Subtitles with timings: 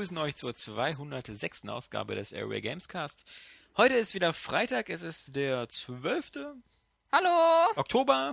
[0.00, 1.68] Begrüßen euch zur 206.
[1.68, 3.22] Ausgabe des Airway Gamescast.
[3.76, 6.56] Heute ist wieder Freitag, es ist der 12.
[7.12, 7.28] Hallo!
[7.76, 8.32] Oktober.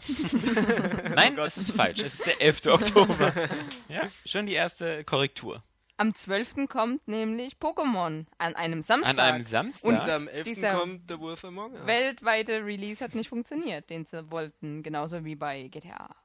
[1.13, 2.67] Nein, es ist falsch, es ist der 11.
[2.67, 3.33] Oktober.
[3.89, 5.61] Ja, schon die erste Korrektur.
[5.97, 6.69] Am 12.
[6.69, 9.09] kommt nämlich Pokémon an einem Samstag.
[9.09, 9.89] An einem Samstag.
[9.89, 10.47] Und am 11.
[10.47, 11.85] dieser kommt The Wolf Among Us.
[11.85, 16.15] weltweite Release hat nicht funktioniert, den sie wollten, genauso wie bei GTA.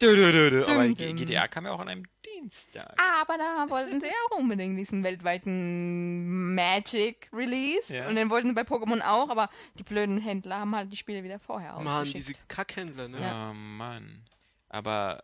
[0.00, 0.64] Dö, dö, dö, dö.
[0.66, 0.88] Aber.
[0.88, 2.94] GTA kam ja auch an einem Dienstag.
[3.20, 7.94] Aber da wollten sie auch unbedingt diesen weltweiten Magic Release.
[7.94, 8.08] Ja.
[8.08, 11.24] Und den wollten sie bei Pokémon auch, aber die blöden Händler haben halt die Spiele
[11.24, 13.20] wieder vorher Mann, diese Kackhändler, ne?
[13.20, 13.50] Ja.
[13.50, 14.22] Oh Mann.
[14.68, 15.22] Aber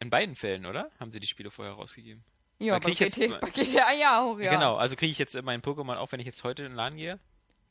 [0.00, 0.90] in beiden Fällen, oder?
[0.98, 2.24] Haben sie die Spiele vorher rausgegeben?
[2.58, 4.50] ja, bei, jetzt GTA, mal- bei GTA ja auch, ja.
[4.50, 6.96] Genau, also kriege ich jetzt mein Pokémon auch, wenn ich jetzt heute in den Laden
[6.96, 7.18] gehe?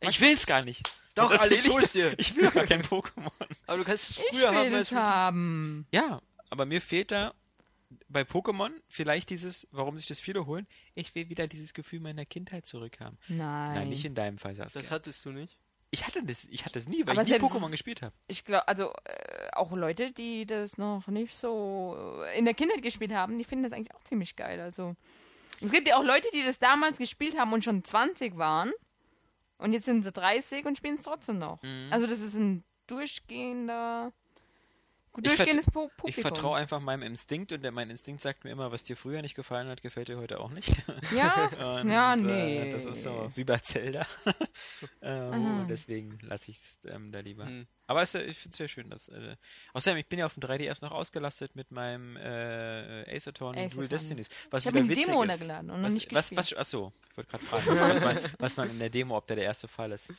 [0.10, 0.90] Ich will's gar nicht.
[1.16, 2.14] Doch, alle erzähl ich dir?
[2.18, 3.32] Ich will gar kein Pokémon.
[3.68, 5.88] Aber du kannst es Ich früher haben will als es haben.
[5.92, 7.34] Ja, aber mir fehlt da
[8.10, 12.26] bei Pokémon vielleicht dieses, warum sich das viele holen, ich will wieder dieses Gefühl meiner
[12.26, 13.18] Kindheit zurückhaben.
[13.28, 13.76] Nein.
[13.76, 14.82] Nein, nicht in deinem Fall, Saskia.
[14.82, 15.58] Das hattest du nicht.
[15.92, 18.16] ich hatte das, ich hatte das nie, weil Aber ich nie Pokémon gespielt habe.
[18.28, 21.96] ich glaube, also äh, auch Leute, die das noch nicht so
[22.26, 24.60] äh, in der Kindheit gespielt haben, die finden das eigentlich auch ziemlich geil.
[24.60, 24.96] Also
[25.62, 28.72] es gibt ja auch Leute, die das damals gespielt haben und schon 20 waren
[29.58, 31.62] und jetzt sind sie 30 und spielen es trotzdem noch.
[31.64, 31.88] Mhm.
[31.92, 34.14] Also das ist ein durchgehender,
[35.22, 36.10] durchgehendes po Publikum.
[36.10, 39.22] Ich vertraue einfach meinem Instinkt und der, mein Instinkt sagt mir immer, was dir früher
[39.22, 40.72] nicht gefallen hat, gefällt dir heute auch nicht.
[41.14, 42.72] Ja, Und, ja, Äh, nee.
[42.72, 44.06] das ist so wie bei Zelda.
[45.02, 45.66] äh, Aha.
[45.70, 47.46] deswegen lasse ich es ähm, da lieber.
[47.46, 47.68] Hm.
[47.86, 48.90] Aber es, äh, ich finde es sehr schön.
[48.90, 49.36] Dass, äh,
[49.74, 53.88] außerdem, ich bin ja auf dem 3DS noch ausgelastet mit meinem äh, Ace Attorney Dual.
[53.88, 54.30] Destinies.
[54.50, 56.38] Was Ich habe die Demo runtergeladen und noch was, nicht was, gespielt.
[56.40, 59.28] was, achso, ich wollte gerade fragen, was, was, man, was man in der Demo, ob
[59.28, 60.14] da der erste Fall ist.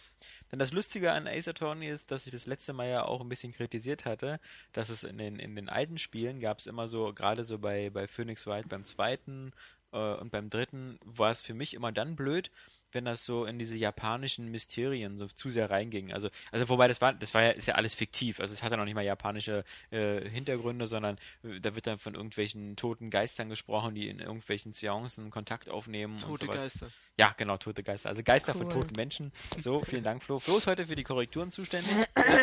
[0.53, 3.29] Denn das Lustige an Ace Attorney ist, dass ich das letzte Mal ja auch ein
[3.29, 4.39] bisschen kritisiert hatte,
[4.73, 7.91] dass es in den, in den alten Spielen gab es immer so, gerade so bei,
[7.91, 9.53] bei Phoenix Wright beim zweiten
[9.93, 12.51] äh, und beim dritten war es für mich immer dann blöd,
[12.95, 16.13] wenn das so in diese japanischen Mysterien so zu sehr reinging.
[16.13, 18.41] Also, also wobei das war, das war ja, ist ja alles fiktiv.
[18.41, 21.99] Also es hat ja noch nicht mal japanische äh, Hintergründe, sondern äh, da wird dann
[21.99, 26.59] von irgendwelchen toten Geistern gesprochen, die in irgendwelchen Seancen Kontakt aufnehmen und Tote sowas.
[26.59, 26.89] Geister.
[27.19, 28.09] Ja, genau, tote Geister.
[28.09, 28.73] Also Geister von Cool.
[28.73, 29.33] toten Menschen.
[29.59, 30.39] So, vielen Dank, Flo.
[30.39, 31.91] Flo ist heute für die Korrekturen zuständig.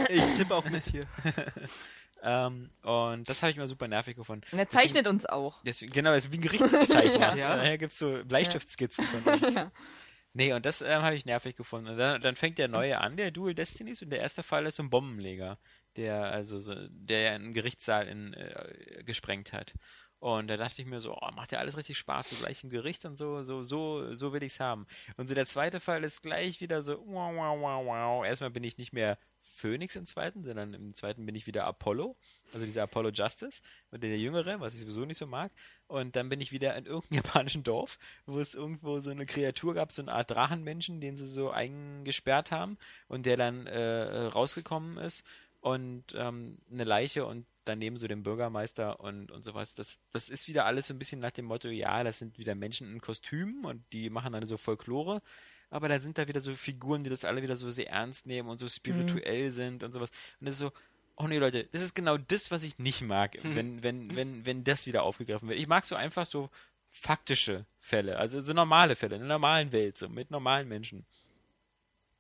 [0.09, 1.08] Ich tippe auch mit hier.
[2.24, 4.46] ähm, und das habe ich mal super nervig gefunden.
[4.52, 5.62] Und er zeichnet uns auch.
[5.64, 7.36] Deswegen, genau, ist wie ein Gerichtszeichner.
[7.42, 7.56] Ja.
[7.56, 9.56] Daher gibt es so Bleistiftskizzen von uns.
[10.34, 11.90] Nee, und das ähm, habe ich nervig gefunden.
[11.90, 14.78] Und dann, dann fängt der neue an, der Dual Destinies, und der erste Fall ist
[14.78, 15.58] so ein Bombenleger,
[15.98, 19.74] der also so, der ja einen Gerichtssaal in, äh, gesprengt hat.
[20.20, 22.70] Und da dachte ich mir so, oh, macht ja alles richtig Spaß, so gleich im
[22.70, 24.86] Gericht und so, so, so, so will ich's haben.
[25.18, 28.26] Und so der zweite Fall ist gleich wieder so, wow, wow, wow, wow.
[28.26, 32.16] Erstmal bin ich nicht mehr Phoenix im zweiten, sondern im zweiten bin ich wieder Apollo,
[32.53, 35.52] also dieser Apollo Justice, der Jüngere, was ich sowieso nicht so mag.
[35.88, 39.74] Und dann bin ich wieder in irgendeinem japanischen Dorf, wo es irgendwo so eine Kreatur
[39.74, 44.97] gab, so eine Art Drachenmenschen, den sie so eingesperrt haben und der dann äh, rausgekommen
[44.97, 45.24] ist
[45.62, 49.75] und ähm, eine Leiche und daneben so den Bürgermeister und, und sowas.
[49.75, 52.56] Das, das ist wieder alles so ein bisschen nach dem Motto, ja, das sind wieder
[52.56, 55.22] Menschen in Kostümen und die machen dann so Folklore.
[55.72, 58.50] Aber dann sind da wieder so Figuren, die das alle wieder so sehr ernst nehmen
[58.50, 60.12] und so spirituell sind und sowas.
[60.40, 60.72] Und das ist so,
[61.16, 64.64] oh nee, Leute, das ist genau das, was ich nicht mag, wenn, wenn, wenn, wenn
[64.64, 65.59] das wieder aufgegriffen wird.
[65.59, 66.50] Ich mag so einfach so
[66.92, 71.06] faktische Fälle, also so normale Fälle, in der normalen Welt, so mit normalen Menschen.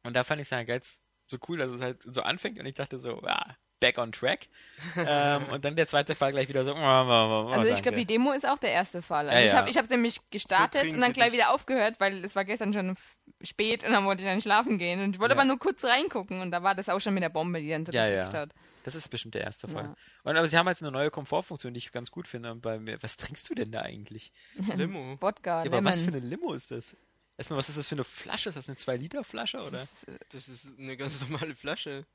[0.03, 2.65] Und da fand ich es halt ganz so cool, dass es halt so anfängt und
[2.65, 4.47] ich dachte so, ja, back on track.
[4.95, 7.97] ähm, und dann der zweite Fall gleich wieder so, oh, oh, oh, Also ich glaube,
[7.97, 9.27] die Demo ist auch der erste Fall.
[9.29, 12.23] Also Ja, ich habe ich hab nämlich gestartet kriegen und dann gleich wieder aufgehört, weil
[12.23, 12.95] es war gestern schon
[13.41, 15.03] spät und dann wollte ich dann schlafen gehen.
[15.03, 15.39] Und ich wollte Ja.
[15.39, 17.85] aber nur kurz reingucken und da war das auch schon mit der Bombe, die dann
[17.85, 18.39] so Ja, getickt ja.
[18.39, 18.53] hat.
[18.83, 19.83] Das ist bestimmt der erste Fall.
[19.83, 19.95] Ja.
[20.23, 22.51] Und aber sie haben jetzt eine neue Komfortfunktion, die ich ganz gut finde.
[22.51, 24.31] Und bei mir, was trinkst du denn da eigentlich?
[24.75, 25.17] Limo.
[25.21, 26.95] Wodka, Ja, aber was für eine Limo ist das?
[27.37, 28.49] Erstmal, was ist das für eine Flasche?
[28.49, 29.87] Ist das eine 2-Liter-Flasche oder?
[30.29, 32.05] Das ist eine ganz normale Flasche.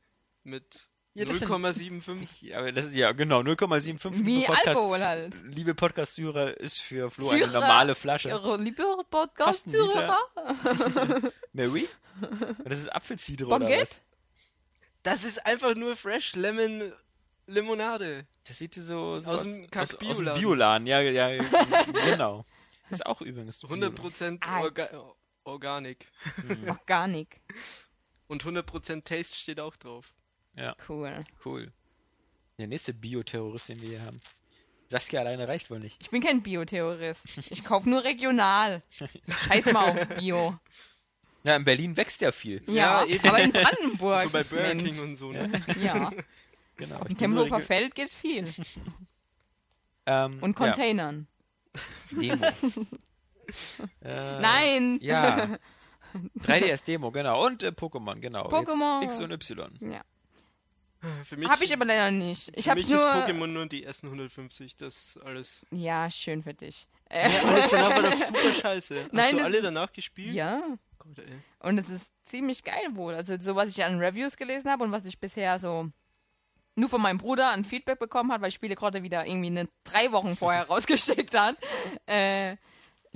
[0.45, 0.65] Mit
[1.19, 2.43] Ja, das sind- 0,75.
[2.43, 5.37] Ja, aber das ist ja genau 0,75 Wie liebe Podcast, Alkohol halt.
[5.49, 7.53] Liebe Podcast-Syrer ist für Flo eine Syrer.
[7.53, 8.29] normale Flasche.
[8.29, 8.85] Ihre liebe.
[9.11, 10.19] Podcast-Zuhörer.
[11.53, 11.87] Mary?
[12.65, 13.83] Das ist Apfelzitre oder Baguette?
[13.83, 14.01] was?
[15.03, 16.91] Das ist einfach nur Fresh Lemon
[17.47, 18.27] Limonade.
[18.49, 20.33] Das sieht so, so Aus dem aus, aus dem.
[20.35, 20.87] Bioladen.
[20.87, 21.37] Ja, ja,
[22.07, 22.45] genau.
[22.91, 24.63] Ist auch übrigens 100% Eis.
[24.65, 24.89] Orga
[25.45, 26.07] Organic.
[26.67, 27.41] Organik.
[28.29, 30.15] Und 100% Taste steht auch drauf.
[30.89, 31.25] Cool.
[31.45, 31.73] Cool.
[32.59, 34.21] Der nächste Bioterrorist, den wir hier haben.
[34.89, 35.97] Saskia alleine reicht wohl nicht.
[36.01, 37.39] Ich bin kein Bioterrorist.
[37.51, 38.81] Ich kaufe nur regional.
[39.49, 40.59] Scheiß mal auf Bio.
[41.43, 42.63] Ja, in Berlin wächst ja viel.
[42.67, 44.23] Ja, Ja, aber in Brandenburg.
[44.25, 44.91] So bei Burger Mensch.
[44.97, 45.53] King und so, ne?
[45.81, 46.11] Ja,
[46.77, 47.05] Genau.
[47.05, 48.47] im Tempelhofer Feld geht viel.
[50.09, 51.27] Ähm, Und Containern.
[52.13, 52.47] Ja, Demo.
[54.03, 54.99] Äh, Nein!
[55.03, 55.59] Ja.
[56.39, 57.45] 3DS-Demo, genau.
[57.45, 58.49] Und äh, Pokémon, genau.
[58.49, 59.03] Pokémon.
[59.03, 59.73] Jetzt X und Y.
[59.81, 60.03] Ja.
[61.25, 62.53] Für mich, Habe ich aber leider nicht.
[62.57, 62.99] Ich habe nur.
[62.99, 65.65] Pokémon nur die ersten 150, das alles.
[65.71, 66.87] Ja, schön für dich.
[67.11, 69.01] Ja, alles danach war doch super scheiße.
[69.05, 70.35] Hast Nein, du alle danach gespielt?
[70.35, 70.63] ja.
[70.99, 71.25] Gott.
[71.61, 73.15] Und es ist ziemlich geil wohl.
[73.15, 75.91] Also so, was ich an Reviews gelesen habe und was ich bisher so
[76.75, 80.37] nur von meinem Bruder an Feedback bekommen hat, weil Spielegrotte wieder irgendwie eine drei Wochen
[80.37, 81.57] vorher rausgeschickt hat,
[82.07, 82.57] äh,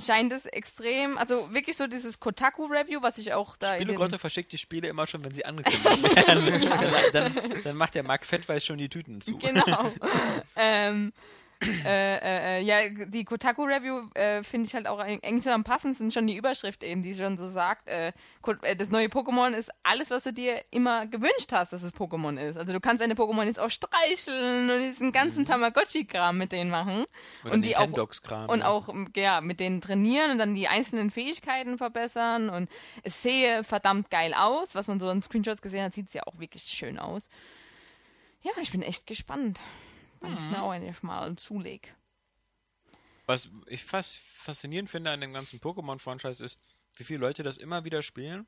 [0.01, 4.59] scheint es extrem, also wirklich so dieses Kotaku-Review, was ich auch da Spielegrotte verschickt die
[4.59, 5.85] Spiele immer schon, wenn sie angekündigt
[6.27, 6.61] werden.
[7.13, 9.39] dann, dann, dann macht der Mark Fettweiß schon die Tüten zu.
[9.39, 9.93] Genau.
[10.57, 11.13] ähm,
[11.63, 16.11] äh, äh, äh, ja, die Kotaku-Review äh, finde ich halt auch eng so am passendsten
[16.11, 18.13] schon die Überschrift eben, die schon so sagt, äh,
[18.77, 22.57] das neue Pokémon ist alles, was du dir immer gewünscht hast, dass es Pokémon ist.
[22.57, 27.05] Also du kannst deine Pokémon jetzt auch streicheln und diesen ganzen Tamagotchi-Kram mit denen machen.
[27.45, 27.91] Oder und die auch
[28.49, 28.69] und ja.
[28.69, 32.71] auch ja, mit denen trainieren und dann die einzelnen Fähigkeiten verbessern und
[33.03, 34.75] es sehe verdammt geil aus.
[34.75, 37.29] Was man so in Screenshots gesehen hat, sieht es ja auch wirklich schön aus.
[38.43, 39.61] Ja, ich bin echt gespannt,
[40.21, 40.51] wann ich Mhm.
[40.53, 41.95] mir auch endlich mal zuleg.
[43.27, 46.59] Was ich fast faszinierend finde an dem ganzen Pokémon-Franchise ist,
[46.97, 48.47] wie viele Leute das immer wieder spielen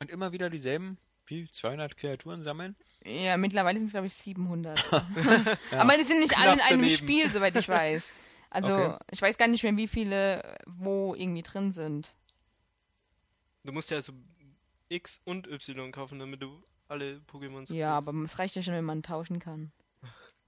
[0.00, 0.96] und immer wieder dieselben,
[1.26, 2.74] wie 200 Kreaturen sammeln.
[3.04, 4.78] Ja, mittlerweile sind es glaube ich 700.
[5.72, 6.88] Aber die sind nicht alle in Knapp einem daneben.
[6.96, 8.04] Spiel, soweit ich weiß.
[8.54, 8.96] Also Okay.
[9.10, 12.14] ich weiß gar nicht mehr, wie viele wo irgendwie drin sind.
[13.64, 14.12] Du musst ja also
[14.90, 18.84] X und Y kaufen, damit du alle Pokémons Ja, aber es reicht ja schon, wenn
[18.84, 19.72] man tauschen kann.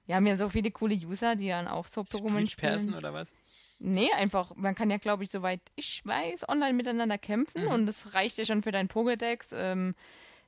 [0.06, 2.94] Wir haben ja so viele coole User, die dann auch so Pokémon Street Person spielen.
[2.98, 3.32] oder was?
[3.78, 8.14] Nee, einfach, man kann ja, glaube ich, soweit ich weiß, online miteinander kämpfen und das
[8.14, 9.94] reicht ja schon für deinen Pokédex, ähm,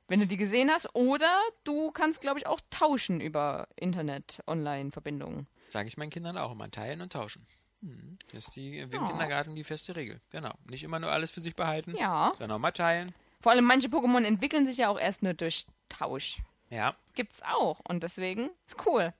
[0.07, 0.95] wenn du die gesehen hast.
[0.95, 1.29] Oder
[1.65, 5.47] du kannst, glaube ich, auch tauschen über Internet-Online-Verbindungen.
[5.67, 7.45] Sage ich meinen Kindern auch immer, teilen und tauschen.
[7.81, 8.17] Mhm.
[8.31, 9.07] Das ist die, im Ja.
[9.07, 10.21] Kindergarten die feste Regel.
[10.31, 10.53] Genau.
[10.69, 12.31] Nicht immer nur alles für sich behalten, Ja.
[12.37, 13.11] sondern auch mal teilen.
[13.39, 16.37] Vor allem manche Pokémon entwickeln sich ja auch erst nur durch Tausch.
[16.69, 16.95] Ja.
[17.15, 17.79] Gibt's auch.
[17.87, 19.13] Und deswegen ist cool.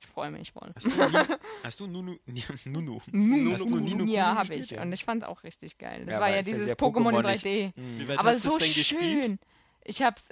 [0.00, 0.70] Ich freue mich voll.
[0.74, 1.86] Hast du, Ni- hast du
[2.70, 3.00] Nunu?
[3.10, 3.52] Nunu.
[3.52, 4.76] Hast du Nino ja, habe ich.
[4.78, 6.04] Und ich fand es auch richtig geil.
[6.04, 7.42] Das Ja, war ja es ja dieses sehr Pokémon in Pokémonig.
[7.42, 7.72] 3D.
[7.76, 9.38] Wie weit Aber so schön.
[9.86, 10.28] Ich hab's,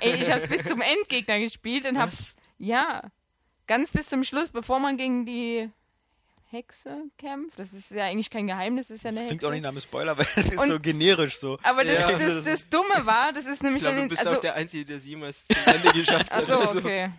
[0.00, 2.36] ey, ich hab's bis zum Endgegner gespielt und hab's, Was?
[2.58, 3.02] ja,
[3.66, 5.70] ganz bis zum Schluss, bevor man gegen die
[6.50, 7.58] Hexe kämpft.
[7.58, 9.48] Das ist ja eigentlich kein Geheimnis, das ist ja Das eine klingt Hexe.
[9.48, 11.58] auch nicht nach einem Spoiler, weil es ist Und- so generisch so.
[11.62, 12.12] Aber das, Ja.
[12.12, 14.54] das, das, Dumme war, das ist Ich nämlich glaube, dann, du bist also, auch der
[14.54, 16.48] Einzige, der es jemals zum Ende geschafft hat.
[16.50, 17.10] Also, okay.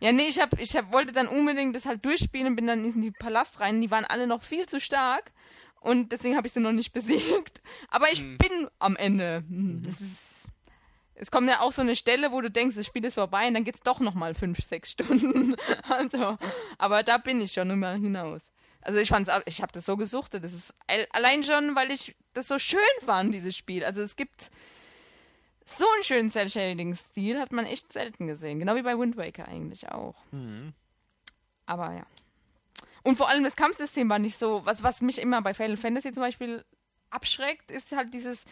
[0.00, 2.84] Ja, nee, ich hab, ich hab, wollte dann unbedingt das halt durchspielen und bin dann
[2.84, 3.80] in den Palast rein.
[3.80, 5.30] Die waren alle noch viel zu stark
[5.80, 7.62] und deswegen habe ich sie noch nicht besiegt.
[7.88, 8.36] Aber ich Hm.
[8.38, 9.44] bin am Ende.
[9.48, 10.48] Hm, Das ist,
[11.14, 13.54] es kommt ja auch so eine Stelle, wo du denkst, das Spiel ist vorbei und
[13.54, 15.54] dann geht's doch noch mal fünf, sechs Stunden.
[15.88, 16.36] Also,
[16.78, 18.50] aber da bin ich schon immer hinaus.
[18.82, 20.44] Also ich fand's, auch- ich habe das so gesuchtet.
[20.44, 23.84] Das ist all- allein schon, weil ich das so schön fand, dieses Spiel.
[23.84, 24.50] Also es gibt
[25.64, 28.58] so einen schönen Cell-Shading-Stil hat man echt selten gesehen.
[28.58, 30.16] Genau wie bei Wind Waker eigentlich auch.
[30.32, 30.72] Mhm.
[31.66, 32.06] Aber ja.
[33.04, 36.12] Und vor allem das Kampfsystem war nicht so, was, was mich immer bei Final Fantasy
[36.12, 36.64] zum Beispiel
[37.10, 38.44] abschreckt, ist halt dieses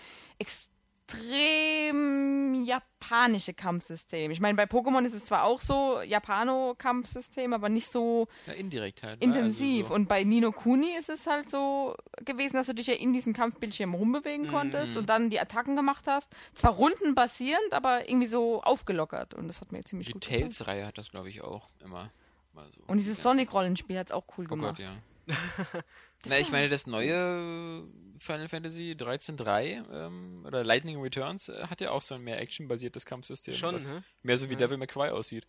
[1.15, 4.31] extrem japanische Kampfsystem.
[4.31, 9.03] Ich meine, bei Pokémon ist es zwar auch so Japano-Kampfsystem, aber nicht so Ja, indirekt
[9.03, 9.21] halt.
[9.21, 9.25] ne?
[9.27, 9.79] intensiv.
[9.85, 9.95] Also so.
[9.95, 13.33] Und bei Nino Kuni ist es halt so gewesen, dass du dich ja in diesem
[13.33, 14.51] Kampfbildschirm rumbewegen Mhm.
[14.51, 16.31] konntest und dann die Attacken gemacht hast.
[16.55, 19.35] Zwar rundenbasierend, aber irgendwie so aufgelockert.
[19.35, 20.43] Und das hat mir ziemlich Die gut gefallen.
[20.43, 22.11] Tales-Reihe hat das, glaube ich, auch immer.
[22.53, 22.83] Mal so.
[22.87, 24.79] Und dieses Die Sonic-Rollenspiel hat es auch cool Oh gemacht.
[24.79, 25.37] Gott, ja.
[26.27, 27.85] Na, ich meine, das neue
[28.21, 33.07] Final Fantasy 13.3 ähm, oder Lightning Returns äh, hat ja auch so ein mehr actionbasiertes
[33.07, 33.55] Kampfsystem.
[33.55, 34.03] Schon, was hä?
[34.23, 34.59] Mehr so wie Ja.
[34.59, 35.47] Devil May Cry aussieht.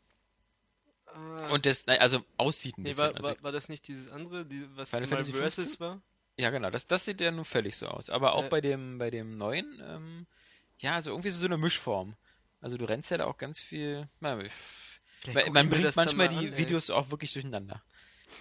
[1.05, 3.07] Ah, Und das, nein, also aussieht ein nee, bisschen.
[3.07, 5.79] war, also, war, war das nicht dieses andere, die, was Final Fantasy Versus 15?
[5.81, 6.01] war?
[6.37, 8.09] ja, genau, das, das sieht ja nun völlig so aus.
[8.09, 8.49] Aber auch Äh.
[8.49, 10.27] bei dem, bei dem neuen, ähm,
[10.79, 12.15] ja, also irgendwie ist es so eine Mischform.
[12.61, 14.07] Also du rennst ja da auch ganz viel.
[14.21, 14.49] Man,
[15.51, 16.57] man, bringt manchmal mal die an, ey.
[16.57, 17.83] Videos auch wirklich durcheinander.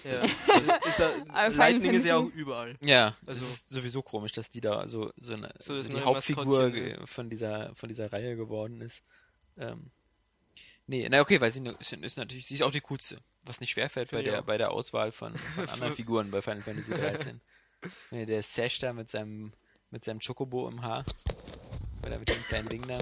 [0.05, 0.21] Ja.
[0.21, 0.33] Also
[0.89, 2.77] ist ja, Lightning ist ja auch Fantasy- überall.
[2.83, 6.01] Ja, Also- das ist sowieso komisch, dass die da so, so, eine, So so die
[6.01, 6.73] Hauptfigur
[7.05, 9.03] von dieser, von dieser Reihe geworden ist.
[9.59, 9.91] Ähm,
[10.87, 13.71] nee, na okay, weil sie ist, ist natürlich, sie ist auch die coolste, was nicht
[13.71, 14.45] schwerfällt bei der, auch.
[14.45, 17.41] bei der Auswahl von, von anderen Figuren bei Final Fantasy 13.
[18.11, 19.53] Nee, der Sash da mit seinem,
[19.91, 21.05] mit seinem Chocobo im Haar.
[22.07, 22.99] Oder mit dem kleinen Ding da.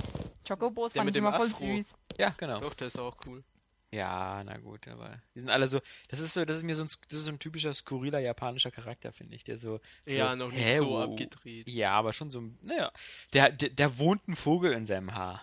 [0.47, 1.67] Chocobos Der fand ich immer voll Afro.
[1.67, 1.95] süß.
[2.19, 2.59] Ja, genau.
[2.61, 3.45] Doch, der ist auch cool.
[3.91, 6.83] Ja, na gut, aber die sind alle so, das ist so, das ist mir so
[6.83, 10.37] ein, das ist so ein typischer skurriler japanischer Charakter, finde ich, der so, Ja, so,
[10.37, 11.67] noch nicht hä, so wo- abgedreht.
[11.69, 12.93] Ja, aber schon so, naja,
[13.33, 15.43] der, der, der wohnt ein Vogel in seinem Haar.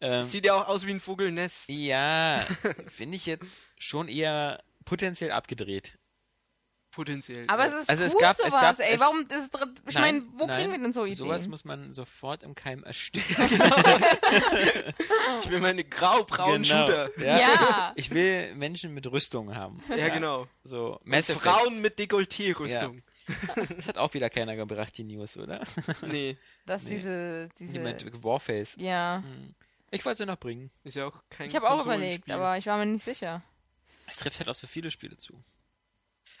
[0.00, 1.68] Ähm, Sieht ja auch aus wie ein Vogelnest.
[1.68, 2.40] ja,
[2.88, 5.97] finde ich jetzt schon eher potenziell abgedreht.
[6.98, 7.44] Potenziell.
[7.46, 7.76] Aber ja.
[7.76, 8.94] es ist Also cool es gab- es sowas, gab- ey.
[8.94, 9.56] es- Warum, das ist,
[9.88, 11.16] ich meine, wo nein, kriegen wir denn so Ideen?
[11.16, 13.36] Sowas muss man sofort im Keim ersticken.
[15.44, 17.10] ich will meine grau-braunen Shooter.
[17.10, 17.26] Genau.
[17.28, 17.38] Ja.
[17.38, 17.92] Ja.
[17.94, 19.80] Ich will Menschen mit Rüstung haben.
[19.96, 20.48] Ja, genau.
[20.64, 21.30] So, Mass.
[21.30, 23.02] Frauen mit Dekolleté-Rüstung.
[23.76, 25.60] Das hat auch wieder keiner gebracht, die News, oder?
[26.02, 26.36] Nee,
[26.66, 26.90] Dass Nee.
[26.96, 28.76] diese, Die diese, mit Warface.
[28.80, 29.22] ja.
[29.24, 29.54] Hm.
[29.90, 30.70] Ich wollte sie noch bringen.
[30.84, 33.40] ist ja auch kein Ich habe auch überlegt, aber ich war mir nicht sicher.
[34.06, 35.32] Es trifft halt auch so viele Spiele zu.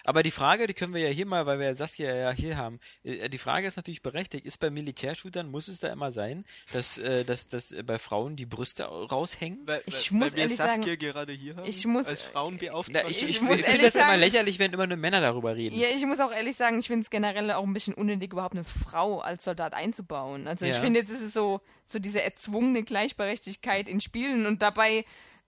[0.08, 2.56] Aber die Frage, die können wir ja hier mal, weil wir ja Saskia ja hier
[2.56, 6.46] haben, äh, die Frage ist natürlich berechtigt, ist bei Militärshootern, muss es da immer sein,
[6.72, 9.66] dass, äh, dass, dass bei Frauen die Brüste raushängen?
[9.66, 13.10] Weil, Ich weil, muss wir ehrlich Saskia sagen, gerade hier haben, ich muss- als Frauenbeauftragte.
[13.10, 15.78] ich Ich ich, ich finde das immer sagen- lächerlich, wenn immer nur Männer darüber reden.
[15.78, 18.54] Ja, ich muss auch ehrlich sagen, ich finde es generell auch ein bisschen unnötig, überhaupt
[18.54, 20.48] eine Frau als Soldat einzubauen.
[20.48, 20.80] Also ich Ja.
[20.80, 25.04] finde, jetzt ist es so, so diese erzwungene Gleichberechtigkeit in Spielen und dabei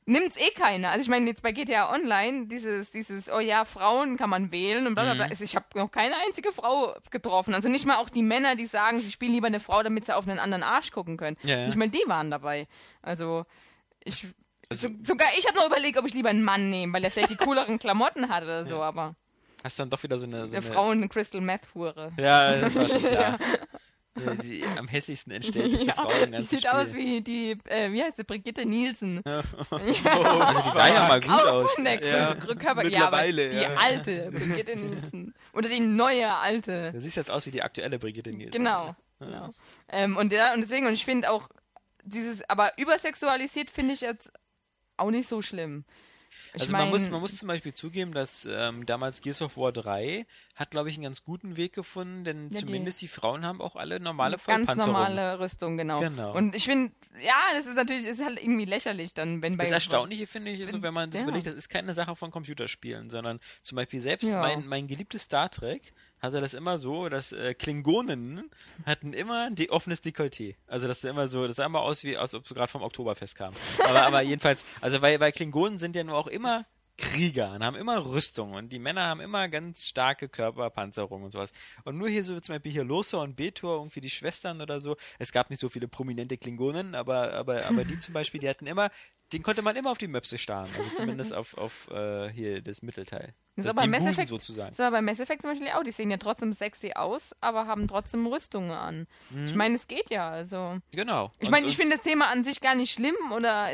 [0.06, 0.90] nimmt's eh keiner.
[0.90, 4.86] Also ich meine, jetzt bei GTA Online, dieses, dieses, oh ja, Frauen kann man wählen
[4.86, 5.24] und bla bla bla.
[5.26, 5.30] Mhm.
[5.30, 7.54] Also ich habe noch keine einzige Frau getroffen.
[7.54, 10.16] Also nicht mal auch die Männer, die sagen, sie spielen lieber eine Frau, damit sie
[10.16, 11.36] auf einen anderen Arsch gucken können.
[11.42, 11.66] Ja, ja.
[11.66, 12.66] Nicht mal die waren dabei.
[13.02, 13.42] Also
[14.04, 14.26] ich.
[14.68, 17.10] Also- so, sogar ich habe noch überlegt, ob ich lieber einen Mann nehme, weil er
[17.10, 19.16] vielleicht die cooleren Klamotten hat oder so, aber
[19.62, 20.46] Hast dann doch wieder so eine.
[20.46, 22.12] So eine Frauen Crystal Meth Hure.
[22.16, 23.38] Ja, das war schon klar.
[24.42, 26.70] Die am hässlichsten entstellteste Ja, Frau im die ganzen sieht Spiel.
[26.70, 29.22] aus wie die, äh, wie heißt sie, Brigitte Nielsen.
[29.24, 31.70] Also die sah ja mal gut aus.
[31.72, 33.74] Von der Ja, Körper, ja, aber mittlerweile, die ja.
[33.76, 35.34] alte Brigitte Nielsen.
[35.52, 36.92] Oder die neue alte.
[36.92, 38.50] Du siehst jetzt aus wie die aktuelle Brigitte Nielsen.
[38.50, 38.96] Genau.
[39.20, 39.54] genau.
[39.88, 41.48] Ähm, und, ja, und deswegen, und ich finde auch,
[42.02, 44.32] dieses, aber übersexualisiert finde ich jetzt
[44.96, 45.84] auch nicht so schlimm.
[46.54, 49.56] Ich Also man, mein, muss, man muss zum Beispiel zugeben, dass ähm, damals Gears of
[49.56, 50.26] War 3
[50.56, 53.60] hat, glaube ich, einen ganz guten Weg gefunden, denn Ja, die- zumindest die Frauen haben
[53.60, 54.92] auch alle normale ganz Vollpanzerung.
[54.92, 56.00] normale Rüstung, genau.
[56.00, 56.34] Genau.
[56.36, 56.92] Und ich finde,
[57.22, 60.60] ja, das ist natürlich, ist halt irgendwie lächerlich dann, wenn bei Das Erstaunliche finde ich,
[60.60, 61.26] ist, so, wenn man das Ja.
[61.26, 64.40] überlegt, das ist keine Sache von Computerspielen, sondern zum Beispiel selbst Ja.
[64.40, 68.50] mein, mein geliebtes Star Trek hatte das immer so, dass äh, Klingonen
[68.84, 70.56] hatten immer die offenes Dekolleté.
[70.66, 72.82] Also das sah immer so, das sah immer aus, wie als ob sie gerade vom
[72.82, 73.56] Oktoberfest kamen.
[73.84, 76.66] Aber, aber jedenfalls, also weil, weil Klingonen sind ja nur auch immer
[77.00, 81.50] Krieger und haben immer Rüstung und die Männer haben immer ganz starke Körperpanzerung und sowas.
[81.84, 84.96] Und nur hier so zum Beispiel hier Lothar und Betor, irgendwie die Schwestern oder so.
[85.18, 88.66] Es gab nicht so viele prominente Klingonen, aber, aber, aber die zum Beispiel, die hatten
[88.66, 88.90] immer,
[89.32, 90.68] den konnte man immer auf die Möpse starren.
[90.76, 93.34] Also zumindest auf, auf äh, hier das Mittelteil.
[93.56, 94.76] Das aber bei Mass Effect, sozusagen.
[94.78, 95.82] War bei Mass Effect zum Beispiel auch.
[95.82, 99.06] Die sehen ja trotzdem sexy aus, aber haben trotzdem Rüstungen an.
[99.44, 100.28] Ich meine, es geht ja.
[100.30, 101.30] Also Genau.
[101.38, 103.72] ich meine, ich finde das Thema an sich gar nicht schlimm oder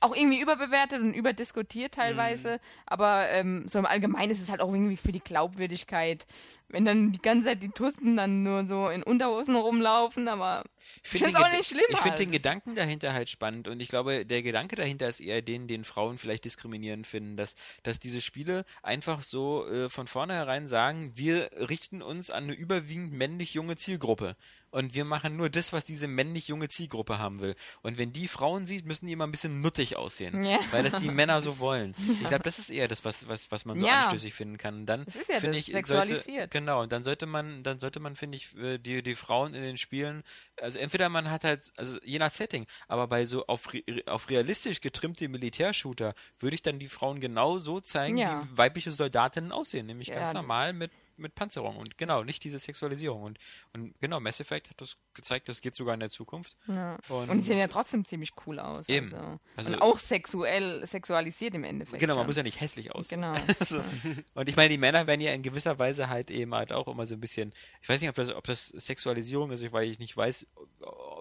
[0.00, 2.52] auch irgendwie überbewertet und überdiskutiert teilweise.
[2.52, 2.58] Mhm.
[2.86, 6.26] Aber ähm, so im Allgemeinen ist es halt auch irgendwie für die Glaubwürdigkeit,
[6.68, 10.28] wenn dann die ganze Zeit die Tusten dann nur so in Unterhosen rumlaufen.
[10.28, 10.64] Aber
[11.02, 11.84] ich find finde es den auch nicht schlimm.
[11.88, 12.18] Ich finde halt.
[12.20, 15.84] den Gedanken dahinter halt spannend und ich glaube, der Gedanke dahinter ist eher den, den
[15.84, 21.50] Frauen vielleicht diskriminierend finden, dass, dass diese Spiele einfach so äh, von vornherein sagen, wir
[21.68, 24.36] richten uns an eine überwiegend männlich junge Zielgruppe.
[24.70, 27.54] Und wir machen nur das, was diese männlich junge Zielgruppe haben will.
[27.82, 30.44] Und wenn die Frauen sieht, müssen die immer ein bisschen nuttig aussehen.
[30.44, 30.58] Ja.
[30.70, 31.94] Weil das die Männer so wollen.
[32.20, 34.00] Ich glaube, das ist eher das, was, was, was man so Ja.
[34.00, 34.80] anstößig finden kann.
[34.80, 36.24] Und dann Das ist ja finde das, ich, sexualisiert.
[36.24, 39.54] Sollte, genau, und dann sollte man, dann sollte man, finde ich, äh, die, die Frauen
[39.54, 40.22] in den Spielen,
[40.60, 43.68] also entweder man hat halt, also je nach Setting, aber bei so auf,
[44.06, 48.42] auf realistisch getrimmte Militärshooter würde ich dann die Frauen genau so zeigen, Ja.
[48.52, 52.58] wie weibliche Soldatinnen aussehen, nämlich Ja, ganz normal mit mit Panzerung und genau, nicht diese
[52.58, 53.38] Sexualisierung und,
[53.72, 56.56] und genau, Mass Effect hat das gezeigt, das geht sogar in der Zukunft.
[56.66, 56.96] Ja.
[57.08, 58.88] Und, Und die sehen ja trotzdem ziemlich cool aus.
[58.88, 59.12] Eben.
[59.14, 59.38] Also.
[59.56, 62.00] Also- und auch sexuell, sexualisiert im Endeffekt.
[62.00, 62.26] Genau, man schon.
[62.28, 63.20] muss ja nicht hässlich aussehen.
[63.22, 63.34] Genau.
[63.60, 63.82] Also,
[64.34, 67.04] und ich meine, die Männer werden ja in gewisser Weise halt eben halt auch immer
[67.06, 70.16] so ein bisschen, ich weiß nicht, ob das, ob das Sexualisierung ist, weil ich nicht
[70.16, 70.46] weiß,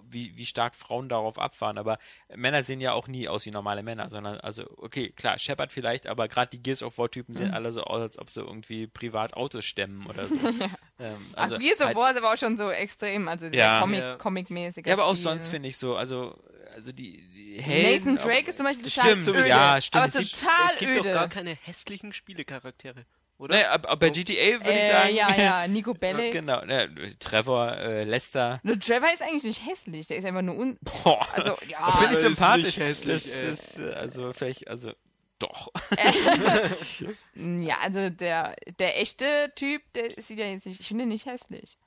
[0.09, 1.97] wie, wie stark Frauen darauf abfahren, aber
[2.35, 6.07] Männer sehen ja auch nie aus wie normale Männer, sondern, also, okay, klar, Shepard vielleicht,
[6.07, 7.37] aber gerade die Gears of War-Typen Mhm.
[7.37, 10.35] sehen alle so aus, als ob sie irgendwie privat Autos stemmen oder so.
[10.99, 13.57] ähm, also, Ach, Gears of halt- War ist aber auch schon so extrem, also sehr
[13.57, 13.79] Ja.
[13.81, 14.15] Comic, Ja.
[14.17, 14.85] Comic-mäßig.
[14.85, 16.35] Ja, aber auch sonst finde ich so, also,
[16.75, 19.47] also die, die Nathan Helden, Drake auch- ist zum Beispiel total Stimmt, öde.
[19.47, 20.03] ja, stimmt.
[20.03, 20.99] Aber Es gibt- total es gibt öde.
[21.09, 23.05] doch gar keine hässlichen Spielecharaktere,
[23.39, 23.55] oder?
[23.55, 25.15] Naja, ab, ab bei GTA würde ich äh, sagen.
[25.15, 26.31] ja, ja, Nico Bellic.
[26.33, 28.59] genau, ne, Trevor, äh, Lester.
[28.63, 30.77] Nur Trevor ist eigentlich nicht hässlich, der ist einfach nur un...
[30.81, 32.65] Boah, Also, finde ja, ich aber ist sympathisch.
[32.65, 33.47] nicht hässlich, das, ey.
[33.47, 34.91] das, äh, also vielleicht, also
[35.39, 35.71] doch.
[37.35, 41.25] ja, also der, der echte Typ, der sieht ja jetzt nicht, ich finde ihn nicht
[41.25, 41.77] hässlich.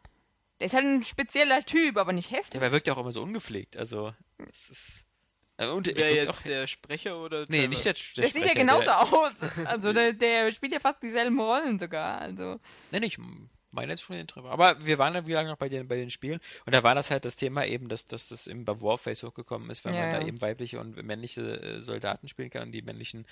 [0.59, 2.54] Der ist halt ein spezieller Typ, aber nicht hässlich.
[2.54, 3.76] Ja, aber er wirkt ja auch immer so ungepflegt.
[3.76, 4.14] Also,
[4.50, 5.02] es ist.
[5.57, 8.28] äh, Und er Wer wirkt jetzt auch, der Sprecher oder Nee, nicht der, der der
[8.28, 9.33] sieht ja Sprecher, genauso der, aus.
[9.64, 12.21] Also der, der spielt ja fast dieselben Rollen sogar.
[12.21, 13.19] Also Nee, nicht.
[13.72, 14.50] Meine jetzt schon den Treffer.
[14.50, 17.10] Aber wir waren dann wieder noch bei den, bei den Spielen und da war das
[17.10, 20.20] halt das Thema eben, dass, dass das bei Warface hochgekommen ist, weil Ja, man da
[20.20, 20.26] ja.
[20.26, 23.26] eben weibliche und männliche äh, Soldaten spielen kann und die männlichen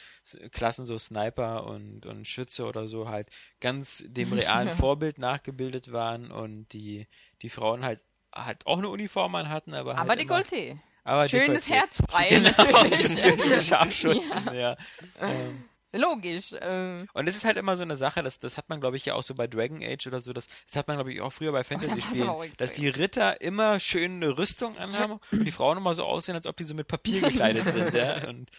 [0.52, 3.28] Klassen, so Sniper und, und Schütze oder so, halt
[3.60, 7.06] ganz dem realen Vorbild nachgebildet waren und die,
[7.42, 8.02] die Frauen halt
[8.34, 10.78] halt auch eine Uniform an hatten, aber halt Aber die immer- Goldtee.
[11.02, 11.68] aber Schönes.
[11.68, 13.16] Herz frei, Genau, natürlich.
[13.16, 14.76] die Scharfschützen, ja.
[15.18, 16.52] Ähm, Logisch.
[16.52, 19.06] Äh, und es ist halt immer so eine Sache, das, das hat man, glaube ich,
[19.06, 21.32] ja auch so bei Dragon Age oder so, das, das hat man, glaube ich, auch
[21.32, 25.50] früher bei Oh, Fantasy-Spielen, auch dass die Ritter immer schön eine Rüstung anhaben und die
[25.50, 28.28] Frauen immer so aussehen, als ob die so mit Papier gekleidet sind, ja.
[28.28, 28.50] Und,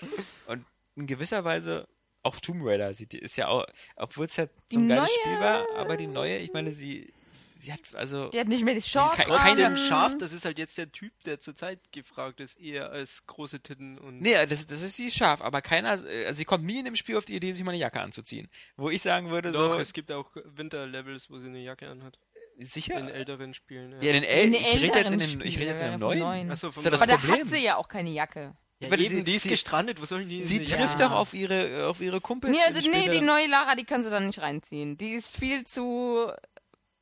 [0.48, 1.88] und in gewisser Weise
[2.24, 5.10] auch Tomb Raider sieht, die ist ja auch, obwohl es ja so ein Die geiles
[5.10, 7.14] neue- Spiel war, aber die neue, ich meine, sie,
[7.60, 9.10] sie hat, also, die hat nicht mehr die an.
[9.18, 13.26] keine Keinem scharf, das ist halt jetzt der Typ, der zurzeit gefragt ist, eher als
[13.28, 14.22] große Titten und.
[14.22, 17.18] Nee, das, das ist sie scharf, aber keiner, also sie kommt nie in dem Spiel
[17.18, 18.50] auf die Idee, sich mal eine Jacke anzuziehen.
[18.78, 22.18] Wo ich sagen würde, Doch, so, es gibt auch Winterlevels, wo sie eine Jacke anhat.
[22.60, 22.98] sicher?
[23.00, 23.92] In älteren Spielen.
[24.02, 25.88] Ja, in den El In ich rede jetzt in älteren den, ich rede jetzt in
[25.88, 26.20] ja, vom neuen.
[26.20, 26.52] neuen.
[26.52, 27.42] Achso, Ist ja das aber da Problem.
[27.42, 28.56] hat sie ja auch keine Jacke.
[28.82, 31.12] Ja, Weil eben, sie- die ist sie- gestrandet, wo soll die Sie trifft Jacke doch
[31.12, 32.54] auf ihre, auf ihre Kumpels.
[32.54, 34.98] Nee, also nee, die neue Lara, die kannst du dann nicht reinziehen.
[34.98, 36.32] Die ist viel zu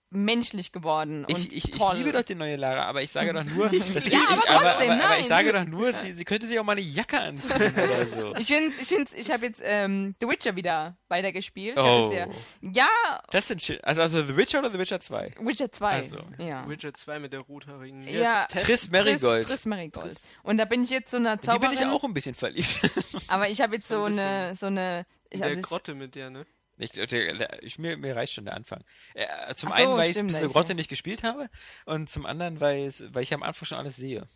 [0.09, 3.43] menschlich geworden und Ich, ich, ich liebe doch die neue Lara, aber ich sage doch
[3.43, 6.23] nur, dass Ja, aber ich, aber, trotzdem, aber, aber ich sage doch nur, sie, sie
[6.23, 8.35] könnte sich auch mal eine Jacke anziehen oder so.
[8.37, 11.77] Ich finde, ich, find's, ich habe jetzt ähm, The Witcher wieder weitergespielt.
[11.77, 12.05] Ich Oh.
[12.15, 13.79] hab das ja, ja, Das sind schön.
[13.83, 15.33] Also, also The Witcher oder The Witcher 2?
[15.41, 15.99] Witcher 2.
[15.99, 16.19] Ach so.
[16.37, 16.67] Ja.
[16.69, 18.07] Witcher 2 mit der rothaarigen.
[18.07, 18.45] Ja.
[18.47, 19.43] Triss Marigold.
[19.45, 20.17] Triss, Triss Marigold.
[20.43, 21.71] Und da bin ich jetzt so eine In die Zauberin.
[21.71, 22.79] bin ich auch ein bisschen verliebt.
[23.27, 25.05] aber ich habe jetzt so So ein eine, so eine.
[25.29, 26.45] Ich, In der also ich, Grotte mit der, ne?
[26.77, 28.83] Ich, der, der, ich, mir, mir reicht schon der Anfang.
[29.15, 31.49] Äh, zum so, einen, weil ich stimmt, bis Grotte ja- nicht gespielt habe
[31.85, 34.27] und zum anderen, weil, es, weil ich am Anfang schon alles sehe.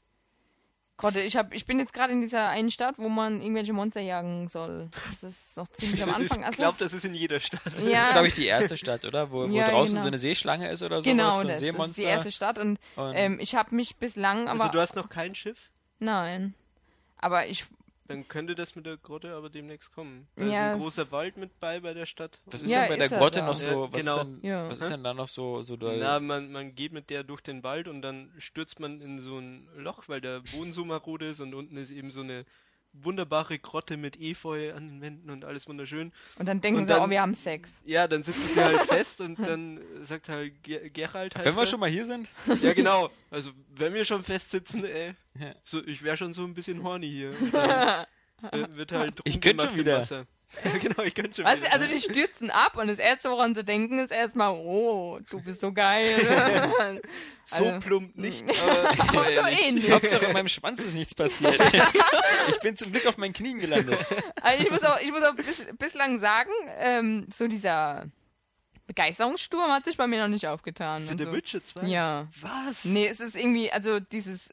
[0.97, 4.01] Gott, ich, hab, ich bin jetzt gerade in dieser einen Stadt, wo man irgendwelche Monster
[4.01, 4.89] jagen soll.
[5.09, 6.41] Das ist noch ziemlich am Anfang.
[6.41, 7.61] Ich Also, glaube, das ist in jeder Stadt.
[7.65, 8.03] Das Ja.
[8.05, 9.31] ist, glaube ich, die erste Stadt, oder?
[9.31, 10.01] Wo, wo Ja, draußen genau.
[10.03, 11.09] so eine Seeschlange ist oder so.
[11.09, 12.01] genau, so ein das ist Seemonster.
[12.01, 15.09] die erste Stadt und, Und- ähm, ich habe mich bislang, aber Also du hast noch
[15.09, 15.57] kein Schiff?
[15.99, 16.53] nein.
[17.17, 17.65] Aber ich,
[18.11, 20.27] Dann könnte das mit der Grotte aber demnächst kommen.
[20.35, 22.39] Da ist Ja, ein es- großer Wald mit bei bei der Stadt.
[22.45, 23.45] Was ist Ja, denn bei der ist er Grotte da.
[23.47, 23.69] noch so?
[23.69, 24.15] Ja, was, genau.
[24.17, 24.69] ist denn, Ja.
[24.69, 25.97] was ist denn da noch so, so doll?
[25.99, 29.37] Na, man, man geht mit der durch den Wald und dann stürzt man in so
[29.39, 32.45] ein Loch, weil der Boden so marode ist und unten ist eben so eine
[32.93, 36.11] wunderbare Grotte mit Efeu an den Wänden und alles wunderschön.
[36.37, 37.81] und dann denken Und sie, dann- oh, wir haben Sex.
[37.85, 41.65] Ja, dann sitzt sie halt fest und dann sagt halt Ger Gerald heißt Wenn wir
[41.65, 42.27] schon mal hier sind?
[42.61, 43.09] Ja, genau.
[43.29, 45.13] Also, wenn wir schon festsitzen, ey,
[45.63, 47.29] so, ich wäre schon so ein bisschen horny hier.
[48.41, 49.99] Und dann wird- wird halt Ich Druck könnt gemacht schon im wieder.
[50.01, 50.25] Wasser.
[50.63, 51.73] Ja, genau, ich könnte schon Was, wieder.
[51.73, 55.59] also die stürzen ab und das erste, woran sie denken, ist erstmal, oh, du bist
[55.59, 56.19] so geil.
[57.45, 58.43] so also- plump nicht,
[59.07, 59.67] aber so ähnlich.
[59.67, 59.91] ähnlich.
[59.91, 61.59] Hauptsache in meinem Schwanz ist nichts passiert.
[62.49, 63.97] ich bin zum Glück auf meinen Knien gelandet.
[64.41, 68.05] Also ich muss auch, ich muss auch bis, bislang sagen, ähm, so dieser
[68.87, 71.05] Begeisterungssturm hat sich bei mir noch nicht aufgetan.
[71.05, 71.87] Für also, The Witcher 2?
[71.87, 72.27] Ja.
[72.41, 72.83] Was?
[72.83, 74.49] Nee, es ist irgendwie, also dieses,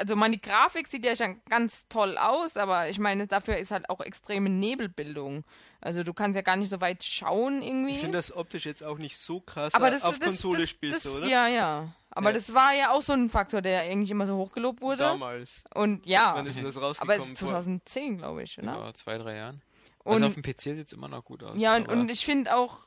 [0.00, 3.88] also meine Grafik sieht ja schon ganz toll aus, aber ich meine, dafür ist halt
[3.90, 5.44] auch extreme Nebelbildung.
[5.80, 7.94] Also du kannst ja gar nicht so weit schauen irgendwie.
[7.94, 9.74] Ich finde das optisch jetzt auch nicht so krass.
[9.74, 11.26] aber das, auf das, Konsole das, spielst das, du, oder?
[11.28, 11.92] Ja, ja.
[12.10, 12.32] Aber Ja.
[12.34, 15.04] das war ja auch so ein Faktor, der eigentlich immer so hochgelobt wurde.
[15.04, 15.62] Damals.
[15.74, 17.20] Und ja, Wann ist denn das aber rausgekommen?
[17.22, 18.66] es ist 2010, glaube ich, oder?
[18.74, 19.62] Ja, zwei, drei Jahren.
[20.02, 21.60] Und, also auf dem PC sieht es immer noch gut aus.
[21.60, 22.78] ja, und, aber- und ich finde auch,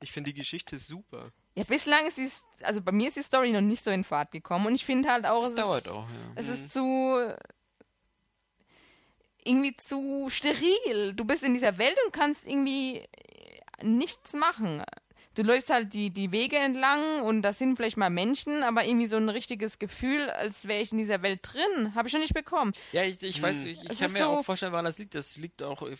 [0.00, 1.30] ich finde die Geschichte super.
[1.54, 2.30] Ja, bislang ist die,
[2.64, 5.10] also bei mir ist die Story noch nicht so in Fahrt gekommen und ich finde
[5.10, 6.32] halt auch, das es dauert ist, auch, ja.
[6.36, 7.34] Es ist zu.
[9.44, 11.14] irgendwie zu steril.
[11.14, 13.02] Du bist in dieser Welt und kannst irgendwie
[13.82, 14.82] nichts machen.
[15.34, 19.06] Du läufst halt die, die Wege entlang und da sind vielleicht mal Menschen, aber irgendwie
[19.08, 22.34] so ein richtiges Gefühl, als wäre ich in dieser Welt drin, habe ich noch nicht
[22.34, 22.72] bekommen.
[22.92, 23.66] Ja, ich, ich weiß, Hm.
[23.70, 25.14] ich, ich kann mir so- auch vorstellen, woran das liegt.
[25.14, 25.96] Das liegt auch, äh,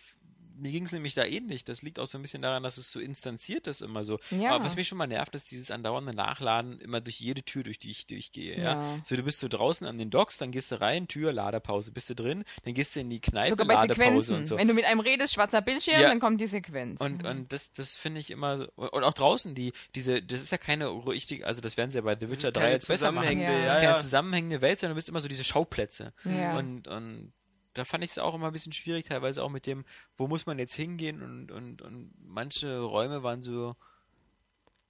[0.56, 1.64] mir ging es nämlich da ähnlich.
[1.64, 4.18] Das liegt auch so ein bisschen daran, dass es so instanziert ist immer so.
[4.30, 4.52] Ja.
[4.54, 7.78] Aber was mich schon mal nervt, ist dieses andauernde Nachladen immer durch jede Tür, durch
[7.78, 8.56] die ich durchgehe.
[8.56, 8.62] Ja.
[8.62, 8.98] Ja.
[9.04, 11.92] So, du bist so draußen an den Docks, dann gehst du rein, Tür, Ladepause.
[11.92, 14.36] Bist du drin, dann gehst du in die Kneipe, Sogar bei Ladepause Sequenzen.
[14.36, 14.56] und so.
[14.56, 16.08] Wenn du mit einem redest, schwarzer Bildschirm, Ja.
[16.08, 17.00] dann kommt die Sequenz.
[17.00, 18.66] Und, und das, das finde ich immer so.
[18.76, 22.02] Und auch draußen, die, diese, das ist ja keine richtig, also das werden sie ja
[22.02, 23.40] bei The Witcher ist 3 keine jetzt besser machen.
[23.40, 26.12] Das ist keine zusammenhängende Welt, sondern du bist immer so diese Schauplätze.
[26.24, 26.56] Ja.
[26.58, 27.32] Und, und
[27.74, 29.84] da fand ich es auch immer ein bisschen schwierig, teilweise auch mit dem,
[30.16, 33.76] wo muss man jetzt hingehen und, und, und manche Räume waren so.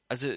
[0.08, 0.30] Also,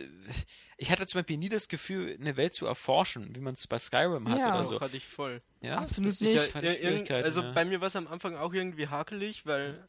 [0.78, 3.78] ich hatte zum Beispiel nie das Gefühl, eine Welt zu erforschen, wie man es bei
[3.78, 4.56] Skyrim hat Ja.
[4.56, 4.80] oder so.
[4.80, 5.42] hatte ich voll.
[5.62, 5.76] Ja?
[5.80, 6.38] Absolut das, nicht.
[6.38, 7.52] Das fand ich Ja, Schwierigkeiten, also ja.
[7.52, 9.86] bei mir war es am Anfang auch irgendwie hakelig, weil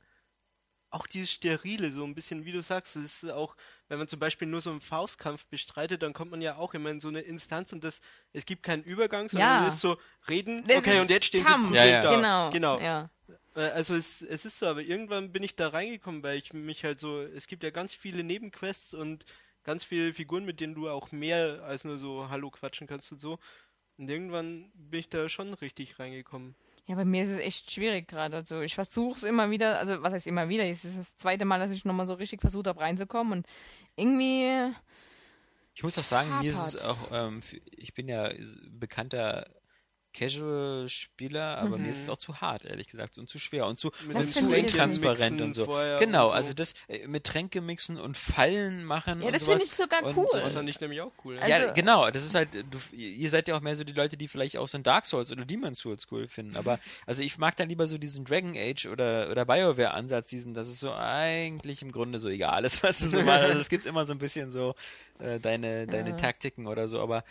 [0.90, 3.56] auch dieses Sterile, so ein bisschen, wie du sagst, es ist auch,
[3.88, 6.90] wenn man zum Beispiel nur so einen Faustkampf bestreitet, dann kommt man ja auch immer
[6.90, 8.00] in so eine Instanz und das,
[8.32, 9.68] es gibt keinen Übergang, sondern Ja.
[9.68, 9.96] es ist so,
[10.28, 11.68] reden, Das okay, und jetzt stehen Kampf.
[11.70, 12.02] sie Ja, ja.
[12.02, 12.14] da.
[12.16, 12.50] Genau.
[12.50, 12.80] Genau.
[12.80, 13.10] Ja.
[13.54, 16.84] Äh, Also es, es ist so, aber irgendwann bin ich da reingekommen, weil ich mich
[16.84, 19.24] halt so, es gibt ja ganz viele Nebenquests und
[19.64, 23.20] ganz viele Figuren, mit denen du auch mehr als nur so Hallo quatschen kannst und
[23.20, 23.38] so.
[23.98, 26.54] Und irgendwann bin ich da schon richtig reingekommen.
[26.86, 28.36] Ja, bei mir ist es echt schwierig gerade.
[28.36, 30.64] Also ich versuche es immer wieder, also was heißt immer wieder?
[30.64, 33.46] Es ist das zweite Mal, dass ich nochmal so richtig versucht habe reinzukommen und
[33.96, 34.72] irgendwie.
[35.74, 37.40] Ich muss auch sagen, mir ist es auch, ähm,
[37.72, 38.30] ich bin ja
[38.70, 39.48] bekannter
[40.16, 43.90] Casual-Spieler, aber mir ist es auch zu hart, ehrlich gesagt, und zu schwer und zu,
[44.12, 45.66] und zu intransparent und so.
[45.98, 46.34] Genau, und so.
[46.34, 49.20] also das äh, mit Tränke mixen und Fallen machen.
[49.20, 50.26] Ja, und das finde ich sogar Und- cool.
[50.32, 51.38] Das fand ich nämlich auch cool.
[51.38, 54.16] Also- ja, genau, das ist halt, du, ihr seid ja auch mehr so die Leute,
[54.16, 57.38] die vielleicht auch so ein Dark Souls oder Demon's Souls cool finden, aber also ich
[57.38, 61.82] mag dann lieber so diesen Dragon Age oder, oder Bioware-Ansatz, diesen, dass es so eigentlich
[61.82, 63.44] im Grunde so egal ist, was du so machst.
[63.44, 64.74] Also es gibt immer so ein bisschen so
[65.18, 66.16] äh, deine, deine Ja.
[66.16, 67.24] Taktiken oder so, aber,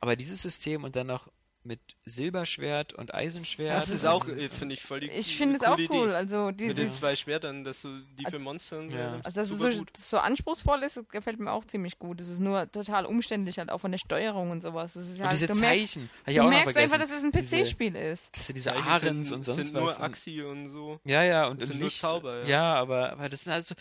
[0.00, 1.28] aber dieses System und dann noch
[1.66, 3.74] mit Silberschwert und Eisenschwert.
[3.76, 5.88] das ist auch, äh, finde ich, voll die Ich finde es auch Idee.
[5.92, 6.14] cool.
[6.14, 9.16] Also die, Mit den zwei Schwertern, dass du die für Monster und so, Ja.
[9.16, 12.20] das Also, dass ist es so, so anspruchsvoll ist, das gefällt mir auch ziemlich gut.
[12.20, 14.94] Es ist nur total umständlich, halt auch von der Steuerung und sowas.
[14.94, 16.10] Das ist und halt, diese du merkst, Zeichen.
[16.26, 18.36] Ich du merkst einfach, dass es ein PC-Spiel ist.
[18.36, 19.82] Dass du diese Zeichen Ahrens sind, und sonst sind was.
[19.82, 21.00] nur und- Axi und so.
[21.04, 21.98] Ja, ja, und, Das und sind nur Licht.
[21.98, 22.46] Zauber, ja.
[22.48, 23.74] ja, aber, aber das sind also,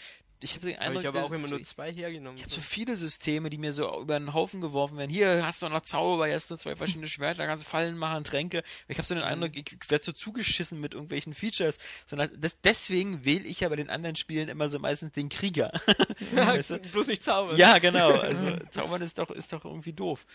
[0.44, 2.38] ich habe den Aber Eindruck, ich habe auch immer so- nur zwei hergenommen.
[2.38, 5.10] Ich habe so viele Systeme, die mir so über den Haufen geworfen werden.
[5.12, 8.24] Hier hast du noch Zauber, hier hast du zwei verschiedene Schwerter, kannst du Fallen machen,
[8.24, 8.62] Tränke.
[8.88, 9.30] Ich habe so den Mhm.
[9.30, 11.78] Eindruck, ich werde so zugeschissen mit irgendwelchen Features.
[12.06, 15.72] Sondern das, deswegen wähle ich ja bei den anderen Spielen immer so meistens den Krieger.
[16.34, 16.80] weißt du?
[16.80, 17.58] Bloß nicht zaubern.
[17.58, 18.12] Ja, genau.
[18.12, 20.26] Also Zaubern ist doch, ist doch irgendwie doof.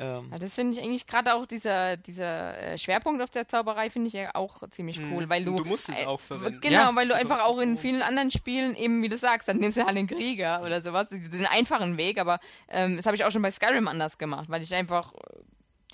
[0.00, 3.90] Ähm, Ja, das finde ich eigentlich gerade auch dieser, dieser äh, Schwerpunkt auf der Zauberei
[3.90, 5.12] finde ich ja auch ziemlich Mhm.
[5.12, 6.60] cool, weil du du musst es äh, auch verwenden.
[6.60, 6.96] Genau, Ja.
[6.96, 9.78] weil du Du einfach auch in vielen anderen Spielen eben, wie du sagst, dann nimmst
[9.78, 13.30] du halt den Krieger oder sowas, den einfachen Weg, aber ähm, das habe ich auch
[13.30, 15.12] schon bei Skyrim anders gemacht, weil ich einfach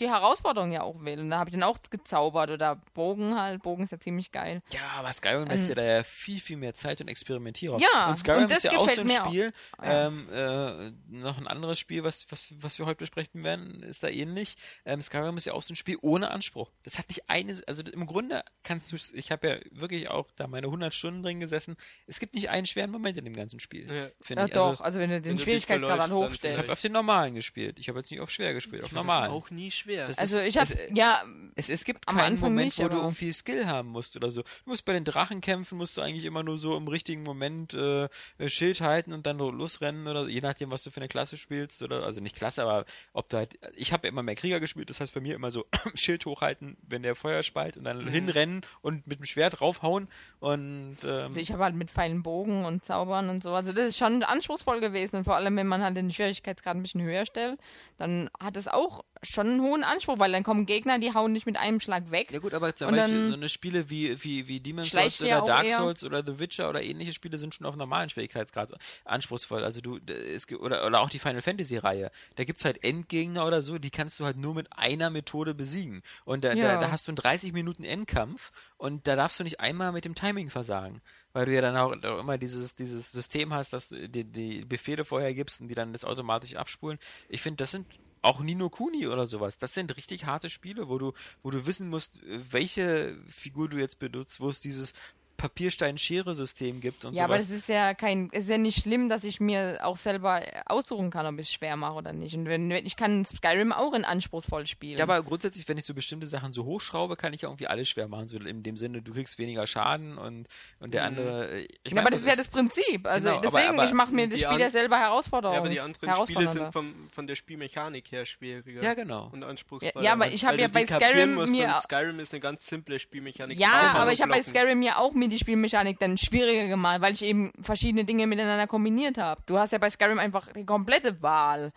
[0.01, 1.21] die Herausforderung ja auch will.
[1.21, 3.63] Und da habe ich dann auch gezaubert oder Bogen halt.
[3.63, 4.63] Bogen ist ja ziemlich geil.
[4.73, 7.81] Ja, aber Skyrim lässt ja da ja viel, viel mehr Zeit und Experimentierraum.
[7.81, 7.87] Ähm.
[7.95, 9.09] Ja, und Skyrim und das ist ja auch so ein.
[9.11, 9.53] Spiel.
[9.83, 10.07] Ja.
[10.07, 14.09] Ähm, äh, noch ein anderes Spiel, was, was, was wir heute besprechen werden, ist da
[14.09, 14.57] ähnlich.
[14.85, 16.71] Ähm, Skyrim ist ja auch so ein Spiel ohne Anspruch.
[16.83, 20.47] Das hat nicht eine, also im Grunde kannst du, ich habe ja wirklich auch da
[20.47, 21.77] meine 100 Stunden drin gesessen.
[22.07, 24.09] Es gibt nicht einen schweren Moment in dem ganzen Spiel, Ja.
[24.21, 24.53] finde Ja, ich.
[24.53, 26.59] doch, Also, also, wenn du den Schwierigkeitsgrad dann ich hochstellst.
[26.59, 27.79] habe auf den normalen gespielt.
[27.79, 29.29] Ich habe jetzt nicht auf schwer gespielt, auf Ich fand normal.
[29.29, 29.90] Das auch nie schwer.
[29.97, 31.23] Das Also ist- ich habe, ja,
[31.57, 34.31] Es, es gibt Am keinen Anfang Moment, nicht, wo du irgendwie Skill haben musst oder
[34.31, 34.43] so.
[34.43, 37.75] Du musst bei den Drachen kämpfen, musst du eigentlich immer nur so im richtigen Moment
[37.75, 38.09] äh,
[38.47, 41.83] Schild halten und dann so losrennen oder je nachdem, was du für eine Klasse spielst
[41.83, 43.59] oder also nicht Klasse, aber ob du halt.
[43.75, 46.77] Ich habe ja immer mehr Krieger gespielt, das heißt bei mir immer so Schild hochhalten,
[46.87, 51.41] wenn der Feuer speit und dann hinrennen und mit dem Schwert draufhauen und ähm, Also
[51.41, 53.53] ich habe halt mit Pfeilen Bogen und Zaubern und so.
[53.55, 55.17] Also das ist schon anspruchsvoll gewesen.
[55.17, 57.59] Und vor allem, wenn man halt den Schwierigkeitsgrad ein bisschen höher stellt,
[57.99, 61.47] dann hat es auch schon einen hohen Anspruch, weil dann kommen Gegner, die hauen dich
[61.47, 62.33] mit einem Schlag weg.
[62.33, 65.71] Ja gut, aber Beispiel dann so eine Spiele wie, wie, wie Demon's Souls oder Dark
[65.71, 68.73] Souls oder The Witcher oder ähnliche Spiele sind schon auf normalen Schwierigkeitsgrad
[69.05, 69.65] anspruchsvoll.
[69.65, 69.99] Also du,
[70.35, 72.11] es, gibt- oder, oder auch die Final Fantasy Reihe.
[72.37, 76.03] Da gibt's halt Endgegner oder so, die kannst du halt nur mit einer Methode besiegen.
[76.25, 76.81] Und da, da, Ja.
[76.81, 80.15] da hast du einen 30 Minuten Endkampf und da darfst du nicht einmal mit dem
[80.15, 81.01] Timing versagen.
[81.33, 84.65] Weil du ja dann auch, auch immer dieses, dieses System hast, dass du die, die
[84.65, 86.99] Befehle vorher gibst und die dann das automatisch abspulen.
[87.29, 87.87] Ich finde, das sind
[88.23, 89.59] auch Nino Kuni oder sowas.
[89.59, 93.99] Das sind richtig harte Spiele, wo du, wo du wissen musst, welche Figur du jetzt
[93.99, 94.93] benutzt, wo es dieses
[95.41, 97.49] Papierstein-Schere-System gibt und ja, aber sowas.
[97.49, 101.11] das ist ja kein, es ist ja nicht schlimm, dass ich mir auch selber aussuchen
[101.11, 102.35] kann, ob ich es schwer mache oder nicht.
[102.35, 104.99] Und wenn, wenn ich kann Skyrim auch in anspruchsvoll spielen.
[104.99, 107.89] Ja, aber grundsätzlich, wenn ich so bestimmte Sachen so hochschraube, kann ich ja irgendwie alles
[107.89, 108.27] schwer machen.
[108.29, 110.47] So in dem Sinne, du kriegst weniger Schaden und,
[110.79, 111.51] und der andere.
[111.51, 113.07] äh, Ich ja, mein, aber das ist ja das Prinzip.
[113.07, 115.55] Also Genau, aber- deswegen, aber ich mache mir das Spiel ja selber Herausforderung.
[115.55, 118.83] Ja, aber die anderen Spiele sind vom, von der Spielmechanik her schwieriger.
[118.83, 119.31] Ja, genau.
[119.33, 120.05] Und anspruchsvoller.
[120.05, 122.67] Ja, aber weil- ich hab weil ja bei Skyrim musst mir- Skyrim ist eine ganz
[122.67, 123.59] simple Spielmechanik.
[123.59, 124.43] Ja, aber ich habe bei.
[124.43, 128.67] Skyrim ja auch mir die Spielmechanik dann schwieriger gemacht, weil ich eben verschiedene Dinge miteinander
[128.67, 129.41] kombiniert habe.
[129.47, 131.73] Du hast ja bei Skyrim einfach die komplette Wahl.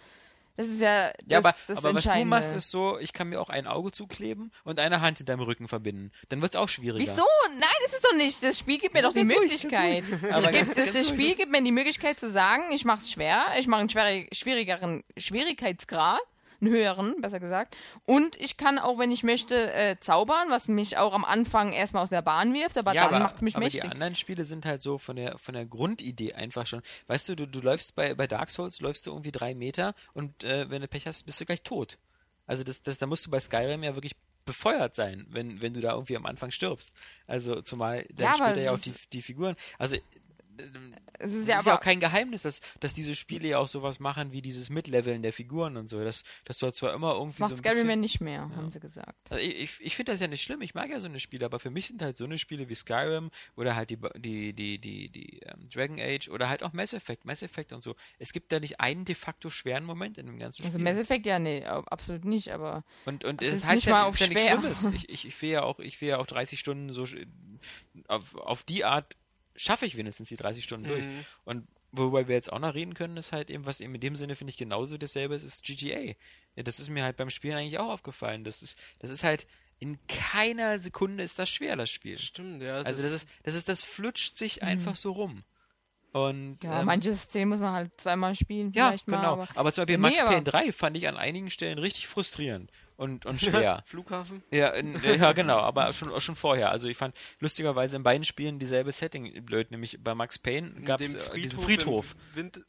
[0.56, 3.30] Das ist ja das, Ja, aber, das aber was du machst, ist so, ich kann
[3.30, 6.12] mir auch ein Auge zukleben und eine Hand hinterm Rücken verbinden.
[6.30, 7.12] Dann wird's auch schwieriger.
[7.12, 7.26] Wieso?
[7.50, 8.44] Nein, das ist doch nicht.
[8.44, 10.04] Das Spiel gibt mir doch die Möglichkeit.
[10.34, 13.82] Das, das Spiel gibt mir die Möglichkeit zu sagen, ich mache es schwer, ich mache
[13.82, 16.20] einen schwierig, schwierigeren Schwierigkeitsgrad,
[16.64, 17.76] einen höheren, besser gesagt.
[18.06, 22.04] Und ich kann auch, wenn ich möchte, äh, zaubern, was mich auch am Anfang erstmal
[22.04, 23.82] aus der Bahn wirft, aber ja, dann macht es mich aber mächtig.
[23.82, 26.82] die anderen Spiele sind halt so von der von der Grundidee einfach schon.
[27.08, 30.44] Weißt du, du, du läufst bei, bei Dark Souls, läufst du irgendwie drei Meter und
[30.44, 31.98] äh, wenn du Pech hast, bist du gleich tot.
[32.46, 34.14] Also das, das, da musst du bei Skyrim ja wirklich
[34.46, 36.92] befeuert sein, wenn, wenn du da irgendwie am Anfang stirbst.
[37.28, 39.56] Also zumal dann Ja, aber später ja auch die, die Figuren.
[39.78, 39.98] Also
[41.20, 44.00] Es ist ja ist ja auch kein Geheimnis, dass, dass diese Spiele ja auch sowas
[44.00, 46.04] machen wie dieses Mitleveln der Figuren und so.
[46.04, 47.90] Dass, dass du halt zwar immer irgendwie macht so Skyrim bisschen...
[47.90, 49.32] ja nicht mehr, haben sie gesagt.
[49.32, 51.46] Also ich ich, ich finde das ja nicht schlimm, ich mag ja so eine Spiele,
[51.46, 54.80] aber für mich sind halt so eine Spiele wie Skyrim oder halt die, die, die,
[54.80, 57.96] die, die ähm, Dragon Age oder halt auch Mass Effect, Mass Effect und so.
[58.20, 60.84] Es gibt da nicht einen de facto schweren Moment in dem ganzen Also Spiel.
[60.84, 64.04] Mass Effect ja, nee, ab- absolut nicht, aber und und es heißt nicht ja, mal
[64.04, 64.44] auf ja nichts.
[64.44, 64.84] Schlimmes.
[64.94, 67.06] Ich, ich, ich will ja auch, ich will ja auch 30 Stunden so
[68.08, 69.16] auf, auf die Art
[69.56, 71.06] schaffe ich wenigstens die 30 Stunden durch.
[71.06, 71.26] Mhm.
[71.46, 74.16] Und worüber wir jetzt auch noch reden können, ist halt eben, was eben in dem
[74.16, 76.16] Sinne finde ich genauso dasselbe ist, ist GTA.
[76.56, 78.44] Ja, das ist mir halt beim Spielen eigentlich auch aufgefallen.
[78.44, 79.46] Das ist, das ist halt
[79.80, 82.18] in keiner Sekunde ist das schwer, das Spiel.
[82.18, 82.78] Stimmt, ja.
[82.82, 85.44] Also das ist, das ist, das flutscht sich einfach so rum.
[86.14, 86.70] Und Mhm.
[86.70, 89.18] ja, ähm, manche Szenen muss man halt zweimal spielen, ja, vielleicht mal.
[89.18, 89.34] genau.
[89.34, 92.72] Aber, Aber, zum Beispiel Nee, Max Payne 3 fand ich an einigen Stellen richtig frustrierend
[92.96, 93.84] und, und schwer.
[93.86, 94.44] Flughafen?
[94.52, 96.72] Ja, in, ja, genau, aber schon, schon vorher.
[96.72, 101.02] Also ich fand lustigerweise in beiden Spielen dieselbe Setting blöd, nämlich bei Max Payne gab
[101.02, 102.16] es äh, diesen Friedhof.
[102.36, 102.62] Wind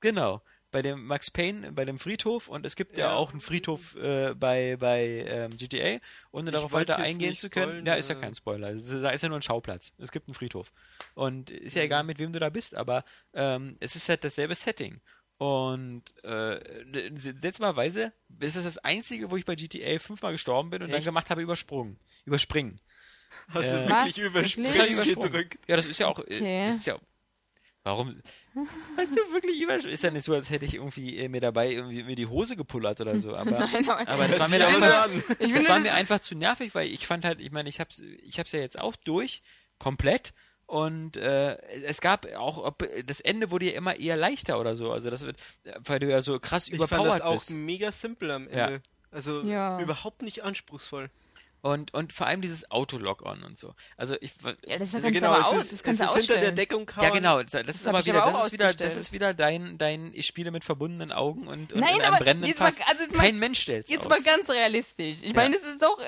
[0.00, 0.42] Genau.
[0.72, 3.14] Bei dem Max Payne, bei dem Friedhof und es gibt ja, Ja.
[3.14, 6.00] auch einen Friedhof äh, bei, bei ähm, GTA,
[6.32, 7.66] ohne Ich darauf weiter eingehen zu können.
[7.68, 8.20] spoilern, ja, ist ja äh.
[8.20, 8.70] kein Spoiler.
[8.72, 9.92] Es ist- Da ist ja nur ein Schauplatz.
[9.96, 10.72] Es gibt einen Friedhof.
[11.14, 11.86] Und ist ja Mhm.
[11.86, 15.00] egal, mit wem du da bist, aber ähm, es ist halt dasselbe Setting.
[15.38, 16.58] Und äh,
[17.14, 21.06] seltsamerweise ist das das Einzige, wo ich bei GTA fünfmal gestorben bin und dann Echt?
[21.06, 21.98] gemacht habe, übersprungen.
[22.24, 22.80] Überspringen.
[23.48, 24.04] hast Äh, du Was?
[24.06, 25.58] wirklich überspringen gedrückt.
[25.68, 26.18] Ja, das ist ja auch.
[26.18, 26.64] Okay.
[26.64, 26.98] Äh, das ist ja.
[27.82, 28.20] Warum?
[28.96, 29.94] Hast du wirklich überspringen?
[29.94, 32.56] Ist ja nicht so, als hätte ich irgendwie äh, mir dabei irgendwie mir die Hose
[32.56, 33.36] gepullert oder so.
[33.36, 36.74] Aber, Nein, aber, aber das war mir dann einfach, das war mir einfach zu nervig,
[36.74, 39.42] weil ich fand halt, ich meine, ich hab's, ich hab's ja jetzt auch durch,
[39.78, 40.32] komplett.
[40.66, 44.90] Und äh, es gab auch, ob, das Ende wurde ja immer eher leichter oder so.
[44.92, 45.38] Also das wird,
[45.78, 47.50] weil du ja so krass Ich fand überpowered das auch bist.
[47.52, 48.66] mega simpel am Ja.
[48.66, 48.82] Ende.
[49.12, 49.80] Also Ja.
[49.80, 51.08] überhaupt nicht anspruchsvoll.
[51.62, 53.74] Und, und vor allem dieses Auto-Log-On und so.
[53.96, 54.32] Also ich,
[54.66, 56.36] ja, das das- kannst genau, du aber aus, ist, das kannst du ist hinter der
[56.36, 56.56] ausstellen.
[56.56, 57.12] Deckung Ja, kauen.
[57.12, 57.42] genau.
[57.42, 60.12] Das, das ist aber wieder, aber das auch ist wieder, das ist wieder dein, dein,
[60.14, 62.86] ich spiele mit verbundenen Augen und, und Nein, in einem aber brennenden jetzt mal- Fass.
[62.88, 64.08] also jetzt mal- Kein Mensch stellt Jetzt aus.
[64.10, 65.16] mal ganz realistisch.
[65.22, 65.34] Ich Ja.
[65.34, 66.04] meine, es ist doch äh,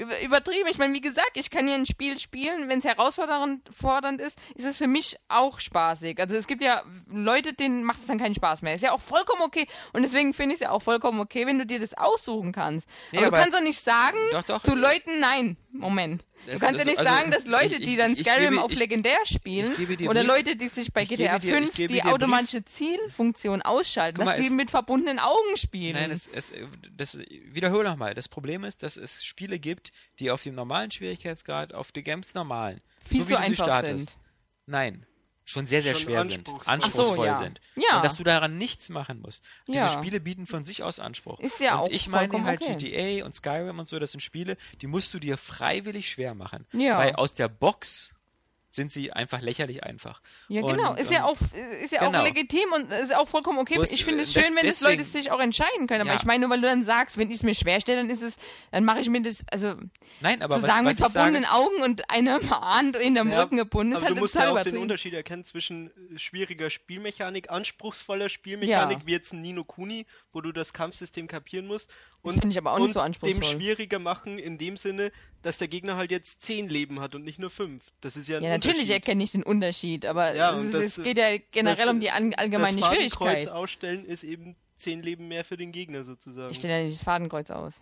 [0.00, 0.68] über, übertrieben.
[0.68, 4.38] Ich meine, wie gesagt, ich kann ja ein Spiel spielen, wenn es herausfordernd fordernd ist,
[4.54, 6.18] ist es für mich auch spaßig.
[6.20, 8.74] Also es gibt ja Leute, denen macht es dann keinen Spaß mehr.
[8.74, 9.66] Ist ja auch vollkommen okay.
[9.92, 12.88] Und deswegen finde ich es ja auch vollkommen okay, wenn du dir das aussuchen kannst.
[13.12, 14.62] Nee, aber, aber- du kannst doch nicht sagen Doch, doch.
[14.62, 16.24] zu Leuten, nein, Moment.
[16.46, 18.62] Du Das- kannst ja nicht also, sagen, dass Leute, ich- die dann ich Skyrim gebe-
[18.64, 21.72] auf ich- legendär spielen ich oder Leute, die sich bei ich GTA dir- ich 5
[21.74, 25.56] gebe die dir Brief- automatische Zielfunktion ausschalten, Guck dass mal, die es- mit verbundenen Augen
[25.56, 25.92] spielen.
[25.94, 26.52] Nein, es, es,
[26.96, 27.18] das,
[27.52, 28.14] wiederhole nochmal.
[28.14, 32.34] Das Problem ist, dass es Spiele gibt, die auf dem normalen Schwierigkeitsgrad, auf dem ganz
[32.34, 34.18] normalen, Viel so zu einfach startest, sind.
[34.66, 35.06] Nein.
[35.50, 36.48] Schon sehr, sehr Schon schwer sind.
[36.64, 37.16] anspruchsvoll.
[37.16, 37.38] So, ja.
[37.38, 37.60] sind.
[37.74, 37.96] Ja.
[37.96, 39.42] Und dass du daran nichts machen musst.
[39.66, 39.88] Und Ja.
[39.88, 41.40] Diese Spiele bieten von sich aus Anspruch.
[41.40, 42.76] Ist ja und auch ich meine halt okay.
[42.76, 46.66] GTA und Skyrim und so, das sind Spiele, die musst du dir freiwillig schwer machen.
[46.72, 46.98] Ja.
[46.98, 48.14] Weil aus der Box
[48.80, 50.22] sind sie einfach lächerlich einfach.
[50.48, 50.94] Ja, Und, genau.
[50.94, 51.36] Ist ja ähm, auch,
[51.82, 52.20] ist ja genau.
[52.20, 53.78] auch legitim und ist auch vollkommen okay.
[53.92, 56.00] Ich finde es äh, schön, des- wenn es Leute sich auch entscheiden können.
[56.00, 56.16] Aber Ja.
[56.16, 58.36] ich meine, nur weil du dann sagst, wenn ich es mir schwerstelle, dann ist es,
[58.70, 59.74] dann mache ich mir das, also
[60.20, 63.30] Nein, aber zu was, sagen, was mit verbundenen sage, Augen und einer Hand in dem
[63.30, 64.78] Ja, Rücken gebunden, ist aber halt du musst total ja auch den.
[64.78, 69.06] Unterschied erkennen zwischen äh, schwieriger Spielmechanik, anspruchsvoller Spielmechanik, Ja.
[69.06, 71.90] wie jetzt ein Nino Kuni, wo du das Kampfsystem kapieren musst.
[72.22, 73.40] Das Und, finde ich aber auch nicht und so anspruchsvoll.
[73.40, 75.10] dem schwieriger machen in dem Sinne,
[75.42, 77.82] dass der Gegner halt jetzt zehn Leben hat und nicht nur fünf.
[78.00, 81.02] Das ist ja ein Ja, natürlich erkenne ich den Unterschied, aber Ja, es, das- es
[81.02, 83.48] geht ja generell das- um die an, allgemeine das Fadenkreuz Schwierigkeit.
[83.48, 86.50] ausstellen ist eben zehn Leben mehr für den Gegner sozusagen.
[86.50, 87.74] Ich stelle ja nicht das Fadenkreuz aus.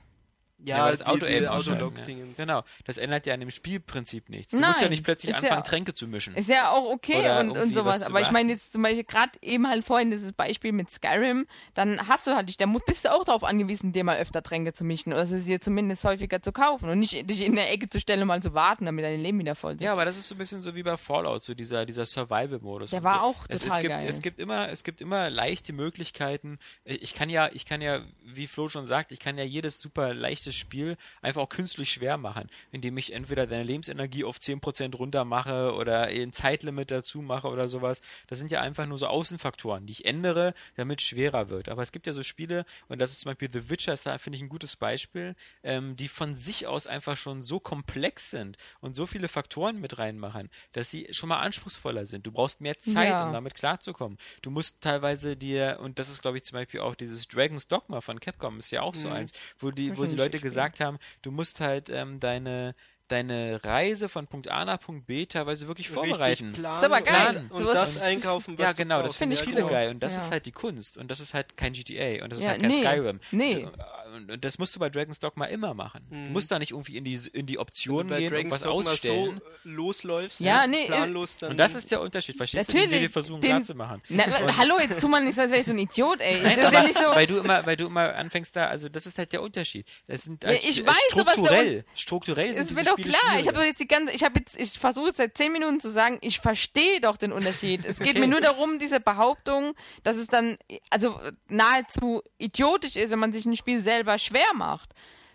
[0.65, 2.39] Ja, aber das die- Auto die eben Autolog-Dingens.
[2.39, 2.45] ja.
[2.45, 4.53] Genau, das ändert ja an dem Spielprinzip nichts.
[4.53, 6.35] Du musst ja Nein, nicht plötzlich anfangen, ja- Tränke zu mischen.
[6.35, 8.03] Ist ja auch okay und, und sowas.
[8.03, 12.09] Aber ich meine jetzt zum Beispiel gerade eben halt vorhin dieses Beispiel mit Skyrim, dann
[12.09, 14.85] hast du halt dich, da bist du auch darauf angewiesen, dir mal öfter Tränke zu
[14.85, 18.01] mischen oder sie dir zumindest häufiger zu kaufen und nicht dich in der Ecke zu
[18.01, 19.81] stellen und mal zu warten, damit dein Leben wieder voll ist.
[19.83, 22.91] Ja, aber das ist so ein bisschen so wie bei Fallout, so dieser, dieser Survival-Modus.
[22.91, 23.21] Der war so.
[23.21, 24.07] auch es, total es gibt, geil.
[24.09, 26.59] Es gibt immer, es gibt immer leichte Möglichkeiten.
[26.85, 30.15] Ich kann ja, ich kann ja, wie Flo schon sagt, ich kann ja jedes super
[30.49, 35.25] leichtes Spiel einfach auch künstlich schwer machen, indem ich entweder deine Lebensenergie auf 10% runter
[35.25, 38.01] mache oder ein Zeitlimit dazu mache oder sowas.
[38.29, 41.69] Das sind ja einfach nur so Außenfaktoren, die ich ändere, damit es schwerer wird.
[41.69, 44.17] Aber es gibt ja so Spiele, und das ist zum Beispiel The Witcher, ist da
[44.19, 48.57] finde ich ein gutes Beispiel, ähm, die von sich aus einfach schon so komplex sind
[48.81, 52.27] und so viele Faktoren mit reinmachen, dass sie schon mal anspruchsvoller sind.
[52.27, 53.27] Du brauchst mehr Zeit, Ja.
[53.27, 54.19] um damit klarzukommen.
[54.43, 58.01] Du musst teilweise dir, und das ist glaube ich zum Beispiel auch dieses Dragon's Dogma
[58.01, 59.15] von Capcom, ist ja auch so Mhm.
[59.15, 60.38] eins, wo die, wo die Leute.
[60.41, 62.75] Gesagt haben, du musst halt ähm, deine
[63.09, 66.45] deine Reise von Punkt A nach Punkt B teilweise wirklich vorbereiten.
[66.47, 67.37] Richtig planen Ist aber geil.
[67.51, 69.71] Und, und Sowas- das einkaufen, was Ja, du genau, das finde ich viele cool.
[69.71, 69.91] geil.
[69.91, 70.23] Und das Ja.
[70.25, 70.97] ist halt die Kunst.
[70.97, 72.23] Und das ist halt kein GTA.
[72.23, 73.21] Und das ist Ja, halt kein nee, Skyrim.
[73.31, 73.65] nee.
[73.65, 73.73] Und
[74.17, 76.01] und, und das musst du bei Dragon's Dogma immer machen.
[76.09, 76.33] Du Mhm.
[76.33, 78.63] musst da nicht irgendwie in die, in die Wenn Optionen du gehen und Dragon's was
[78.63, 79.41] Dogma ausstellen.
[79.65, 82.35] so äh, losläufst, Ja, ne, nee, äh, planlos, dann und das ist der Unterschied.
[82.37, 84.01] Verstehst du, Natürlich, wie wir versuchen den- zu machen?
[84.09, 84.25] Na,
[84.57, 86.41] hallo, jetzt tu mal nicht so, als wäre ich so ein Idiot, ey.
[86.43, 87.11] Nein, ist aber ja nicht so.
[87.11, 89.87] weil du immer, weil du immer anfängst da, also das ist halt der Unterschied.
[90.07, 93.41] Das sind Ja, halt ich st- weiß, strukturell, strukturell sind diese Spiele klar.
[93.41, 96.19] Ich habe jetzt die ganze, ich habe jetzt, ich versuche seit zehn Minuten zu sagen,
[96.21, 97.87] ich verstehe doch den Unterschied.
[97.87, 98.21] Es geht Okay.
[98.21, 100.59] mir nur darum, diese Behauptung, dass es dann,
[100.91, 104.91] also nahezu idiotisch ist, wenn man sich ein Spiel selber schwer macht.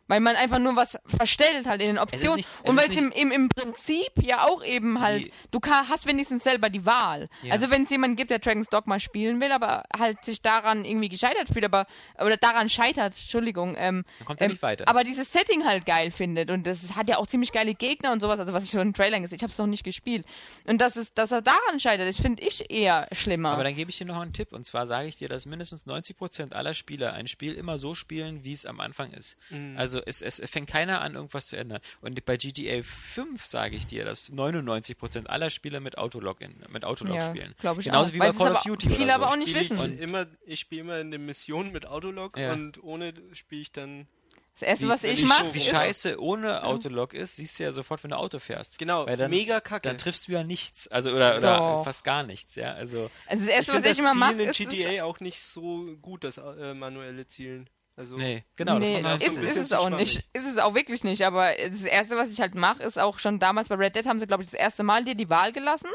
[0.08, 2.36] Weil man einfach nur was verstellt halt in den Optionen.
[2.36, 5.86] nicht- es und weil es im, im, im Prinzip ja auch eben halt, du ka-
[5.88, 7.30] hast wenigstens selber die Wahl.
[7.42, 7.54] Ja.
[7.54, 11.08] Also wenn es jemanden gibt, der Dragon's Dogma spielen will, aber halt sich daran irgendwie
[11.10, 11.86] gescheitert fühlt, aber,
[12.20, 14.88] oder daran scheitert, Entschuldigung, ähm, Dann kommt er ähm, nicht weiter.
[14.90, 18.20] aber dieses Setting halt geil findet und das hat ja auch ziemlich geile Gegner und
[18.20, 20.26] sowas, also was ich schon in Trailern gesehen, ich habe es noch nicht gespielt.
[20.68, 23.52] Und das ist, dass er daran scheitert, das finde ich eher schlimmer.
[23.52, 24.52] Aber dann gebe ich dir noch einen Tipp.
[24.52, 28.44] Und zwar sage ich dir, dass mindestens 90% aller Spieler ein Spiel immer so spielen,
[28.44, 29.38] wie es am Anfang ist.
[29.50, 29.76] Mhm.
[29.78, 31.82] Also es, es fängt keiner an, irgendwas zu ändern.
[32.02, 37.16] Und bei GTA 5 sage ich dir, dass 99% aller Spieler mit Autologin, mit Autolog
[37.18, 37.54] Ja, spielen.
[37.78, 38.14] ich Genauso auch.
[38.16, 38.90] wie Weil bei Call of aber Duty.
[38.90, 39.32] viele oder aber so.
[39.32, 39.98] auch nicht spiele ich wissen.
[40.00, 42.54] immer, ich spiele immer eine Mission mit Autolog Ja.
[42.54, 44.08] und ohne spiele ich dann
[44.56, 47.72] das erste, Wie- was ich wie mache, Wie scheiße ohne Autolog ist, siehst du ja
[47.72, 48.78] sofort, wenn du Auto fährst.
[48.78, 49.90] genau Weil dann, mega kacke.
[49.90, 50.88] dann triffst du ja nichts.
[50.90, 51.84] Also oder, oder Doch.
[51.84, 52.72] fast gar nichts, ja.
[52.74, 55.20] Also also das ich erste, was finde ich immer mache, in ist, ist GTA auch
[55.22, 57.68] nicht so gut, das äh, manuelle Zielen.
[57.96, 60.24] Also nee, genau, das nee, halt ist, so ist es auch nicht.
[60.34, 61.22] Ist es auch wirklich nicht.
[61.24, 64.20] Aber das Erste, was ich halt mache, ist auch schon damals bei Red Dead haben
[64.20, 65.90] sie, glaube ich, das erste Mal dir die Wahl gelassen.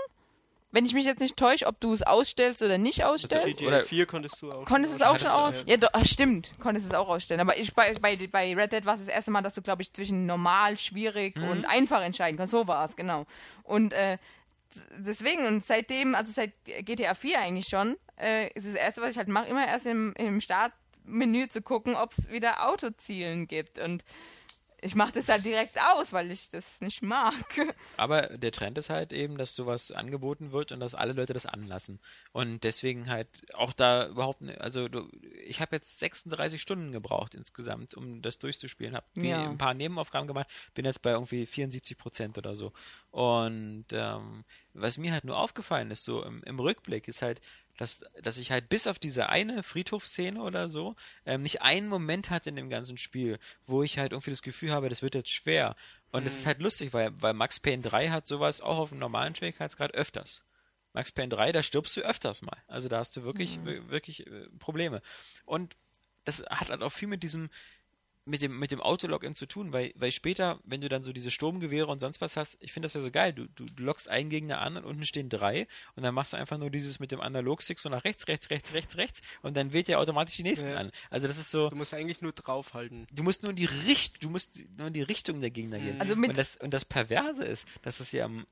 [0.71, 3.59] Wenn ich mich jetzt nicht täusche, ob du es ausstellst oder nicht also ausstellst.
[3.59, 4.65] GTA Oder- 4 konntest du auch.
[4.67, 5.65] Konntest du es auch schon Hattest aus?
[5.65, 6.53] du, Ja, doch, stimmt.
[6.61, 7.41] Konntest es auch ausstellen.
[7.41, 9.81] Aber ich, bei, bei, bei Red Dead war es das erste Mal, dass du, glaube
[9.83, 11.49] ich, zwischen normal, schwierig Mhm.
[11.49, 12.51] und einfach entscheiden kannst.
[12.53, 13.25] So war es, genau.
[13.65, 14.19] Und äh,
[14.99, 19.17] deswegen, und seitdem, also seit GTA 4 eigentlich schon, äh, ist das erste, was ich
[19.19, 20.41] halt mache, immer erst im, im
[21.09, 23.79] Startmenü zu gucken, ob es wieder Autozielen gibt.
[23.79, 24.05] Und
[24.81, 27.35] ich mache das halt direkt aus, weil ich das nicht mag.
[27.97, 31.47] Aber der Trend ist halt eben, dass sowas angeboten wird und dass alle Leute das
[31.47, 31.99] anlassen.
[32.31, 35.09] Und deswegen halt auch da überhaupt, ne, also du,
[35.45, 38.95] ich habe jetzt 36 Stunden gebraucht insgesamt, um das durchzuspielen.
[38.95, 39.39] Habe Ja.
[39.51, 42.73] ein paar Nebenaufgaben gemacht, bin jetzt bei irgendwie 74 Prozent oder so.
[43.11, 44.45] Und ähm,
[44.75, 47.41] was mir halt nur aufgefallen ist, so im, im Rückblick, ist halt,
[47.79, 52.29] dass, dass ich halt bis auf diese eine Friedhofsszene oder so ähm, nicht einen Moment
[52.29, 55.31] hatte in dem ganzen Spiel, wo ich halt irgendwie das Gefühl habe, das wird jetzt
[55.31, 55.75] schwer.
[56.13, 59.01] Und das ist halt lustig, weil, weil Max Payne 3 hat sowas auch auf einem
[59.01, 60.43] normalen Schwierigkeitsgrad öfters.
[60.93, 62.57] Max Payne 3, da stirbst du öfters mal.
[62.67, 65.01] Also da hast du wirklich, wir- wirklich äh, Probleme.
[65.45, 65.77] Und
[66.25, 67.49] das hat halt auch viel mit diesem,
[68.29, 71.31] mit dem, mit dem Autologin zu tun, weil, weil später, wenn du dann so diese
[71.31, 73.33] Sturmgewehre und sonst was hast, ich finde das ja so geil.
[73.33, 76.37] Du, du, du lockst einen Gegner an und unten stehen drei und dann machst du
[76.37, 79.73] einfach nur dieses mit dem Analogstick so nach rechts, rechts, rechts, rechts, rechts und dann
[79.73, 80.77] wählt der automatisch die nächsten Ja.
[80.77, 80.93] an.
[81.11, 83.07] Also das ist so, Du musst eigentlich nur draufhalten.
[83.11, 86.01] du musst nur in die Richtung, du musst nur in die Richtung der Gegner gehen.
[86.01, 88.47] Also mit- und, das, und das Perverse ist, dass es ja im,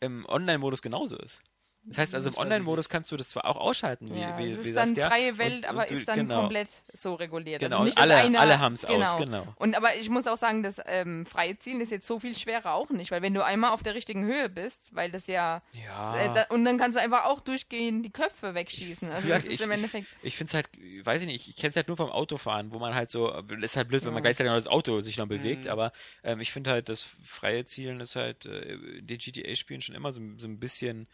[0.00, 1.40] im Online-Modus genauso ist.
[1.88, 4.50] Das heißt also, im Das Online-Modus kannst du das zwar auch ausschalten, wie, Ja, wie,
[4.50, 5.08] es wie ist dann Saskia.
[5.08, 6.40] freie Welt, Und- aber du- ist dann genau.
[6.40, 7.60] komplett so reguliert.
[7.60, 9.16] Genau, also nicht, alle- dass einer, alle haben's aus, genau.
[9.18, 9.54] genau.
[9.56, 12.74] Und aber ich muss auch sagen, das ähm, freie Zielen ist jetzt so viel schwerer
[12.74, 16.16] auch nicht, weil wenn du einmal auf der richtigen Höhe bist, weil das ja, Ja.
[16.18, 19.10] äh, da, und dann kannst du einfach auch durchgehend die Köpfe wegschießen.
[19.10, 20.06] Also Ja, das ist ich, im Endeffekt.
[20.20, 20.68] Ich, ich finde es halt,
[21.06, 23.76] weiß ich nicht, ich kenne es halt nur vom Autofahren, wo man halt so, ist
[23.78, 25.70] halt blöd, wenn man gleichzeitig noch das Auto sich noch bewegt, Mhm.
[25.70, 30.12] aber ähm, ich finde halt, das freie Zielen ist halt, äh, die GTA-Spielen schon immer
[30.12, 31.06] so, so ein bisschen,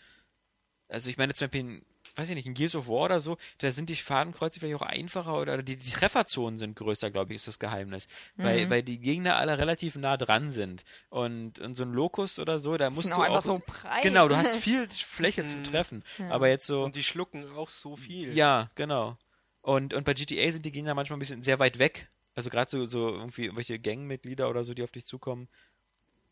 [0.89, 1.83] also ich meine zum Beispiel, in,
[2.17, 4.83] weiß ich nicht, in Gears of War oder so, da sind die Fadenkreuze vielleicht auch
[4.87, 8.07] einfacher oder, oder die, die Trefferzonen sind größer, glaube ich, ist das Geheimnis.
[8.37, 8.71] Weil, Mhm.
[8.71, 10.85] weil die Gegner alle relativ nah dran sind.
[11.11, 14.03] Und, und so ein Locust oder so, da musst du auch so breit.
[14.03, 15.65] Genau, du hast viel Fläche zum Mhm.
[15.65, 16.05] Treffen.
[16.19, 16.31] Ja.
[16.31, 16.85] Aber jetzt so.
[16.85, 18.35] Und die schlucken auch so viel.
[18.37, 19.17] Ja, genau.
[19.63, 22.09] Und, und bei GTA sind die Gegner manchmal ein bisschen sehr weit weg.
[22.37, 25.49] Also gerade so, so irgendwie irgendwelche Gangmitglieder oder so, die auf dich zukommen.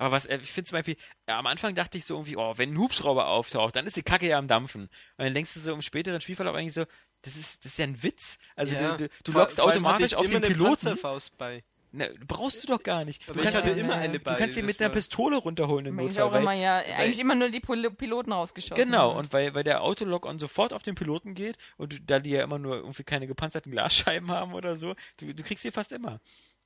[0.02, 0.96] Aber was, äh, ich finde zum Beispiel,
[1.28, 4.02] ja, am Anfang dachte ich so irgendwie, oh, wenn ein Hubschrauber auftaucht, dann ist die
[4.02, 4.82] Kacke ja am Dampfen.
[4.82, 6.84] Und dann denkst du so im späteren Spielverlauf eigentlich so,
[7.22, 8.38] das ist, das ist ja ein Witz.
[8.56, 8.96] Also Ja.
[8.96, 10.98] du, du, du lockst vor automatisch auf immer den eine Piloten.
[11.38, 11.62] Bei.
[11.94, 13.28] Ne, brauchst du doch gar nicht.
[13.28, 14.00] Du kannst, hatte ihn, immer ja.
[14.00, 14.32] eine bei.
[14.32, 16.22] du kannst ihn mit einer Pistole runterholen im ich Notfall.
[16.22, 18.82] auch immer ja, eigentlich immer nur die Pil Piloten rausgeschossen.
[18.82, 19.18] Genau, haben.
[19.18, 22.42] und weil, weil der Autolock-on sofort auf den Piloten geht und du, da die ja
[22.42, 26.18] immer nur irgendwie keine gepanzerten Glasscheiben haben oder so, du, du kriegst sie fast immer.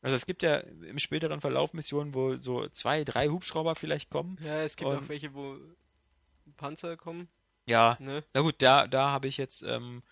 [0.03, 4.39] Also es gibt ja im späteren Verlauf Missionen, wo so zwei, drei Hubschrauber vielleicht kommen.
[4.43, 5.57] Ja, es gibt auch welche, wo
[6.57, 7.29] Panzer kommen.
[7.67, 7.97] Ja.
[8.01, 8.23] Ne?
[8.35, 10.03] Na gut, da, da habe ich jetzt, ähm,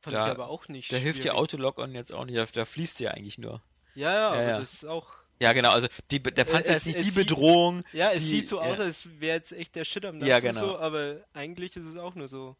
[0.00, 0.92] Fand Da- ich aber auch nicht.
[0.92, 1.38] da hilft dir schwierig.
[1.38, 3.62] Autolock-on jetzt auch nicht, da, da fließt ja eigentlich nur.
[3.94, 4.58] Ja, ja, Ja, aber ja.
[4.60, 5.12] das ist auch.
[5.40, 7.82] Ja, genau, also die, der Panzer Äh, ist es- nicht es die sieht- Bedrohung.
[7.92, 8.84] Ja, es die, sieht so aus, ja.
[8.84, 10.60] als wäre jetzt echt der Shit am Dampfen Ja, und genau.
[10.60, 12.56] so, aber eigentlich ist es auch nur so.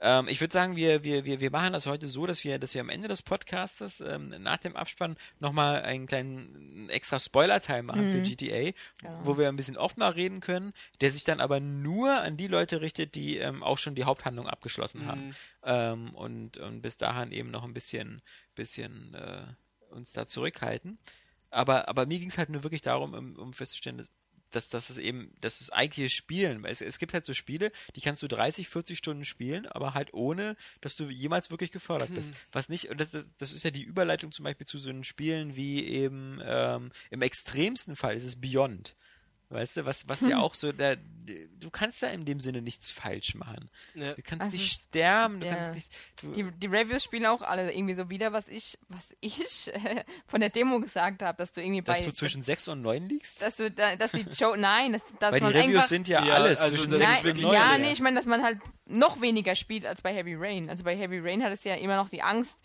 [0.00, 2.74] Ähm, ich würde sagen, wir, wir, wir, wir machen das heute so, dass wir, dass
[2.74, 8.10] wir am Ende des Podcastes ähm, nach dem Abspann nochmal einen kleinen extra Spoiler-Teil machen
[8.10, 8.72] für GTA,
[9.22, 12.80] wo wir ein bisschen offener reden können, der sich dann aber nur an die Leute
[12.80, 15.34] richtet, die ähm, auch schon die Haupthandlung abgeschlossen haben.
[15.64, 18.20] Ähm, und, und bis dahin eben noch ein bisschen,
[18.54, 19.46] bisschen äh,
[19.90, 20.98] uns da zurückhalten.
[21.50, 24.06] Aber, aber mir ging es halt nur wirklich darum, um, um festzustellen,
[24.56, 28.00] dass, dass es eben, dass es eigentliche Spielen, es, es gibt halt so Spiele, die
[28.00, 32.30] kannst du 30, 40 Stunden spielen, aber halt ohne, dass du jemals wirklich gefördert bist.
[32.52, 35.04] Was nicht, und das, das, das ist ja die Überleitung zum Beispiel zu so einen
[35.04, 38.96] Spielen wie eben, ähm, im extremsten Fall ist es Beyond.
[39.48, 42.90] Weißt du, was, was ja auch so, da, du kannst da in dem Sinne nichts
[42.90, 43.70] falsch machen.
[43.94, 44.14] Ja.
[44.14, 45.54] Du kannst Also nicht sterben, du ja.
[45.54, 45.92] kannst nicht.
[46.20, 50.04] Du, Die, die Reviews spielen auch alle irgendwie so wieder, was ich, was ich äh,
[50.26, 52.04] von der Demo gesagt habe, dass du irgendwie dass bei.
[52.04, 53.40] du zwischen 6 und 9 liegst?
[53.40, 56.08] dass du, da, dass die Joe, nein, dass, dass Weil die man Reviews einfach, sind
[56.08, 57.54] ja, Ja, alles also zwischen das 6 ist Nein, und wirklich 9.
[57.54, 57.78] ja, ja.
[57.78, 60.68] nee, ich meine, dass man halt noch weniger spielt als bei Heavy Rain.
[60.70, 62.58] Also bei Heavy Rain hat es ja immer noch die Angst,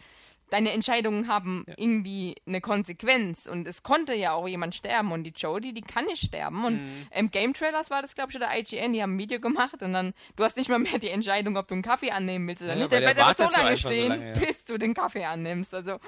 [0.52, 3.48] deine Entscheidungen haben irgendwie eine Konsequenz.
[3.48, 5.12] Und es konnte ja auch jemand sterben.
[5.12, 6.64] Und die Jodie, die kann nicht sterben.
[6.64, 7.08] Und Mhm.
[7.16, 9.82] im Game Trailers war das, glaube ich, oder IGN, die haben ein Video gemacht.
[9.82, 12.62] Und dann, du hast nicht mal mehr die Entscheidung, ob du einen Kaffee annehmen willst
[12.62, 12.92] oder Ja, nicht.
[12.92, 14.40] Der wird so lange einfach so stehen, lange, ja.
[14.40, 15.74] bis du den Kaffee annimmst.
[15.74, 16.00] Also,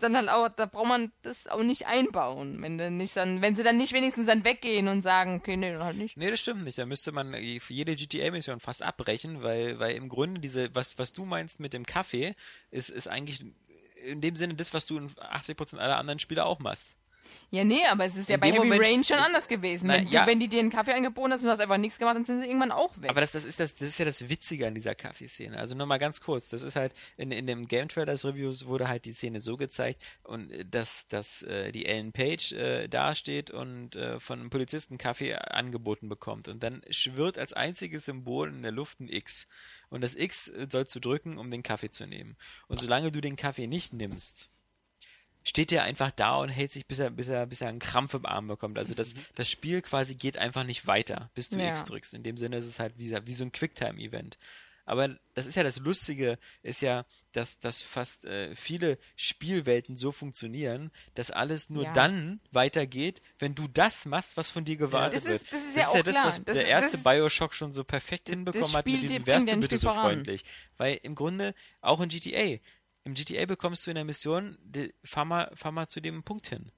[0.00, 2.60] dann halt auch, da braucht man das auch nicht einbauen.
[2.60, 5.70] Wenn, du nicht dann, wenn sie dann nicht wenigstens dann weggehen und sagen, okay, nee,
[5.70, 6.16] dann halt nicht.
[6.16, 6.76] Nee, das stimmt nicht.
[6.78, 11.12] Da müsste man für jede GTA-Mission fast abbrechen, weil, weil im Grunde diese, was, was
[11.12, 12.34] du meinst mit dem Kaffee,
[12.70, 13.44] ist, ist eigentlich
[14.06, 16.86] in dem Sinne das, was du in 80% aller anderen Spiele auch machst.
[17.50, 19.86] Ja, nee, aber es ist ja In bei dem Heavy Moment- Rain schon anders gewesen.
[19.86, 20.26] Na, wenn, ja.
[20.26, 22.42] wenn die dir einen Kaffee angeboten hast und du hast einfach nichts gemacht, dann sind
[22.42, 23.08] sie irgendwann auch weg.
[23.10, 25.56] Aber das, das, ist das, das ist ja das Witzige an dieser Kaffeeszene.
[25.56, 28.88] Also nur mal ganz kurz, das ist halt, in, in dem Game Trailers Reviews wurde
[28.88, 33.50] halt die Szene so gezeigt, und äh, dass, dass äh, die Ellen Page äh, dasteht
[33.50, 36.48] und äh, von einem Polizisten Kaffee angeboten bekommt.
[36.48, 39.46] Und dann schwirrt als einziges Symbol in der Luft ein X.
[39.88, 42.36] Und das X äh, sollst du drücken, um den Kaffee zu nehmen.
[42.66, 44.50] Und solange du den Kaffee nicht nimmst,
[45.48, 48.14] steht er einfach da und hält sich, bis er, bis er, bis er einen Krampf
[48.14, 48.78] im Arm bekommt.
[48.78, 51.68] Also das, das Spiel quasi geht einfach nicht weiter, bis du Ja.
[51.68, 52.14] X drückst.
[52.14, 54.38] In dem Sinne ist es halt wie, wie so ein Quicktime-Event.
[54.88, 60.12] Aber das ist ja das Lustige, ist ja, dass, dass fast äh, viele Spielwelten so
[60.12, 61.92] funktionieren, dass alles nur Ja.
[61.92, 65.62] dann weitergeht, wenn du das machst, was von dir gewartet das ist- wird.
[65.62, 68.34] das ist ja das, was Das der ist- erste das- Bioshock schon so perfekt das
[68.34, 70.44] hinbekommen hat mit diesem Wärst ja du bitte so freundlich.
[70.76, 72.58] Weil im Grunde, auch in GTA,
[73.06, 76.48] im GTA bekommst du in der Mission, die, fahr, mal, fahr mal zu dem Punkt
[76.48, 76.70] hin.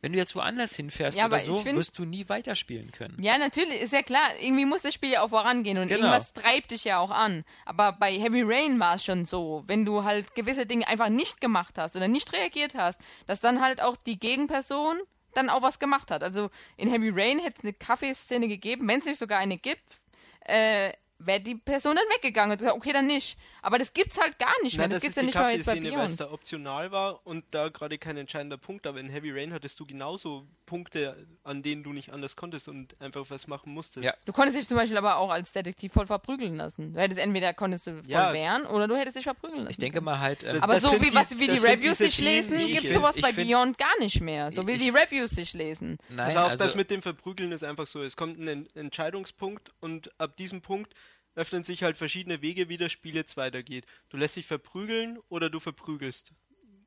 [0.00, 3.16] Wenn du jetzt woanders hinfährst Ja, oder so, find- wirst du nie weiterspielen können.
[3.20, 4.28] ja, natürlich, ist ja klar.
[4.40, 6.00] Irgendwie muss das Spiel ja auch vorangehen und Genau.
[6.00, 7.44] irgendwas treibt dich ja auch an.
[7.64, 11.40] Aber bei Heavy Rain war es schon so, wenn du halt gewisse Dinge einfach nicht
[11.40, 14.98] gemacht hast oder nicht reagiert hast, dass dann halt auch die Gegenperson
[15.34, 16.22] dann auch was gemacht hat.
[16.22, 19.98] Also in Heavy Rain hätte es eine Kaffeeszene gegeben, wenn es nicht sogar eine gibt,
[20.46, 23.36] äh, wäre die Person dann weggegangen und gesagt, okay, dann nicht.
[23.60, 24.86] Aber das gibt's halt gar nicht mehr.
[24.86, 27.26] Das das gibt's ist ja nicht mal jetzt bei Kaffeeszene, weil es da optional war
[27.26, 28.86] und da gerade kein entscheidender Punkt.
[28.86, 32.94] Aber in Heavy Rain hattest du genauso Punkte, an denen du nicht anders konntest und
[33.00, 34.04] einfach was machen musstest.
[34.04, 34.12] Ja.
[34.26, 36.92] Du konntest dich zum Beispiel aber auch als Detektiv voll verprügeln lassen.
[36.94, 38.32] Du hättest entweder konntest du voll Ja.
[38.32, 39.70] wehren oder du hättest dich verprügeln lassen.
[39.72, 42.18] Ich denke mal halt, ähm, Das- aber so wie, die- was, wie die Reviews sich
[42.20, 42.94] lesen, vielen gibt Wege.
[42.94, 44.52] sowas Ich bei find- Beyond gar nicht mehr.
[44.52, 45.98] So wie Ich- die Reviews sich lesen.
[46.10, 48.02] nein, Also auch also, das mit dem Verprügeln ist einfach so.
[48.02, 50.92] Es kommt ein En- Entscheidungspunkt und ab diesem Punkt
[51.34, 53.86] öffnen sich halt verschiedene Wege, wie das Spiel jetzt weitergeht.
[54.08, 56.32] Du lässt dich verprügeln oder du verprügelst.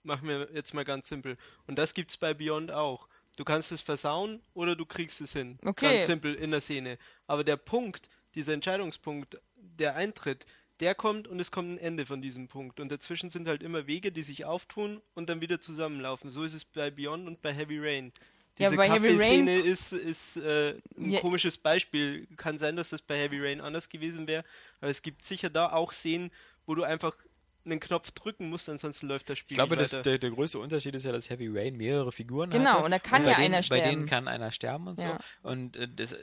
[0.04, 1.38] Machen wir jetzt mal ganz simpel.
[1.68, 3.08] Und das gibt's bei Beyond auch.
[3.38, 5.58] Du kannst es versauen oder du kriegst es hin.
[5.64, 5.98] Okay.
[5.98, 6.98] Ganz simpel in der Szene.
[7.28, 10.46] Aber der Punkt, dieser Entscheidungspunkt, der Eintritt,
[10.80, 12.80] der kommt und es kommt ein Ende von diesem Punkt.
[12.80, 16.32] Und dazwischen sind halt immer Wege, die sich auftun und dann wieder zusammenlaufen.
[16.32, 18.12] So ist es bei Beyond und bei Heavy Rain.
[18.58, 21.20] Ja, Diese bei Heavy Rain- Kaffeeszene ist, ist äh, ein Ja.
[21.22, 22.28] komisches Beispiel.
[22.38, 24.43] Kann sein, dass das bei Heavy Rain anders gewesen wäre,
[24.82, 26.32] aber es gibt sicher da auch Szenen,
[26.66, 27.16] wo du einfach
[27.66, 30.59] einen Knopf drücken musst, ansonsten läuft das Spiel ich glaube, nicht das, der, der größte
[30.59, 32.86] Unterschied ist ja, dass Heavy Rain mehrere Figuren Genau, hatte.
[32.86, 34.05] und da kann bei ja denen, einer Bei denen sterben.
[34.07, 35.03] kann einer sterben und so.
[35.03, 35.20] Ja.
[35.43, 36.18] Und äh, das, äh,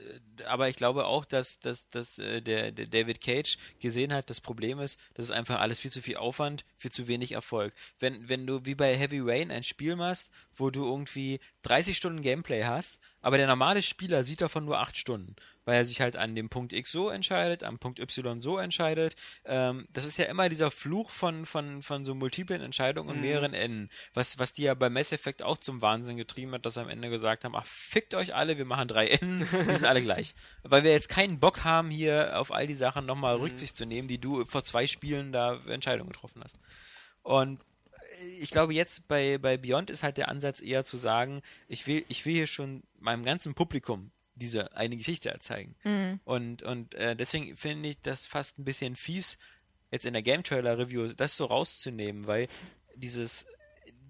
[0.47, 4.41] aber ich glaube auch, dass, dass, dass äh, der, der David Cage gesehen hat, das
[4.41, 7.74] Problem ist, das ist einfach alles viel zu viel Aufwand, viel zu wenig Erfolg.
[8.01, 12.22] Wenn, wenn du wie bei Heavy Rain ein Spiel machst, wo du irgendwie 30 Stunden
[12.22, 16.16] Gameplay hast, aber der normale Spieler sieht davon nur 8 Stunden, weil er sich halt
[16.16, 19.16] an dem Punkt X so entscheidet, am Punkt Y so entscheidet.
[19.45, 23.55] Ähm, das ist ja immer dieser Fluch von, von, von so multiplen Entscheidungen und mehreren
[23.55, 26.81] Enden, was, was die ja bei Mass Effect auch zum Wahnsinn getrieben hat, dass sie
[26.81, 30.03] am Ende gesagt haben, ach, fickt euch alle, wir machen drei Enden, die sind alle
[30.03, 30.35] gleich.
[30.62, 34.09] Weil wir jetzt keinen Bock haben, hier auf all die Sachen nochmal Rücksicht zu nehmen,
[34.09, 36.59] die du vor zwei Spielen da Entscheidungen getroffen hast.
[37.23, 37.61] Und
[38.41, 42.05] ich glaube, jetzt bei, bei Beyond ist halt der Ansatz eher zu sagen, ich will,
[42.09, 45.75] ich will hier schon meinem ganzen Publikum diese eine Geschichte erzeigen.
[46.25, 49.39] Und, und äh, deswegen finde ich das fast ein bisschen fies,
[49.91, 52.49] jetzt in der Game Trailer Review, das so rauszunehmen, weil
[52.95, 53.47] dieses,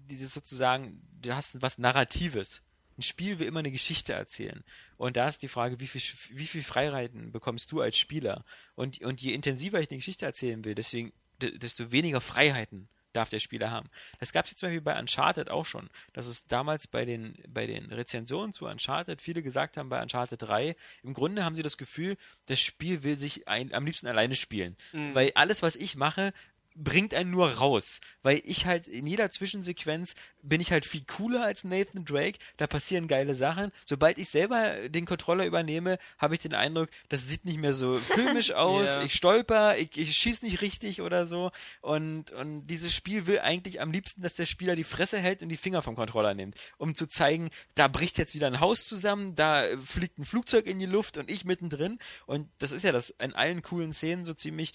[0.09, 2.61] dieses sozusagen, du hast was Narratives.
[2.97, 4.63] Ein Spiel will immer eine Geschichte erzählen.
[4.97, 6.01] Und da ist die Frage, wie viel,
[6.31, 8.43] wie viel Freiheiten bekommst du als Spieler?
[8.75, 13.39] Und, und je intensiver ich eine Geschichte erzählen will, deswegen, desto weniger Freiheiten darf der
[13.39, 13.89] Spieler haben.
[14.19, 17.35] Das gab es jetzt zum Beispiel bei Uncharted auch schon, dass es damals bei den,
[17.47, 21.63] bei den Rezensionen zu Uncharted viele gesagt haben, bei Uncharted 3, im Grunde haben sie
[21.63, 24.77] das Gefühl, das Spiel will sich ein, am liebsten alleine spielen.
[24.91, 25.15] Mhm.
[25.15, 26.33] Weil alles, was ich mache,
[26.75, 31.43] bringt einen nur raus, weil ich halt in jeder Zwischensequenz bin ich halt viel cooler
[31.43, 33.71] als Nathan Drake, da passieren geile Sachen.
[33.85, 37.97] Sobald ich selber den Controller übernehme, habe ich den Eindruck, das sieht nicht mehr so
[38.13, 39.03] filmisch aus, yeah.
[39.03, 41.51] ich stolper, ich, ich schieß nicht richtig oder so.
[41.81, 45.49] Und, und dieses Spiel will eigentlich am liebsten, dass der Spieler die Fresse hält und
[45.49, 49.35] die Finger vom Controller nimmt, um zu zeigen, da bricht jetzt wieder ein Haus zusammen,
[49.35, 51.99] da fliegt ein Flugzeug in die Luft und ich mittendrin.
[52.25, 54.73] Und das ist ja das in allen coolen Szenen so ziemlich,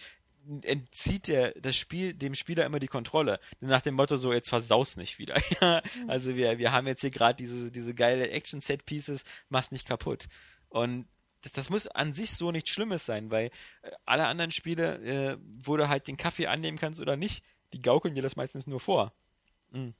[0.62, 3.40] entzieht der, das Spiel dem Spieler immer die Kontrolle.
[3.61, 5.36] Nach dem Motto so, jetzt versaus nicht wieder.
[6.09, 10.28] also wir, wir haben jetzt hier gerade diese, diese geile Action-Set-Pieces, mach's nicht kaputt.
[10.68, 11.07] Und
[11.42, 13.47] das, das, muss an sich so nichts Schlimmes sein, weil
[13.82, 17.82] äh, alle anderen Spiele, äh, wo du halt den Kaffee annehmen kannst oder nicht, die
[17.82, 19.12] gaukeln dir das meistens nur vor.
[19.70, 19.95] Mhm.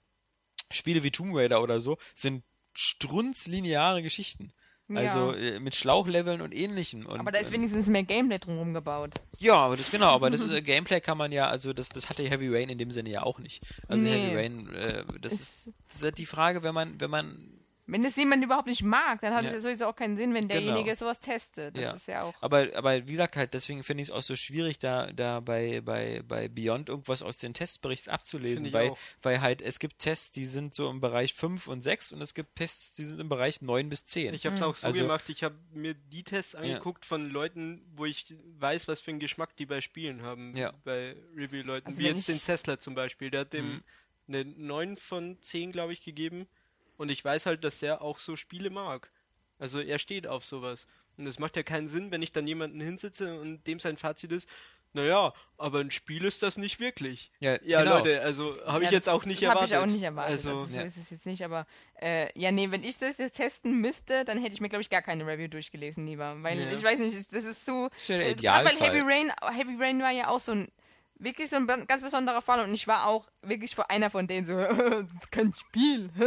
[0.71, 4.53] Spiele wie Tomb Raider oder so sind strunzlineare Geschichten.
[4.93, 7.07] Also äh, mit Schlauchleveln und ähnlichem.
[7.07, 9.15] Und, aber da ist wenigstens mehr Gameplay drumherum gebaut.
[9.39, 12.11] Ja, aber das genau, aber das ist äh, Gameplay kann man ja, also das, das
[12.11, 13.63] hatte Heavy Rain in dem Sinne ja auch nicht.
[13.89, 14.13] Also nee.
[14.13, 18.05] Heavy Rain, äh, das ist, das ist halt die Frage, wenn man, wenn man wenn
[18.05, 19.49] es jemand überhaupt nicht mag, dann hat ja.
[19.49, 20.97] es ja sowieso auch keinen Sinn, wenn derjenige genau.
[20.97, 21.77] sowas testet.
[21.77, 21.93] Das ja.
[21.93, 22.35] ist ja auch.
[22.41, 25.83] Aber, aber wie gesagt, halt, deswegen finde ich es auch so schwierig, da, da bei,
[25.83, 30.47] bei, bei Beyond irgendwas aus den Testberichts abzulesen, weil, weil halt es gibt Tests, die
[30.47, 33.61] sind so im Bereich 5 und 6 und es gibt Tests, die sind im Bereich
[33.61, 34.33] 9 bis 10.
[34.33, 34.69] Ich habe es mhm.
[34.69, 37.09] auch so also, gemacht, ich habe mir die Tests angeguckt ja.
[37.09, 40.73] von Leuten, wo ich weiß, was für einen Geschmack die bei Spielen haben, ja.
[40.85, 41.89] bei Review-Leuten.
[41.89, 43.83] Also Wie jetzt den Tesla zum Beispiel, der hat dem mhm.
[44.29, 46.47] eine 9 von 10, glaube ich, gegeben.
[46.97, 49.11] Und ich weiß halt, dass der auch so Spiele mag.
[49.59, 50.87] Also er steht auf sowas.
[51.17, 54.33] Und es macht ja keinen Sinn, wenn ich dann jemanden hinsitze und dem sein Fazit
[54.33, 54.49] ist,
[54.95, 57.33] naja, aber ein Spiel ist das nicht wirklich.
[57.41, 57.97] Ja, ja genau.
[57.97, 59.75] Leute, also habe ja, ich jetzt auch nicht das erwartet.
[59.75, 60.37] Habe ich auch nicht erwartet.
[60.37, 60.85] Also, also so ja.
[60.85, 61.67] ist es jetzt nicht, aber
[62.01, 64.91] äh, ja, nee, wenn ich das jetzt testen müsste, dann hätte ich mir, glaube ich,
[64.91, 66.41] gar keine Review durchgelesen lieber.
[66.43, 66.71] Weil ja.
[66.71, 67.89] ich weiß nicht, das ist so.
[68.09, 70.69] Äh, weil Heavy Rain, Heavy Rain war ja auch so ein
[71.17, 74.47] wirklich so ein ganz besonderer Fall und ich war auch wirklich vor einer von denen
[74.47, 74.55] so,
[75.31, 76.11] kein Spiel.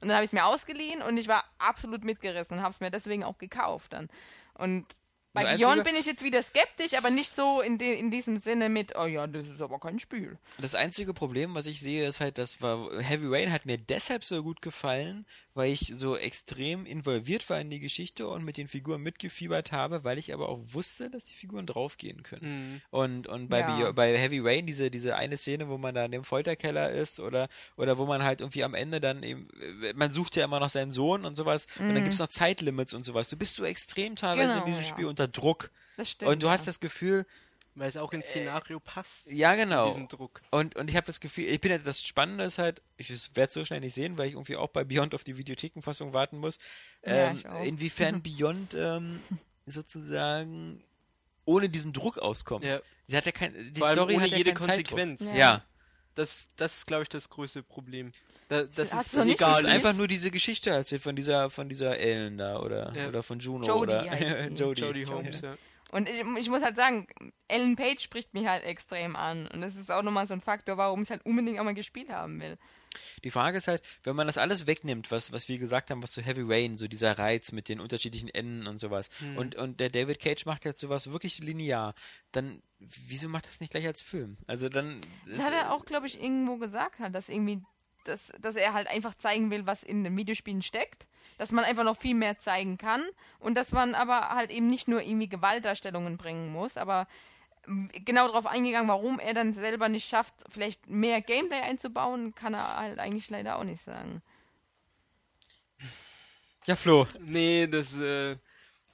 [0.00, 2.80] und dann habe ich es mir ausgeliehen und ich war absolut mitgerissen und habe es
[2.80, 4.08] mir deswegen auch gekauft dann.
[4.54, 4.86] Und
[5.34, 8.38] bei also Beyond bin ich jetzt wieder skeptisch, aber nicht so in, de, in diesem
[8.38, 10.38] Sinne mit, oh ja, das ist aber kein Spiel.
[10.58, 14.24] Das einzige Problem, was ich sehe, ist halt, das war Heavy Rain hat mir deshalb
[14.24, 18.68] so gut gefallen, weil ich so extrem involviert war in die Geschichte und mit den
[18.68, 22.72] Figuren mitgefiebert habe, weil ich aber auch wusste, dass die Figuren draufgehen können.
[22.72, 22.80] Mhm.
[22.90, 23.90] Und, und bei, ja.
[23.90, 27.48] bei Heavy Rain, diese, diese eine Szene, wo man da in dem Folterkeller ist oder,
[27.76, 29.48] oder wo man halt irgendwie am Ende dann eben,
[29.96, 31.88] man sucht ja immer noch seinen Sohn und sowas mhm.
[31.88, 33.28] und dann gibt es noch Zeitlimits und sowas.
[33.28, 34.88] Du bist so extrem teilweise genau, in diesem ja.
[34.88, 35.70] Spiel unter Druck.
[35.96, 36.30] Das stimmt.
[36.30, 37.26] Und du hast das Gefühl,
[37.74, 39.30] weil es auch ins Szenario passt.
[39.30, 39.92] Ja, genau.
[40.50, 43.48] Und, und ich habe das Gefühl, ich bin jetzt, das Spannende ist halt, ich werde
[43.48, 46.38] es so schnell nicht sehen, weil ich irgendwie auch bei Beyond auf die Videothekenfassung warten
[46.38, 46.58] muss.
[47.02, 49.20] Ähm, ja, inwiefern Beyond ähm,
[49.66, 50.84] sozusagen
[51.44, 52.64] ohne diesen Druck auskommt.
[52.64, 52.80] Ja.
[53.06, 55.20] Sie hat ja kein, die Vor Story ohne hat ja jede Konsequenz.
[55.20, 55.34] Ja.
[55.34, 55.64] ja.
[56.14, 58.12] Das, das ist, glaube ich, das größte Problem.
[58.48, 59.66] Da, das Hast ist das egal.
[59.66, 63.08] einfach nur diese Geschichte erzählt von dieser, von dieser Ellen da oder, ja.
[63.08, 64.80] oder von Juno Jodie oder Jodie.
[64.82, 65.56] Jodie Holmes, ja.
[65.94, 67.06] Und ich, ich, muss halt sagen,
[67.46, 69.46] Ellen Page spricht mich halt extrem an.
[69.46, 71.72] Und das ist auch nochmal so ein Faktor, warum ich es halt unbedingt auch mal
[71.72, 72.58] gespielt haben will.
[73.22, 76.10] Die Frage ist halt, wenn man das alles wegnimmt, was, was wir gesagt haben, was
[76.10, 79.38] zu Heavy Rain, so dieser Reiz mit den unterschiedlichen Enden und sowas, hm.
[79.38, 81.94] und, und der David Cage macht jetzt sowas wirklich linear,
[82.32, 84.36] dann wieso macht das nicht gleich als Film?
[84.48, 85.00] Also dann.
[85.28, 87.62] Das hat er auch, glaube ich, irgendwo gesagt, halt, dass irgendwie,
[88.02, 91.06] dass, dass er halt einfach zeigen will, was in den Videospielen steckt
[91.38, 93.04] dass man einfach noch viel mehr zeigen kann
[93.38, 97.06] und dass man aber halt eben nicht nur irgendwie Gewaltdarstellungen bringen muss, aber
[98.04, 102.76] genau darauf eingegangen, warum er dann selber nicht schafft, vielleicht mehr Gameplay einzubauen, kann er
[102.76, 104.22] halt eigentlich leider auch nicht sagen.
[106.66, 107.06] Ja, Flo.
[107.20, 108.36] Nee, das, äh,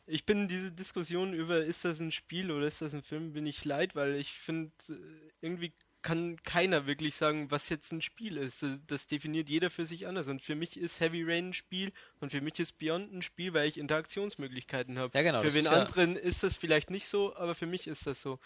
[0.07, 3.47] ich bin diese Diskussion über, ist das ein Spiel oder ist das ein Film, bin
[3.47, 4.95] ich leid, weil ich finde, äh,
[5.41, 5.73] irgendwie
[6.03, 8.65] kann keiner wirklich sagen, was jetzt ein Spiel ist.
[8.87, 10.29] Das definiert jeder für sich anders.
[10.29, 13.53] Und für mich ist Heavy Rain ein Spiel und für mich ist Beyond ein Spiel,
[13.53, 15.17] weil ich Interaktionsmöglichkeiten habe.
[15.17, 18.07] Ja, genau, für wen anderen ja ist das vielleicht nicht so, aber für mich ist
[18.07, 18.39] das so.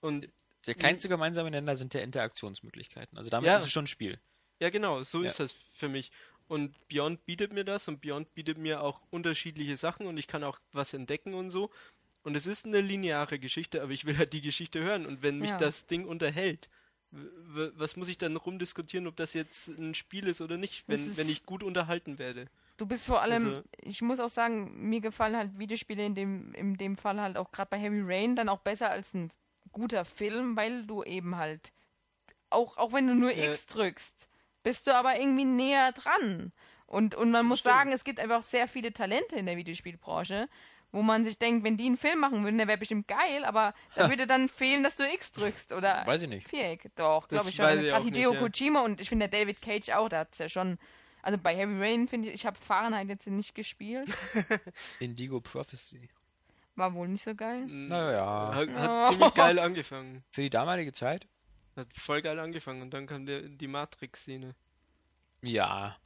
[0.00, 0.28] Und
[0.66, 3.16] der kleinste gemeinsame Nenner sind der Interaktionsmöglichkeiten.
[3.16, 4.18] Also damit ja, ist es schon ein Spiel.
[4.60, 5.28] Ja, genau, so ja.
[5.28, 6.10] ist das für mich.
[6.48, 10.42] Und Beyond bietet mir das und Beyond bietet mir auch unterschiedliche Sachen und ich kann
[10.42, 11.70] auch was entdecken und so.
[12.22, 15.06] Und es ist eine lineare Geschichte, aber ich will halt die Geschichte hören.
[15.06, 15.58] Und wenn mich Ja.
[15.58, 16.68] das Ding unterhält,
[17.10, 21.28] was muss ich dann rumdiskutieren, ob das jetzt ein Spiel ist oder nicht, wenn, wenn
[21.28, 22.46] ich gut unterhalten werde?
[22.76, 26.52] Du bist vor allem, Also- ich muss auch sagen, mir gefallen halt Videospiele in dem,
[26.54, 29.32] in dem Fall halt auch gerade bei Heavy Rain dann auch besser als ein
[29.72, 31.72] guter Film, weil du eben halt,
[32.50, 33.50] auch, auch wenn du nur Ja.
[33.52, 34.28] X drückst,
[34.62, 36.52] bist du aber irgendwie näher dran.
[36.86, 37.74] Und, und man muss Stimmt.
[37.74, 40.48] sagen, es gibt einfach sehr viele Talente in der Videospielbranche,
[40.92, 43.74] wo man sich denkt, wenn die einen Film machen würden, der wäre bestimmt geil, aber
[43.94, 46.48] da würde dann fehlen, dass du X drückst oder Weiß ich nicht.
[46.48, 46.90] Viereck.
[46.96, 47.64] Doch, glaube ich schon.
[47.66, 48.40] weiß ich Gerade auch nicht, Hideo ja.
[48.40, 50.78] Kojima und ich finde der David Cage auch, da hat's ja schon.
[51.22, 54.08] Also bei Heavy Rain finde ich, ich habe Fahrenheit jetzt nicht gespielt.
[55.00, 56.08] Indigo Prophecy.
[56.76, 57.66] War wohl nicht so geil.
[57.66, 58.52] Naja.
[58.54, 59.10] Hat, hat Oh.
[59.12, 60.22] ziemlich geil angefangen.
[60.30, 61.26] Für die damalige Zeit?
[61.76, 64.54] Hat voll geil angefangen und dann kam der, die Matrix-Szene.
[65.42, 65.96] Ja.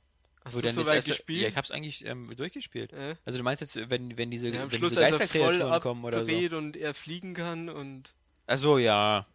[0.44, 1.42] Hast du dann so weit gespielt?
[1.42, 2.92] Ja, ich hab's eigentlich ähm, durchgespielt.
[2.92, 3.16] Äh?
[3.24, 6.04] Also du meinst jetzt, wenn, wenn diese, Ja, wenn Schluss, diese als voll Geisterkreaturen kommen
[6.04, 6.56] oder so?
[6.56, 8.12] und er fliegen kann und
[8.46, 9.26] Achso, ja.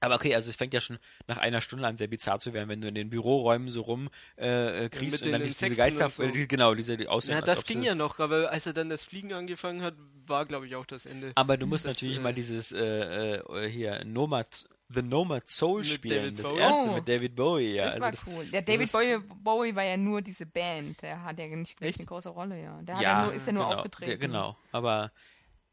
[0.00, 2.68] Aber okay, also es fängt ja schon nach einer Stunde an sehr bizarr zu werden,
[2.68, 5.74] wenn du in den Büroräumen so rum äh, äh, kriegst mit und dann den diese
[5.74, 6.22] Geister, so.
[6.22, 9.02] äh, genau, diese die aussehen, ja, das ging ja noch, aber als er dann das
[9.02, 9.94] Fliegen angefangen hat,
[10.26, 11.32] war glaube ich auch das Ende.
[11.34, 15.78] Aber du musst Das, natürlich äh, mal dieses äh, äh, hier Nomad, The Nomad Soul
[15.80, 16.60] Mit spielen, David das Bowie.
[16.60, 16.94] erste Oh.
[16.94, 17.84] mit David Bowie, ja.
[17.84, 18.46] das also war das, cool.
[18.46, 21.02] Der David Bowie, Bowie war ja nur diese Band.
[21.02, 22.80] Der hat ja nicht wirklich eine große Rolle, ja.
[22.82, 24.08] Der hat ja, ja nur, ist ja nur genau, aufgetreten.
[24.10, 25.12] Der, genau, aber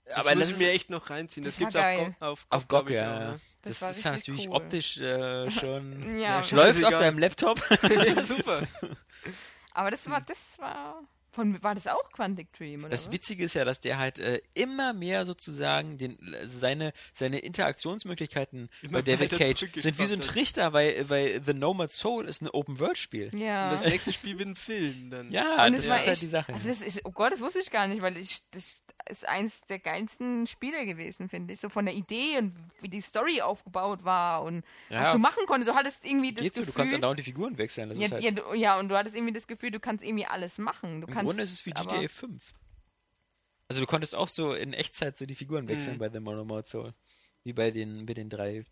[0.06, 1.46] Das aber muss das ich ist, mir echt noch reinziehen.
[1.46, 2.16] das Das, geil.
[2.20, 3.16] auf, auf, auf GOG, ja.
[3.16, 3.32] auch, ja.
[3.32, 3.40] ne?
[3.62, 4.56] Das Das, ist ja natürlich cool.
[4.56, 7.60] optisch äh, schon Ja, Ja, läuft auf deinem Laptop.
[7.90, 8.68] ja, super.
[9.72, 11.02] aber das war, das war.
[11.36, 12.90] Von, war das auch Quantic Dream, oder?
[12.90, 13.12] Das was?
[13.12, 18.70] Witzige ist ja, dass der halt äh, immer mehr sozusagen den, also seine, seine Interaktionsmöglichkeiten
[18.82, 20.22] Immer bei David Cage sind wie so ein.
[20.22, 23.32] Trichter, weil, weil The Nomad Soul ist ein Open-World-Spiel.
[23.38, 23.72] Ja.
[23.72, 25.30] Und das nächste Spiel wird ein Film dann.
[25.30, 26.54] Ja, Und das es ist halt echt, die Sache.
[26.54, 29.62] Also das ist, oh Gott, das wusste ich gar nicht, weil ich, das ist eins
[29.68, 31.60] der geilsten Spiele gewesen, finde ich.
[31.60, 35.02] So von der Idee und wie die Story aufgebaut war und Ja.
[35.04, 35.70] was du machen konntest.
[35.72, 36.74] Du hattest irgendwie das Geht so, Gefühl.
[36.74, 37.90] du kannst andauernd die Figuren wechseln.
[37.90, 40.04] Das ja, ist halt, ja, du- ja, und du hattest irgendwie das Gefühl, du kannst
[40.04, 41.02] irgendwie alles machen.
[41.02, 42.54] Du Im kannst, Grunde ist es wie GTA 5.
[43.68, 46.00] Also du konntest auch so in Echtzeit so die Figuren wechseln Mhm.
[46.00, 46.94] bei The Nomad Soul.
[47.44, 48.64] Wie bei den, bei den drei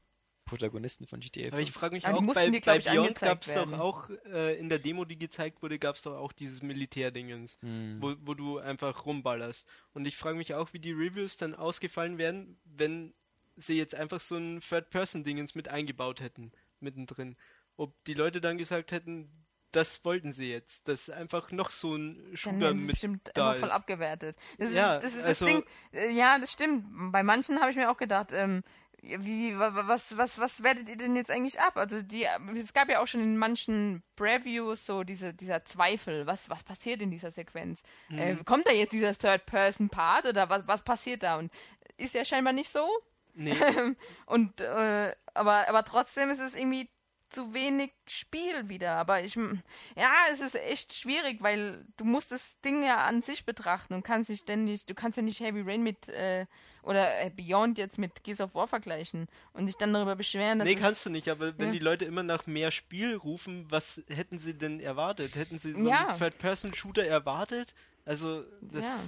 [0.45, 1.53] Protagonisten von GTA 5.
[1.53, 3.55] Aber ich frage mich Aber die auch, bei, glaub bei ich, Beyond gab es doch
[3.71, 3.73] werden.
[3.79, 7.97] auch, äh, in der Demo, die gezeigt wurde, gab es doch auch dieses Militärdingens, Hm.
[8.01, 9.65] wo, wo du einfach rumballerst.
[9.93, 13.13] Und ich frage mich auch, wie die Reviews dann ausgefallen wären, wenn
[13.55, 17.37] sie jetzt einfach so ein Third-Person-Dingens mit eingebaut hätten, mittendrin.
[17.77, 19.29] Ob die Leute dann gesagt hätten,
[19.71, 23.73] das wollten sie jetzt, dass einfach noch so ein Shooter mit bestimmt da voll ist.
[23.73, 24.35] abgewertet.
[24.59, 25.63] Das ist, Ja, das, ist also- das Ding.
[25.91, 26.85] Äh, Ja, das stimmt.
[27.11, 28.63] Bei manchen habe ich mir auch gedacht, ähm,
[29.03, 31.77] wie, wa- wa- was, was, was wertet ihr denn jetzt eigentlich ab?
[31.77, 32.25] Also die,
[32.55, 37.01] es gab ja auch schon in manchen Previews so diese, dieser Zweifel, was, was passiert
[37.01, 37.83] in dieser Sequenz?
[38.11, 38.45] Äh, Mhm.
[38.45, 41.37] kommt da jetzt dieser Third-Person-Part oder was, was passiert da?
[41.37, 41.51] Und
[41.97, 42.87] ist ja scheinbar nicht so.
[43.35, 43.53] Nee,
[44.27, 46.87] Und äh, aber, aber trotzdem ist es irgendwie
[47.33, 48.97] zu wenig Spiel wieder.
[48.97, 53.45] Aber ich ja, es ist echt schwierig, weil du musst das Ding ja an sich
[53.45, 56.45] betrachten und kannst nicht ständig, du kannst ja nicht Heavy Rain mit äh,
[56.83, 60.67] oder äh, Beyond jetzt mit Gears of War vergleichen und dich dann darüber beschweren, dass
[60.67, 61.71] nee es, kannst du nicht, aber wenn Ja.
[61.73, 65.35] die Leute immer nach mehr Spiel rufen, was hätten sie denn erwartet?
[65.35, 66.07] Hätten sie so Ja.
[66.09, 67.73] einen Third-Person-Shooter erwartet?
[68.05, 69.03] Also, das Ja.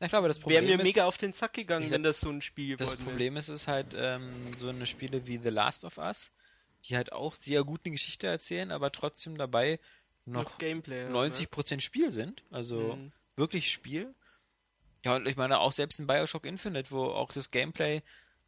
[0.00, 2.28] ich glaube, das wäre Problem mir ist, mega auf den Sack gegangen, wenn das so
[2.28, 3.10] ein Spiel Das geworden wäre.
[3.10, 6.32] Problem ist es halt, ähm, so eine Spiele wie The Last of Us,
[6.88, 9.78] die halt auch sehr gut eine Geschichte erzählen, aber trotzdem dabei
[10.24, 11.04] noch, Gameplay.
[11.04, 12.42] ja, 90% Spiel sind.
[12.50, 13.12] Also Mhm.
[13.36, 14.14] wirklich Spiel.
[15.04, 18.02] Ja, und ich meine auch selbst in Bioshock Infinite, wo auch das Gameplay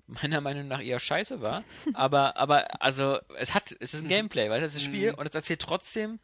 [0.06, 1.62] meiner Meinung nach eher scheiße war.
[1.94, 5.18] aber, aber, also, es hat, es ist ein Gameplay, weil es ist ein Spiel Mhm.
[5.18, 6.18] und es erzählt trotzdem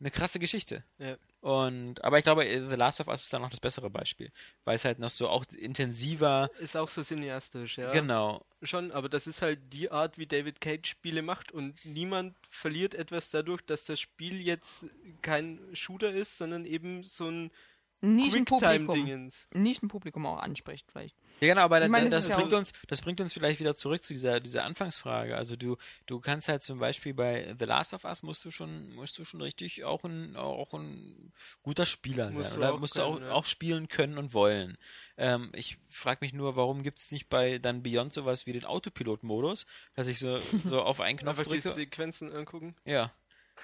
[0.00, 0.84] eine krasse Geschichte.
[0.98, 1.16] Ja.
[1.40, 4.30] Und, aber ich glaube, The Last of Us ist dann noch das bessere Beispiel,
[4.64, 7.92] weil es halt noch so auch intensiver, Ist auch so cineastisch, ja.
[7.92, 12.34] genau, Schon, aber das ist halt die Art, wie David Cage Spiele macht und niemand
[12.50, 14.86] verliert etwas dadurch, dass das Spiel jetzt
[15.22, 17.52] kein Shooter ist, sondern eben so ein
[18.00, 19.30] Nischenpublikum.
[19.52, 21.16] Nischenpublikum auch anspricht vielleicht.
[21.40, 24.04] Ja, genau, aber meine, das, das ja bringt uns, das bringt uns vielleicht wieder zurück
[24.04, 25.36] zu dieser, dieser Anfangsfrage.
[25.36, 25.76] Also du,
[26.06, 29.24] du kannst halt zum Beispiel bei The Last of Us musst du schon, musst du
[29.24, 31.32] schon richtig auch ein, auch ein
[31.62, 32.58] guter Spieler Musst sein.
[32.58, 33.32] Oder auch musst können, du auch, ja.
[33.32, 34.78] auch spielen können und wollen.
[35.16, 38.64] Ähm, ich frage mich nur, warum gibt es nicht bei dann Beyond sowas wie den
[38.64, 41.74] Autopilot-Modus, dass ich so, so auf einen Knopf Einfach die drücke?
[41.74, 42.74] Sequenzen angucken.
[42.84, 43.12] Ja.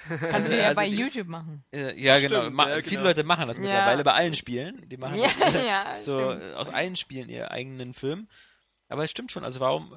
[0.08, 1.64] Kannst du ja Also bei die- YouTube machen.
[1.72, 2.50] Äh, ja, genau.
[2.50, 3.02] Ma ja, Viele genau.
[3.04, 3.62] Leute machen das Ja.
[3.64, 4.88] mittlerweile bei allen Spielen.
[4.88, 6.54] Die machen Ja, das, ja, so stimmt.
[6.54, 8.28] aus allen Spielen ihren eigenen Film.
[8.88, 9.44] Aber es stimmt schon.
[9.44, 9.96] Also warum?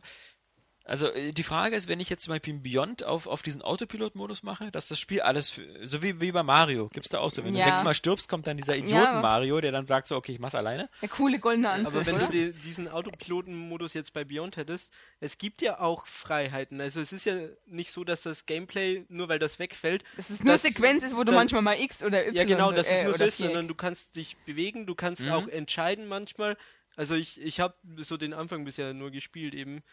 [0.87, 4.41] Also äh, die Frage ist, wenn ich jetzt zum Beispiel Beyond auf, auf diesen Autopilot-Modus
[4.43, 7.43] mache, dass das Spiel alles, für, so wie, wie bei Mario, gibt's da auch so.
[7.43, 7.65] Wenn Ja.
[7.65, 8.83] du sechsmal stirbst, kommt dann dieser Ja.
[8.85, 10.89] Idioten-Mario, der dann sagt so, okay, ich mach's alleine.
[11.01, 12.25] Der coole goldene Anzug, Aber wenn oder?
[12.27, 16.79] du die, diesen Autopiloten-Modus jetzt bei Beyond hättest, es gibt ja auch Freiheiten.
[16.81, 17.35] Also es ist ja
[17.65, 21.13] nicht so, dass das Gameplay, nur weil das wegfällt, Das ist nur das- Sequenz ist,
[21.15, 23.23] wo du das- manchmal mal X oder Y ja genau, dass äh, es nur so
[23.25, 25.31] ist, sondern du kannst dich bewegen, du kannst Mhm.
[25.31, 26.57] auch entscheiden manchmal.
[26.95, 29.83] Also ich, ich habe so den Anfang bisher nur gespielt eben.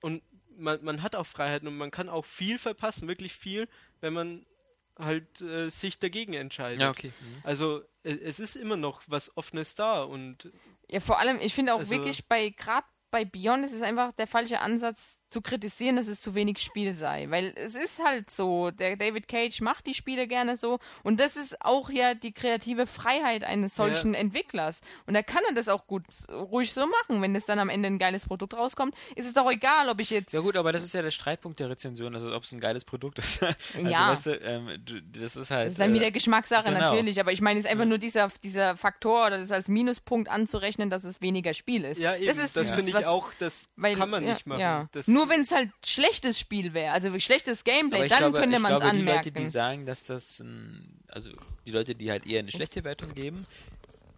[0.00, 0.22] Und
[0.56, 3.68] man, man hat auch Freiheiten und man kann auch viel verpassen, wirklich viel,
[4.00, 4.46] wenn man
[4.98, 6.80] halt äh, sich dagegen entscheidet.
[6.80, 7.12] Ja, okay.
[7.20, 7.40] Mhm.
[7.44, 10.50] Also e- es ist immer noch was Offenes da und
[10.88, 14.12] Ja, vor allem, ich finde auch Also- wirklich bei, gerade bei Beyond ist es einfach
[14.12, 17.30] der falsche Ansatz zu kritisieren, dass es zu wenig Spiel sei.
[17.30, 21.36] Weil es ist halt so, der David Cage macht die Spiele gerne so und das
[21.36, 24.80] ist auch ja die kreative Freiheit eines solchen Entwicklers.
[25.06, 27.22] Und da kann er das auch gut ruhig so machen.
[27.22, 30.10] Wenn es dann am Ende ein geiles Produkt rauskommt, ist es doch egal, ob ich
[30.10, 32.60] jetzt Ja gut, aber das ist ja der Streitpunkt der Rezension, also ob es ein
[32.60, 33.42] geiles Produkt ist.
[33.42, 34.10] also, Ja.
[34.10, 34.68] Weißt du, ähm,
[35.12, 35.66] das ist halt.
[35.66, 36.80] Das ist dann äh, wieder Geschmackssache genau.
[36.80, 40.28] natürlich, aber ich meine, es ist einfach nur dieser, dieser Faktor oder das als Minuspunkt
[40.28, 41.98] anzurechnen, dass es weniger Spiel ist.
[41.98, 44.60] ja eben, das das, dieses, finde ich auch, das Weil, kann man ja, nicht machen.
[44.60, 44.88] Ja.
[44.92, 48.72] Das, Nur wenn es halt schlechtes Spiel wäre, also schlechtes Gameplay, dann glaube, könnte man
[48.72, 49.28] es glaube, die anmerken.
[49.28, 51.30] Leute, die sagen, dass das ein, also
[51.66, 53.46] die Leute, die halt eher eine schlechte Wertung geben,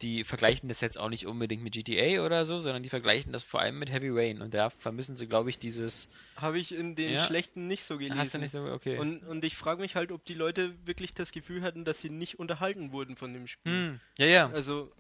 [0.03, 3.43] die vergleichen das jetzt auch nicht unbedingt mit GTA oder so, sondern die vergleichen das
[3.45, 6.09] vor allem mit Heavy Rain und da vermissen sie, glaube ich, dieses.
[6.37, 7.27] habe ich in den Ja.
[7.27, 8.19] schlechten nicht so gelesen.
[8.19, 8.99] Hast du nicht so okay?
[8.99, 12.11] Und, und ich frage mich halt, ob die Leute wirklich das Gefühl hatten, dass sie
[12.11, 13.73] nicht unterhalten wurden von dem Spiel.
[13.73, 14.51] hm, ja, ja.
[14.51, 14.93] Also,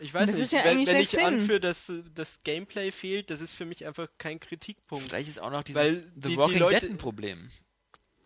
[0.00, 1.20] ich weiß Das nicht, ja wenn, wenn ich Sinn.
[1.24, 5.08] anführe, dass das Gameplay fehlt, das ist für mich einfach kein Kritikpunkt.
[5.08, 7.50] Vielleicht ist auch noch dieses Weil The die- die Walking Leute- Dead ein Problem.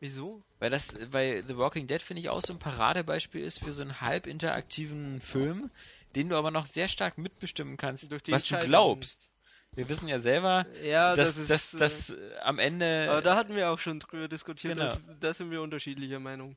[0.01, 0.43] Wieso?
[0.59, 3.83] Weil das, weil The Walking Dead finde ich auch so ein Paradebeispiel ist für so
[3.83, 5.71] einen halb interaktiven Film,
[6.15, 9.31] den du aber noch sehr stark mitbestimmen kannst, die was du glaubst.
[9.73, 13.09] Wir wissen ja selber, Ja, dass, das dass, ist, dass, äh, äh, am Ende.
[13.11, 14.95] Aber da hatten wir auch schon drüber diskutiert, Genau.
[15.19, 16.57] da sind wir unterschiedlicher Meinung.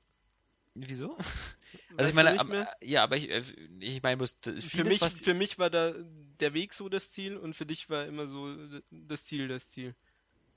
[0.86, 1.18] Wieso?
[1.98, 2.72] Also Weißt ich meine, am, mehr?
[2.84, 3.42] ja, aber ich, äh,
[3.80, 5.94] ich meine, bloß für mich, was für mich war da
[6.40, 8.56] der Weg so das Ziel und für dich war immer so
[8.92, 9.96] das Ziel das Ziel.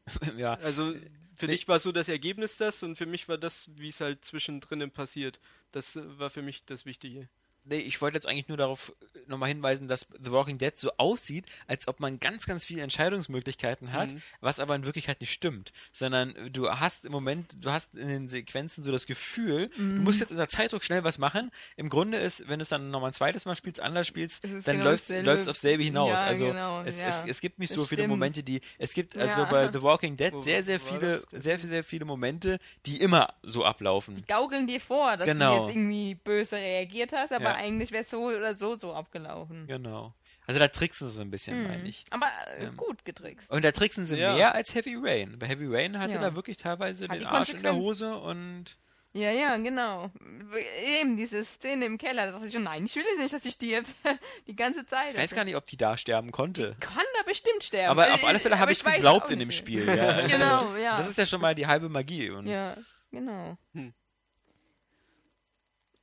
[0.39, 0.95] ja, Also
[1.35, 1.53] für Nee.
[1.53, 4.91] dich war so das Ergebnis das und für mich war das, wie es halt zwischendrin
[4.91, 5.41] passiert.
[5.73, 7.29] Das äh, war für mich das Wichtige.
[7.65, 8.93] Nee, ich wollte jetzt eigentlich nur darauf
[9.27, 13.93] nochmal hinweisen, dass The Walking Dead so aussieht, als ob man ganz, ganz viele Entscheidungsmöglichkeiten
[13.93, 14.23] hat, Mhm.
[14.41, 15.73] was aber in Wirklichkeit nicht stimmt.
[15.93, 20.05] Sondern du hast im Moment, du hast in den Sequenzen so das Gefühl, du Mhm.
[20.05, 21.51] musst jetzt unter Zeitdruck schnell was machen.
[21.77, 24.63] Im Grunde ist, wenn du es dann nochmal ein zweites Mal spielst, anders spielst, dann
[24.65, 25.31] genau läuft dasselbe.
[25.33, 26.21] es aufs selbe hinaus.
[26.21, 27.07] Ja, also genau, es, ja.
[27.09, 28.11] es, es gibt nicht Das so viele stimmt.
[28.11, 29.51] Momente, die, es gibt also Ja.
[29.51, 31.43] bei The Walking Dead Wo- sehr, sehr viele, das?
[31.45, 34.25] sehr, sehr viele Momente, die immer so ablaufen.
[34.27, 35.59] Gaukeln dir vor, dass Genau.
[35.59, 37.57] du jetzt irgendwie böse reagiert hast, aber Ja.
[37.57, 39.66] eigentlich wäre es so oder so so abgelaufen.
[39.66, 40.14] Genau.
[40.46, 41.68] Also da tricksen sie so ein bisschen, Mhm.
[41.68, 42.05] meine ich.
[42.11, 42.26] Aber
[42.59, 43.51] äh, Ähm, gut getrickst.
[43.51, 44.34] Und da tricksen sie Ja.
[44.34, 45.38] mehr als Heavy Rain.
[45.38, 46.20] Bei Heavy Rain hatte Ja.
[46.20, 47.74] da wirklich teilweise Hat den die Arsch in der.
[47.76, 48.76] Hose und
[49.12, 50.11] Ja, ja, genau.
[51.01, 53.42] Eben diese Szene im Keller, da dachte ich schon, nein, ich will jetzt nicht, dass
[53.42, 53.94] sie stirbt.
[54.46, 55.12] Die ganze Zeit.
[55.12, 56.76] ich weiß gar nicht, ob die da sterben konnte.
[56.80, 57.90] Kann da bestimmt sterben.
[57.98, 59.51] Aber auf alle Fälle aber habe ich weiß geglaubt in dem.
[59.51, 59.84] Spiel.
[59.86, 59.94] Ja.
[60.20, 60.96] Also, Genau, ja.
[60.96, 62.30] Das ist ja schon mal die halbe Magie.
[62.30, 62.76] Und Ja,
[63.11, 63.57] genau.
[63.74, 63.92] Hm.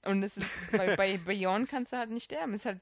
[0.08, 2.54] Und es ist, bei, bei Beyond kannst du halt nicht sterben.
[2.54, 2.82] Ist halt.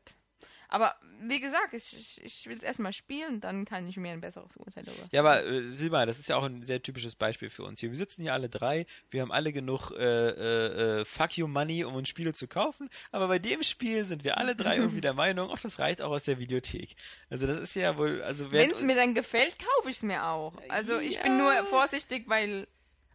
[0.68, 4.58] Aber wie gesagt, ich, ich, will es erstmal spielen, dann kann ich mir ein besseres
[4.58, 5.08] Urteil darüber.
[5.12, 7.92] Ja, aber äh, Silber, das ist ja auch ein sehr typisches Beispiel für uns hier.
[7.92, 11.84] Wir sitzen hier alle drei, wir haben alle genug äh, äh, äh, Fuck you Money,
[11.84, 15.14] um uns Spiele zu kaufen, aber bei dem Spiel sind wir alle drei irgendwie der
[15.26, 16.96] Meinung, ach, das reicht auch aus der Videothek.
[17.30, 20.26] Also das ist ja wohl, also Wenn es mir dann gefällt, kaufe ich es mir
[20.26, 20.54] auch.
[20.70, 22.68] Also ich bin nur vorsichtig, weil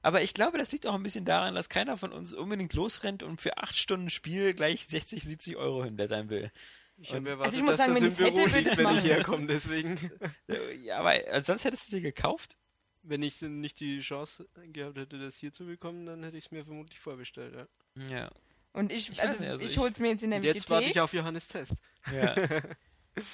[0.03, 3.22] Aber ich glaube, das liegt auch ein bisschen daran, dass keiner von uns unbedingt losrennt
[3.22, 6.48] und für acht Stunden Spiel gleich 60, 70 Euro hinblättern will.
[6.96, 8.53] Ich habe Und- erwartet, Also ich muss dass sagen, das wenn im ich's hätte, Büro
[8.53, 9.46] würde wenn ich herkomme.
[9.46, 10.11] Deswegen,
[10.48, 12.57] Äh, Ja, aber äh, sonst hättest du dir gekauft?
[13.03, 16.51] wenn ich nicht die Chance gehabt hätte, das hier zu bekommen, dann hätte ich es
[16.51, 17.55] mir vermutlich vorbestellt.
[17.55, 18.09] Ja.
[18.11, 18.30] Ja.
[18.74, 20.68] und ich, Ich also, nicht, also ich ich- hol's mir jetzt in der Und jetzt
[20.68, 21.72] warte ich auf Johannes Test.
[22.12, 22.34] ja.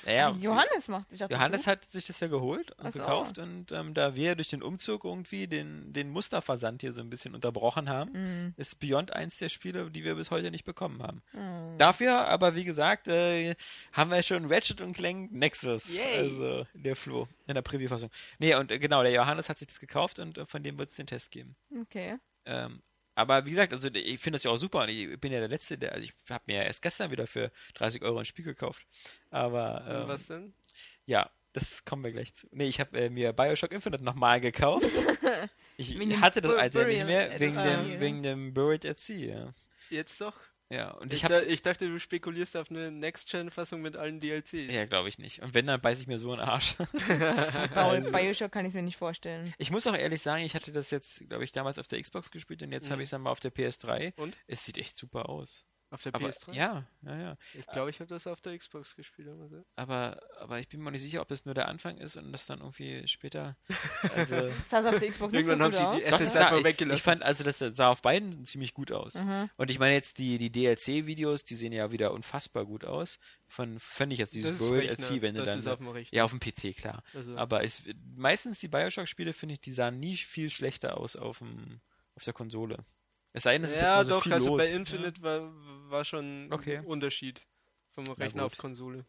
[0.06, 1.06] ja, Johannes macht.
[1.12, 1.70] Ich dachte, Johannes du?
[1.70, 2.98] hat sich das ja geholt und Ach so.
[2.98, 7.10] gekauft und ähm, da wir durch den Umzug irgendwie den, den Musterversand hier so ein
[7.10, 8.54] bisschen unterbrochen haben, Mhm.
[8.56, 11.22] ist Beyond eins der Spiele, die wir bis heute nicht bekommen haben.
[11.32, 11.78] Mhm.
[11.78, 13.54] Dafür aber, wie gesagt, äh,
[13.92, 16.18] haben wir schon Ratchet und Clank Nexus, Yay.
[16.18, 18.10] also der Flo in der Preview-Fassung.
[18.38, 20.88] Nee, und äh, genau, der Johannes hat sich das gekauft und äh, von dem wird
[20.88, 21.54] es den Test geben.
[21.82, 22.16] Okay.
[22.46, 22.80] Ähm,
[23.16, 25.48] aber wie gesagt, also ich finde das ja auch super und ich bin ja der
[25.48, 28.44] Letzte, der, also ich habe mir ja erst gestern wieder für 30 Euro ein Spiel
[28.44, 28.86] gekauft.
[29.30, 30.52] Aber ähm, Was denn?
[31.06, 32.46] ja, das kommen wir gleich zu.
[32.52, 34.86] Nee, ich habe äh, mir Bioshock Infinite nochmal gekauft.
[35.78, 39.54] Ich hatte das alte nicht mehr, wegen dem, wegen dem Buried at Sea, ja.
[39.90, 40.32] Jetzt doch?
[40.68, 44.72] Ja, und Ich, ich, da, ich dachte, du spekulierst auf eine Next-Gen-Fassung mit allen DLCs.
[44.72, 45.40] ja, glaube ich nicht.
[45.42, 46.74] Und wenn, dann beiß ich mir so einen Arsch.
[47.74, 49.54] Bei Bioshock kann ich mir nicht vorstellen.
[49.58, 52.30] Ich muss auch ehrlich sagen, ich hatte das jetzt, glaube ich, damals auf der Xbox
[52.30, 53.02] gespielt und jetzt habe Mhm.
[53.02, 54.12] ich es dann mal auf der PS3.
[54.16, 54.36] Und?
[54.46, 55.64] Es sieht echt super aus.
[55.90, 56.52] Auf der Aber PS3?
[56.52, 57.36] ja, ja, ja.
[57.54, 59.28] Ich glaube, ich habe das auf der Xbox gespielt.
[59.28, 59.64] Aber so.
[59.76, 62.46] Aber, aber ich bin mir nicht sicher, ob das nur der Anfang ist und das
[62.46, 63.56] dann irgendwie später.
[64.16, 64.36] Also.
[64.36, 65.76] Das sah auf der Xbox nicht so gut aus.
[65.76, 68.92] sie die Doch, sah, einfach ich, ich fand, also das sah auf beiden ziemlich gut
[68.92, 69.14] aus.
[69.14, 69.50] Mhm.
[69.56, 73.18] Und ich meine jetzt die, die DLC-Videos, die sehen ja wieder unfassbar gut aus.
[73.46, 75.58] Von, fand ich jetzt dieses World Rechner, LC, wenn du dann.
[75.58, 76.16] ist auf dem Rechner.
[76.16, 77.02] ja, auf dem PC, klar.
[77.14, 77.82] Also, Aber es,
[78.16, 81.80] meistens die Bioshock-Spiele, finde ich, die sahen nie viel schlechter aus auf, dem,
[82.14, 82.84] auf der Konsole.
[83.36, 84.58] Es sei denn, es ist jetzt ja, mal so doch, viel also los.
[84.58, 85.52] bei Infinite war,
[85.90, 86.78] war schon Okay.
[86.78, 87.42] ein Unterschied
[87.90, 89.04] vom Rechner auf Konsole.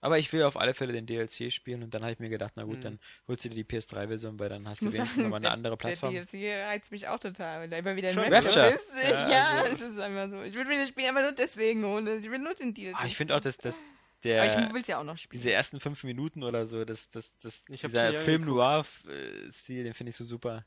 [0.00, 2.52] Aber ich will auf alle Fälle den DLC spielen und dann habe ich mir gedacht,
[2.56, 2.80] na gut, Mhm.
[2.82, 5.52] dann holst du dir die PS3-Version, weil dann hast du wenigstens sagen, nochmal eine der-
[5.52, 6.14] andere Plattform.
[6.14, 8.86] Der DLC reizt mich auch total, weil da immer wieder ein Schon Rapture ist.
[9.02, 10.42] Ja, Ja, also- das ist einfach so.
[10.44, 12.06] Ich würde mir das Spiel einfach nur deswegen holen.
[12.22, 12.96] Ich will nur den DLC.
[12.96, 13.84] Ah, ich finde auch, dass, dass Aber
[14.24, 15.40] der, ich will es ja auch noch spielen.
[15.40, 19.84] diese ersten fünf Minuten oder so, das, das, das, Ich dieser sie ja Film Noir-Stil,
[19.84, 20.64] den finde ich so super.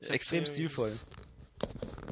[0.00, 0.98] Extrem stilvoll.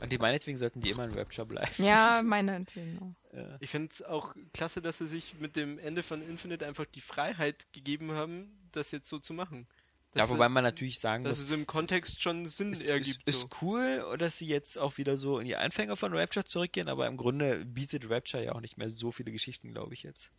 [0.00, 1.70] Und die meinetwegen sollten die immer in Rapture bleiben.
[1.78, 3.14] Ja, meine natürlich auch.
[3.36, 3.56] Ja.
[3.60, 7.00] Ich finde es auch klasse, dass sie sich mit dem Ende von Infinite einfach die
[7.00, 9.66] Freiheit gegeben haben, das jetzt so zu machen.
[10.14, 12.82] Ja, Dass wobei sie- man natürlich sagen dass muss, es im Kontext schon Sinn ist,
[12.82, 13.26] ist, ergibt.
[13.26, 13.48] ist so.
[13.62, 17.16] cool, dass sie jetzt auch wieder so in die Anfänger von Rapture zurückgehen, aber im
[17.16, 20.30] Grunde bietet Rapture ja auch nicht mehr so viele Geschichten, glaube ich jetzt.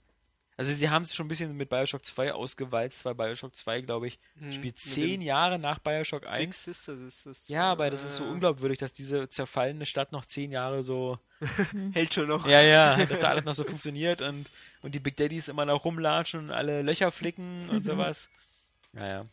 [0.55, 4.07] Also sie haben es schon ein bisschen mit Bioshock 2 ausgewalzt, weil Bioshock 2, glaube
[4.07, 6.63] ich, Hm, spielt zehn Jahre nach Bioshock Big 1.
[6.63, 10.25] Sister, das ist, Ja, aber das ist so äh, unglaubwürdig, dass diese zerfallene Stadt noch
[10.25, 11.17] zehn Jahre so
[11.93, 12.45] Hält schon noch.
[12.47, 14.49] Ja, ja, dass da alles noch so funktioniert und,
[14.81, 18.29] und die Big Daddies immer noch rumlatschen und alle Löcher flicken und sowas.
[18.93, 19.25] Ja, ja.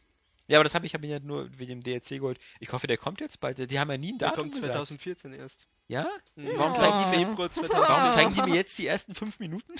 [0.49, 2.41] Ja, aber das habe ich, hab ich ja nur wegen dem DLC geholt.
[2.59, 3.71] Ich hoffe, der kommt jetzt bald.
[3.71, 4.73] Die haben ja nie ein Der Datum kommt gesagt.
[4.73, 5.69] 2014 erst.
[5.87, 6.09] Ja?
[6.35, 6.49] Mhm.
[6.57, 6.79] Warum Ja.
[6.81, 7.95] zeigen die mir, Februar 2014.
[7.95, 9.73] warum zeigen die mir jetzt die ersten fünf Minuten?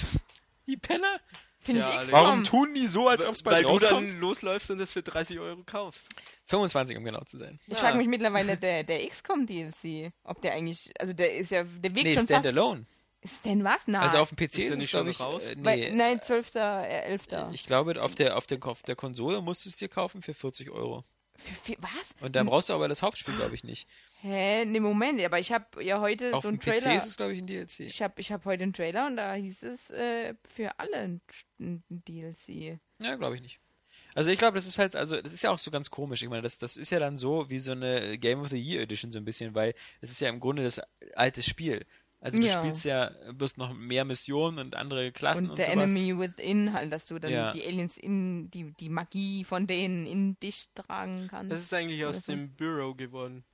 [0.71, 1.21] Die Penner?
[1.63, 2.01] Finde Ja, ich.
[2.09, 2.13] XCOM.
[2.13, 4.13] Warum tun die so, als ob es Weil bald du rauskommt?
[4.13, 6.09] dann losläufst und das für 30 Euro kaufst.
[6.47, 7.59] 25, um genau zu sein.
[7.67, 7.81] Ich Ja.
[7.85, 11.95] frage mich mittlerweile, der, der XCOM DLC, ob der eigentlich, also der ist ja, der
[11.95, 12.87] Weg Nee, schon Standalone.
[12.87, 13.01] fast...
[13.23, 13.87] Ist denn was?
[13.87, 14.01] Nein.
[14.01, 15.45] Also auf dem PC Ist ist, es, nicht glaube schon ich, raus?
[15.45, 15.65] äh, nee.
[15.65, 16.55] Weil, nein, 12.
[16.55, 17.27] Äh, 11.
[17.53, 20.33] Ich glaube, auf der, auf, der, auf der Konsole musst du es dir kaufen für
[20.33, 21.05] 40 Euro.
[21.37, 22.15] Für, für, was?
[22.23, 23.87] Und dann brauchst du aber das Hauptspiel, glaube ich, nicht.
[24.23, 24.65] Hä?
[24.67, 26.97] Ne, Moment, aber ich habe ja heute Auf so dem einen PC Trailer.
[26.99, 27.81] ist es, glaube ich, ein DLC.
[27.81, 31.21] Ich habe ich hab heute einen Trailer und da hieß es äh, für alle ein,
[31.59, 32.79] ein DLC.
[33.01, 33.61] Ja, glaube ich nicht.
[34.15, 36.23] Also ich glaube, das ist halt, also das ist ja auch so ganz komisch.
[36.23, 38.83] Ich meine, das, das ist ja dann so wie so eine Game of the Year
[38.83, 40.81] Edition so ein bisschen, weil es ist ja im Grunde das
[41.15, 41.85] alte Spiel.
[42.23, 42.61] Also du Ja.
[42.61, 45.85] spielst ja bloß noch mehr Missionen und andere Klassen Und und, der sowas.
[45.91, 47.53] Enemy Within, halt, dass du dann Ja.
[47.53, 51.53] die Aliens in, die, die Magie von denen in dich tragen kannst.
[51.53, 53.45] Das ist eigentlich aus dem Bureau geworden.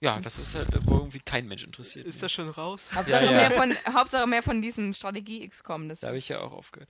[0.00, 2.06] Ja, das ist halt, wo irgendwie kein Mensch interessiert.
[2.06, 2.82] Ist das schon raus?
[2.94, 3.36] Hauptsache, Ja, ja.
[3.36, 5.88] Mehr von, Hauptsache mehr von diesem Strategie-XCOM.
[5.88, 6.88] das Da habe ich ja auch aufgehört.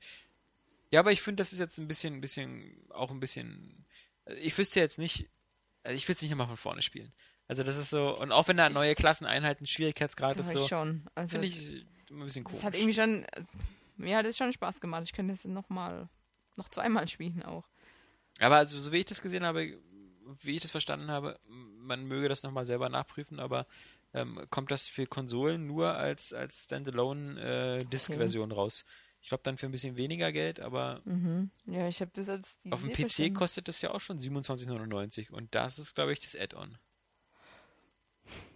[0.91, 3.87] Ja, aber ich finde, das ist jetzt ein bisschen, ein bisschen, auch ein bisschen.
[4.41, 5.29] Ich wüsste jetzt nicht,
[5.83, 7.13] also ich will es nicht nochmal von vorne spielen.
[7.47, 10.69] Also das ist so, und auch wenn da neue Klassen einhalten, Schwierigkeitsgrad ist ich so,
[10.69, 11.03] schon.
[11.15, 12.61] Also, finde ich immer ein bisschen komisch.
[12.61, 13.27] Das hat irgendwie schon.
[13.97, 15.03] Mir hat es schon Spaß gemacht.
[15.05, 16.09] Ich könnte es nochmal.
[16.57, 17.65] Noch zweimal spielen auch.
[18.39, 19.79] Aber also, so wie ich das gesehen habe,
[20.43, 23.67] wie ich das verstanden habe, man möge das nochmal selber nachprüfen, aber
[24.15, 28.85] ähm, kommt das für Konsolen nur als, als Standalone-Disk-Version raus.
[29.21, 31.51] Ich glaube dann für ein bisschen weniger Geld, aber Mhm.
[31.67, 32.61] Ja, ich habe das als.
[32.71, 33.35] auf dem PC verstanden.
[33.35, 36.79] kostet das ja auch schon 27,99 und das ist, glaube ich, das Add-on.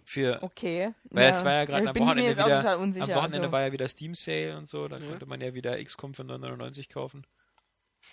[0.05, 0.93] Für, Okay.
[1.05, 3.05] weil jetzt war ja gerade am Wochenende jetzt auch wieder, total unsicher.
[3.05, 3.51] am Wochenende also.
[3.51, 5.07] war ja wieder Steam Sale und so, da Ja.
[5.09, 7.25] konnte man ja wieder XCOM für 9,99 kaufen.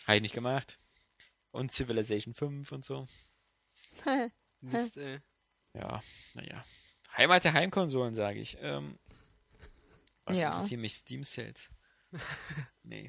[0.06, 0.78] Habe ich nicht gemacht.
[1.50, 3.06] Und Civilization 5 und so.
[4.61, 5.20] Mist, ey.
[5.74, 6.03] Ja,
[6.34, 6.64] naja.
[7.16, 8.57] Heimat der Heimkonsolen, sage ich.
[8.61, 8.98] Ähm,
[10.24, 10.48] was Ja.
[10.53, 11.70] interessieren mich Steam Sales?
[12.82, 13.09] nee.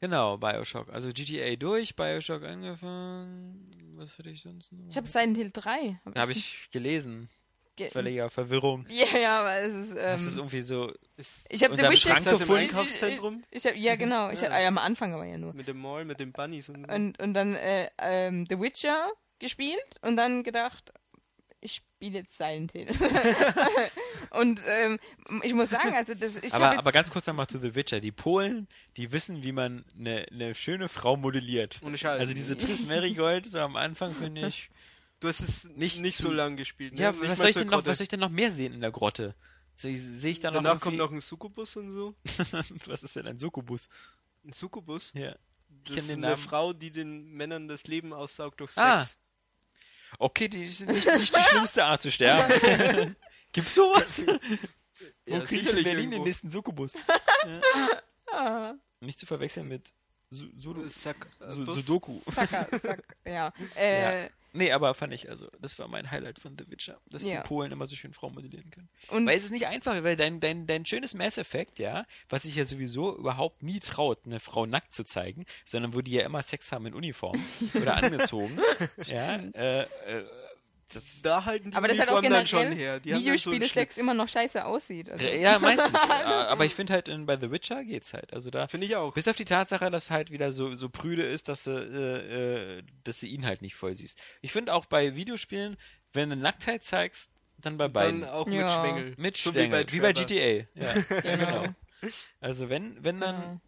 [0.00, 0.88] Genau, Bioshock.
[0.88, 3.70] Also GTA durch, Bioshock angefangen.
[3.96, 4.88] Was hatte ich sonst noch?
[4.90, 6.00] Ich habe Silent Hill 3.
[6.04, 7.28] Hab Habe ich gelesen.
[7.76, 8.84] ge- Völliger Verwirrung.
[8.90, 9.90] Ja, ja, aber es ist.
[9.90, 10.92] Ähm, das ist irgendwie so.
[11.16, 12.16] Ist ich habe The Witcher.
[12.18, 12.52] Im gefunden.
[12.54, 13.42] Einkaufszentrum?
[13.50, 14.30] Ich, ich, ich hab, ja, genau.
[14.30, 14.48] Ich Ja.
[14.48, 15.54] hab, ah, ja, am Anfang aber ja nur.
[15.54, 16.92] Mit dem Mall, mit den Bunnies und so.
[16.94, 19.08] Und, und dann äh, ähm, The Witcher
[19.42, 20.92] gespielt und dann gedacht,
[21.60, 22.88] ich spiele jetzt Silent Hill.
[24.30, 24.98] und ähm,
[25.42, 27.74] ich muss sagen, also das, ich hab aber, jetzt, aber ganz kurz nochmal zu The
[27.74, 28.00] Witcher.
[28.00, 28.66] Die Polen,
[28.96, 31.80] die wissen, wie man eine eine schöne Frau modelliert.
[31.84, 32.18] Ohne Scheiß.
[32.18, 34.70] Also diese Triss Marigold, so am Anfang finde ich.
[35.20, 36.94] du hast es nicht nicht, so lang gespielt.
[36.94, 37.00] Ne?
[37.00, 37.90] Ja, was soll, ich denn noch, Grotte.
[37.90, 39.34] was soll ich denn noch mehr sehen in der Grotte?
[39.74, 39.94] Sehe
[40.30, 42.14] ich da noch Danach kommt irgendwie- noch ein Succubus und so.
[42.86, 43.88] Was ist denn ein Succubus?
[44.44, 45.12] Ein Succubus?
[45.14, 45.34] Ja.
[45.84, 46.36] Das ist den eine Namen.
[46.36, 48.84] Frau, die den Männern das Leben aussaugt durch Sex.
[48.84, 49.06] Ah.
[50.18, 53.16] Okay, die ist nicht, nicht die schlimmste Art zu sterben.
[53.52, 54.22] Gibt's sowas?
[54.26, 56.24] Wo Ja, kriege ich in Berlin den irgendwo.
[56.24, 56.94] nächsten Sukubus?
[58.32, 58.74] ja.
[59.00, 59.92] Nicht zu verwechseln mit
[60.30, 61.74] Sack, äh, Su Bus.
[61.74, 62.18] Sudoku.
[62.30, 63.52] Sacker, Sack, ja.
[63.76, 64.30] Äh, Ja.
[64.54, 67.40] Nee, aber fand ich, also, das war mein Highlight von The Witcher, dass Ja.
[67.42, 68.88] die Polen immer so schön Frauen modellieren können.
[69.08, 72.42] Und Weil es ist nicht einfach, weil dein, dein, dein schönes Mass Effect, ja, was
[72.42, 76.26] sich ja sowieso überhaupt nie traut, eine Frau nackt zu zeigen, sondern wo die ja
[76.26, 77.42] immer Sex haben in Uniform
[77.80, 78.58] oder angezogen,
[79.06, 80.24] ja, äh, äh,
[80.94, 83.00] das, Da halten die aber das hat auch dann schon generell her.
[83.00, 83.96] Die so Videospiele-Sex Schlitz.
[83.96, 85.10] immer noch scheiße aussieht.
[85.10, 85.26] Also.
[85.26, 85.92] ja, meistens.
[86.10, 88.32] aber ich finde halt, in, bei The Witcher geht's halt.
[88.32, 89.14] Also da, Finde ich auch.
[89.14, 92.82] bis auf die Tatsache, dass halt wieder so, so prüde ist, dass du, äh, äh,
[93.04, 94.18] dass du ihn halt nicht voll siehst.
[94.40, 95.76] Ich finde auch bei Videospielen,
[96.12, 98.22] wenn du Nacktheit zeigst, dann bei beiden.
[98.22, 98.52] Dann auch Ja.
[98.52, 99.14] mit Schwengel.
[99.18, 100.26] Mit So Stängel, wie bei Trevor.
[100.26, 100.66] GTA.
[100.74, 101.62] Ja, Genau.
[101.62, 101.74] genau.
[102.40, 103.60] Also wenn, wenn dann, Ja.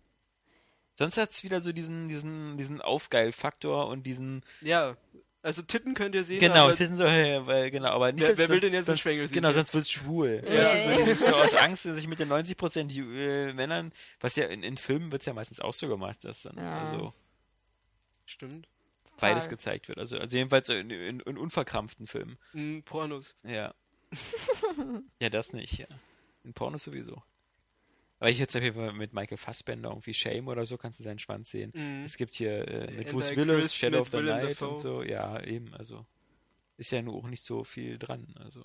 [0.97, 4.97] sonst hat's wieder so diesen, diesen, diesen Aufgeil-Faktor und diesen, Ja,
[5.45, 6.41] also Titten könnt ihr sehen.
[6.41, 9.01] genau, aber sind so, äh, weil, genau, aber nicht, Wer- wer will denn jetzt sonst,
[9.01, 9.35] Schwengel sehen?
[9.35, 10.43] Genau, sonst wird's schwul.
[10.45, 10.53] Ja.
[10.65, 14.35] Weißt du, so, dieses so aus Angst, sich mit den 90% Ju- äh, Männern, was
[14.37, 16.79] ja in, in Filmen wird's ja meistens auch so gemacht, dass dann, Ja.
[16.81, 17.13] also,
[18.27, 18.67] Stimmt.
[19.21, 19.57] beides Total.
[19.57, 19.99] gezeigt wird.
[19.99, 22.39] Also, also jedenfalls in, in, in unverkrampften Filmen.
[22.55, 23.35] Mm, Pornos.
[23.45, 23.75] Ja.
[25.21, 25.87] ja, das nicht, ja.
[26.45, 27.23] In Pornos sowieso.
[28.25, 31.05] Aber ich jetzt auf jeden Fall mit Michael Fassbender irgendwie Shame oder so kannst du
[31.05, 31.73] seinen Schwanz sehen.
[31.75, 32.07] Mhm.
[32.07, 34.69] Es gibt hier äh, mit And Bruce I Willis, Shadow of the Willem Night Dafoe.
[34.71, 35.03] und so.
[35.03, 36.07] Ja, eben, also
[36.79, 38.35] ist ja nur auch nicht so viel dran.
[38.43, 38.65] Also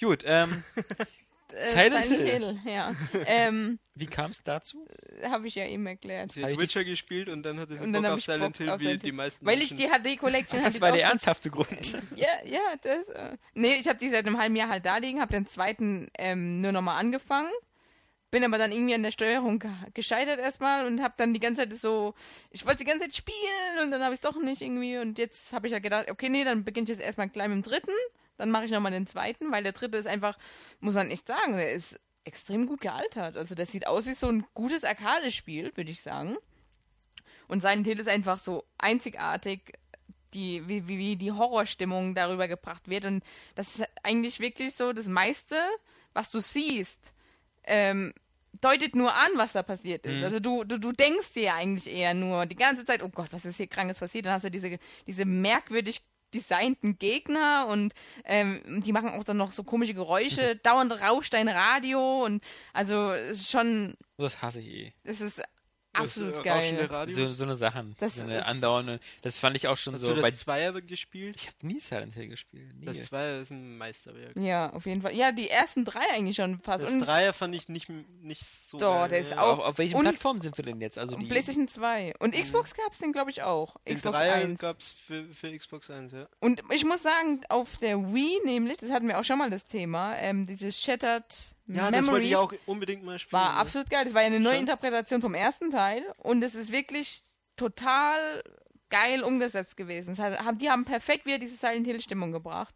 [0.00, 0.62] gut, ähm,
[1.52, 2.60] Äh, Silent Hill.
[2.64, 2.94] ja.
[3.26, 4.86] ähm, wie kam es dazu?
[5.22, 6.32] Habe ich ja eben erklärt.
[6.32, 8.56] Sie hat ich Witcher gespielt und dann hatte sie Und dann Bock auf Silent Bock
[8.56, 9.14] Hill, auf wie Silent die Hill.
[9.14, 11.96] meisten Weil ich die HD Collection Das hatte war ich der ernsthafte Grund.
[12.16, 13.08] Ja, ja, das.
[13.08, 16.08] Äh, nee, ich habe die seit einem halben Jahr halt da liegen, habe den zweiten
[16.18, 17.50] ähm, nur nochmal angefangen.
[18.36, 21.66] Bin aber dann irgendwie an der Steuerung ge gescheitert erstmal und habe dann die ganze
[21.66, 22.12] Zeit so,
[22.50, 25.18] ich wollte die ganze Zeit spielen und dann habe ich es doch nicht irgendwie und
[25.18, 27.70] jetzt habe ich ja gedacht, okay, nee, dann beginne ich jetzt erstmal gleich mit dem
[27.70, 27.96] dritten,
[28.36, 30.36] dann mache ich nochmal den zweiten, weil der dritte ist einfach,
[30.80, 33.38] muss man echt sagen, der ist extrem gut gealtert.
[33.38, 36.36] Also das sieht aus wie so ein gutes Arcade-Spiel, würde ich sagen.
[37.48, 39.78] Und Silent Hill ist einfach so einzigartig,
[40.34, 43.06] die, wie, wie, wie die Horrorstimmung darüber gebracht wird.
[43.06, 43.24] Und
[43.54, 45.56] das ist eigentlich wirklich so das meiste,
[46.12, 47.14] was du siehst,
[47.64, 48.12] ähm,
[48.60, 50.22] deutet nur an, was da passiert ist.
[50.22, 53.28] Also du, du, du denkst dir ja eigentlich eher nur die ganze Zeit, oh Gott,
[53.32, 54.26] was ist hier Krankes passiert?
[54.26, 56.02] Dann hast du diese, diese merkwürdig
[56.34, 57.94] designten Gegner und
[58.24, 60.56] ähm, die machen auch dann noch so komische Geräusche.
[60.62, 62.42] Dauernd rauscht dein Radio und
[62.72, 64.92] also es ist schon, Das hasse ich eh.
[65.04, 65.42] es ist
[65.96, 66.88] absolut geil.
[67.08, 67.94] So, so eine Sachen.
[67.98, 69.00] Das so eine andauernde.
[69.22, 70.30] Das fand ich auch schon Hast so du bei.
[70.30, 71.36] das Zweier gespielt?
[71.40, 72.74] Ich habe nie Silent Hill gespielt.
[72.78, 72.86] Nie.
[72.86, 74.36] Das Zweier ist ein Meisterwerk.
[74.36, 75.14] Ja, auf jeden Fall.
[75.14, 76.84] Ja, die ersten drei eigentlich schon fast.
[76.84, 79.78] Das und Dreier fand ich nicht, nicht so Doch, geil, der ist auch- auf, auf
[79.78, 80.98] welchen und- Plattformen sind wir denn jetzt?
[80.98, 81.26] Also die.
[81.26, 82.14] PlayStation 2.
[82.18, 83.76] Und Xbox gab es den, glaube ich, auch.
[83.86, 84.60] Den Xbox Dreier 1.
[84.60, 86.28] gab es für, für Xbox 1, ja.
[86.40, 89.66] Und ich muss sagen, auf der Wii nämlich, das hatten wir auch schon mal das
[89.66, 91.24] Thema, ähm, dieses Shattered
[91.68, 93.40] Ja, das wollte Memories ich auch unbedingt mal spielen.
[93.40, 94.04] war absolut geil.
[94.04, 94.58] Das war ja eine neue?
[94.58, 97.22] Interpretation vom ersten Teil und es ist wirklich
[97.56, 98.42] total
[98.88, 100.12] geil umgesetzt gewesen.
[100.12, 102.74] Es hat, haben, die haben perfekt wieder diese Silent Hill Stimmung gebracht.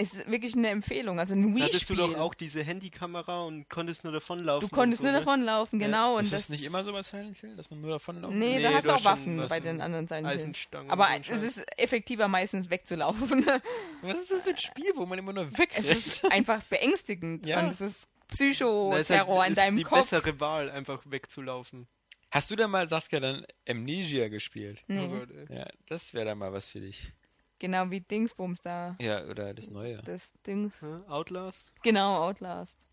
[0.00, 1.18] Es ist wirklich eine Empfehlung.
[1.18, 2.14] Also ein Da hattest du Wii-Spiel.
[2.14, 4.68] doch auch diese Handykamera und konntest nur davonlaufen.
[4.68, 5.18] Du konntest so, nur ne?
[5.18, 6.16] davonlaufen, genau.
[6.18, 8.56] das und ist nicht immer so bei Silent Hill, dass man nur davon laufen Nee,
[8.56, 10.68] Nee, da hast du auch Waffen bei den anderen Silent Hills.
[10.88, 13.44] Aber es ist effektiver meistens wegzulaufen.
[14.02, 15.86] Was ist das für ein Spiel, wo man immer nur es wegrennt?
[15.88, 17.44] ist einfach beängstigend.
[17.46, 17.60] Ja.
[17.60, 20.10] Und es ist ist Psychoterror halt, in ist deinem die Kopf.
[20.10, 21.88] bessere Wahl, einfach wegzulaufen.
[22.30, 24.82] Hast du denn mal, Saskia, dann Amnesia gespielt?
[24.82, 25.56] Oh Nee, Gott, ey.
[25.58, 27.12] Ja, das wäre dann mal was für dich.
[27.60, 28.96] Genau wie Dingsbums da.
[29.00, 29.98] Ja, oder das Neue.
[30.02, 30.74] Das Dings.
[31.06, 31.72] Outlast?
[31.82, 32.88] Genau, Outlast.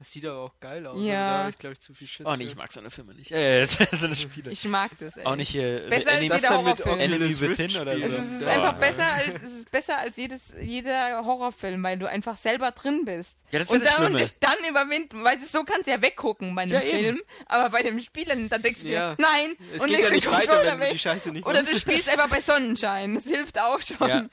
[0.00, 0.98] Das sieht aber auch geil aus.
[0.98, 1.12] Ja.
[1.12, 2.24] Da habe ich, glaube ich, zu viel Schiss.
[2.26, 2.48] Oh nee, für.
[2.52, 3.30] ich mag so eine Filme nicht.
[3.32, 4.50] Äh, so eine Spiele.
[4.50, 5.26] Ich mag das, ey.
[5.26, 5.86] auch nicht hier.
[5.90, 6.98] Besser als jeder Horrorfilm.
[7.00, 8.02] Enemy Within oder so.
[8.02, 8.14] Es spielen.
[8.14, 8.48] ist, es ist Ja.
[8.48, 13.04] einfach besser als es ist besser als jedes jeder Horrorfilm, weil du einfach selber drin
[13.04, 13.40] bist.
[13.52, 14.24] Ja, das ist ja und das dann und Schlimme.
[14.24, 16.80] dich dann überwinden, weil so kannst du ja weggucken bei einem Ja.
[16.80, 19.16] Film, aber bei dem Spiel dann, denkst du dir, Ja.
[19.18, 20.92] nein, Es und geht legst ja den nicht weiter, Controller du weg.
[20.92, 23.16] die Scheiße nicht Oder du spielst einfach bei Sonnenschein.
[23.16, 24.08] Das hilft auch schon.
[24.08, 24.24] Ja.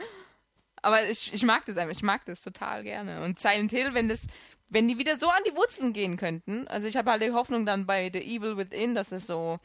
[0.81, 1.93] Aber ich, ich mag das einfach.
[1.93, 3.23] Ich mag das total gerne.
[3.23, 4.21] Und Silent Hill, wenn das,
[4.69, 6.67] wenn die wieder so an die Wurzeln gehen könnten.
[6.67, 9.59] Also ich habe halt die Hoffnung dann bei The Evil Within, dass es so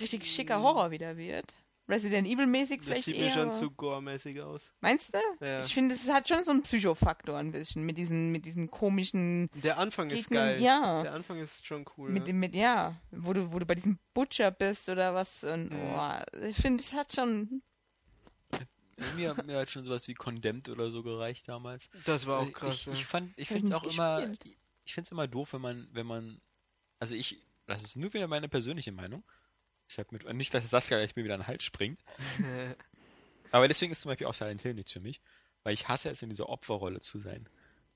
[0.00, 1.54] richtig schicker Horror wieder wird.
[1.90, 3.28] Resident Evil mäßig Das vielleicht sieht eher.
[3.28, 4.70] mir schon zu gore-mäßig aus.
[4.80, 5.18] Meinst du?
[5.40, 5.60] Ja.
[5.60, 9.48] Ich finde, es hat schon so einen Psychofaktor ein bisschen mit diesen, mit diesen komischen,
[9.64, 10.60] Der Anfang ist Gegnern, geil.
[10.60, 11.02] ja.
[11.04, 12.10] Der Anfang ist schon cool.
[12.10, 12.26] mit ja.
[12.26, 15.44] dem, mit, ja, wo du, wo du bei diesem Butcher bist oder was.
[15.44, 15.78] Und, Mhm.
[15.94, 17.62] boah, ich finde, es hat schon,
[19.16, 21.88] Mir, mir hat schon sowas wie Condemned oder so gereicht damals.
[22.04, 22.74] Das war auch krass.
[22.74, 22.92] ich, ja.
[22.94, 24.28] ich fand, ich finde es auch immer,
[24.84, 26.40] ich finde es immer doof, wenn man, wenn man,
[26.98, 29.22] also ich, das ist nur wieder meine persönliche Meinung.
[29.88, 32.00] Ich habe mit, nicht, dass Saskia gleich mir wieder an den Hals springt.
[33.50, 35.20] Aber deswegen ist zum Beispiel auch Silent Hill nichts für mich,
[35.62, 37.48] weil ich hasse es, in dieser Opferrolle zu sein.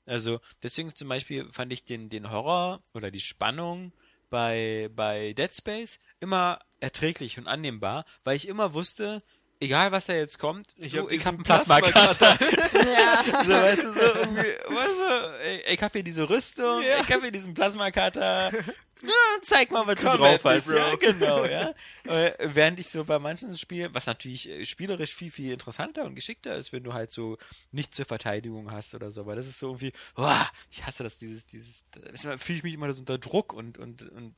[0.07, 3.92] Also deswegen zum Beispiel fand ich den, den Horror oder die Spannung
[4.30, 9.22] bei, bei Dead Space immer erträglich und annehmbar, weil ich immer wusste,
[9.62, 12.38] egal was da jetzt kommt, Ich ich, hab einen Plasmakater.
[12.74, 13.22] Ja.
[13.44, 17.00] so, weißt du, so irgendwie, weißt du, ich, ich hab hier diese Rüstung, Ja.
[17.00, 18.52] ich hab hier diesen Plasmakater.
[18.52, 19.08] Ja,
[19.42, 20.66] zeig mal, was du Come drauf at me, hast.
[20.68, 20.76] bro.
[20.76, 21.72] Ja, genau, ja.
[22.04, 26.14] Äh, Während ich so bei manchen Spielen, was natürlich äh, spielerisch viel, viel interessanter und
[26.14, 27.38] geschickter ist, wenn du halt so
[27.70, 30.30] nicht zur Verteidigung hast oder so, weil das ist so irgendwie, oh,
[30.70, 31.84] ich hasse das, dieses, dieses,
[32.22, 34.34] da fühle ich mich immer so unter Druck und, und, und,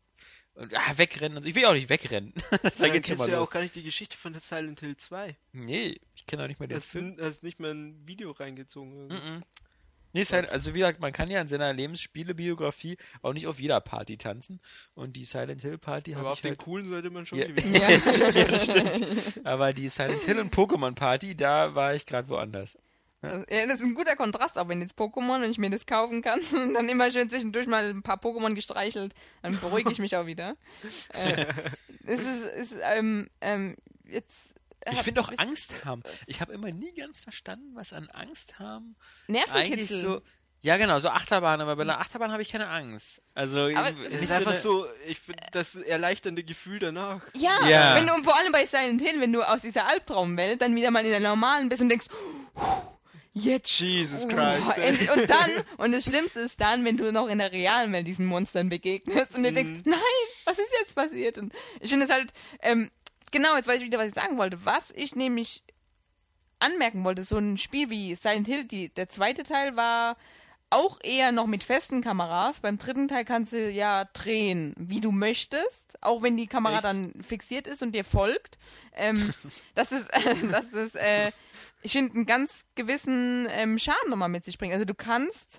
[0.54, 1.48] und ah, wegrennen und so.
[1.48, 2.32] Ich will auch nicht wegrennen.
[2.50, 3.48] da Dann geht's schon mal du ja los.
[3.48, 5.36] auch gar nicht die Geschichte von Silent Hill 2.
[5.52, 7.16] Nee, ich kenne auch nicht mal den Hast, Film.
[7.20, 8.92] hast nicht mal ein Video reingezogen.
[9.10, 9.16] irgendwie.
[9.30, 9.40] Mhm.
[10.12, 13.58] Nee, ist halt, also wie gesagt, man kann ja in seiner Lebensspielebiografie auch nicht auf
[13.58, 14.60] jeder Party tanzen.
[14.94, 17.38] Und die Silent Hill Party Aber habe auf ich den halt, coolen sollte man schon
[17.38, 17.46] Ja.
[17.48, 17.74] gewesen.
[17.74, 17.90] Ja.
[17.90, 19.40] ja, das stimmt.
[19.44, 22.78] Aber die Silent Hill und Pokémon Party, da war ich gerade woanders.
[23.50, 26.22] Ja, das ist ein guter Kontrast, auch wenn jetzt Pokémon und ich mir das kaufen
[26.22, 29.12] kann und dann immer schön zwischendurch mal ein paar Pokémon gestreichelt,
[29.42, 30.56] dann beruhige ich mich auch wieder.
[31.14, 31.46] Äh,
[32.06, 34.36] es ist, ist ähm, ähm, jetzt.
[34.92, 36.02] Ich finde auch Angst haben.
[36.26, 38.96] Ich habe immer nie ganz verstanden, was an Angst haben
[39.28, 39.72] Nervenkitzel.
[39.72, 40.20] eigentlich so.
[40.60, 43.20] Ja, genau, so Achterbahn, aber bei einer Achterbahn habe ich keine Angst.
[43.34, 47.20] Also, Aber es ist so einfach eine- so, ich finde das erleichternde Gefühl danach.
[47.36, 47.94] Ja, Ja.
[47.96, 50.90] Wenn du, und vor allem bei Silent Hill, wenn du aus dieser Albtraumwelt dann wieder
[50.90, 52.06] mal in der normalen bist und denkst,
[53.34, 53.78] jetzt.
[53.80, 54.76] Jesus oh, Christ.
[54.78, 54.88] ey.
[54.88, 55.10] endlich.
[55.10, 58.26] Und dann, und das Schlimmste ist dann, wenn du noch in der realen Welt diesen
[58.26, 59.54] Monstern begegnest und du Mhm.
[59.54, 59.98] denkst, nein,
[60.44, 61.36] was ist jetzt passiert?
[61.38, 62.32] Und ich finde es halt,
[62.62, 62.90] ähm,
[63.32, 64.64] genau, jetzt weiß ich wieder, was ich sagen wollte.
[64.64, 65.62] Was ich nämlich
[66.60, 70.16] anmerken wollte, so ein Spiel wie Silent Hill, die, der zweite Teil war
[70.70, 72.60] auch eher noch mit festen Kameras.
[72.60, 76.84] Beim dritten Teil kannst du ja drehen, wie du möchtest, auch wenn die Kamera Echt?
[76.84, 78.58] dann fixiert ist und dir folgt.
[78.94, 79.32] Ähm,
[79.74, 80.08] das ist,
[80.50, 81.30] das ist, äh,
[81.84, 84.72] ich finde, einen ganz gewissen ähm, Charme nochmal mit sich bringen.
[84.72, 85.58] Also du kannst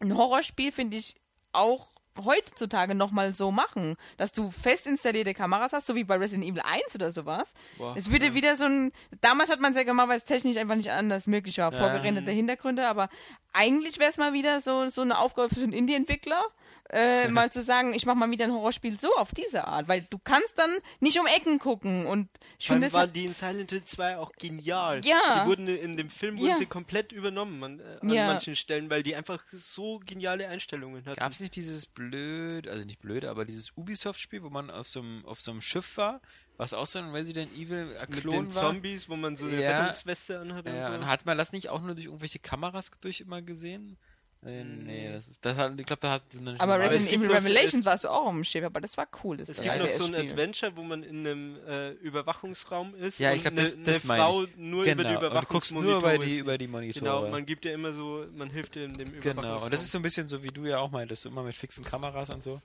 [0.00, 1.16] ein Horrorspiel, finde ich,
[1.52, 1.88] auch
[2.22, 6.60] heutzutage nochmal so machen, dass du fest installierte Kameras hast, so wie bei Resident Evil
[6.62, 7.54] 1 oder sowas.
[7.78, 10.58] Boah, es würde wieder so ein, damals hat man es ja gemacht, weil es technisch
[10.58, 11.78] einfach nicht anders möglich war, Ja.
[11.78, 13.08] vorgerenderte Hintergründe, aber
[13.54, 16.42] eigentlich wäre es mal wieder so, so eine Aufgabe für so einen Indie-Entwickler,
[16.90, 20.02] äh, mal zu sagen, ich mache mal wieder ein Horrorspiel so auf diese Art, weil
[20.10, 20.70] du kannst dann
[21.00, 22.28] nicht um Ecken gucken und
[22.58, 25.00] ich finde es waren hat, die in Silent Hill 2 auch genial.
[25.04, 25.40] Ja.
[25.42, 26.56] Die wurden in dem Film wurden Ja.
[26.56, 28.26] sie komplett übernommen an, äh, an Ja.
[28.26, 31.18] manchen Stellen, weil die einfach so geniale Einstellungen hatten.
[31.18, 35.00] Gab es nicht dieses blöd, also nicht blöd, aber dieses Ubisoft-Spiel, wo man auf so,
[35.00, 36.20] einem, auf so einem Schiff war,
[36.58, 38.62] was auch so ein Resident Mit Evil-Klon den war?
[38.62, 39.78] Zombies, wo man so eine Ja.
[39.80, 40.92] Rettungsweste anhat und Ja, so.
[40.92, 43.96] und hat man das nicht auch nur durch irgendwelche Kameras durch immer gesehen?
[44.44, 47.12] Äh, nee, das ist, das hat, ich glaube, da hat so eine aber es Resident
[47.12, 49.36] Evil Revelations es- warst du auch am Schiff, aber das war cool.
[49.36, 50.14] Das es gibt noch so ein.
[50.16, 54.02] Adventure, wo man in einem äh, Überwachungsraum ist Ja, ich und glaub, eine, das- das
[54.02, 54.56] eine meine Frau ich.
[54.56, 57.04] nur über die genau, und du guckst nur über Überwachungsmonitore die, über die Monitore.
[57.20, 59.42] Genau, man gibt ja immer so, man hilft in dem Überwachungsraum.
[59.52, 61.44] Genau, und das ist so ein bisschen so, wie du ja auch meintest, so immer
[61.44, 62.60] mit fixen Kameras und so.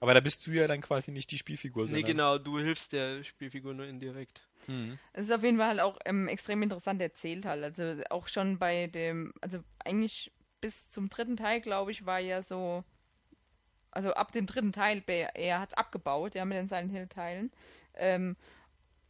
[0.00, 1.86] Aber da bist du ja dann quasi nicht die Spielfigur.
[1.86, 4.40] Nee, genau, du hilfst der Spielfigur nur indirekt.
[4.66, 4.98] Hm.
[5.12, 7.62] Es ist auf jeden Fall halt auch ähm, extrem interessant erzählt halt.
[7.62, 10.32] Also auch schon bei dem, also eigentlich
[10.66, 12.82] bis zum dritten Teil, glaube ich, war ja so,
[13.92, 17.52] also ab dem dritten Teil, er hat es abgebaut, ja, mit den Silent Hill Teilen.
[17.94, 18.36] Ähm,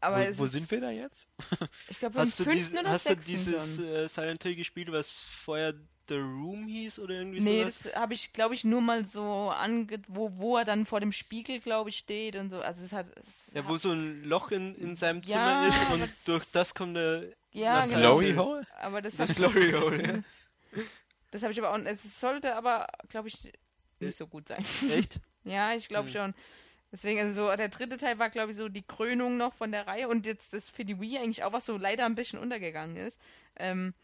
[0.00, 1.26] aber wo wo ist, sind wir da jetzt?
[1.88, 4.92] Ich glaube, im Hast du, fünften dies, oder hast du dieses äh, Silent Hill gespielt,
[4.92, 5.72] was vorher
[6.08, 7.82] The Room hieß oder irgendwie Nee, sowas?
[7.84, 10.02] das habe ich, glaube ich, nur mal so ange...
[10.08, 12.60] Wo, wo er dann vor dem Spiegel, glaube ich, steht und so.
[12.60, 13.06] Also es hat...
[13.16, 16.44] Es Ja, hat wo so ein Loch in, in seinem Ja, Zimmer ist und durch
[16.52, 18.18] das kommt der Ja, genau.
[18.18, 18.34] Glory.
[18.34, 18.66] Hole?
[18.78, 20.82] aber das, Das hab- Glory Hole, ja.
[21.30, 21.78] das habe ich aber auch...
[21.78, 23.52] Es sollte aber, glaube ich,
[24.00, 24.64] nicht so gut sein.
[24.90, 25.20] Echt?
[25.44, 26.12] Ja, ich glaube Hm.
[26.12, 26.34] schon.
[26.90, 29.86] Deswegen, also so, der dritte Teil war, glaube ich, so die Krönung noch von der
[29.86, 32.96] Reihe und jetzt das für die Wii eigentlich auch, was so leider ein bisschen untergegangen
[32.96, 33.20] ist.
[33.58, 33.94] Ähm,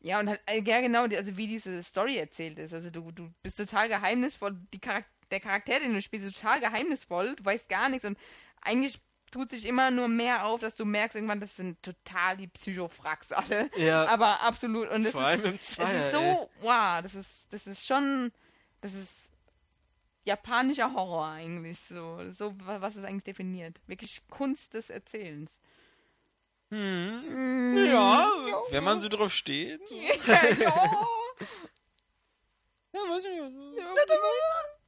[0.00, 2.72] ja, und halt, äh, ja genau, also wie diese Story erzählt ist.
[2.72, 6.60] Also du, du bist total geheimnisvoll, die Charak der Charakter, den du spielst, ist total
[6.60, 8.16] geheimnisvoll, du weißt gar nichts und
[8.60, 9.00] eigentlich
[9.30, 13.32] tut sich immer nur mehr auf, dass du merkst irgendwann, das sind total die Psychofracks
[13.32, 13.70] alle.
[13.76, 14.06] Ja.
[14.06, 14.88] Aber absolut.
[14.90, 16.46] Und ist, es Zweier, ist so, ey.
[16.60, 18.32] wow, das ist, das ist schon,
[18.80, 19.32] das ist
[20.24, 22.20] japanischer Horror eigentlich so.
[22.30, 23.80] So, wa- was es eigentlich definiert.
[23.86, 25.60] Wirklich Kunst des Erzählens.
[26.70, 27.86] Hm.
[27.86, 28.28] Ja,
[28.70, 29.86] wenn man so drauf steht.
[29.88, 29.96] So.
[30.26, 31.06] Ja, ja.
[32.92, 33.78] Ja, weiß ich nicht.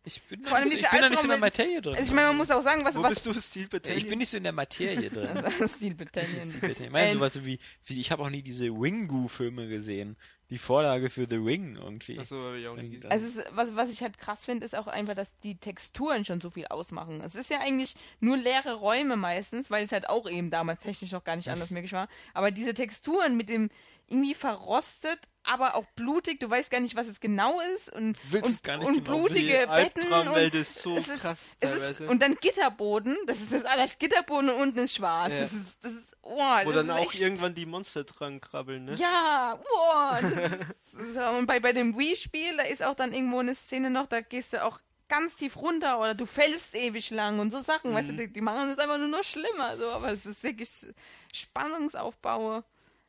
[0.05, 1.95] Ich bin, Vor allem nicht, ich bin da nicht so in der Materie drin.
[1.95, 3.99] Also ich meine, man muss auch sagen, was, Wo was bist du, Steel Battalion?
[4.03, 5.29] ich bin nicht so in der Materie drin.
[5.69, 6.49] Steel Battalion.
[6.81, 10.17] Ich meine, sowas wie, wie ich habe auch nie diese Wingu-Filme gesehen.
[10.51, 12.19] Die Vorlage für The Ring irgendwie.
[12.19, 13.11] Achso, habe ich auch nie gesehen.
[13.11, 16.25] Also es, ist- was, was ich halt krass finde, ist auch einfach, dass die Texturen
[16.25, 17.21] schon so viel ausmachen.
[17.21, 21.13] Es ist ja eigentlich nur leere Räume meistens, weil es halt auch eben damals technisch
[21.13, 22.09] noch gar nicht anders möglich war.
[22.33, 23.69] Aber diese Texturen mit dem
[24.09, 26.41] irgendwie verrostet, aber auch blutig.
[26.41, 27.93] Du weißt gar nicht, was es genau ist.
[27.93, 30.13] Und, Willst und, gar nicht und genau blutige Betten.
[30.13, 33.17] Und, so ist, krass ist, und dann Gitterboden.
[33.27, 35.31] Das ist das alles Gitterboden und unten ist schwarz.
[35.33, 35.41] Ja.
[35.41, 38.95] Das ist, das ist, oh, Wo dann auch echt, irgendwann die Monster dran krabbeln, ne?
[38.95, 39.59] Ja,
[40.21, 43.89] das ist- so, und bei, bei dem Wii-Spiel, da ist auch dann irgendwo eine Szene
[43.89, 47.61] noch, da gehst du auch ganz tief runter oder du fällst ewig lang und so
[47.61, 48.17] Sachen, weißt du, Mhm.
[48.19, 50.69] die, die machen es einfach nur noch schlimmer, so, aber es ist wirklich
[51.33, 52.63] Spannungsaufbau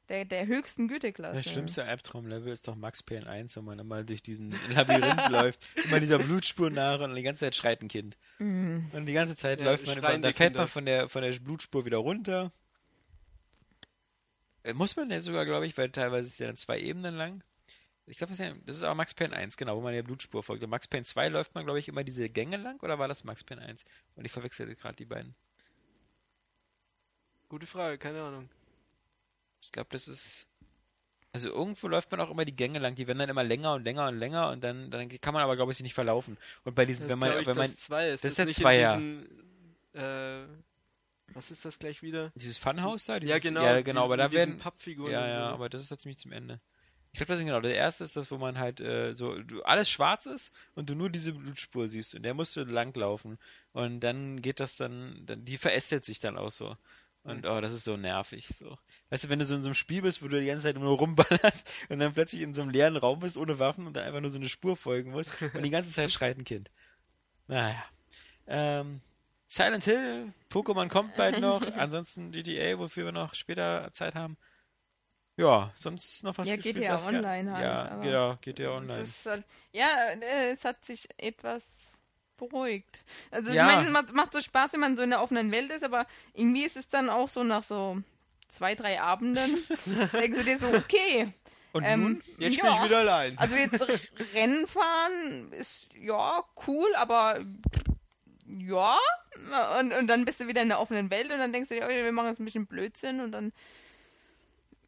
[0.09, 1.35] der, der höchsten Güteklasse.
[1.37, 5.59] Das schlimmste Albtraumlevel ist doch Max Payne 1, wo man immer durch diesen Labyrinth läuft,
[5.85, 8.17] immer dieser Blutspur nach und die ganze Zeit schreit ein Kind.
[8.39, 8.89] Mhm.
[8.93, 10.59] Und die ganze Zeit Ja, läuft man, schreien da fällt Kinder.
[10.61, 12.51] man von der, von der Blutspur wieder runter.
[14.63, 17.43] Äh, Muss man ja sogar, glaube ich, weil teilweise ist ja dann zwei Ebenen lang.
[18.07, 20.01] Ich glaube, das, ist ja, das ist auch Max Payne 1, genau, wo man der
[20.01, 20.63] Blutspur folgt.
[20.63, 23.23] Und Max Payne 2 läuft man, glaube ich, immer diese Gänge lang, oder war das
[23.23, 23.85] Max Payne 1?
[24.15, 25.35] Und ich verwechselte gerade die beiden.
[27.49, 28.49] Gute Frage, keine Ahnung.
[29.61, 30.45] Ich glaube, das ist.
[31.31, 33.83] Also irgendwo läuft man auch immer die Gänge lang, die werden dann immer länger und
[33.83, 36.37] länger und länger und dann, dann kann man aber, glaube ich, sie nicht verlaufen.
[36.63, 38.23] Und bei diesen, Das wenn ist, man, ich, wenn man das zwei ist.
[38.23, 38.97] das ist der Zweier.
[38.97, 39.45] diesen,
[39.93, 40.47] Äh,
[41.35, 42.31] was ist das gleich wieder?
[42.33, 43.63] dieses Funhouse da, dieses, ja, genau.
[43.63, 45.53] ja, genau, aber da werden, Pappfiguren ja, ja, so.
[45.53, 46.59] aber das ist halt ziemlich zum Ende.
[47.11, 47.61] Ich glaube, das ist genau.
[47.61, 50.95] Der erste ist das, wo man halt äh, so du, alles schwarz ist und du
[50.95, 53.37] nur diese Blutspur siehst und der musst du langlaufen
[53.71, 56.75] und dann geht das dann, dann die verästelt sich dann auch so.
[57.23, 58.47] Und oh, das ist so nervig.
[58.57, 58.77] So.
[59.09, 60.77] Weißt du, wenn du so in so einem Spiel bist, wo du die ganze Zeit
[60.77, 64.03] nur rumballerst und dann plötzlich in so einem leeren Raum bist ohne Waffen und da
[64.03, 66.69] einfach nur so eine Spur folgen musst und die ganze Zeit schreit ein Kind.
[67.47, 67.83] Naja.
[68.47, 69.01] Ähm,
[69.47, 74.37] Silent Hill, Pokémon kommt bald noch, ansonsten GTA, wofür wir noch später Zeit haben.
[75.37, 77.19] Ja, sonst noch was Ja, gespielt, GTA Saskia?
[77.19, 79.03] Online halt, Ja, genau, GTA Online.
[79.03, 79.87] Ist halt, ja,
[80.21, 82.01] äh, es hat sich etwas
[82.37, 83.03] beruhigt.
[83.31, 83.65] Also ich Ja.
[83.65, 86.05] meine, es macht, macht so Spaß, wenn man so in der offenen Welt ist, aber
[86.33, 87.97] irgendwie ist es dann auch so nach so
[88.49, 89.57] zwei, drei Abenden,
[90.13, 91.33] denkst du dir so, okay.
[91.71, 92.23] Und ähm, nun?
[92.37, 93.37] Jetzt ja, spiele ich wieder allein.
[93.37, 93.87] Also jetzt
[94.33, 97.39] Rennen fahren ist ja cool, aber
[98.47, 98.97] ja.
[99.79, 101.85] Und, und dann bist du wieder in der offenen Welt und dann denkst du dir,
[101.85, 103.53] oh, wir machen jetzt ein bisschen Blödsinn und dann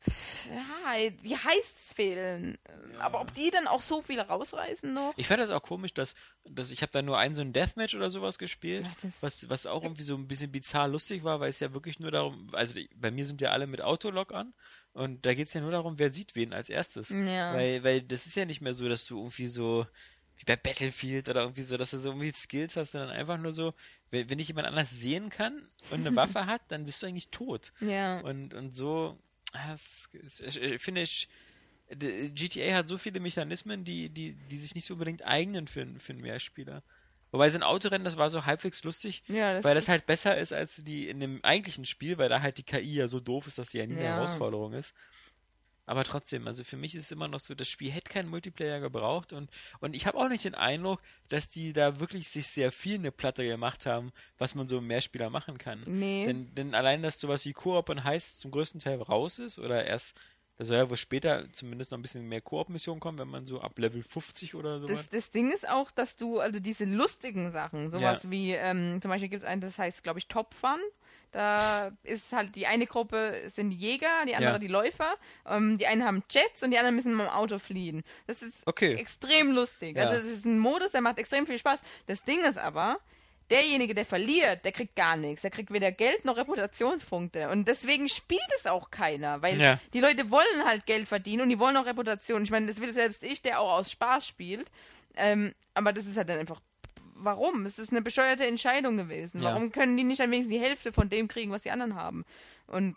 [0.07, 2.57] ja, die Heists fehlen.
[2.99, 5.13] Aber ob die dann auch so viel rausreißen noch?
[5.17, 7.95] Ich fand das auch komisch, dass, dass ich habe da nur ein so ein Deathmatch
[7.95, 11.49] oder sowas gespielt, Ja, was, was auch irgendwie so ein bisschen bizarr lustig war, weil
[11.49, 14.53] es ja wirklich nur darum, also bei mir sind ja alle mit Autolog an
[14.93, 17.09] und da geht es ja nur darum, wer sieht wen als erstes.
[17.09, 17.53] Ja.
[17.53, 19.85] Weil, weil das ist ja nicht mehr so, dass du irgendwie so
[20.37, 23.53] wie bei Battlefield oder irgendwie so, dass du so irgendwie Skills hast, sondern einfach nur
[23.53, 23.73] so,
[24.09, 27.29] wenn, wenn dich jemand anders sehen kann und eine Waffe hat, dann bist du eigentlich
[27.29, 27.71] tot.
[27.79, 28.19] Ja.
[28.21, 29.17] Und, und so,
[29.53, 31.27] ah, es, es, ich finde ich,
[31.89, 36.13] GTA hat so viele Mechanismen, die, die, die sich nicht so unbedingt eignen für, für
[36.13, 36.83] einen Mehrspieler.
[37.31, 40.37] Wobei so ein Autorennen, das war so halbwegs lustig, Ja, das weil das halt besser
[40.37, 43.47] ist als die in dem eigentlichen Spiel, weil da halt die KI ja so doof
[43.47, 44.15] ist, dass die ja nie eine Ja.
[44.15, 44.93] Herausforderung ist.
[45.85, 48.79] Aber trotzdem, also für mich ist es immer noch so, das Spiel hätte keinen Multiplayer
[48.79, 49.49] gebraucht und,
[49.79, 53.11] und ich habe auch nicht den Eindruck, dass die da wirklich sich sehr viel eine
[53.11, 55.83] Platte gemacht haben, was man so im Mehrspieler machen kann.
[55.87, 56.25] Nee.
[56.25, 59.85] Denn, denn allein, dass sowas wie Koop und Heist zum größten Teil raus ist oder
[59.85, 60.19] erst,
[60.57, 63.59] da soll ja wohl später zumindest noch ein bisschen mehr Koop-Missionen kommen, wenn man so
[63.59, 67.51] ab Level 50 oder so Das, das Ding ist auch, dass du, also diese lustigen
[67.51, 68.31] Sachen, sowas Ja.
[68.31, 70.79] wie, ähm, zum Beispiel gibt es einen, das heißt, glaube ich, Top Fun.
[71.31, 74.59] Da ist halt die eine Gruppe sind die Jäger, die andere Ja.
[74.59, 75.15] die Läufer.
[75.47, 78.03] Ähm, die einen haben Jets und die anderen müssen mit dem Auto fliehen.
[78.27, 78.95] Das ist Okay.
[78.95, 79.95] extrem lustig.
[79.95, 80.03] Ja.
[80.09, 81.79] Also das ist ein Modus, der macht extrem viel Spaß.
[82.07, 82.99] Das Ding ist aber,
[83.49, 85.41] derjenige, der verliert, der kriegt gar nichts.
[85.41, 87.49] Der kriegt weder Geld noch Reputationspunkte.
[87.49, 89.79] Und deswegen spielt es auch keiner, weil Ja.
[89.93, 92.43] die Leute wollen halt Geld verdienen und die wollen auch Reputation.
[92.43, 94.69] Ich meine, das will selbst ich, der auch aus Spaß spielt.
[95.15, 96.61] Ähm, aber das ist halt dann einfach.
[97.23, 97.65] Warum?
[97.65, 99.41] Es ist eine bescheuerte Entscheidung gewesen.
[99.41, 99.49] Ja.
[99.49, 102.25] Warum können die nicht dann wenigstens die Hälfte von dem kriegen, was die anderen haben?
[102.67, 102.95] Und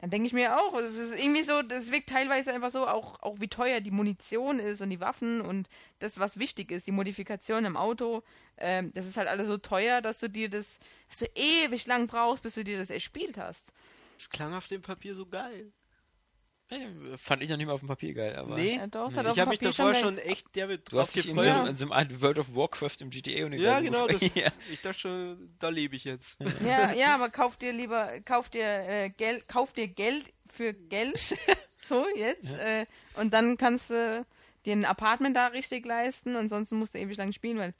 [0.00, 3.20] dann denke ich mir auch, es ist irgendwie so, das wirkt teilweise einfach so, auch,
[3.20, 5.68] auch wie teuer die Munition ist und die Waffen und
[5.98, 8.22] das, was wichtig ist, die Modifikation im Auto,
[8.56, 12.06] ähm, das ist halt alles so teuer, dass du dir das, dass du ewig lang
[12.06, 13.74] brauchst, bis du dir das erspielt hast.
[14.16, 15.70] Das klang auf dem Papier so geil.
[17.16, 18.54] Fand ich noch nicht mal auf dem Papier geil, aber.
[18.56, 19.20] Nee, Ja, doch, Nee.
[19.32, 21.60] ich habe mich davor schon echt derbe Du drauf hast dich in so, Ja.
[21.60, 24.20] einem- in so einem Art World of Warcraft im GTA-Universum Ja, genau, das.
[24.34, 24.50] Ja.
[24.70, 26.36] ich dachte schon, da lebe ich jetzt.
[26.64, 31.18] Ja, ja, aber kauf dir lieber, kauf dir äh, Geld, kauf dir Geld für Geld.
[31.88, 32.54] so, jetzt.
[32.54, 34.24] Äh, und dann kannst du
[34.66, 37.74] dir ein Apartment da richtig leisten, ansonsten musst du ewig lang spielen, weil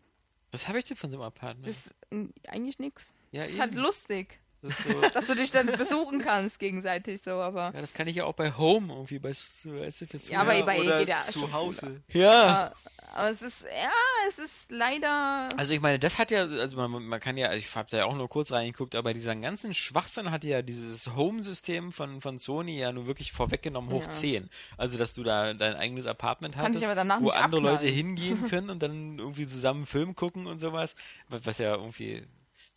[0.51, 1.69] Was habe ich denn von so einem Apartment?
[1.69, 3.15] das ist äh, eigentlich nix.
[3.33, 3.83] Ja, das ist halt eben.
[3.83, 8.07] lustig, Das so, dass du dich dann besuchen kannst gegenseitig so, aber ja, das kann
[8.09, 9.65] ich ja auch bei Home irgendwie, bei, weißt
[10.03, 12.03] du, fürs Ja, aber ja, bei oder GTA zu Hause.
[12.09, 12.67] Ja.
[12.67, 12.71] äh,
[13.13, 13.91] Aber es ist, ja,
[14.29, 15.49] es ist leider.
[15.57, 18.05] Also ich meine, das hat ja, also man, man kann ja, ich habe da ja
[18.05, 22.79] auch nur kurz reingeguckt, aber dieser ganzen Schwachsinn hat ja dieses Home-System von, von Sony
[22.79, 24.11] ja nur wirklich vorweggenommen hoch Ja.
[24.11, 24.51] 10.
[24.77, 27.95] Also dass du da dein eigenes Apartment hattest, danach wo andere Leute abknallen.
[27.97, 30.95] hingehen können und dann irgendwie zusammen einen Film gucken und sowas,
[31.29, 32.23] wa- was ja irgendwie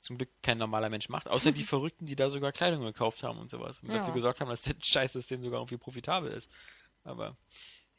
[0.03, 3.39] zum Glück kein normaler Mensch macht, außer die Verrückten, die da sogar Kleidung gekauft haben
[3.39, 3.97] und sowas und Ja.
[3.97, 6.49] dafür gesorgt haben, dass der Scheißsystem sogar irgendwie profitabel ist.
[7.03, 7.35] Aber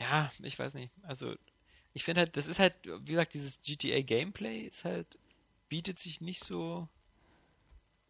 [0.00, 0.92] ja, ich weiß nicht.
[1.02, 1.34] Also
[1.92, 5.18] ich finde halt, das ist halt, wie gesagt, dieses GTA Gameplay ist halt,
[5.68, 6.88] bietet sich nicht so,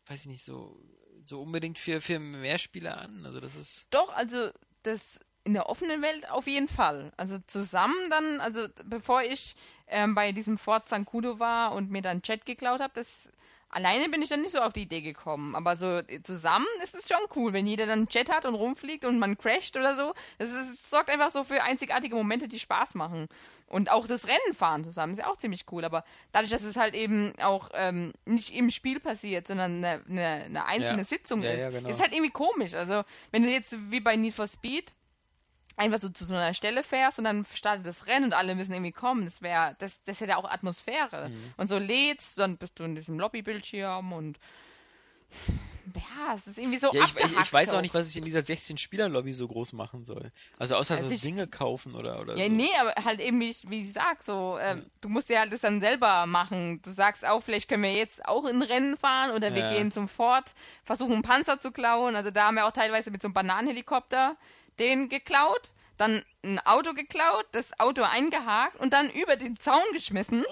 [0.07, 0.81] weiß ich nicht, so,
[1.25, 3.25] so unbedingt für, für mehr Spieler an.
[3.25, 4.51] Also das ist, Doch, also
[4.83, 7.12] das in der offenen Welt auf jeden Fall.
[7.19, 9.57] Also zusammen dann, also bevor ich
[9.89, 13.31] ähm, bei diesem Fort Zancudo war und mir dann Chat geklaut habe, das
[13.75, 15.55] alleine bin ich dann nicht so auf die Idee gekommen.
[15.55, 18.55] Aber so äh, zusammen ist es schon cool, wenn jeder dann einen Jet hat und
[18.55, 20.15] rumfliegt und man crasht oder so.
[20.39, 23.29] Das ist, sorgt einfach so für einzigartige Momente, die Spaß machen.
[23.67, 25.85] Und auch das Rennen fahren zusammen ist ja auch ziemlich cool.
[25.85, 30.45] Aber dadurch, dass es halt eben auch ähm, nicht im Spiel passiert, sondern eine, eine,
[30.45, 31.05] eine einzelne Ja.
[31.05, 31.89] Sitzung Ja, ist, ja, genau.
[31.89, 32.75] ist halt irgendwie komisch.
[32.75, 33.03] Also
[33.33, 34.93] wenn du jetzt wie bei Need for Speed
[35.77, 38.73] einfach so zu so einer Stelle fährst und dann startet das Rennen und alle müssen
[38.73, 41.29] irgendwie kommen, das wäre, das, das hätte auch Atmosphäre.
[41.31, 41.55] Mhm.
[41.57, 44.39] Und so lädst, dann bist du in diesem Lobbybildschirm und
[45.95, 48.25] ja, es ist irgendwie so ja, ich, ich, ich weiß auch nicht, was ich in
[48.25, 50.31] dieser 16-Spieler-Lobby so groß machen soll.
[50.59, 52.53] Also außer Also so ich- Dinge kaufen oder, oder Ja, so.
[52.53, 55.53] nee, aber halt eben, wie ich, wie ich sag, so, ähm, du musst ja halt
[55.53, 56.81] das dann selber machen.
[56.83, 59.73] Du sagst auch, vielleicht können wir jetzt auch in Rennen fahren oder wir Ja.
[59.75, 62.17] gehen zum Fort, versuchen einen Panzer zu klauen.
[62.17, 64.37] Also da haben wir auch teilweise mit so einem Bananenhelikopter
[64.79, 70.45] den geklaut, dann ein Auto geklaut, das Auto eingehakt und dann über den Zaun geschmissen.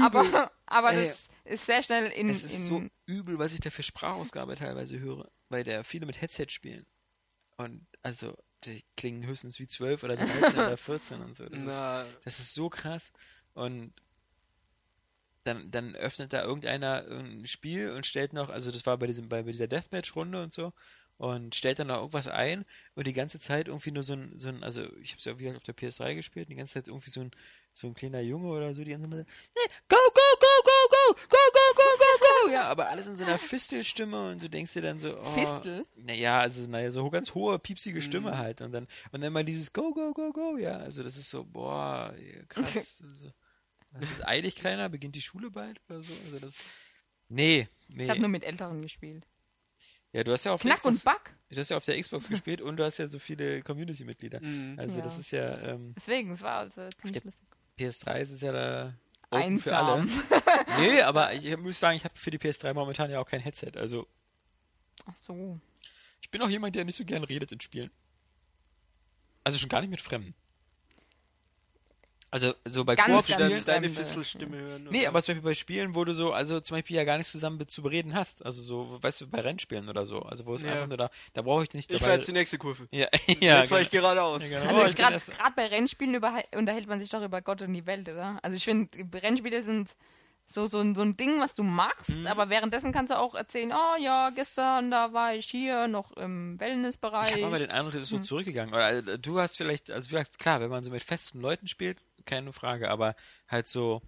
[0.00, 1.06] aber aber Ey.
[1.06, 4.54] das ist sehr schnell in, Es ist in so übel, was ich da für Sprachausgabe
[4.54, 6.86] teilweise höre, weil da viele mit Headset spielen.
[7.56, 11.46] Und also, die klingen höchstens wie 12 oder 13 oder 14 und so.
[11.46, 13.12] Das ist, das ist so krass.
[13.52, 13.92] Und
[15.44, 19.28] dann, dann öffnet da irgendeiner ein Spiel und stellt noch, also das war bei diesem,
[19.28, 20.72] bei dieser Deathmatch-Runde und so,
[21.16, 22.64] und stellt dann noch irgendwas ein
[22.94, 25.38] und die ganze Zeit irgendwie nur so ein, so ein also ich habe es ja
[25.38, 27.30] wie gesagt auf der PS3 gespielt, die ganze Zeit irgendwie so ein,
[27.72, 31.14] so ein kleiner Junge oder so, die ganze Zeit, nee, go, go, go, go, go,
[31.28, 34.72] go, go, go, go, go, ja, aber alles in so einer Fistelstimme und du denkst
[34.72, 35.86] dir dann so, oh, Fistel?
[35.96, 38.38] naja, also, naja, so ganz hohe, piepsige Stimme Mhm.
[38.38, 41.30] halt und dann, und dann mal dieses go, go, go, go, ja, also das ist
[41.30, 42.12] so, boah,
[42.48, 43.30] krass, also,
[43.92, 46.58] das ist eilig kleiner, beginnt die Schule bald oder so, also das,
[47.28, 48.02] nee, nee.
[48.04, 49.26] Ich habe nur mit Älteren gespielt.
[50.14, 51.36] Ja, du hast ja auf Knack der und Xbox, Back.
[51.50, 54.40] du hast ja auf der Xbox gespielt und du hast ja so viele Community-Mitglieder.
[54.40, 54.78] Mhm.
[54.78, 55.20] Also das Ja.
[55.20, 57.42] ist ja ähm, Deswegen, es war also ziemlich lustig.
[57.78, 58.94] PS3 ist es ja da
[59.30, 60.06] open für alle.
[60.78, 63.72] Nee, aber ich muss sagen, ich habe für die PS3 momentan ja auch kein Headset.
[63.76, 64.06] Also
[65.06, 65.60] Ach so.
[66.20, 67.90] ich bin auch jemand, der nicht so gern redet in Spielen.
[69.42, 70.34] Also schon gar nicht mit Fremden.
[72.34, 73.64] Also so bei Ganz, Dann ganz Koop-Spielen.
[73.64, 73.88] deine.
[73.88, 74.88] Fistelstimme hören.
[74.90, 77.30] Nee, aber zum Beispiel bei Spielen, wo du so, also zum Beispiel ja gar nichts
[77.30, 78.44] zusammen zu bereden hast.
[78.44, 80.18] Also so, weißt du, bei Rennspielen oder so.
[80.22, 80.72] Also wo es Ja.
[80.72, 82.04] einfach nur da, da brauche ich nicht ich dabei.
[82.06, 82.88] fahre jetzt die nächste Kurve.
[82.90, 83.06] ja,
[83.40, 84.42] Ja, jetzt fahre ich geradeaus.
[84.42, 84.62] Ja, genau.
[84.62, 87.62] Also Oh, ich bin gerade gerade bei Rennspielen überhe- unterhält man sich doch über Gott
[87.62, 88.40] und die Welt, oder?
[88.42, 88.88] Also ich finde,
[89.22, 89.94] Rennspiele sind
[90.46, 92.26] so, so, ein- so ein Ding, was du machst, Mhm.
[92.26, 96.54] aber währenddessen kannst du auch erzählen, oh ja, gestern, da war ich hier noch im
[96.54, 97.32] Ich Wellnessbereich.
[97.32, 98.74] habe aber den Eindruck, das ist so zurückgegangen.
[98.74, 101.68] Oder äh, du hast vielleicht, also wie gesagt, klar, wenn man so mit festen Leuten
[101.68, 101.96] spielt,
[102.26, 103.16] keine Frage, aber
[103.48, 104.02] halt so,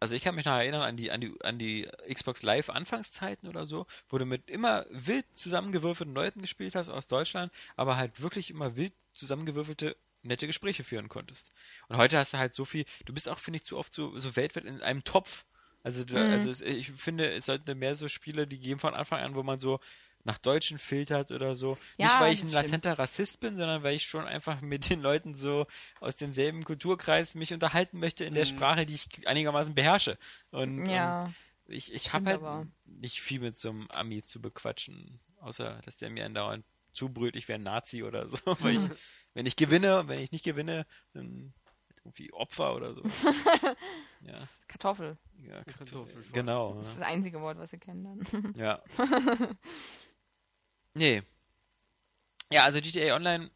[0.00, 3.48] also ich kann mich noch erinnern an die, an die, an die Xbox Live Anfangszeiten
[3.48, 8.20] oder so, wo du mit immer wild zusammengewürfelten Leuten gespielt hast aus Deutschland, aber halt
[8.20, 11.52] wirklich immer wild zusammengewürfelte nette Gespräche führen konntest.
[11.88, 14.18] Und heute hast du halt so viel, du bist auch, finde ich, zu oft so,
[14.18, 15.44] so weltweit in einem Topf.
[15.84, 19.20] Also, du, also es, ich finde, es sollten mehr so Spiele, die geben von Anfang
[19.20, 19.80] an, wo man so
[20.24, 21.76] nach Deutschen filtert oder so.
[21.96, 22.64] Ja, Nicht, weil ich ein stimmt.
[22.64, 25.66] latenter Rassist bin, sondern weil ich schon einfach mit den Leuten so
[26.00, 28.48] aus demselben Kulturkreis mich unterhalten möchte in der Mhm.
[28.50, 30.16] Sprache, die ich einigermaßen beherrsche.
[30.50, 31.34] Und, ja, und
[31.74, 32.66] ich, ich habe halt aber.
[32.84, 37.48] nicht viel mit so einem Ami zu bequatschen, außer dass der mir andauernd zubrüllt, ich
[37.48, 38.36] wäre ein Nazi oder so.
[38.60, 38.80] Weil ich,
[39.34, 41.52] wenn ich gewinne und wenn ich nicht gewinne, dann
[42.04, 43.02] irgendwie Opfer oder so.
[44.22, 44.34] ja,
[44.68, 45.16] Kartoffel.
[45.38, 46.24] ja Kartoffel.
[46.32, 46.74] genau.
[46.74, 48.54] Das ist das einzige Wort, was sie kennen dann.
[48.56, 48.82] Ja.
[50.94, 51.22] Nee.
[52.52, 53.50] Ja, also GTA Online,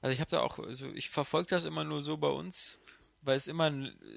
[0.00, 2.78] also ich habe da auch, also ich verfolge das immer nur so bei uns,
[3.22, 3.70] weil es immer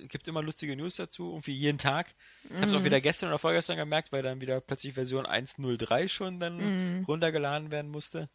[0.07, 2.13] gibt immer lustige News dazu, irgendwie jeden Tag.
[2.43, 6.09] Ich habe es auch wieder gestern oder vorgestern gemerkt, weil dann wieder plötzlich Version 1.03
[6.09, 8.29] schon dann runtergeladen werden musste.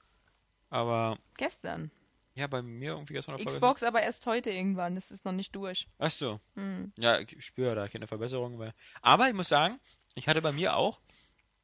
[0.70, 1.90] Aber Gestern.
[2.34, 3.60] ja, bei mir irgendwie gestern oder vorgestern.
[3.60, 5.88] Xbox aber erst heute irgendwann, das ist noch nicht durch.
[5.98, 6.40] Ach so.
[6.54, 6.92] Hm.
[6.96, 8.72] Ja, ich spüre da keine Verbesserung mehr.
[9.02, 9.78] Aber ich muss sagen,
[10.14, 11.00] ich hatte bei mir auch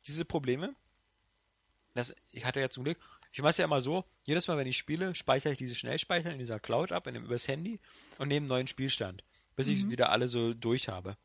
[0.06, 0.74] diese Probleme.
[1.94, 2.98] Das, ich hatte ja zum Glück,
[3.32, 6.32] ich mache es ja immer so, jedes Mal, wenn ich spiele, speichere ich diese Schnellspeicher
[6.32, 7.80] in dieser Cloud ab, in dem, übers Handy
[8.18, 9.24] und nehme einen neuen Spielstand.
[9.56, 11.16] bis ich wieder alle so durch habe.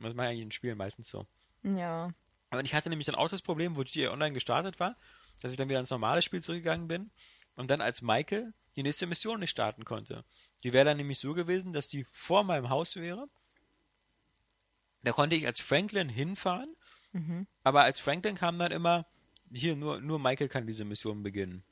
[0.00, 1.26] Das mache ich eigentlich in Spielen meistens so.
[1.62, 2.12] Ja.
[2.50, 4.96] Und ich hatte nämlich dann auch das Problem, wo GTA Online gestartet war,
[5.40, 7.12] dass ich dann wieder ins normale Spiel zurückgegangen bin
[7.54, 10.24] und dann als Michael die nächste Mission nicht starten konnte.
[10.64, 13.28] Die wäre dann nämlich so gewesen, dass die vor meinem Haus wäre.
[15.04, 16.74] Da konnte ich als Franklin hinfahren,
[17.62, 19.06] aber als Franklin kam dann immer,
[19.52, 21.62] hier, nur, nur Michael kann diese Mission beginnen.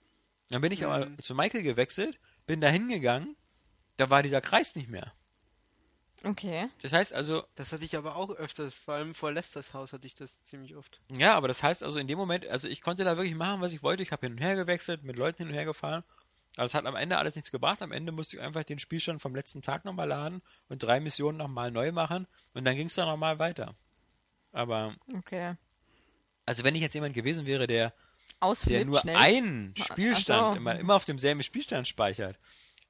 [0.50, 1.18] Dann bin ich aber Mhm.
[1.22, 3.36] zu Michael gewechselt, bin da hingegangen,
[3.96, 5.12] da war dieser Kreis nicht mehr.
[6.24, 6.68] Okay.
[6.82, 10.06] Das heißt also, Das hatte ich aber auch öfters, vor allem vor Lesters Haus hatte
[10.06, 11.00] ich das ziemlich oft.
[11.16, 13.72] Ja, aber das heißt also in dem Moment, also ich konnte da wirklich machen, was
[13.72, 14.02] ich wollte.
[14.02, 16.02] Ich habe hin und her gewechselt, mit Leuten hin und her gefahren.
[16.56, 17.82] Aber es hat am Ende alles nichts gebracht.
[17.82, 21.38] Am Ende musste ich einfach den Spielstand vom letzten Tag nochmal laden und drei Missionen
[21.38, 23.76] nochmal neu machen und dann ging es dann nochmal weiter.
[24.50, 25.54] Aber, Okay.
[26.48, 27.92] Also wenn ich jetzt jemand gewesen wäre, der,
[28.66, 29.16] der nur schnell.
[29.16, 30.56] einen Spielstand so.
[30.56, 32.38] immer, immer auf demselben Spielstand speichert,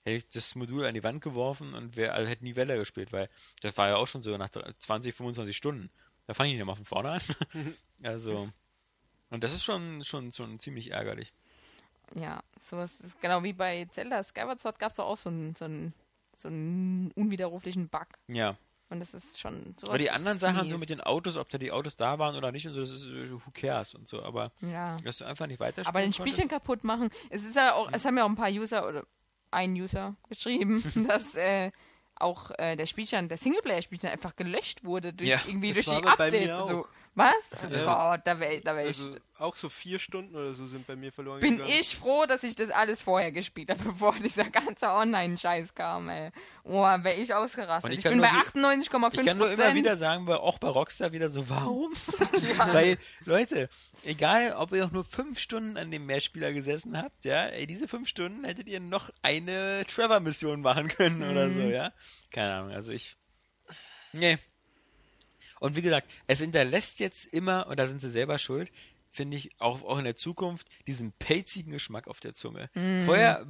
[0.04, 3.12] hätte ich das Modul an die Wand geworfen und wär, also hätte nie Welle gespielt,
[3.12, 3.28] weil
[3.60, 5.90] das war ja auch schon so nach 20, 25 Stunden.
[6.28, 7.20] Da fange ich nicht mal von vorne an.
[8.04, 8.48] also,
[9.30, 11.32] und das ist schon, schon, schon ziemlich ärgerlich.
[12.14, 15.64] Ja, sowas ist genau wie bei Zelda Skyward Sword gab es auch so einen, so
[15.64, 15.94] einen,
[16.32, 18.06] so einen unwiderruflichen Bug.
[18.28, 18.56] Ja.
[18.90, 19.90] Und das ist schon sowas.
[19.90, 20.70] Aber die anderen Sachen, mies.
[20.70, 22.90] so mit den Autos, ob da die Autos da waren oder nicht und so, das
[22.90, 24.22] ist äh, who cares und so.
[24.22, 24.96] Aber Ja.
[25.04, 27.10] dass du einfach nicht weiterspielen Aber den Spielchen kaputt machen.
[27.28, 29.04] Es ist ja auch, es haben ja auch ein paar User oder
[29.50, 31.70] ein User geschrieben, dass äh,
[32.16, 36.56] auch äh, der Spielstand, der Singleplayer-Spielstand einfach gelöscht wurde durch Ja, irgendwie durch die Updates.
[36.68, 36.86] so.
[37.14, 37.34] Was?
[37.70, 37.84] Ja.
[37.84, 38.98] Boah, da wäre da wär ich.
[38.98, 41.72] Also auch so vier Stunden oder so sind bei mir verloren bin gegangen.
[41.78, 46.30] ich froh, dass ich das alles vorher gespielt habe, bevor dieser ganze Online-Scheiß kam, ey.
[46.64, 47.92] Oh, wäre ich ausgerastet.
[47.92, 50.38] Ich ich, kann bin nur bei wie- 98,5 Ich kann nur immer wieder sagen, weil
[50.38, 51.92] auch bei Rockstar wieder so, warum?
[52.72, 53.68] Weil, Leute,
[54.04, 57.86] egal ob ihr auch nur fünf Stunden an dem Mehrspieler gesessen habt, ja, ey, diese
[57.88, 61.92] fünf Stunden hättet ihr noch eine Trevor-Mission machen können oder so, ja.
[62.30, 63.16] Keine Ahnung, also ich.
[64.12, 64.38] Nee.
[65.60, 68.70] Und wie gesagt, es hinterlässt jetzt immer, und da sind sie selber schuld,
[69.10, 72.68] finde ich, auch, auch in der Zukunft, diesen pelzigen Geschmack auf der Zunge.
[73.06, 73.46] Vorher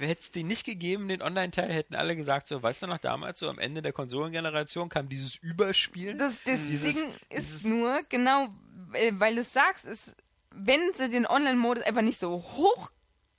[0.00, 3.38] hätte es den nicht gegeben, den Online-Teil, hätten alle gesagt, so, weißt du noch, damals,
[3.38, 6.16] so am Ende der Konsolengeneration kam dieses Überspielen.
[6.18, 8.48] Das, das Dieses- Ding ist dieses- nur, genau,
[8.94, 10.14] äh, weil du sagst, ist,
[10.50, 12.90] wenn sie den Online-Modus einfach nicht so hoch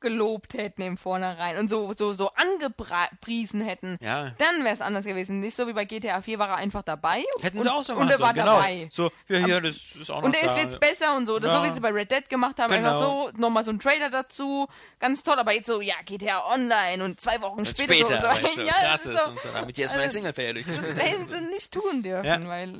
[0.03, 4.29] gelobt hätten im Vornherein und so, so, so angepriesen hätten, Ja.
[4.37, 5.39] dann wäre es anders gewesen.
[5.39, 7.23] Nicht so wie bei GTA 4 war er einfach dabei.
[7.41, 8.45] Hätten und, sie auch so Und machen er war genau.
[8.57, 8.87] dabei.
[8.91, 11.39] So, ja, hier, das ist auch noch Und er ist jetzt besser und so.
[11.39, 11.63] Das Ja.
[11.63, 12.71] So wie sie bei Red Dead gemacht haben.
[12.71, 12.89] Genau.
[12.89, 14.67] Einfach so, nochmal so ein Trailer dazu.
[14.99, 15.39] Ganz toll.
[15.39, 18.27] Aber jetzt so, ja, GTA Online und zwei Wochen Und später, später, so.
[18.27, 20.65] weißt du, ja, krass das ist so, und so, damit den also, Singleplayer durch.
[20.65, 22.47] das hätten sie nicht tun dürfen, Ja.
[22.47, 22.75] weil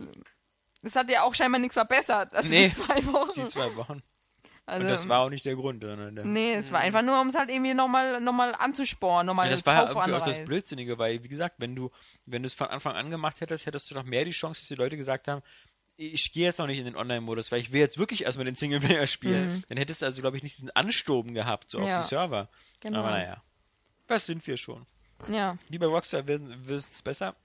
[0.82, 2.36] es hat ja auch scheinbar nichts verbessert.
[2.36, 3.32] Also Nee, die zwei Wochen.
[3.36, 4.04] Die zwei Wochen.
[4.66, 5.84] Also, Und das war auch nicht der Grund.
[5.84, 9.48] Der, nee, es war einfach nur, um es halt irgendwie nochmal noch mal anzusporen, nochmal
[9.48, 9.74] Ja, das war
[10.08, 11.92] ja auch das Blödsinnige, weil, wie gesagt, wenn du,
[12.26, 14.68] wenn du es von Anfang an gemacht hättest, hättest du doch mehr die Chance, dass
[14.70, 15.42] die Leute gesagt haben,
[15.96, 18.56] ich gehe jetzt noch nicht in den Online-Modus, weil ich will jetzt wirklich erstmal den
[18.56, 19.64] Singleplayer spielen.
[19.70, 21.86] Dann hättest du also, glaube ich, nicht diesen Ansturm gehabt, so Mhm.
[21.86, 22.00] Ja.
[22.00, 22.50] auf die Server.
[22.80, 23.00] Genau.
[23.00, 23.44] Aber naja.
[24.08, 24.86] Was sind wir schon?
[25.28, 25.58] Ja.
[25.70, 27.36] Lieber Rockstar wissen es besser.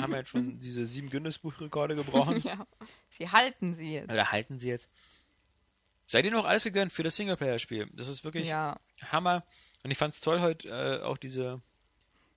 [0.00, 2.40] Haben wir jetzt schon diese sieben Guinness-Buchrekorde gebrochen.
[2.44, 2.66] ja.
[3.10, 4.10] Sie halten sie jetzt.
[4.12, 4.88] Oder halten sie jetzt?
[6.10, 7.88] Seid ihr noch alles gegönnt für das Singleplayer-Spiel?
[7.92, 8.80] Das ist wirklich Ja.
[9.12, 9.44] Hammer.
[9.84, 11.62] Und ich fand es toll heute äh, auch diese,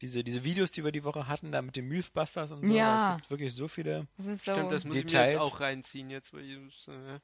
[0.02, 2.72] diese, diese Videos, die wir die Woche hatten, da mit den Mythbusters und so.
[2.72, 3.16] Ja.
[3.16, 4.52] Es gibt wirklich so viele, Das ist so.
[4.54, 5.32] Stimmt, das muss ich mir Details.
[5.32, 7.20] jetzt auch reinziehen, jetzt, äh,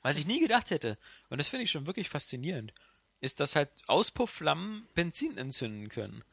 [0.00, 0.96] was ich nie gedacht hätte.
[1.28, 2.72] Und das finde ich schon wirklich faszinierend.
[3.20, 6.24] Ist, dass halt Auspuffflammen Benzin entzünden können.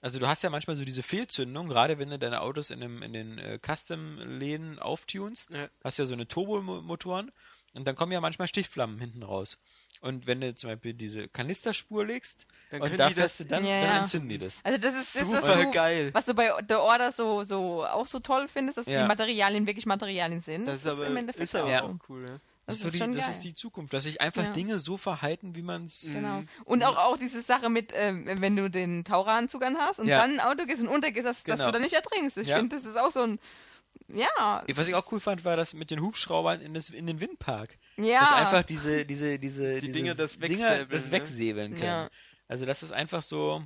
[0.00, 3.02] Also du hast ja manchmal so diese Fehlzündung, gerade wenn du deine Autos in, dem,
[3.02, 5.68] in den äh, Custom-Läden auftunst, Ja.
[5.82, 7.32] hast ja so eine Turbomotoren
[7.74, 9.58] und dann kommen ja manchmal Stichflammen hinten raus.
[10.00, 13.44] Und wenn du zum Beispiel diese Kanisterspur legst Dann und da die das- fährst du
[13.44, 13.98] dann, Ja, dann ja.
[14.00, 14.58] entzünden die das.
[14.64, 16.10] Also das ist das, was Super du, geil.
[16.12, 19.02] was du bei The Order so, so auch so toll findest, dass Ja.
[19.02, 20.66] die Materialien wirklich Materialien sind.
[20.66, 21.78] das ist aber, im Endeffekt ist aber auch Ja.
[21.80, 21.86] so.
[21.86, 22.36] auch cool, ja.
[22.66, 24.50] Das, so ist die, schon das ist die Zukunft, dass sich einfach Ja.
[24.52, 26.10] Dinge so verhalten, wie man es.
[26.12, 26.44] Genau.
[26.64, 30.18] Und auch, auch diese Sache mit, ähm, wenn du den Taucheranzug anhast und Ja.
[30.18, 31.66] dann ein Auto gehst und untergehst, dass, dass Genau.
[31.66, 32.36] du da nicht ertrinkst.
[32.38, 32.56] Ich Ja.
[32.58, 33.38] finde, das ist auch so ein.
[34.12, 34.64] Ja.
[34.74, 37.76] Was ich auch cool fand, war das mit den Hubschraubern in, das, in den Windpark.
[37.96, 38.20] Ja.
[38.20, 41.12] Dass einfach diese, diese, diese, Die diese Dinger das Dinger wegsäbeln, das ne?
[41.12, 41.84] wegsäbeln können.
[41.84, 42.10] Ja.
[42.48, 43.62] Also das ist einfach so.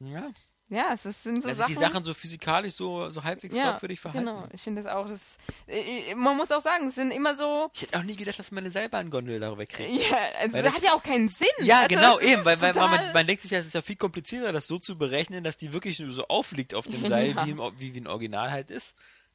[0.00, 0.30] Ja,
[0.68, 1.74] Ja, es ist- sind so dass sich Sachen.
[1.74, 4.26] die Sachen so physikalisch so, so halbwegs ja, glaubwürdig verhalten.
[4.26, 5.06] Genau, ich finde das auch.
[5.06, 5.36] Das,
[5.68, 7.70] äh, man muss auch sagen, es sind immer so.
[7.74, 9.90] Ich hätte auch nie gedacht, dass man eine Seilbahngondel darüber kriegt.
[10.10, 11.48] Ja, also das, das- hat ja auch keinen Sinn.
[11.60, 13.82] Ja, also, genau, eben, weil, weil man, man, man denkt sich ja, es ist ja
[13.82, 17.30] viel komplizierter, das so zu berechnen, dass die wirklich nur so aufliegt auf dem Seil,
[17.34, 17.46] Ja.
[17.46, 18.94] wie, im, wie, wie ein Original halt ist.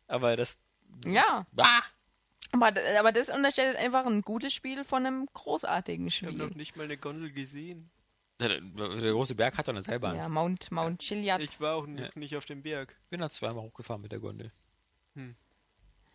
[0.09, 0.59] Aber das.
[1.05, 1.81] Ja, Ah,
[2.51, 6.45] aber, aber das unterstellt einfach ein gutes Spiel von einem großartigen Ich habe Spiel.
[6.47, 7.89] noch nicht mal eine Gondel gesehen.
[8.41, 10.15] Der, der große Berg hat doch eine Seilbahn.
[10.15, 11.41] Ja, Mount, Mount Chiliad.
[11.41, 12.09] Ich war auch Ja.
[12.15, 12.95] nicht auf dem Berg.
[13.09, 14.51] bin da zweimal hochgefahren mit der Gondel.
[15.15, 15.35] Hm.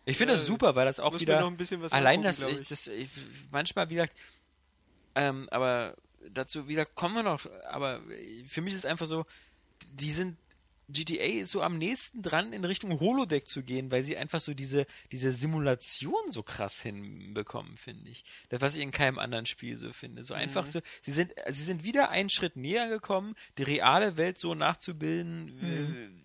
[0.05, 2.23] Ich finde Ja, das super, weil das auch wieder noch ein bisschen was allein angucken,
[2.25, 3.09] das, glaub ich, das ich,
[3.51, 4.15] manchmal wie gesagt,
[5.15, 5.95] ähm, aber
[6.31, 8.01] dazu, wie gesagt, kommen wir noch, aber
[8.45, 9.25] für mich ist einfach so,
[9.93, 10.37] die sind
[10.89, 14.53] GTA ist so am nächsten dran, in Richtung Holodeck zu gehen, weil sie einfach so
[14.53, 18.23] diese, diese Simulation so krass hinbekommen, finde ich.
[18.49, 20.23] Das, was ich in keinem anderen Spiel so finde.
[20.23, 24.37] So einfach so, sie sind, sie sind wieder einen Schritt näher gekommen, die reale Welt
[24.37, 26.24] so nachzubilden, äh,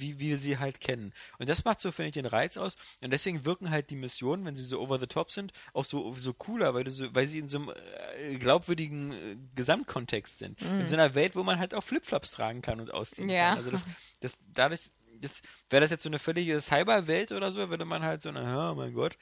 [0.00, 1.12] wie, wir sie halt kennen.
[1.38, 2.76] Und das macht so, finde ich, den Reiz aus.
[3.02, 6.12] Und deswegen wirken halt die Missionen, wenn sie so over the top sind, auch so,
[6.14, 7.72] so cooler, weil, du so, weil sie in so einem
[8.18, 10.60] äh, glaubwürdigen äh, Gesamtkontext sind.
[10.62, 13.50] In so einer Welt, wo man halt auch Flipflops tragen kann und ausziehen Ja.
[13.50, 13.58] kann.
[13.58, 13.82] Also das,
[14.20, 14.90] das dadurch,
[15.20, 18.72] das, wäre das jetzt so eine völlige Cyberwelt oder so, würde man halt so, na,
[18.72, 19.16] oh mein Gott.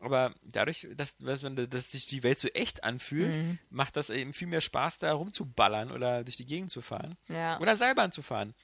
[0.00, 4.34] Aber dadurch, dass, dass, man, dass sich die Welt so echt anfühlt, macht das eben
[4.34, 7.14] viel mehr Spaß, da rumzuballern oder durch die Gegend zu fahren.
[7.28, 7.58] Ja.
[7.60, 8.54] Oder Seilbahn zu fahren.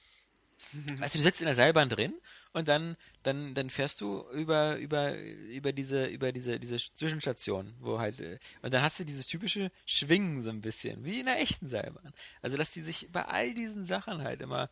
[0.97, 2.13] Weißt du, du sitzt in der Seilbahn drin
[2.53, 7.99] und dann, dann, dann fährst du über, über, über diese, über diese, diese Zwischenstation, wo
[7.99, 11.39] halt, äh, und dann hast du dieses typische Schwingen so ein bisschen, wie in einer
[11.39, 12.13] echten Seilbahn.
[12.41, 14.69] Also, dass die sich bei all diesen Sachen halt immer,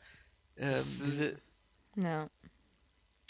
[0.58, 1.38] ähm, diese,
[1.96, 2.30] Ja.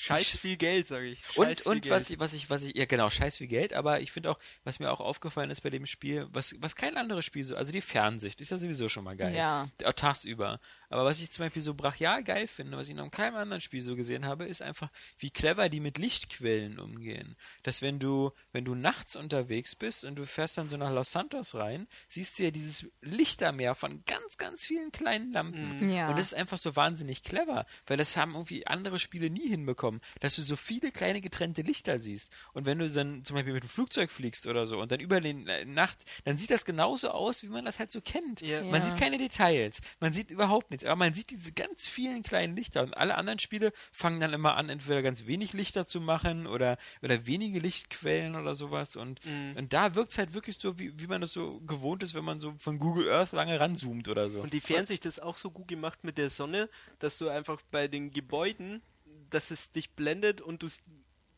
[0.01, 1.19] Scheiß viel Geld, sage ich.
[1.33, 3.99] Scheiß und, und was ich, was ich, was ich, ja genau, scheiß viel Geld, aber
[3.99, 7.25] ich finde auch, was mir auch aufgefallen ist bei dem Spiel, was, was kein anderes
[7.25, 9.35] Spiel so, also die Fernsicht ist ja sowieso schon mal geil.
[9.35, 9.67] Ja.
[9.83, 10.61] Auch tagsüber.
[10.89, 13.61] Aber was ich zum Beispiel so brachial geil finde, was ich noch in keinem anderen
[13.61, 17.35] Spiel so gesehen habe, ist einfach, wie clever die mit Lichtquellen umgehen.
[17.63, 21.11] Dass wenn du, wenn du nachts unterwegs bist und du fährst dann so nach Los
[21.11, 25.89] Santos rein, siehst du ja dieses Lichtermeer von ganz, ganz vielen kleinen Lampen.
[25.89, 26.09] Ja.
[26.09, 30.01] Und das ist einfach so wahnsinnig clever, weil das haben irgendwie andere Spiele nie hinbekommen,
[30.19, 32.31] dass du so viele kleine getrennte Lichter siehst.
[32.53, 35.21] Und wenn du dann zum Beispiel mit dem Flugzeug fliegst oder so und dann über
[35.21, 38.41] die äh, Nacht, dann sieht das genauso aus, wie man das halt so kennt.
[38.41, 38.63] Ja.
[38.63, 38.83] Man Ja.
[38.89, 42.83] sieht keine Details, man sieht überhaupt nichts, aber man sieht diese ganz vielen kleinen Lichter.
[42.83, 46.77] Und alle anderen Spiele fangen dann immer an, entweder ganz wenig Lichter zu machen oder,
[47.01, 48.95] oder wenige Lichtquellen oder sowas.
[48.95, 49.55] Und, Mhm.
[49.57, 52.23] und da wirkt es halt wirklich so, wie, wie man das so gewohnt ist, wenn
[52.23, 54.41] man so von Google Earth lange ranzoomt oder so.
[54.41, 56.69] Und die Fernsicht ist auch so gut gemacht mit der Sonne,
[56.99, 58.81] dass du einfach bei den Gebäuden,
[59.29, 60.67] dass es dich blendet und du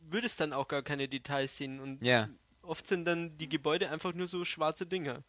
[0.00, 1.80] würdest dann auch gar keine Details sehen.
[1.80, 2.28] Und Ja.
[2.62, 5.22] oft sind dann die Gebäude einfach nur so schwarze Dinger.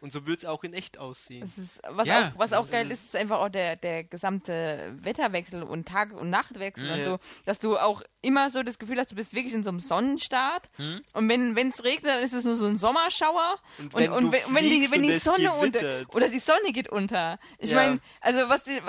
[0.00, 1.42] Und so wird es auch in echt aussehen.
[1.42, 3.76] Das ist, was Ja, auch, was das auch ist- geil ist, ist einfach auch der,
[3.76, 6.94] der gesamte Wetterwechsel und Tag- und Nachtwechsel Ja.
[6.94, 9.68] und so, dass du auch immer so das Gefühl hast, du bist wirklich in so
[9.70, 11.00] einem Sonnenstart Hm?
[11.14, 14.24] und wenn es regnet, dann ist es nur so ein Sommerschauer Und und, wenn und,
[14.24, 17.38] du wenn, wenn die, wenn und die Sonne unter oder die Sonne geht unter.
[17.58, 17.76] Ich Ja.
[17.76, 18.80] meine, also was die,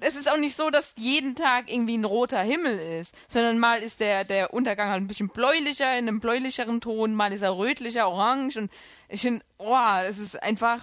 [0.00, 3.80] es ist auch nicht so, dass jeden Tag irgendwie ein roter Himmel ist, sondern mal
[3.82, 7.56] ist der, der Untergang halt ein bisschen bläulicher, in einem bläulicheren Ton, mal ist er
[7.56, 8.70] rötlicher, orange und
[9.10, 9.76] ich finde, oh,
[10.06, 10.80] es ist einfach,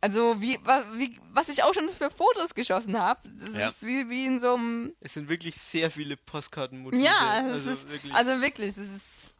[0.00, 3.68] also wie, wa- wie, was ich auch schon für Fotos geschossen habe, das Ja.
[3.68, 7.02] ist wie, wie in so einem, Es sind wirklich sehr viele Postkartenmotive.
[7.02, 8.14] ja, das also ist, wirklich.
[8.14, 9.34] also wirklich, das ist,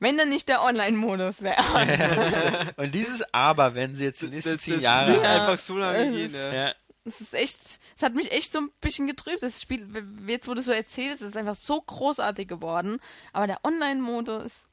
[0.00, 2.74] wenn dann nicht der Online-Modus wäre.
[2.76, 5.40] Und dieses Aber, wenn sie jetzt die nächsten das, zehn das Jahre Ja.
[5.42, 6.52] einfach so lange Es gehen.
[6.52, 6.72] Ja,
[7.04, 7.60] Es ist echt,
[7.96, 9.42] es hat mich echt so ein bisschen getrübt.
[9.42, 9.86] Das Spiel,
[10.26, 12.98] jetzt wo du so erzählst, ist einfach so großartig geworden.
[13.32, 14.66] Aber der Online-Modus,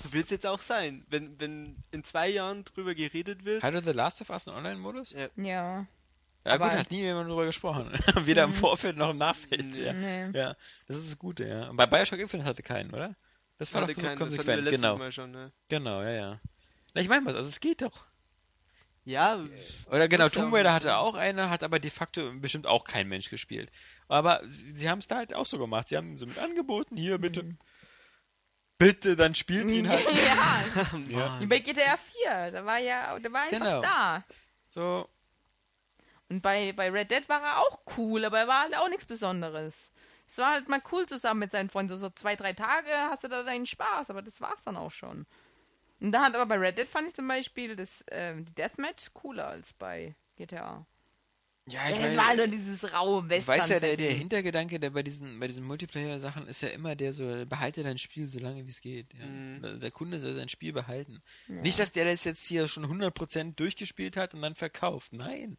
[0.00, 1.04] So wird es jetzt auch sein.
[1.08, 5.12] Wenn, wenn in zwei Jahren drüber geredet wird, hatte The Last of Us einen Online-Modus?
[5.12, 5.28] Ja.
[5.36, 5.86] ja.
[6.44, 7.90] Ja Aber- gut, hat nie jemand drüber gesprochen.
[8.24, 9.76] Weder im Vorfeld noch im Nachfeld.
[9.76, 9.92] Ja.
[9.92, 10.30] Nee.
[10.32, 10.56] ja,
[10.86, 11.68] das ist das Gute, ja.
[11.68, 13.16] Und bei Bioshock Infinite hatte keinen, oder?
[13.58, 14.96] Das war hatte doch so keinen, das konsequent, letztes genau.
[14.96, 15.32] Mal schon.
[15.32, 15.52] Ne?
[15.68, 16.40] Genau, ja, ja.
[16.94, 18.06] Na, ich meine was, also es geht doch.
[19.04, 19.40] Ja,
[19.90, 23.30] Oder genau, Tomb Raider hatte auch eine, hat aber de facto bestimmt auch kein Mensch
[23.30, 23.70] gespielt.
[24.06, 25.88] Aber sie, sie haben es da halt auch so gemacht.
[25.88, 27.56] Sie haben so mit angeboten, hier bitte.
[28.78, 30.04] Bitte, dann spielt ihn halt.
[30.04, 31.40] ja, ja.
[31.40, 33.82] wie bei GTA 4, da war ja, der war einfach Genau.
[33.82, 34.24] da.
[34.70, 35.08] So,
[36.28, 39.04] Und bei, bei Red Dead war er auch cool, aber er war halt auch nichts
[39.06, 39.92] Besonderes.
[40.26, 41.88] Es war halt mal cool zusammen mit seinen Freunden.
[41.90, 44.90] So, so zwei, drei Tage hast du da deinen Spaß, aber das war's dann auch
[44.90, 45.26] schon.
[46.00, 49.12] Und da hat aber bei Red Dead fand ich zum Beispiel das, ähm, die Deathmatch
[49.14, 50.86] cooler als bei GTA.
[51.68, 53.54] Ja, Ja, ich es war meine, nur dieses raue du Western.
[53.58, 57.12] weißt ja, der, der Hintergedanke, der bei diesen, bei diesen Multiplayer-Sachen ist ja immer der
[57.12, 59.06] so, behalte dein Spiel so lange wie es geht.
[59.18, 59.26] Ja.
[59.26, 59.62] Mhm.
[59.62, 61.22] Der- Der Kunde soll sein Spiel behalten.
[61.48, 65.12] Nicht, dass der das jetzt hier schon 100% durchgespielt hat und dann verkauft.
[65.12, 65.56] Nein,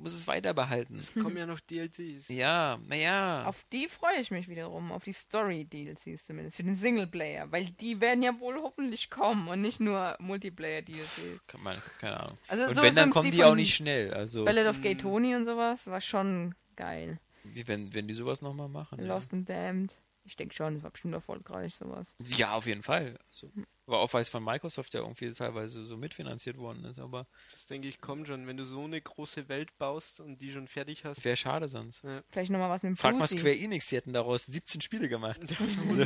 [0.00, 0.98] du musst es weiter behalten.
[0.98, 2.28] es kommen ja noch DLCs.
[2.28, 3.44] Ja, naja.
[3.44, 8.00] Auf die freue ich mich wiederum, auf die Story-DLCs zumindest, für den Singleplayer, weil die
[8.00, 11.46] werden ja wohl hoffentlich kommen und nicht nur Multiplayer-DLCs.
[11.46, 12.38] Kann man, keine Ahnung.
[12.48, 14.14] Also und so wenn, dann kommen die auch nicht schnell.
[14.14, 17.20] Also, Ballad of Gay Tony und sowas war schon geil.
[17.44, 19.00] wie wenn, wenn die sowas nochmal machen.
[19.00, 19.06] Ja.
[19.06, 19.94] Lost and Damned.
[20.24, 22.14] Ich denke schon, das war bestimmt erfolgreich, sowas.
[22.20, 23.18] Ja, auf jeden Fall.
[23.28, 23.50] Also,
[23.86, 27.66] aber auch weil es von Microsoft ja irgendwie teilweise so mitfinanziert worden ist, aber Das
[27.66, 31.04] denke ich kommt schon, wenn du so eine große Welt baust und die schon fertig
[31.04, 31.24] hast.
[31.24, 32.02] wäre schade sonst.
[32.28, 33.26] Vielleicht nochmal was mit dem Frag mal.
[33.26, 35.40] Square Enix, die hätten daraus 17 Spiele gemacht.
[35.88, 36.04] so,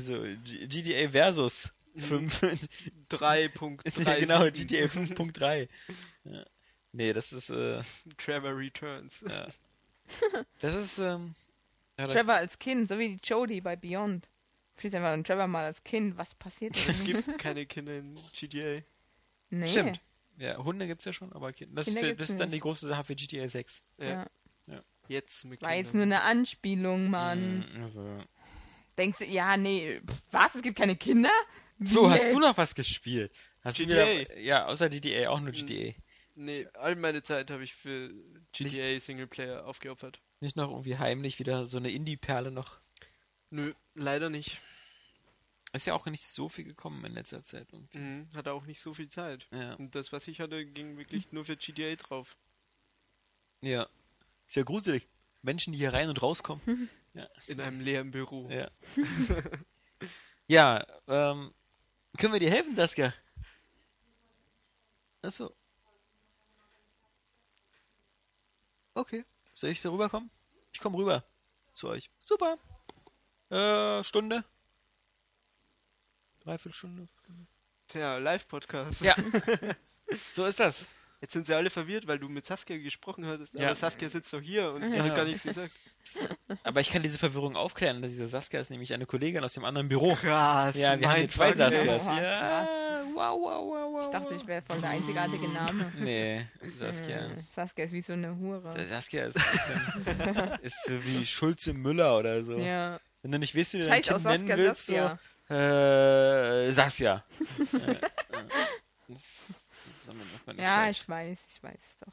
[0.00, 2.40] so, G- GTA Versus 5.
[3.10, 4.20] 3.3.
[4.20, 5.68] genau, GTA 5.3.
[6.24, 6.44] Ja.
[6.92, 7.82] Nee, das ist, äh,
[8.16, 9.22] Trevor Returns.
[9.28, 9.48] ja.
[10.60, 11.34] Das ist, ähm,
[11.98, 14.28] ja, Trevor als Kind, so wie die Jodie bei Beyond.
[14.78, 16.16] Schließ einfach einen Trevor mal als Kind.
[16.18, 17.06] Was passiert Es denn?
[17.06, 18.82] gibt keine Kinder in GTA.
[19.50, 19.68] nee.
[19.68, 20.00] Stimmt.
[20.38, 22.56] Ja, Hunde gibt's ja schon, aber Ki- das, Kinder für, das ist dann nicht.
[22.56, 23.82] die große Sache für GTA 6.
[23.98, 24.26] Ja.
[24.66, 24.82] Ja.
[25.08, 27.60] Jetzt mit War jetzt nur eine Anspielung, Mann.
[27.60, 28.18] Mm, Also.
[28.98, 30.54] Denkst du, ja, nee, pff, was?
[30.56, 31.30] Es gibt keine Kinder?
[31.82, 32.34] Flo, Wie hast jetzt?
[32.34, 33.32] du noch was gespielt?
[33.62, 34.06] Hast du GTA.
[34.06, 35.94] wieder, ja, außer GTA, auch nur GTA.
[36.34, 38.12] Nee, all meine Zeit habe ich für
[38.52, 40.20] GTA Singleplayer aufgeopfert.
[40.40, 42.78] Nicht noch irgendwie heimlich wieder so eine Indie-Perle noch.
[43.50, 44.60] Nö, leider nicht.
[45.72, 47.72] Ist ja auch nicht so viel gekommen in letzter Zeit.
[47.72, 47.98] Irgendwie.
[47.98, 49.46] Mhm, hatte auch nicht so viel Zeit.
[49.50, 49.74] Ja.
[49.74, 52.36] Und das, was ich hatte, ging wirklich nur für GTA drauf.
[53.62, 53.86] ja.
[54.46, 55.08] Ist ja gruselig.
[55.42, 56.88] Menschen, die hier rein und rauskommen.
[57.46, 58.48] In einem leeren Büro.
[58.50, 58.70] Ja.
[60.48, 61.52] ja, ähm,
[62.16, 63.12] können wir dir helfen, Saskia?
[65.22, 65.54] Achso.
[68.94, 69.24] Okay.
[69.56, 70.30] Soll ich da rüberkommen?
[70.70, 71.24] Ich komme rüber
[71.72, 72.10] zu euch.
[72.20, 72.58] Super.
[73.48, 74.44] Äh, Stunde.
[76.40, 77.08] Dreiviertelstunde.
[77.88, 79.00] Tja, Live-Podcast.
[79.00, 79.16] Ja.
[80.32, 80.84] so ist das.
[81.22, 83.54] Jetzt sind sie alle verwirrt, weil du mit Saskia gesprochen hattest.
[83.54, 83.68] Ja.
[83.68, 85.02] Aber Saskia sitzt doch hier und Ja.
[85.02, 85.72] hat gar nichts gesagt.
[86.62, 88.02] Aber ich kann diese Verwirrung aufklären.
[88.02, 90.14] Diese Saskia ist nämlich eine Kollegin aus dem anderen Büro.
[90.16, 90.76] Krass.
[90.76, 91.54] Ja, wir haben hier zwei.
[91.54, 92.04] Saskias.
[92.06, 92.66] Ja,
[93.16, 94.00] wow, wow, wow, wow.
[94.04, 95.92] Ich dachte, ich wäre voll der einzigartige Name.
[95.98, 96.46] Nee,
[96.78, 97.16] Saskia.
[97.26, 98.86] Äh, Saskia ist wie so eine Hure.
[98.86, 99.44] Saskia ist, ist,
[100.62, 102.56] ist so wie Schulze Müller oder so.
[102.56, 103.00] Ja.
[103.22, 105.18] Wenn du nicht weißt, wie du dein Kind aus nennen Saskia, willst, Saskia.
[105.48, 107.24] so, äh, Saskia.
[107.72, 107.96] Äh,
[110.58, 112.12] äh, Ja, ich weiß, ich weiß es doch.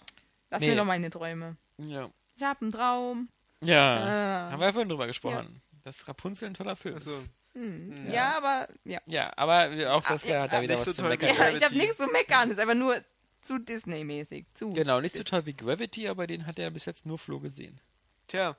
[0.50, 0.70] Lass Nee.
[0.70, 1.58] mir doch meine Träume.
[1.78, 2.10] Ja.
[2.36, 3.30] Ich hab einen Traum.
[3.62, 4.52] Ja, Ah.
[4.52, 5.62] haben wir ja vorhin drüber gesprochen.
[5.84, 7.08] Dass Rapunzel ein toller Film ist.
[7.54, 8.08] Hm.
[8.08, 8.14] Ja.
[8.14, 8.38] Ja.
[8.38, 9.02] aber ja.
[9.06, 11.30] Ja, aber auch Saskia ja, hat da ah, wieder nicht was so zu meckern.
[11.36, 12.50] ja ich habe nichts zu meckern.
[12.50, 13.00] Das ist einfach nur
[13.42, 14.46] zu Disney-mäßig.
[14.54, 14.72] Zu.
[14.72, 17.80] Genau, nicht so toll wie Gravity, aber den hat er bis jetzt nur Flo gesehen.
[18.28, 18.56] Tja,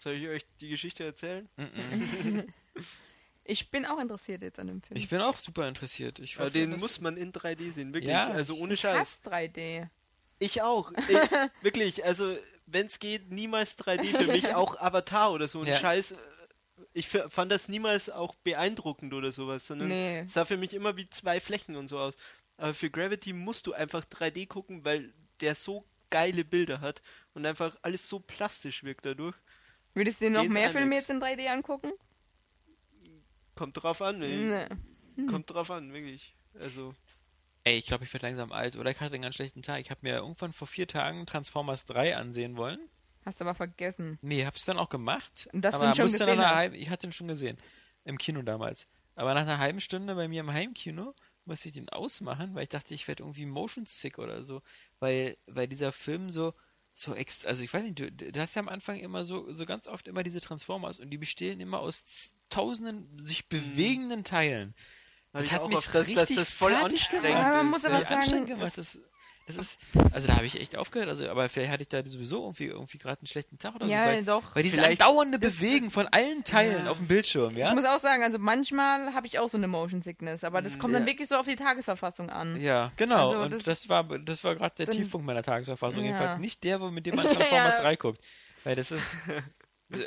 [0.00, 1.48] soll ich euch die Geschichte erzählen?
[3.46, 4.96] Ich bin auch interessiert jetzt an dem Film.
[4.96, 6.18] Ich bin auch super interessiert.
[6.18, 8.10] Ich Aber den muss man in 3D sehen, wirklich.
[8.10, 9.20] Ja, also ohne ich Scheiß.
[9.22, 9.88] hasse 3D.
[10.38, 10.92] Ich auch.
[11.08, 11.18] Ich,
[11.62, 15.78] wirklich, also wenn es geht, niemals 3D für mich, auch Avatar oder so ein Ja.
[15.78, 16.14] Scheiß.
[16.94, 20.20] Ich f- fand das niemals auch beeindruckend oder sowas, sondern Nee.
[20.20, 22.16] es sah für mich immer wie zwei Flächen und so aus.
[22.56, 27.02] Aber für Gravity musst du einfach 3D gucken, weil der so geile Bilder hat
[27.34, 29.34] und einfach alles so plastisch wirkt dadurch.
[29.94, 31.92] Würdest du dir noch mehr Filme jetzt in 3D angucken?
[33.54, 34.68] Kommt drauf an, ey.
[35.16, 35.26] Nee.
[35.26, 36.34] Kommt drauf an, wirklich.
[36.58, 36.94] Also,
[37.64, 38.76] Ey, ich glaube, ich werde langsam alt.
[38.76, 39.80] Oder ich hatte einen ganz schlechten Tag.
[39.80, 42.78] Ich habe mir irgendwann vor vier Tagen Transformers 3 ansehen wollen.
[43.24, 44.18] Hast aber vergessen.
[44.22, 45.48] Nee, hab's dann auch gemacht.
[45.52, 47.58] Und dass du aber ihn schon gesehen halben, Ich hatte ihn schon gesehen.
[48.04, 48.86] Im Kino damals.
[49.14, 51.14] Aber nach einer halben Stunde bei mir im Heimkino
[51.46, 54.62] musste ich den ausmachen, weil ich dachte, ich werde irgendwie motion sick oder so.
[54.98, 56.54] Weil, weil dieser Film so,
[56.92, 59.64] so ex, also ich weiß nicht, du, du hast ja am Anfang immer so, so
[59.64, 64.74] ganz oft immer diese Transformers und die bestehen immer aus tausenden sich bewegenden Teilen.
[65.32, 67.42] Das hat mich richtig das voll fertig anstrengend gemacht.
[67.42, 68.78] Ja, man muss aber sagen, gemacht.
[68.78, 69.00] Das,
[69.46, 69.78] das ist,
[70.12, 71.08] also da habe ich echt aufgehört.
[71.10, 73.92] Also, aber vielleicht hatte ich da sowieso irgendwie, irgendwie gerade einen schlechten Tag oder so.
[73.92, 74.54] Ja, Weil, doch.
[74.56, 76.90] weil dieses andauernde Bewegen von allen Teilen Ja.
[76.90, 77.68] auf dem Bildschirm, ja?
[77.68, 80.78] Ich muss auch sagen, also manchmal habe ich auch so eine Motion Sickness, aber das
[80.78, 81.08] kommt dann Ja.
[81.08, 82.60] wirklich so auf die Tagesverfassung an.
[82.60, 83.30] Ja, genau.
[83.32, 86.04] Also und das- das, war, das war gerade der dann- Tiefpunkt meiner Tagesverfassung.
[86.04, 86.12] Ja.
[86.12, 87.80] Jedenfalls nicht der, wo- mit dem man Transformers Ja.
[87.82, 88.20] 3 guckt.
[88.64, 89.16] Weil das ist.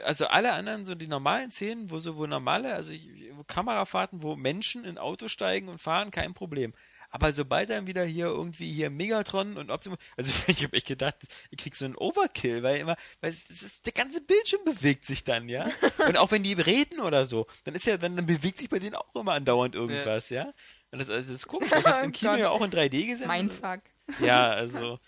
[0.06, 4.22] Also alle anderen, so die normalen Szenen, wo so wo normale, also ich, wo Kamerafahrten,
[4.24, 6.74] wo Menschen in Auto steigen und fahren, kein Problem.
[7.10, 11.16] Aber sobald dann wieder hier irgendwie hier Megatron und Optimus, also ich habe echt gedacht,
[11.52, 15.06] ich krieg so einen Overkill, weil immer, weil es, es ist, der ganze Bildschirm bewegt
[15.06, 15.70] sich dann, ja.
[16.08, 18.80] Und auch wenn die reden oder so, dann ist ja, dann, dann bewegt sich bei
[18.80, 20.54] denen auch immer andauernd irgendwas, ja.
[20.92, 22.40] Und das, also das ist komisch, ich hab's im Oh Kino Gott.
[22.40, 23.28] ja auch in 3D gesehen.
[23.28, 23.82] Mindfuck.
[24.20, 25.00] Ja, also.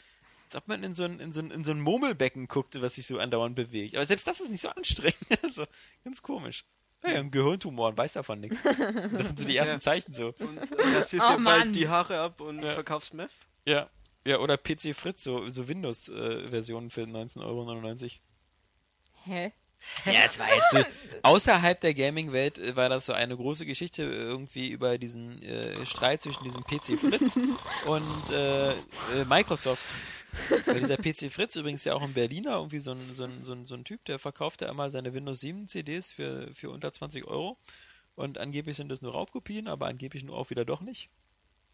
[0.46, 2.96] Als ob man in so ein, in so ein, in so ein Murmelbecken guckt, was
[2.96, 3.96] sich so andauernd bewegt.
[3.96, 5.16] Aber selbst das ist nicht so anstrengend.
[5.44, 5.66] Also,
[6.04, 6.66] ganz komisch.
[7.04, 8.60] Ja, ein Gehirntumor und weiß davon nichts.
[9.14, 9.80] Das sind so die ersten Ja.
[9.80, 10.34] Zeichen so.
[10.40, 11.60] Und äh, rasierst Oh dir Mann.
[11.62, 12.74] bald die Haare ab und Ja.
[12.74, 13.30] verkaufst Meth?
[13.66, 13.90] Ja.
[14.26, 18.10] Ja, oder PC Fritz, so, so Windows-Versionen für 19,99 Euro.
[19.24, 19.54] Hä?
[20.06, 20.80] Ja, es war jetzt so,
[21.24, 25.86] außerhalb der Gaming-Welt äh, war das so eine große Geschichte äh, irgendwie über diesen äh,
[25.86, 27.38] Streit zwischen diesem PC Fritz
[27.86, 28.76] und äh, äh,
[29.28, 29.84] Microsoft.
[30.66, 33.54] Weil dieser PC Fritz übrigens ja auch ein Berliner, irgendwie so ein, so ein, so
[33.54, 36.92] ein, so ein Typ, der verkauft ja immer seine Windows 7 CDs für, für unter
[36.92, 37.58] 20 Euro.
[38.16, 41.10] Und angeblich sind das nur Raubkopien, aber angeblich nur auch wieder doch nicht.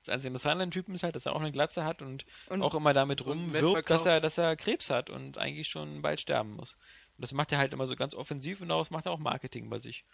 [0.03, 2.25] Das einzige Interessante an dem Typen ist halt, dass er auch eine Glatze hat und,
[2.49, 6.19] Und- auch immer damit rumwirbt, dass er, dass er Krebs hat und eigentlich schon bald
[6.21, 6.73] sterben muss.
[7.17, 9.69] Und das macht er halt immer so ganz offensiv und daraus macht er auch Marketing
[9.69, 10.05] bei sich.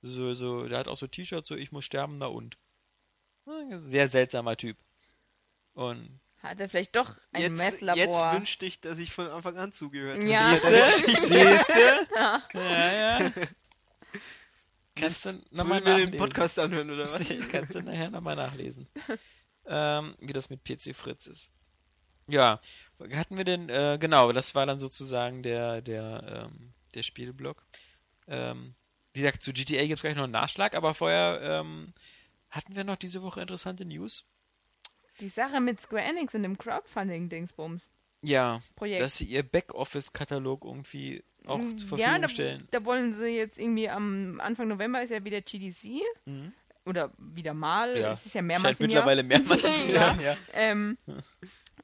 [0.00, 2.56] So, so, der hat auch so T-Shirts, so ich muss sterben, na und.
[3.80, 4.78] Sehr seltsamer Typ.
[5.74, 8.32] Und Hat er vielleicht doch ein Jetzt, jetzt Meth-Labor?
[8.34, 10.26] wünschte ich, dass ich von Anfang an zugehört hätte.
[10.26, 10.50] Ja.
[10.50, 11.26] Siehste?
[11.26, 12.08] Siehste?
[12.54, 13.32] Ja, ja.
[14.96, 16.18] Kannst du nochmal wir den nachlesen.
[16.18, 17.22] Podcast anhören, oder was?
[17.50, 18.86] Kannst du nachher nochmal nachlesen.
[19.66, 21.50] ähm, wie das mit PC Fritz ist.
[22.28, 22.60] Ja,
[23.12, 27.64] hatten wir denn, äh, genau, das war dann sozusagen der, der, ähm, der Spielblock.
[28.28, 28.74] Ähm,
[29.14, 31.92] wie gesagt, zu GTA gibt es gleich noch einen Nachschlag, aber vorher ähm,
[32.50, 34.26] hatten wir noch diese Woche interessante News.
[35.20, 37.88] Die Sache mit Square Enix und dem Crowdfunding-Dingsbums.
[38.22, 39.02] Ja, Projekt.
[39.02, 42.68] dass sie ihr Backoffice-Katalog irgendwie auch Mm, zur ja, Verfügung da, stellen.
[42.70, 46.00] da wollen sie jetzt irgendwie am Anfang November ist ja wieder GDC.
[46.24, 46.52] Mhm.
[46.86, 47.98] Oder wieder mal.
[47.98, 48.12] Ja.
[48.12, 49.06] Es ist ja mehrmals Scheint im Jahr.
[49.06, 50.00] mittlerweile mehrmals zu Ja.
[50.08, 50.36] sein, ja.
[50.54, 50.98] Ähm,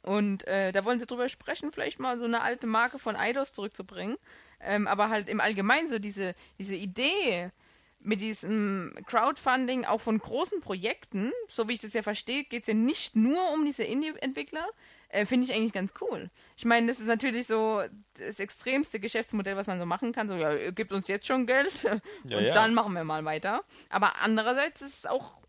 [0.02, 3.52] und äh, da wollen sie drüber sprechen, vielleicht mal so eine alte Marke von Eidos
[3.52, 4.16] zurückzubringen.
[4.60, 7.50] Ähm, aber halt im Allgemeinen so diese, diese Idee
[8.02, 12.68] mit diesem Crowdfunding auch von großen Projekten, so wie ich das ja verstehe, geht es
[12.68, 14.66] ja nicht nur um diese Indie-Entwickler,
[15.10, 16.30] äh, finde ich eigentlich ganz cool.
[16.56, 17.82] Ich meine, das ist natürlich so
[18.14, 20.28] das extremste Geschäftsmodell, was man so machen kann.
[20.28, 21.82] So, ja, gebt uns jetzt schon Geld
[22.24, 22.54] Ja, und ja.
[22.54, 23.64] dann machen wir mal weiter.
[23.88, 25.39] Aber andererseits ist es auch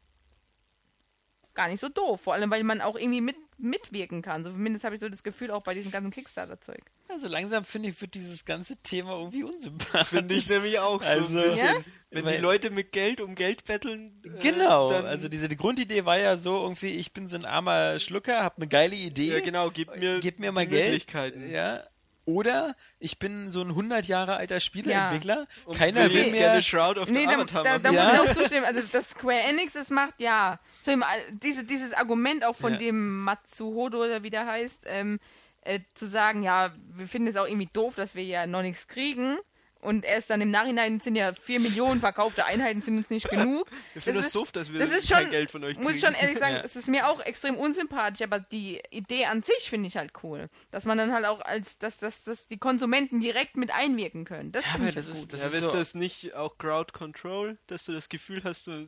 [1.53, 2.21] gar nicht so doof.
[2.21, 4.43] Vor allem, weil man auch irgendwie mit, mitwirken kann.
[4.43, 6.81] So zumindest habe ich so das Gefühl auch bei diesem ganzen Kickstarter-Zeug.
[7.09, 10.07] Also langsam finde ich, wird dieses ganze Thema irgendwie unsympathisch.
[10.09, 11.57] Finde ich nämlich auch Also- so ein bisschen.
[11.67, 11.75] Ja?
[12.13, 14.21] Wenn Weil- die Leute mit Geld um Geld betteln.
[14.25, 17.45] äh, Genau, dann, also diese die Grundidee war ja so irgendwie, ich bin so ein
[17.45, 21.49] armer Schlucker, hab eine geile Idee, Ja, genau, gib mir, gib mir mal Geld, Möglichkeiten.
[21.49, 21.83] ja.
[22.31, 26.97] Oder ich bin so ein 100 Jahre alter Spieleentwickler, Und keiner will will gerne Shroud
[26.97, 27.95] of the Nee, da, Avatar da, da machen.
[27.95, 28.03] Ja.
[28.05, 28.65] muss ich auch zustimmen.
[28.65, 30.59] Also, dass Square Enix das macht, ja.
[30.79, 30.91] So
[31.31, 32.79] diese, dieses Argument auch von Ja.
[32.79, 35.19] dem Matsuhodo, oder wie der heißt, ähm,
[35.63, 38.87] äh, zu sagen, ja, wir finden es auch irgendwie doof, dass wir ja noch nichts
[38.87, 39.37] kriegen.
[39.81, 43.69] Und erst dann im Nachhinein sind ja vier Millionen verkaufte Einheiten sind uns nicht genug.
[43.93, 45.95] Wir finden das ist- doof, dass wir das ist kein schon, Geld von euch Muss
[45.95, 46.13] ich kriegen.
[46.15, 46.61] schon ehrlich sagen, Ja.
[46.63, 50.49] es ist mir auch extrem unsympathisch, aber die Idee an sich finde ich halt cool.
[50.69, 54.51] Dass man dann halt auch als, dass, dass, dass die Konsumenten direkt mit einwirken können.
[54.51, 55.33] Das Ja, finde ich das halt ist- gut.
[55.33, 58.67] das ja, ist ist so- das nicht auch Crowd Control, dass du das Gefühl hast,
[58.67, 58.87] du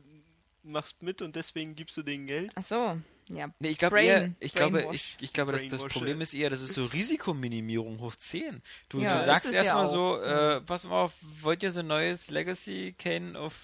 [0.62, 2.52] machst mit und deswegen gibst du denen Geld?
[2.54, 2.96] Ach so,
[3.28, 3.48] ja.
[3.58, 6.22] Nee, ich glaube Brain- eher, ich glaube, ich, ich glaube, das, das Problem ja.
[6.22, 8.62] ist eher, das ist so Risikominimierung hoch 10.
[8.88, 9.90] Du, Ja, du sagst ja erstmal auch.
[9.90, 13.54] so, äh, pass mal auf, wollt ihr so ein neues Legacy Kane of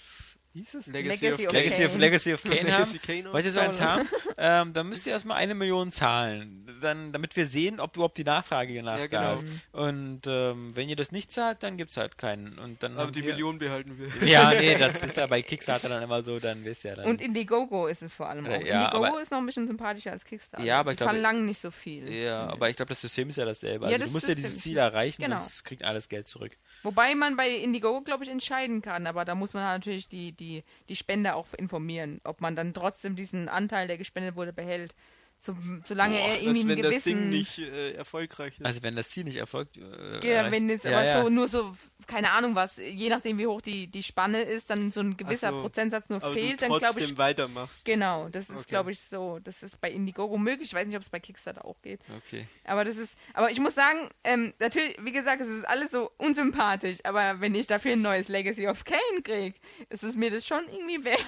[0.52, 0.86] hieß es?
[0.88, 2.00] Legacy of Legacy of, Kane.
[2.00, 2.66] Legacy of Kane haben.
[2.90, 4.08] Legacy Kane Wollt ihr so eins haben?
[4.38, 8.24] ähm, dann müsst ihr erstmal eine Million zahlen, dann, damit wir sehen, ob überhaupt die
[8.24, 9.34] Nachfrage nach Ja, da genau.
[9.34, 9.46] ist.
[9.72, 12.58] Und ähm, wenn ihr das nicht zahlt, dann gibt's halt keinen.
[12.58, 14.28] Und dann Aber haben die Million behalten wir.
[14.28, 17.06] Ja, nee, das ist ja bei Kickstarter dann immer so, dann wisst ihr ja dann.
[17.06, 18.50] Und Indiegogo ist es vor allem auch.
[18.50, 20.64] Äh, ja, Indiegogo aber- ist noch ein bisschen sympathischer als Kickstarter.
[20.64, 22.12] Ja, aber ich Die glaube- verlangen nicht so viel.
[22.12, 23.86] Ja, aber ich glaube, das System ist ja dasselbe.
[23.86, 25.38] Ja, Also das du musst ja System- dieses Ziel erreichen, Genau.
[25.38, 26.56] sonst kriegt alles Geld zurück.
[26.82, 30.32] Wobei man bei Indiegogo, glaube ich, entscheiden kann, aber da muss man halt natürlich die,
[30.40, 34.94] die, die Spender auch informieren, ob man dann trotzdem diesen Anteil, der gespendet wurde, behält.
[35.42, 37.30] So, solange Boah, er irgendwie einen wenn das Ding gewissen.
[37.30, 38.66] nicht äh, erfolgreich ist.
[38.66, 39.78] Also wenn das Ziel nicht erfolgt.
[39.78, 41.22] Äh, Ja, wenn jetzt ja, aber ja.
[41.22, 41.74] so nur so,
[42.06, 45.48] keine Ahnung was, je nachdem wie hoch die, die Spanne ist, dann so ein gewisser
[45.48, 45.62] so.
[45.62, 47.16] Prozentsatz nur aber fehlt, du dann glaube trotzdem ich.
[47.18, 47.86] weitermachst.
[47.86, 48.64] Genau, das ist, Okay.
[48.68, 49.38] glaube ich, so.
[49.42, 50.68] Das ist bei Indiegogo möglich.
[50.68, 52.00] Ich weiß nicht, ob es bei Kickstarter auch geht.
[52.18, 52.46] Okay.
[52.64, 56.10] Aber das ist, aber ich muss sagen, ähm, natürlich, wie gesagt, es ist alles so
[56.18, 59.54] unsympathisch, aber wenn ich dafür ein neues Legacy of Kane krieg,
[59.88, 61.24] ist es mir das schon irgendwie wert.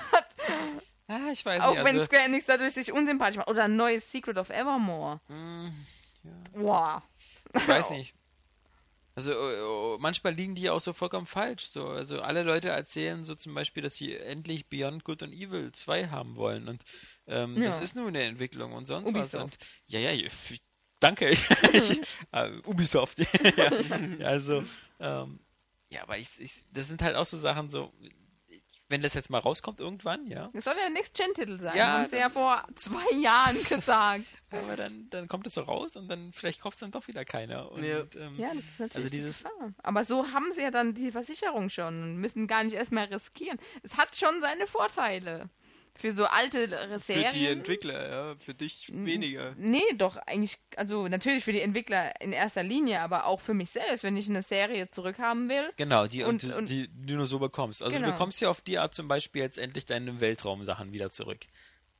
[1.13, 1.85] Ah, ich weiß Auch nicht.
[1.85, 3.49] wenn Also, Square Enix dadurch sich unsympathisch macht.
[3.49, 5.21] Oder ein neues Secret of Evermore.
[5.29, 5.71] mh,
[6.55, 7.03] Wow.
[7.55, 8.15] ich weiß nicht.
[9.15, 11.67] Also äh, äh, manchmal liegen die auch so vollkommen falsch.
[11.67, 15.71] So, also alle Leute erzählen so zum Beispiel, dass sie endlich Beyond Good and Evil
[15.71, 16.67] 2 haben wollen.
[16.69, 16.83] Und
[17.27, 17.69] ähm, Ja.
[17.71, 19.35] das ist nun eine Entwicklung und sonst was.
[19.35, 19.45] Ubisoft.
[19.45, 19.59] Und,
[19.89, 20.29] ja, ja,
[20.99, 21.29] danke.
[21.73, 22.01] ich,
[22.33, 23.19] äh, Ubisoft.
[23.57, 23.71] ja,
[24.27, 24.65] also,
[24.99, 25.41] ähm,
[25.91, 27.93] ja, aber ich, ich, das sind halt auch so Sachen so,
[28.93, 31.77] wenn das jetzt mal rauskommt irgendwann, ja, Das soll ja ein Next-Gen-Titel sein.
[31.77, 34.24] Ja, haben sie ja vor zwei Jahren gesagt.
[34.51, 37.24] aber dann, dann kommt es so raus und dann vielleicht kauft es dann doch wieder
[37.24, 37.73] keiner.
[37.73, 38.05] Und, Ja.
[38.16, 39.73] ähm, Ja, das ist natürlich Also die dieses- Gefahr.
[39.82, 43.10] Aber so haben sie ja dann die Versicherung schon und müssen gar nicht erst mehr
[43.10, 43.59] riskieren.
[43.82, 45.48] Es hat schon seine Vorteile.
[45.94, 47.35] Für so alte Für Serien.
[47.35, 48.35] die Entwickler, ja.
[48.39, 49.55] Für dich weniger.
[49.59, 53.70] Nee, doch, eigentlich, also natürlich für die Entwickler in erster Linie, aber auch für mich
[53.70, 55.62] selbst, wenn ich eine Serie zurückhaben will.
[55.77, 57.82] Genau, die, und, Und- die, die du nur so bekommst.
[57.82, 58.06] Also Genau.
[58.06, 61.40] du bekommst ja auf die Art zum Beispiel jetzt endlich deine Weltraumsachen wieder zurück.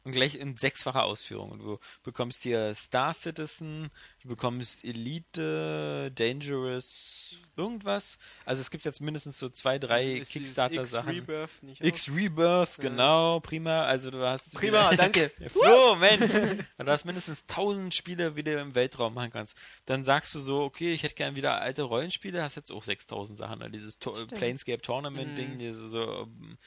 [0.05, 1.59] Und gleich in sechsfacher Ausführung.
[1.61, 3.89] Du bekommst hier Star Citizen,
[4.23, 8.19] du bekommst Elite, Dangerous, irgendwas.
[8.45, 11.09] Also es gibt jetzt mindestens so zwei, drei Kickstarter-Sachen.
[11.19, 11.81] X-Rebirth nicht?
[11.85, 13.85] X-Rebirth, genau, prima.
[13.85, 14.53] Also du hast...
[14.55, 15.31] Prima, wieder- danke.
[15.49, 16.35] Flo, Mensch!
[16.35, 19.57] Und du hast mindestens tausend Spiele, wie du im Weltraum machen kannst.
[19.87, 23.39] Dann sagst du so, okay, ich hätte gern wieder alte Rollenspiele, hast jetzt auch 6000
[23.39, 23.61] Sachen.
[23.61, 23.71] Ne?
[23.71, 24.35] Dieses Stimmt.
[24.35, 25.59] Planescape Tournament-Ding, Mhm.
[25.59, 26.23] diese so...
[26.23, 26.59] ähm,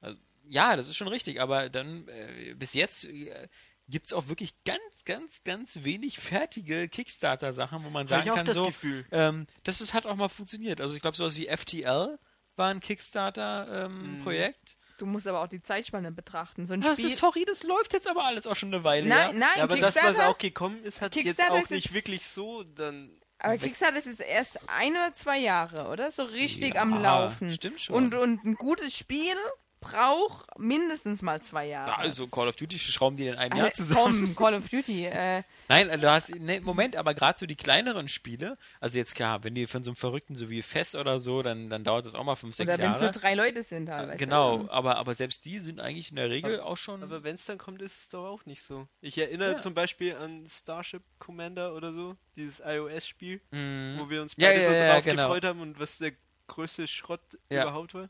[0.00, 3.48] also, ja, das ist schon richtig, aber dann äh, bis jetzt äh,
[3.88, 8.36] gibt es auch wirklich ganz, ganz, ganz wenig fertige Kickstarter-Sachen, wo man sagen ich auch
[8.36, 9.04] kann, das so, Gefühl.
[9.12, 10.80] ähm, das ist, hat auch mal funktioniert.
[10.80, 12.18] Also ich glaube, sowas wie FTL
[12.56, 14.76] war ein Kickstarter-Projekt.
[14.98, 16.66] Du musst aber auch die Zeitspanne betrachten.
[16.66, 17.06] So ein Das Spiel.
[17.08, 19.08] ist, sorry, das läuft jetzt aber alles auch schon eine Weile.
[19.08, 19.38] nein, ja?
[19.38, 22.62] nein, Ja, aber das, was auch gekommen ist, hat jetzt auch nicht jetzt- wirklich so
[22.62, 23.10] dann.
[23.38, 26.10] aber Kickstarter ist jetzt erst ein oder zwei Jahre, oder?
[26.12, 27.52] So richtig am Ja, Laufen.
[27.52, 27.96] stimmt schon.
[27.96, 29.34] Und, und ein gutes Spiel
[29.82, 31.90] braucht mindestens mal zwei Jahre.
[31.90, 34.34] Ja, also Call of Duty schrauben die in einem Alter, Jahr zusammen.
[34.34, 35.06] Komm, Call of Duty.
[35.06, 39.14] Äh, Nein, also du hast, ne, Moment, aber gerade so die kleineren Spiele, also jetzt
[39.14, 42.06] klar, wenn die von so einem Verrückten so wie Fest oder so, dann, dann dauert
[42.06, 43.12] das auch mal fünf, sechs oder wenn es Jahre.
[43.12, 44.16] so drei Leute sind teilweise.
[44.18, 47.02] genau, aber, aber selbst die sind eigentlich in der Regel auch schon.
[47.02, 48.86] Aber wenn es dann kommt, ist es doch auch nicht so.
[49.00, 49.60] Ich erinnere Ja.
[49.60, 53.96] zum Beispiel an Starship Commander oder so, dieses iOS-Spiel, Mhm.
[53.98, 55.22] wo wir uns Ja, beide ja, so ja, drauf genau.
[55.24, 56.12] gefreut haben und was der
[56.46, 57.62] größte Schrott Ja.
[57.62, 58.08] überhaupt war.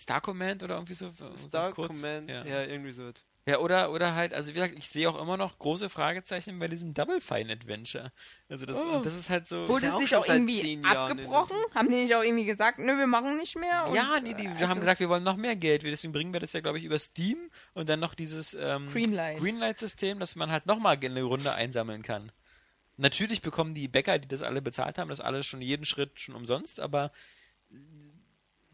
[0.00, 1.10] Star Command oder irgendwie so?
[1.38, 1.72] Star?
[1.72, 2.44] Command, Ja.
[2.44, 2.62] ja.
[2.64, 3.10] irgendwie so.
[3.46, 6.68] Ja, oder, oder halt, also wie gesagt, ich sehe auch immer noch große Fragezeichen bei
[6.68, 8.12] diesem Double Fine Adventure.
[8.48, 9.00] Also das, Oh.
[9.02, 9.66] das ist halt so.
[9.66, 11.56] Wurde es nicht auch irgendwie abgebrochen?
[11.74, 13.86] Haben die nicht auch irgendwie gesagt, nö, wir machen nicht mehr?
[13.88, 15.82] Und, ja, nee, die, wir also, haben gesagt, wir wollen noch mehr Geld.
[15.82, 18.88] Wir- Deswegen bringen wir das ja, glaube ich, über Steam und dann noch dieses ähm,
[18.92, 19.40] Greenlight.
[19.40, 22.30] Greenlight-System, dass man halt nochmal eine Runde einsammeln kann.
[22.98, 26.34] Natürlich bekommen die Bäcker, die das alle bezahlt haben, das alles schon jeden Schritt schon
[26.34, 27.10] umsonst, aber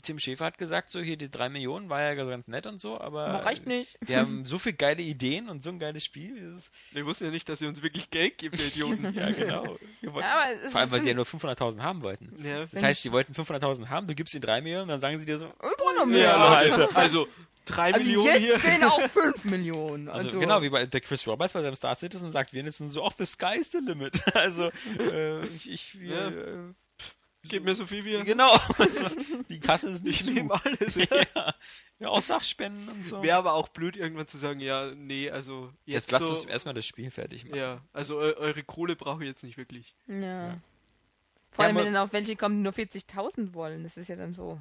[0.06, 3.00] Tim Schäfer hat gesagt, so hier die drei Millionen war ja ganz nett und so,
[3.00, 3.98] aber Aber reicht nicht.
[4.00, 6.56] wir haben so viele geile Ideen und so ein geiles Spiel.
[6.92, 9.12] Wir wussten ja nicht, dass sie uns wirklich Geld gibt, ihr Idioten.
[9.16, 9.76] Ja, genau.
[10.00, 12.32] Wir wollten, Ja, aber es vor allem, weil sie ja nur 500.000 haben wollten.
[12.44, 12.64] ja.
[12.70, 15.38] Das heißt, sie wollten 500.000 haben, du gibst ihnen drei Millionen, dann sagen sie dir
[15.38, 16.20] so, Wir brauchen noch mehr.
[16.22, 17.26] Ja, also- also,
[17.64, 18.70] drei Also Millionen jetzt hier.
[18.70, 20.08] gehen auch 5 Millionen.
[20.08, 23.04] Also, Also, genau, wie bei der Chris Roberts bei seinem Star Citizen sagt wenigstens so,
[23.04, 24.20] ach, the sky is the limit.
[24.34, 24.70] Also,
[25.00, 26.74] äh, ich, ich wir, Ja.
[27.48, 28.52] Gib mir so viel wie genau.
[28.78, 29.06] Also,
[29.48, 30.32] die Kasse ist nicht Ich zu.
[30.32, 30.94] nehme alles.
[30.96, 31.06] Ja.
[31.34, 31.54] Ja.
[32.00, 33.22] ja, auch Sachspenden und so.
[33.22, 36.44] Wäre aber auch blöd, irgendwann zu sagen, ja, nee, also Jetzt jetzt, lasst so, uns
[36.44, 37.56] erstmal das Spiel fertig machen.
[37.56, 39.94] Ja, also eu eure Kohle brauche ich jetzt nicht wirklich.
[40.08, 40.58] Ja.
[41.52, 43.82] Vor allem, Ja, wenn dann auch welche kommen, die nur 40.000 wollen.
[43.82, 44.60] Das ist ja dann so.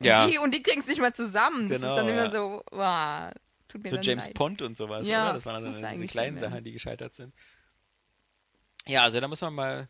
[0.00, 0.26] Und Ja.
[0.26, 1.68] die, und die kriegen es nicht mal zusammen.
[1.68, 2.30] Das Genau, ist dann immer ja.
[2.32, 3.32] so, wow,
[3.68, 4.34] tut mir So dann James leid.
[4.34, 5.34] Pond und sowas, Ja, oder?
[5.34, 6.38] Das waren dann diese kleinen.
[6.38, 7.32] Sachen, die gescheitert sind.
[8.88, 9.88] Ja, also da muss man mal.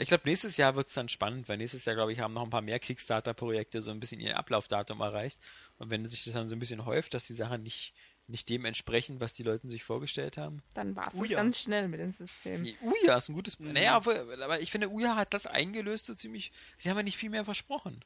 [0.00, 2.42] Ich glaube, nächstes Jahr wird es dann spannend, weil nächstes Jahr, glaube ich, haben noch
[2.42, 5.38] ein paar mehr Kickstarter-Projekte so ein bisschen ihr Ablaufdatum erreicht.
[5.78, 7.94] Und wenn sich das dann so ein bisschen häuft, dass die Sachen nicht,
[8.26, 10.62] nicht dem entsprechen, was die Leute sich vorgestellt haben.
[10.74, 11.36] Dann war es ja.
[11.36, 12.66] ganz schnell mit dem System.
[12.80, 13.58] Uja ist ein gutes.
[13.58, 13.72] Mhm.
[13.72, 16.52] Naja, obwohl- aber ich finde, Uja hat das eingelöst so ziemlich.
[16.78, 18.02] Sie haben ja nicht viel mehr versprochen.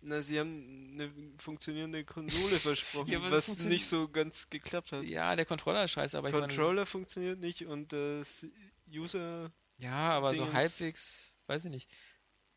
[0.00, 5.02] Na, sie haben eine funktionierende Konsole versprochen, Ja, aber was nicht so ganz geklappt hat.
[5.04, 6.46] Ja, der Controller ist scheiße, aber ich meine.
[6.46, 8.46] Controller funktioniert nicht und das
[8.92, 9.50] User.
[9.78, 10.54] Ja, aber so Dingens.
[10.54, 11.90] halbwegs, weiß ich nicht.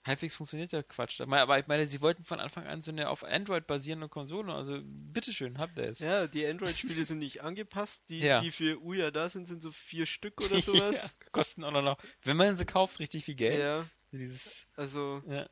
[0.06, 1.22] Halbwegs funktioniert der Quatsch.
[1.22, 4.52] Aber ich meine, sie wollten von Anfang an so eine auf Android basierende Konsole.
[4.52, 6.00] Also, bitteschön, habt ihr es.
[6.00, 8.10] Ja, die Android-Spiele sind nicht angepasst.
[8.10, 8.42] Die, Ja.
[8.42, 11.04] die für Uya da sind, sind so vier Stück oder sowas.
[11.04, 13.60] ja, kosten auch noch, wenn man sie kauft, richtig viel Geld.
[13.60, 15.22] ja, Dieses, also.
[15.30, 15.48] ja,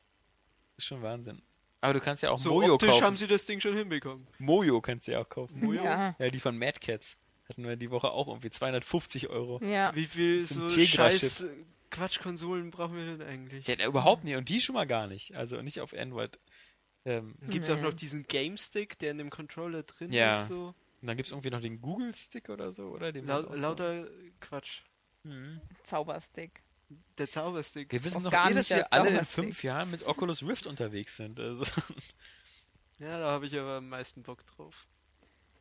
[0.78, 1.44] ist schon Wahnsinn.
[1.82, 3.04] Aber du kannst ja auch So Mojo optisch kaufen.
[3.06, 4.28] haben sie das Ding schon hinbekommen.
[4.40, 5.60] Mojo kannst du ja auch kaufen.
[5.64, 5.84] Mojo?
[5.84, 7.18] Ja, Ja, die von Mad Cats.
[7.48, 9.64] Hatten wir die Woche auch irgendwie 250 Euro.
[9.64, 9.96] ja.
[9.96, 11.46] Wie viel Zum so scheiß
[11.92, 13.68] Quatschkonsolen brauchen wir denn eigentlich?
[13.68, 14.36] Ja, überhaupt nicht.
[14.36, 15.36] Und die schon mal gar nicht.
[15.36, 16.40] Also nicht auf Android.
[17.06, 17.76] Ähm, Gibt es Nee.
[17.76, 20.42] auch noch diesen Game-Stick, der in dem Controller drin Ja.
[20.44, 20.50] ist?
[20.50, 20.76] So?
[21.02, 23.14] und dann gibt es irgendwie noch den Google-Stick oder so, oder?
[23.14, 24.08] Den Lau man auch so- lauter
[24.42, 24.82] Quatsch.
[25.24, 25.62] Mhm.
[25.84, 26.62] Zauberstick.
[27.18, 27.92] Der Zauberstick.
[27.92, 30.68] Wir wissen Auch doch gar eh, dass wir alle in fünf Jahren mit Oculus Rift
[30.68, 31.40] unterwegs sind.
[31.40, 31.64] Also,
[33.00, 34.88] Ja, da habe ich aber am meisten Bock drauf.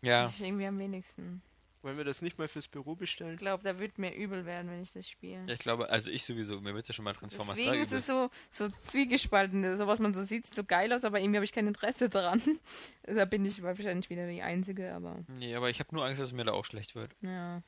[0.02, 0.26] ja.
[0.28, 1.40] Ich irgendwie am wenigsten.
[1.82, 3.36] Wollen wir das nicht mal fürs Büro Ich bestellen?
[3.36, 5.44] glaube, da wird mir übel werden, wenn ich das spiele.
[5.46, 7.88] ja, ich glaube, also ich sowieso, mir wird ja schon mal Transformers 3 Deswegen ist
[7.90, 7.98] übel.
[7.98, 9.76] es so, so zwiegespalten.
[9.76, 12.08] So was man so sieht, sieht so geil aus, aber irgendwie habe ich kein Interesse
[12.08, 12.42] dran.
[13.04, 16.28] Da bin ich wahrscheinlich wieder die Einzige, aber Nee, aber ich habe nur Angst, dass
[16.28, 17.14] es mir da auch schlecht wird.
[17.20, 17.62] ja.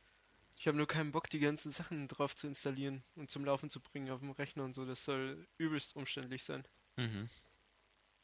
[0.57, 3.81] Ich habe nur keinen Bock, die ganzen Sachen drauf zu installieren und zum Laufen zu
[3.81, 4.85] bringen auf dem Rechner und so.
[4.85, 6.65] Das soll übelst umständlich sein.
[6.99, 7.31] Mhm.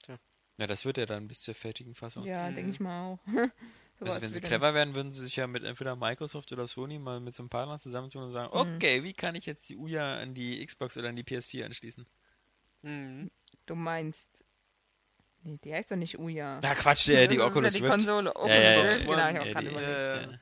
[0.02, 0.18] Tja.
[0.58, 2.24] Ja, das wird ja dann bis zur fertigen Fassung.
[2.26, 2.54] Ja, Mhm.
[2.56, 3.18] denke ich mal auch.
[3.98, 6.98] Sowas also wenn sie clever wären, würden sie sich ja mit entweder Microsoft oder Sony
[6.98, 8.76] mal mit so einem Partner zusammentun und sagen, Mhm.
[8.76, 12.06] okay, wie kann ich jetzt die Uja an die Xbox oder an die PS4 anschließen?
[12.82, 13.30] Mhm.
[13.66, 14.28] Du meinst
[15.42, 16.58] Nee, die heißt doch nicht Uya.
[16.60, 17.98] Ja, Quatsch, der, die Das Oculus ist ja die Rift.
[17.98, 18.34] Konsole.
[18.34, 19.04] Oculus ja, ja, Rift, ja.
[19.04, 20.40] genau, ich hab Ja, grad die- überlegt.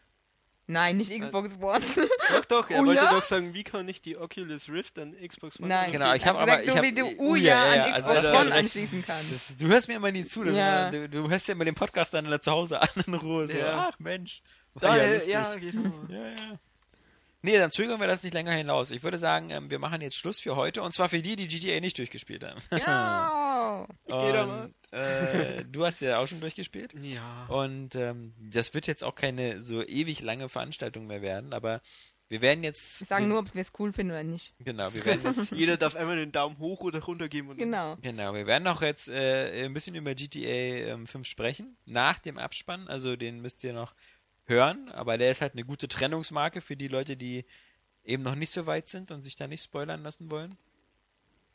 [0.66, 0.72] Äh.
[0.72, 1.80] Nein, nicht Xbox One.
[2.32, 3.10] Doch, doch, er Oh wollte ja?
[3.10, 5.92] doch sagen, wie kann ich die Oculus Rift an Xbox One Nein.
[5.92, 7.92] Genau, ich hab hab aber- gesagt, ich so hab- wie du Uya, Uya ja, an
[7.92, 9.60] also Xbox da- One anschließen kannst.
[9.60, 10.42] Du hörst mir immer nie zu.
[10.44, 10.90] Das Ja.
[10.90, 13.48] du, du hörst ja immer den Podcast dann zu Hause an in Ruhe.
[13.48, 13.90] So, Ja.
[13.92, 14.40] ach Mensch.
[14.80, 15.92] ja, ja, genau.
[16.08, 16.58] Ja, ja.
[17.44, 18.90] Nee, dann zögern wir das nicht länger hinaus.
[18.90, 20.80] Ich würde sagen, ähm, wir machen jetzt Schluss für heute.
[20.80, 22.58] Und zwar für die, die GTA nicht durchgespielt haben.
[22.72, 23.86] Ja.
[24.06, 24.64] geh da mal.
[24.64, 26.94] Und, äh, du hast ja auch schon durchgespielt.
[27.02, 27.44] Ja.
[27.48, 31.82] Und ähm, das wird jetzt auch keine so ewig lange Veranstaltung mehr werden, aber
[32.28, 33.00] wir werden jetzt.
[33.00, 34.54] Wir sagen nur, ob wir es cool finden oder nicht.
[34.60, 35.50] Genau, wir werden jetzt.
[35.52, 37.50] Jeder darf einmal den Daumen hoch oder runter geben.
[37.50, 37.96] Und Genau.
[38.00, 42.38] Genau, wir werden auch jetzt äh, ein bisschen über GTA ähm, 5 sprechen, nach dem
[42.38, 43.94] Abspann, also den müsst ihr noch
[44.46, 47.44] hören, aber der ist halt eine gute Trennungsmarke für die Leute, die
[48.04, 50.54] eben noch nicht so weit sind und sich da nicht spoilern lassen wollen.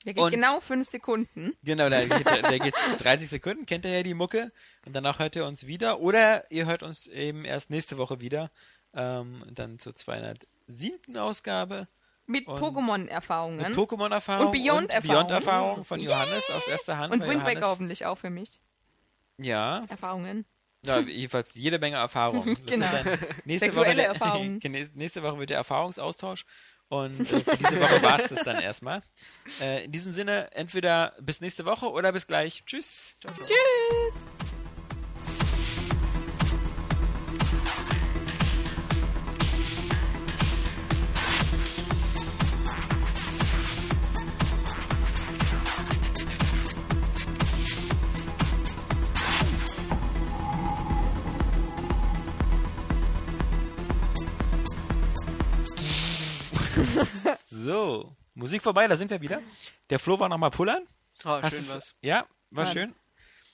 [0.06, 1.54] Der geht Und- genau fünf Sekunden.
[1.64, 4.52] Genau, der geht, der geht 30 Sekunden, kennt ihr ja die Mucke
[4.86, 8.50] und danach hört ihr uns wieder oder ihr hört uns eben erst nächste Woche wieder,
[8.94, 10.48] ähm, dann zur 207.
[11.18, 11.88] Ausgabe
[12.26, 13.58] Mit Pokémon-Erfahrungen.
[13.58, 15.28] mit Pokémon-Erfahrung Und Beyond-Erfahrung.
[15.28, 17.14] Beyond-Erfahrung von Johannes aus erster Hand.
[17.14, 18.62] Und weil Wind Waker Johannes- hoffentlich auch für mich.
[19.38, 20.46] Ja, Erfahrungen.
[20.86, 22.58] Ja, jedenfalls jede Menge Erfahrung.
[22.66, 22.88] Genau.
[23.46, 24.60] Nächste Sexuelle Woche der, Erfahrung.
[24.94, 26.46] Nächste Woche wird der Erfahrungsaustausch.
[26.88, 29.02] Und äh, für diese Woche war es das dann erstmal.
[29.62, 32.64] Äh, in diesem Sinne, entweder bis nächste Woche oder bis gleich.
[32.66, 33.16] Tschüss.
[33.20, 33.46] Ciao, ciao.
[33.46, 34.28] Tschüss.
[57.64, 59.42] So, Musik vorbei, da sind wir wieder.
[59.90, 60.84] Der Flo war nochmal pullern.
[61.26, 61.94] Ah, Hast schön was.
[62.02, 62.72] Ja, war Ja.
[62.72, 62.96] schön.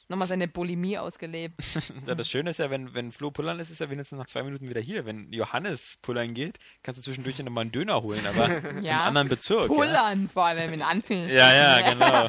[0.08, 1.56] Nochmal seine Bulimie ausgelebt.
[2.06, 4.44] Ja, das Schöne ist ja, wenn, wenn Flo pullern ist, ist er wenigstens nach zwei
[4.44, 5.08] Minuten wieder hier.
[5.08, 9.06] Wenn Johannes pullern geht, kannst du zwischendurch nochmal einen Döner holen, aber im Ja.
[9.06, 9.62] anderen Bezirk.
[9.72, 9.76] Ja.
[9.76, 11.40] Pullern vor allem in Anführungsstrichen.
[11.40, 12.26] Ja, ja, genau.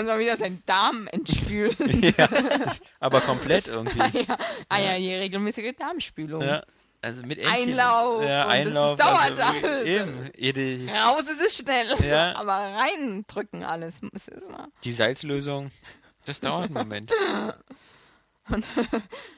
[0.00, 1.76] Und dann wieder seinen Darm entspült.
[2.16, 2.28] ja,
[3.00, 3.98] aber komplett irgendwie.
[4.20, 4.38] ja.
[4.68, 6.42] Ah ja, die regelmäßige Darmspülung.
[6.42, 6.62] Ja,
[7.00, 7.70] also mit Entchen.
[7.70, 8.98] Einlauf Ja, und das Einlauf.
[8.98, 9.88] dauert also, alles.
[9.88, 11.86] Eben, jede, Raus ist es schnell.
[12.08, 12.34] Ja.
[12.36, 14.00] Aber reindrücken alles.
[14.12, 14.68] Das ist mal.
[14.84, 15.70] die Salzlösung,
[16.24, 17.12] das dauert einen Moment.
[18.50, 18.64] Und,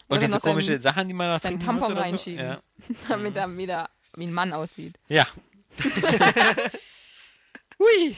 [0.07, 2.09] Und diese noch komische seinen- Sachen, die man noch seinen trinken muss Tampon oder so.
[2.11, 2.45] reinschieben.
[2.47, 2.61] Ja.
[3.09, 4.99] damit er wieder wie ein Mann aussieht.
[5.09, 5.27] ja.
[7.79, 8.17] Hui.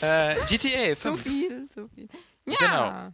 [0.00, 1.22] Äh, GTA Zu 5.
[1.22, 2.08] viel, zu viel.
[2.46, 2.56] Ja.
[2.58, 3.12] Genau.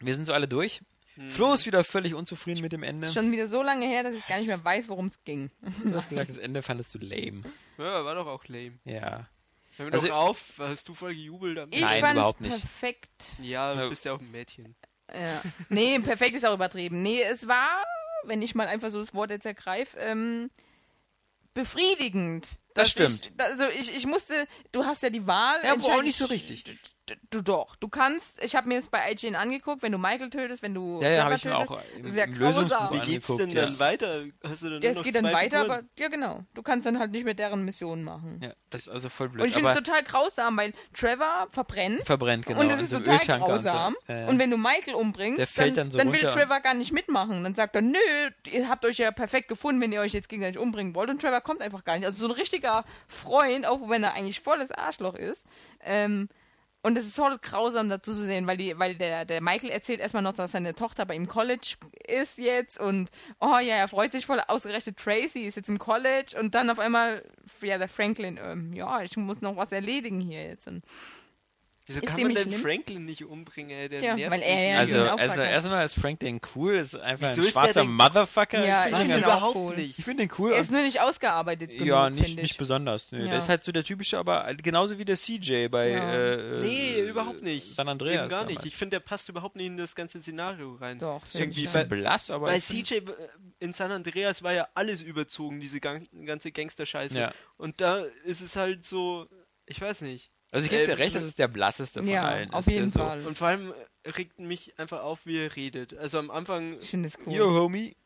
[0.00, 0.80] Wir sind so alle durch.
[1.28, 3.06] Flo ist wieder völlig unzufrieden mit dem Ende.
[3.06, 5.50] Ist schon wieder so lange her, dass ich gar nicht mehr weiß, worum es ging.
[5.84, 7.42] Du hast gesagt, das Ende fandest du lame.
[7.78, 8.78] Ja, war doch auch lame.
[8.84, 9.28] Ja.
[9.76, 11.58] Hör mir Also- doch auf, hast du voll gejubelt.
[11.58, 12.50] am- Ich Nein, fand's überhaupt nicht.
[12.60, 13.32] perfekt.
[13.40, 14.74] Ja, du bist ja auch ein Mädchen.
[15.12, 15.42] Ja.
[15.68, 17.02] Nee, perfekt ist auch übertrieben.
[17.02, 17.68] Nee, es war,
[18.24, 20.50] wenn ich mal einfach so das Wort jetzt ergreife, ähm,
[21.54, 22.48] befriedigend.
[22.74, 23.32] Das stimmt.
[23.36, 25.58] Ich, also ich, ich musste, du hast ja die Wahl.
[25.62, 26.64] Ja, aber auch nicht so ich- richtig.
[27.30, 27.76] Du doch.
[27.76, 31.00] Du kannst, ich habe mir jetzt bei IGN angeguckt, wenn du Michael tötest, wenn du
[31.02, 32.94] Ja, ja, mir tötest, auch sehr grausam.
[32.94, 33.56] Wie geht's denn angeguckt.
[33.56, 34.24] dann weiter?
[34.42, 35.78] Hast du dann Ja, es noch geht dann zwei weiter, Figuren?
[35.78, 36.44] aber ja genau.
[36.54, 38.38] Du kannst dann halt nicht mehr deren Mission machen.
[38.40, 38.48] Ja.
[38.48, 39.42] ja, das ist also voll blöd.
[39.42, 42.60] Und ich finde es total grausam, weil Trevor verbrennt verbrennt, genau.
[42.60, 43.68] und das in ist so total Öltanker und so.
[43.68, 43.96] grausam.
[44.08, 44.26] Ja, ja.
[44.28, 46.30] Und wenn du Michael umbringst, dann, dann so will runter.
[46.32, 47.44] Trevor gar nicht mitmachen.
[47.44, 47.98] Dann sagt er, nö,
[48.50, 51.10] ihr habt euch ja perfekt gefunden, wenn ihr euch jetzt gegenseitig umbringen wollt.
[51.10, 52.06] Und Trevor kommt einfach gar nicht.
[52.06, 55.44] Also so ein richtiger Freund, auch wenn er eigentlich volles Arschloch ist.
[55.82, 56.28] Ähm,
[56.84, 60.00] und es ist voll grausam dazu zu sehen, weil, die, weil der, der Michael erzählt
[60.00, 64.12] erstmal noch, dass seine Tochter bei ihm College ist jetzt und oh ja, er freut
[64.12, 67.24] sich voll, ausgerechnet Tracy ist jetzt im College und dann auf einmal,
[67.62, 70.68] ja, der Franklin, ähm, ja, ich muss noch was erledigen hier jetzt.
[70.68, 70.84] Und
[71.86, 72.60] Wieso Ist kann man denn schlimm?
[72.62, 73.90] Franklin nicht umbringen, ey?
[73.90, 77.42] Der Tja, nervt weil er ja Also, also erstmal ist Franklin cool, ist einfach Wieso
[77.42, 78.64] ein schwarzer Motherfucker.
[78.64, 79.76] Ja, ich ich finde finde ihn, überhaupt cool.
[79.76, 79.98] nicht.
[79.98, 80.52] ich find ihn cool.
[80.52, 82.56] er ist nur nicht ausgearbeitet genug, ja, nicht, finde nicht ich.
[82.56, 83.12] besonders.
[83.12, 83.18] Nö.
[83.18, 83.26] Ja.
[83.26, 86.14] Der ist halt so der typische, aber genauso wie der CJ bei Ja.
[86.14, 87.74] äh, Nee, äh, überhaupt nicht.
[87.74, 88.20] San Andreas.
[88.22, 88.56] Eben gar nicht.
[88.56, 88.66] damals.
[88.66, 90.98] Ich finde, der passt überhaupt nicht in das ganze Szenario rein.
[90.98, 91.86] Doch, Ist finde irgendwie schon.
[91.88, 92.46] blass, aber.
[92.46, 93.02] Bei CJ äh,
[93.60, 97.18] in San Andreas war ja alles überzogen, diese gan- ganze Gangster-Scheiße.
[97.18, 97.32] Ja.
[97.58, 99.26] Und da ist es halt so,
[99.66, 100.30] ich weiß nicht.
[100.54, 102.50] Also ich gebe Äh, dir recht, das ist der blasseste von Ja, allen.
[102.52, 103.26] auf ist der jeden so, Fall.
[103.26, 103.72] Und vor allem
[104.04, 105.96] äh, regt mich einfach auf, wie er redet.
[105.98, 107.32] Also am Anfang, Ich finde es cool.
[107.34, 107.96] Yo, Homie.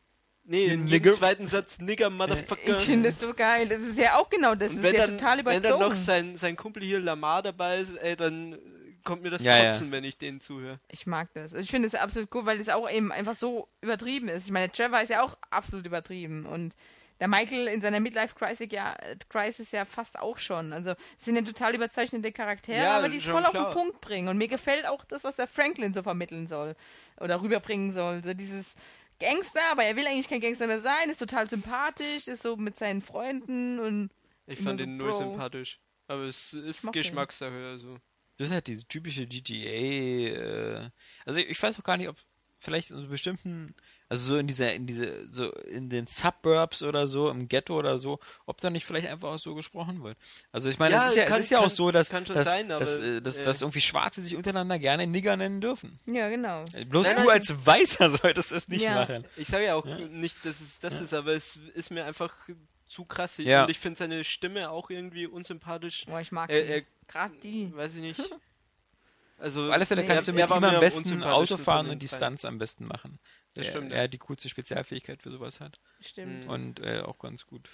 [0.43, 2.61] nee, in jedem zweiten Satz Nigger, Motherfucker.
[2.65, 3.69] Ich finde es so geil.
[3.69, 4.71] Das ist ja auch genau das.
[4.71, 5.79] Und ist wenn ja dann, total wenn dann überzogen.
[5.89, 8.57] noch sein, sein Kumpel hier Lamar dabei ist, ey, dann
[9.03, 9.71] kommt mir das Ja, ja.
[9.71, 10.79] Kotzen, wenn ich denen zuhöre.
[10.89, 11.53] Ich mag das.
[11.53, 14.45] Ich finde es absolut cool, weil es auch eben einfach so übertrieben ist.
[14.47, 16.75] Ich meine, Trevor ist ja auch absolut übertrieben und
[17.19, 18.95] der Michael in seiner Midlife-Crisis ja,
[19.29, 20.71] Crisis ja fast auch schon.
[20.73, 23.69] Also es sind ja total überzeichnete Charaktere, Ja, aber die es voll auf klar.
[23.69, 24.27] den Punkt bringen.
[24.29, 26.75] Und mir gefällt auch das, was der Franklin so vermitteln soll
[27.19, 28.23] oder rüberbringen soll.
[28.23, 28.75] So dieses
[29.19, 32.77] Gangster, aber er will eigentlich kein Gangster mehr sein, ist total sympathisch, ist so mit
[32.77, 34.09] seinen Freunden und
[34.47, 35.11] Ich fand so den Bro.
[35.11, 35.79] sympathisch.
[36.07, 36.91] Aber es ist.
[36.91, 37.97] Geschmackssache, also.
[38.37, 40.85] Das ist halt diese typische GTA.
[40.85, 40.89] Äh,
[41.25, 42.15] also ich weiß auch gar nicht, ob
[42.57, 43.75] vielleicht in so bestimmten,
[44.09, 47.97] also so in dieser, in diese, so in den Suburbs oder so, im Ghetto oder
[47.99, 50.17] so, ob da nicht vielleicht einfach auch so gesprochen wird.
[50.51, 52.09] Also ich meine, Ja, es ist ja, kann- es ist ja auch kann- so, dass,
[52.09, 55.05] kann schon dass, sein, aber, dass, äh, dass, äh, dass irgendwie Schwarze sich untereinander gerne
[55.07, 55.99] Nigger nennen dürfen.
[56.07, 56.65] ja, genau.
[56.87, 58.95] Bloß Nein, du nein, als Weißer solltest es nicht Ja.
[58.95, 59.25] machen.
[59.37, 62.33] Ich sage ja auch nicht, dass es das ist, aber es ist mir einfach
[62.87, 63.37] zu krass.
[63.37, 63.63] Ja.
[63.65, 66.05] Und ich finde seine Stimme auch irgendwie unsympathisch.
[66.07, 66.71] Boah, ich mag Äh, die.
[66.73, 67.71] äh, Gerade die.
[67.75, 68.19] Weiß ich nicht.
[69.41, 71.55] Also, Auf alle Fälle Nee, kannst du er- mit ihm mir am am besten Auto
[71.55, 73.19] fahren und die Stunts am besten machen.
[73.55, 74.03] Das Er- stimmt, Er ja.
[74.03, 75.79] hat die coolste Spezialfähigkeit für sowas hat.
[76.01, 76.45] Stimmt.
[76.45, 76.49] Mhm.
[76.51, 77.67] Und äh, auch ganz gut.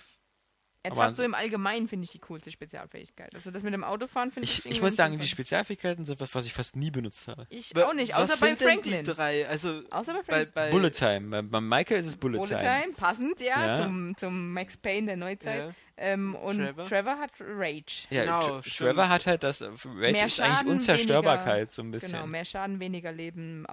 [0.83, 3.33] Etwas aber- so im Allgemeinen finde ich die coolste Spezialfähigkeit.
[3.33, 5.27] Also das mit dem Autofahren finde ich Ich, ich muss sagen, die.
[5.27, 7.47] Spezialfähigkeiten sind was, was ich fast nie benutzt habe.
[7.49, 9.03] Ich wa- auch nicht, außer bei sind denn Franklin.
[9.03, 9.47] Die drei?
[9.49, 10.51] Also, Außer bei bei, Franklin.
[10.53, 11.29] bei Bullet Time.
[11.29, 12.81] Bei, bei Michael ist es Bullet, Bullet Time.
[12.83, 13.81] Time, passend, ja, Ja.
[13.83, 15.69] Zum, zum Max Payne der Neuzeit.
[15.69, 15.73] Ja.
[15.97, 16.83] Ähm, und Trevor?
[16.85, 17.17] Trevor?
[17.17, 18.05] hat Rage.
[18.11, 18.77] Ja, Genau, Tra- stimmt.
[18.77, 22.11] Trevor hat halt das, äh, Rage Mehr ist Schaden, eigentlich Unzerstörbarkeit so ein bisschen.
[22.11, 23.65] Genau, mehr Schaden, weniger Leben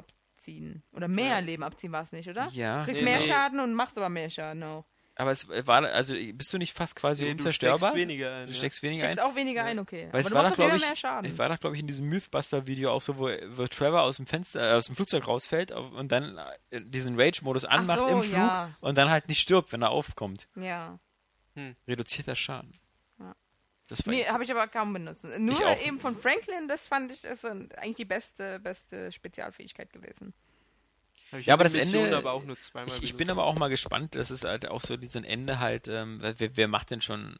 [0.42, 0.82] abziehen.
[0.92, 1.38] Oder mehr Ja.
[1.38, 2.48] Leben abziehen war es nicht, oder?
[2.52, 2.80] Ja.
[2.80, 3.24] Du kriegst Nee, mehr nee.
[3.26, 4.84] Schaden und machst aber mehr Schaden auch.
[5.14, 7.90] Aber es war, also bist du nicht fast quasi nee, du unzerstörbar?
[7.90, 8.46] steckst weniger ein.
[8.46, 8.56] Du ja.
[8.58, 9.30] steckst weniger Steckst ein.
[9.30, 10.04] auch weniger ein, okay.
[10.04, 11.30] Weil aber es du war machst doch, ich, mehr Schaden.
[11.30, 14.26] ich war doch, glaube ich, in diesem Mythbuster-Video auch so, wo, wo Trevor aus dem
[14.26, 16.38] Fenster, äh, aus dem Flugzeug rausfällt und dann
[16.70, 18.74] äh, diesen Rage-Modus anmacht so, im Flug ja.
[18.80, 20.48] und dann halt nicht stirbt, wenn er aufkommt.
[20.56, 20.98] ja.
[21.86, 22.80] Reduzierter Schaden.
[23.92, 23.96] Ja.
[23.96, 25.24] Das Nee, habe ich aber kaum benutzt.
[25.38, 25.80] Nur auch.
[25.80, 30.34] eben von Franklin, das fand ich ist eigentlich die beste, beste Spezialfähigkeit gewesen.
[31.44, 33.68] Ja, aber das Mission Ende- aber auch nur zweimal Ich, ich bin aber auch mal
[33.68, 37.36] gespannt, das ist halt auch so diesen Ende halt, ähm, wer, wer macht denn schon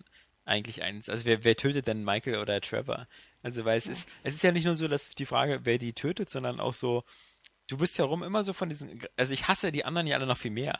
[0.46, 1.08] eigentlich eins?
[1.10, 3.06] Also wer, wer tötet denn Michael oder Trevor?
[3.42, 5.92] Also weil es ist, es ist ja nicht nur so, dass die Frage, wer die
[5.92, 7.04] tötet, sondern auch so,
[7.66, 10.26] du bist ja rum immer so von diesen, also ich hasse die anderen ja alle
[10.26, 10.78] noch viel mehr.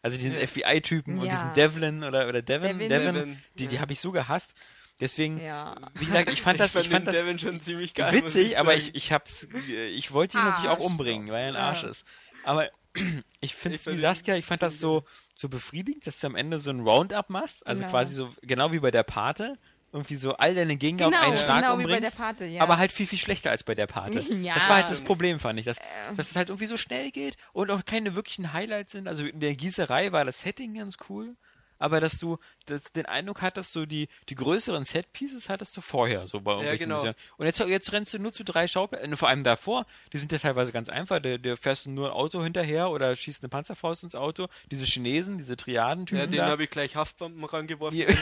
[0.00, 0.40] Also diesen Ja.
[0.46, 1.32] FBI-Typen und Ja.
[1.32, 2.88] diesen Devlin oder, oder Devin, Devin.
[2.88, 3.80] Devin, Devin, die, die ja.
[3.80, 4.52] habe ich so gehasst.
[5.00, 5.74] Deswegen, Ja.
[5.94, 8.12] wie gesagt, ich fand das, ich fand den das Devin schon ziemlich geil.
[8.12, 9.48] witzig, aber ich, ich hab's,
[9.94, 11.60] ich wollte ihn natürlich auch umbringen, weil er ein Ja.
[11.70, 12.04] Arsch ist.
[12.44, 12.68] Aber
[13.40, 15.04] ich finde Ich wie fand Saskia, ich fand das so,
[15.34, 17.66] so befriedigend, dass du am Ende so ein Roundup machst.
[17.66, 17.90] Also Genau.
[17.90, 19.58] quasi so, genau wie bei der Pate.
[19.94, 22.04] Irgendwie so all deine Gegner Genau, auf einen Schlag genau wie bei umbringst.
[22.18, 22.62] der Pate, ja.
[22.62, 24.20] Aber halt viel, viel schlechter als bei der Pate.
[24.42, 24.54] Ja.
[24.54, 25.66] Das war halt das Problem, fand ich.
[25.66, 25.76] Dass,
[26.08, 26.16] Ähm.
[26.16, 29.06] dass es halt irgendwie so schnell geht und auch keine wirklichen Highlights sind.
[29.08, 31.36] Also in der Gießerei war das Setting ganz cool.
[31.82, 36.26] Aber dass du das, den Eindruck hattest, so die, die größeren Set-Pieces hattest du vorher,
[36.28, 36.94] so bei irgendwelchen genau.
[36.94, 37.16] Missionen.
[37.38, 40.38] Und jetzt, jetzt rennst du nur zu drei Schauplätzen, vor allem davor, die sind ja
[40.38, 44.04] teilweise ganz einfach, der, der fährst du nur ein Auto hinterher oder schießt eine Panzerfaust
[44.04, 44.46] ins Auto.
[44.70, 46.46] Diese Chinesen, diese Triadentypen Ja, den da.
[46.46, 47.98] habe ich gleich Haftbomben rangeworfen.
[47.98, 48.06] Ja.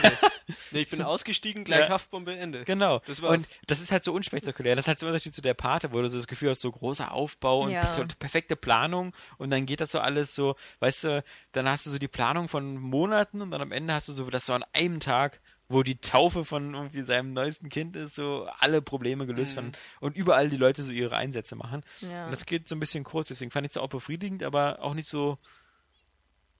[0.71, 1.89] Nee, ich bin ausgestiegen, gleich Ja.
[1.89, 2.65] Haftbombe, Ende.
[2.65, 2.99] Genau.
[3.05, 3.37] Das war's.
[3.37, 4.75] und das ist halt so unspektakulär.
[4.75, 6.71] Das ist halt so Unterschied zu der Pate, wo du so das Gefühl hast, so
[6.71, 7.85] großer Aufbau und Ja.
[7.85, 11.23] per- perfekte Planung und dann geht das so alles so, weißt du,
[11.53, 14.29] dann hast du so die Planung von Monaten und dann am Ende hast du so
[14.29, 18.47] das so an einem Tag, wo die Taufe von irgendwie seinem neuesten Kind ist, so
[18.59, 19.55] alle Probleme gelöst Mhm.
[19.57, 19.71] werden
[20.01, 21.83] und überall die Leute so ihre Einsätze machen.
[22.01, 22.25] Ja.
[22.25, 24.93] Und das geht so ein bisschen kurz, deswegen fand ich es auch befriedigend, aber auch
[24.93, 25.37] nicht so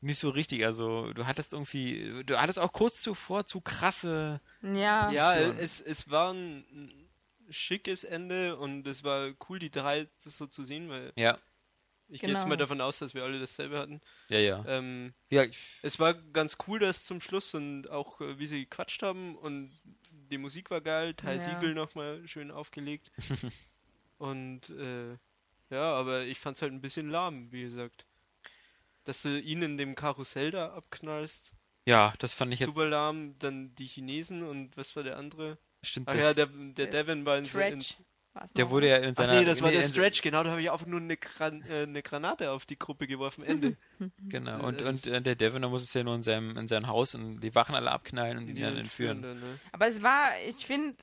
[0.04, 0.66] nicht so richtig.
[0.66, 5.12] Also du hattest irgendwie, du hattest auch kurz zuvor zu krasse ja.
[5.12, 10.48] Ja, es, es war ein ein schickes Ende und es war cool, die drei so
[10.48, 11.38] zu sehen, weil Ja.
[12.12, 12.50] Ich gehe jetzt Genau.
[12.50, 14.02] mal davon aus, dass wir alle dasselbe hatten.
[14.30, 14.64] Ja, ja.
[14.68, 15.44] Ähm, Ja,
[15.82, 19.72] es war ganz cool, dass zum Schluss und auch äh, wie sie gequatscht haben und
[20.12, 21.40] die Musik war geil, Ty Ja.
[21.40, 23.12] Siegel nochmal schön aufgelegt.
[24.18, 25.18] und äh,
[25.70, 28.06] ja, aber ich fand's halt ein bisschen lahm, wie gesagt.
[29.04, 31.54] Dass du ihn in dem Karussell da abknallst,
[31.88, 32.70] ja, das fand ich jetzt.
[32.76, 35.58] super lahm, dann die Chinesen und was war der andere?
[35.82, 37.82] Stimmt, Ach das, ja, der, der Devin war in, in.
[38.34, 38.92] War's der wurde ne?
[38.92, 39.40] ja in Ach seiner.
[39.40, 42.02] nee, das war der Stretch, genau, da habe ich einfach nur eine, Gran äh, eine
[42.02, 43.78] Granate auf die Gruppe geworfen, Ende.
[44.30, 44.66] Genau.
[44.66, 47.14] Und, und äh, der Devin, der muss es ja nur in seinem, in sein Haus
[47.14, 49.22] und die Wachen alle abknallen und die, Die dann entführen.
[49.22, 49.60] dann, ne?
[49.72, 50.96] Aber es war, ich finde,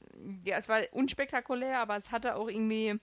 [0.44, 2.98] ja, es war unspektakulär, aber es hatte auch irgendwie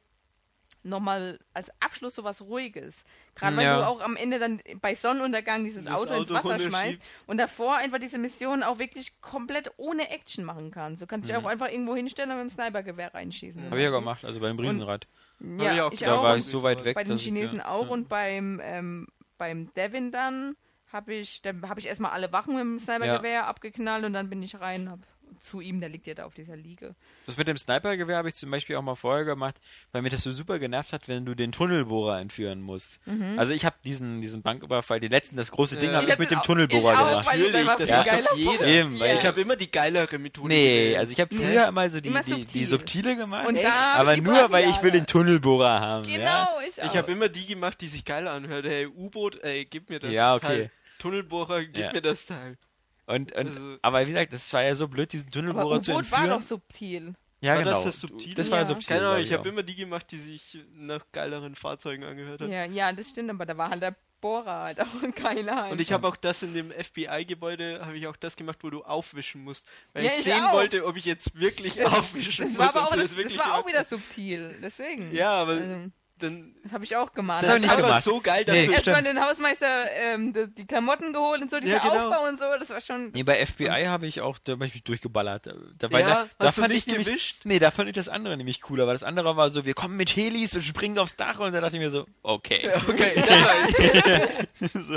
[0.86, 3.03] nochmal als Abschluss sowas Ruhiges.
[3.36, 3.78] Gerade weil Ja.
[3.80, 6.98] du auch am Ende dann bei Sonnenuntergang dieses Das Auto, ins Auto Wasser schmeißt
[7.28, 11.02] und davor einfach diese Mission auch wirklich komplett ohne Action machen kannst.
[11.02, 13.64] Du kannst dich auch einfach irgendwo hinstellen und mit dem Snipergewehr reinschießen.
[13.66, 13.80] Habe Mhm.
[13.82, 15.07] ich ja gemacht, also bei dem Riesenrad.
[15.40, 16.16] Ja, ich auch ich gedacht.
[16.16, 16.24] Da auch.
[16.24, 16.95] war Und ich so weit weg.
[16.95, 17.90] bei den dass ich, Chinesen ja, auch ja.
[17.91, 19.07] und beim, ähm,
[19.38, 20.56] beim Devin dann
[20.94, 24.41] habe ich, da habe ich erstmal alle Wachen mit dem Snipergewehr abgeknallt und dann bin
[24.41, 25.02] ich rein, habe
[25.46, 26.96] zu ihm, der liegt ja da auf dieser Liege.
[27.26, 29.62] Das mit dem Snipergewehr habe ich zum Beispiel auch mal vorher gemacht,
[29.92, 33.00] weil mir das so super genervt hat, wenn du den Tunnelbohrer entführen musst.
[33.38, 35.96] Also ich habe diesen, diesen Banküberfall, den letzten, das große Ding, Ja.
[35.96, 37.28] habe Ich ich, hab mit dem auch- Tunnelbohrer ich auch, gemacht.
[37.28, 38.66] weil- das einfach das doch jeder.
[38.68, 39.16] Eben, weil Ja.
[39.16, 40.48] Ich habe immer die geilere Methode.
[40.50, 41.44] Nee, also ich habe Nee.
[41.46, 42.46] früher immer so die, Immer die, subtil.
[42.62, 45.06] die subtile gemacht, aber die nur, weil ich will den.
[45.06, 46.06] Tunnelbohrer haben.
[46.06, 46.50] Genau, Ja?
[46.68, 46.86] ich auch.
[46.92, 48.66] Ich habe immer die gemacht, die sich geil anhört.
[48.66, 50.46] Hey, U-Boot, ey, gib mir das Ja, okay.
[50.48, 50.72] Teil.
[51.00, 51.92] Tunnelbohrer, gib Ja.
[51.94, 52.58] mir das Teil.
[53.07, 56.11] Und, und, Also- aber wie gesagt, das war ja so blöd, diesen Tunnelbohrer zu U-Boot
[56.11, 56.40] war entführen.
[56.40, 57.14] doch subtil.
[57.41, 57.86] ja, War das genau.
[57.86, 58.34] das Subtile?
[58.36, 58.65] Das war Ja.
[58.65, 58.88] subtil.
[58.88, 62.49] Keine Ahnung, ich habe immer die gemacht, die sich nach geileren Fahrzeugen angehört hat.
[62.49, 65.69] Ja, ja, das stimmt, aber da war halt der Bohrer halt auch ein geiler.
[65.69, 68.84] Und ich habe auch das in dem FBI-Gebäude, habe ich auch das gemacht, wo du
[68.84, 69.68] aufwischen musst.
[69.94, 70.53] Weil Ja, ich ich sehen auch.
[70.53, 72.60] wollte, ob ich jetzt wirklich aufwischen das muss.
[72.60, 75.14] war aber auch, das, das wirklich war auch wieder subtil, deswegen.
[75.14, 76.54] Ja, aber Also, dann.
[76.64, 77.44] das habe ich auch gemacht.
[77.44, 78.04] Das hab ist ich nicht einfach gemacht.
[78.04, 78.72] so geil, dass Nee.
[78.72, 82.10] Erstmal den Hausmeister ähm, die, die Klamotten geholt und so, dieser Ja, genau.
[82.10, 83.12] Aufbau und so, das war schon.
[83.14, 85.48] Nee, bei FBI habe ich auch, da habe ich mich durchgeballert.
[85.78, 87.42] Da, war Ja, da, da fand nicht ich nämlich, gewischt?
[87.44, 89.98] Nee, da fand ich das andere nämlich cooler, weil das andere war so, wir kommen
[89.98, 92.72] mit Helis und springen aufs Dach und da dachte ich mir so, okay.
[92.88, 94.94] Okay, ja, so,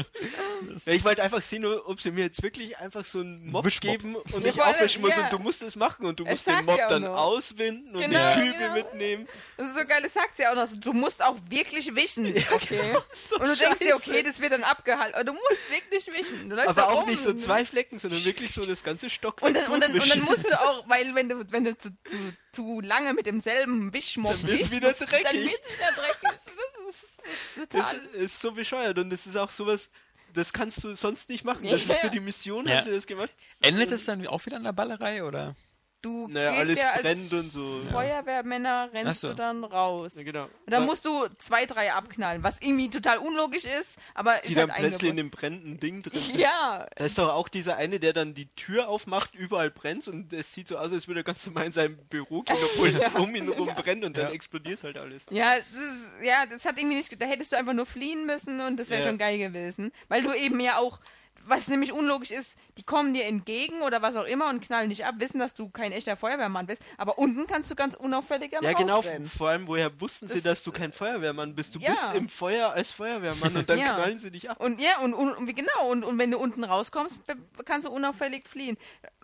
[0.87, 3.99] Ja, ich wollte einfach sehen, ob sie mir jetzt wirklich einfach so einen Mob Wischmob.
[3.99, 5.25] geben und Ja, ich aufwischen muss ja.
[5.25, 7.17] und du musst es machen und du musst den Mob dann noch.
[7.17, 8.75] auswinden und Genau, die Kübel genau.
[8.75, 9.29] mitnehmen.
[9.57, 10.67] Das ist so geil, das sagt sie auch noch.
[10.67, 12.95] so, Du musst auch wirklich wischen, okay?
[13.31, 14.11] so und du denkst dir, scheiße.
[14.11, 15.15] okay, das wird dann abgehalten.
[15.15, 16.49] Aber du musst wirklich wischen.
[16.51, 17.09] Du läufst da Aber auch rum.
[17.11, 19.41] nicht so zwei Flecken, sondern wirklich so das ganze Stock.
[19.43, 21.91] Und dann, und, dann, und dann musst du auch, weil wenn du, wenn du zu,
[22.05, 22.17] zu,
[22.53, 25.51] zu lange mit demselben Wischmob Dann wird's wischst, wieder dann dreckig.
[25.51, 26.39] wird's wieder dreckig.
[26.89, 28.07] Das ist, das ist Das total...
[28.15, 29.91] ist so bescheuert und das ist auch sowas,
[30.33, 31.65] das kannst du sonst nicht machen.
[31.65, 32.77] Das ist für die Mission, Ja.
[32.77, 33.31] haben sie das gemacht.
[33.61, 35.55] Endet es dann auch wieder an der Ballerei, oder?
[36.01, 37.81] Du Naja, gehst alles ja als brennt und so.
[37.85, 37.91] Ja.
[37.91, 39.29] Feuerwehrmänner, rennst Ach so.
[39.31, 40.15] du dann raus.
[40.17, 40.45] Ja, genau.
[40.45, 44.51] Und dann Wa- musst du zwei, drei abknallen, was irgendwie total unlogisch ist, aber die
[44.51, 46.39] ist dann halt plötzlich in dem brennenden Ding drin sind.
[46.39, 50.33] Ja, Da ist doch auch dieser eine, der dann die Tür aufmacht, überall brennt und
[50.33, 53.03] es sieht so aus, als würde er ganz normal in seinem Büro gehen, obwohl es
[53.15, 54.33] um ihn rum brennt und dann Ja.
[54.33, 55.23] explodiert halt alles.
[55.31, 58.61] Ja, das ist, ja, das hat irgendwie nicht, da hättest du einfach nur fliehen müssen
[58.61, 59.09] und das wäre Ja.
[59.09, 59.91] schon geil gewesen.
[60.09, 61.01] Weil du eben ja auch,
[61.49, 65.05] was nämlich unlogisch ist, die kommen dir entgegen oder was auch immer und knallen dich
[65.05, 68.63] ab, wissen, dass du kein echter Feuerwehrmann bist, aber unten kannst du ganz unauffällig dann
[68.65, 68.97] Ja, genau.
[68.97, 69.29] rausrennen.
[69.29, 71.75] Vor allem, woher wussten sie, Das- dass du kein Feuerwehrmann bist?
[71.75, 71.91] Du Ja.
[71.91, 73.95] bist im Feuer als Feuerwehrmann und dann Ja.
[73.95, 74.61] knallen sie dich ab.
[74.61, 77.23] Und ja, und, und, und wie genau, und, und wenn du unten rauskommst,
[77.65, 78.77] kannst du unauffällig fliehen.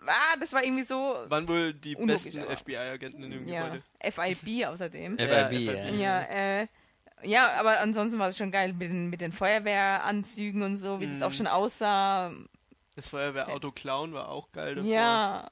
[0.07, 0.95] Ah, das war irgendwie so,
[1.27, 3.83] Waren wohl die besten FBI-Agenten in dem ja, Gebäude.
[4.11, 5.17] FIB außerdem.
[5.17, 5.47] FIB, Ja, ja.
[5.49, 5.99] FIB.
[5.99, 6.21] Ja,
[6.61, 6.67] äh,
[7.25, 11.07] ja, aber ansonsten war es schon geil mit den, mit den Feuerwehranzügen und so, wie
[11.07, 11.33] das auch Mhm.
[11.33, 12.31] schon aussah.
[12.95, 14.75] Das Feuerwehrauto Clown war auch geil.
[14.75, 14.89] davor.
[14.89, 15.49] Ja,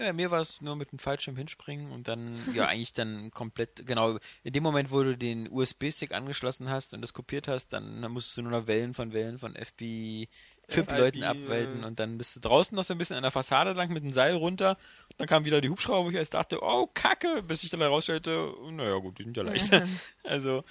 [0.00, 3.84] Ja, mir war es nur mit dem Fallschirm hinspringen und dann, ja, eigentlich dann komplett,
[3.84, 8.00] genau, in dem Moment, wo du den USB-Stick angeschlossen hast und das kopiert hast, dann
[8.12, 10.28] musst du nur noch Wellen von Wellen von FB
[10.68, 13.72] FIB-Leuten FIB, abwälten und dann bist du draußen noch so ein bisschen an der Fassade
[13.72, 14.76] lang mit dem Seil runter.
[15.16, 18.54] Dann kamen wieder die Hubschrauber, wo ich erst dachte, oh, Kacke, bis ich dann herausstellte,
[18.70, 19.72] naja gut, die sind ja leicht.
[20.22, 20.62] also,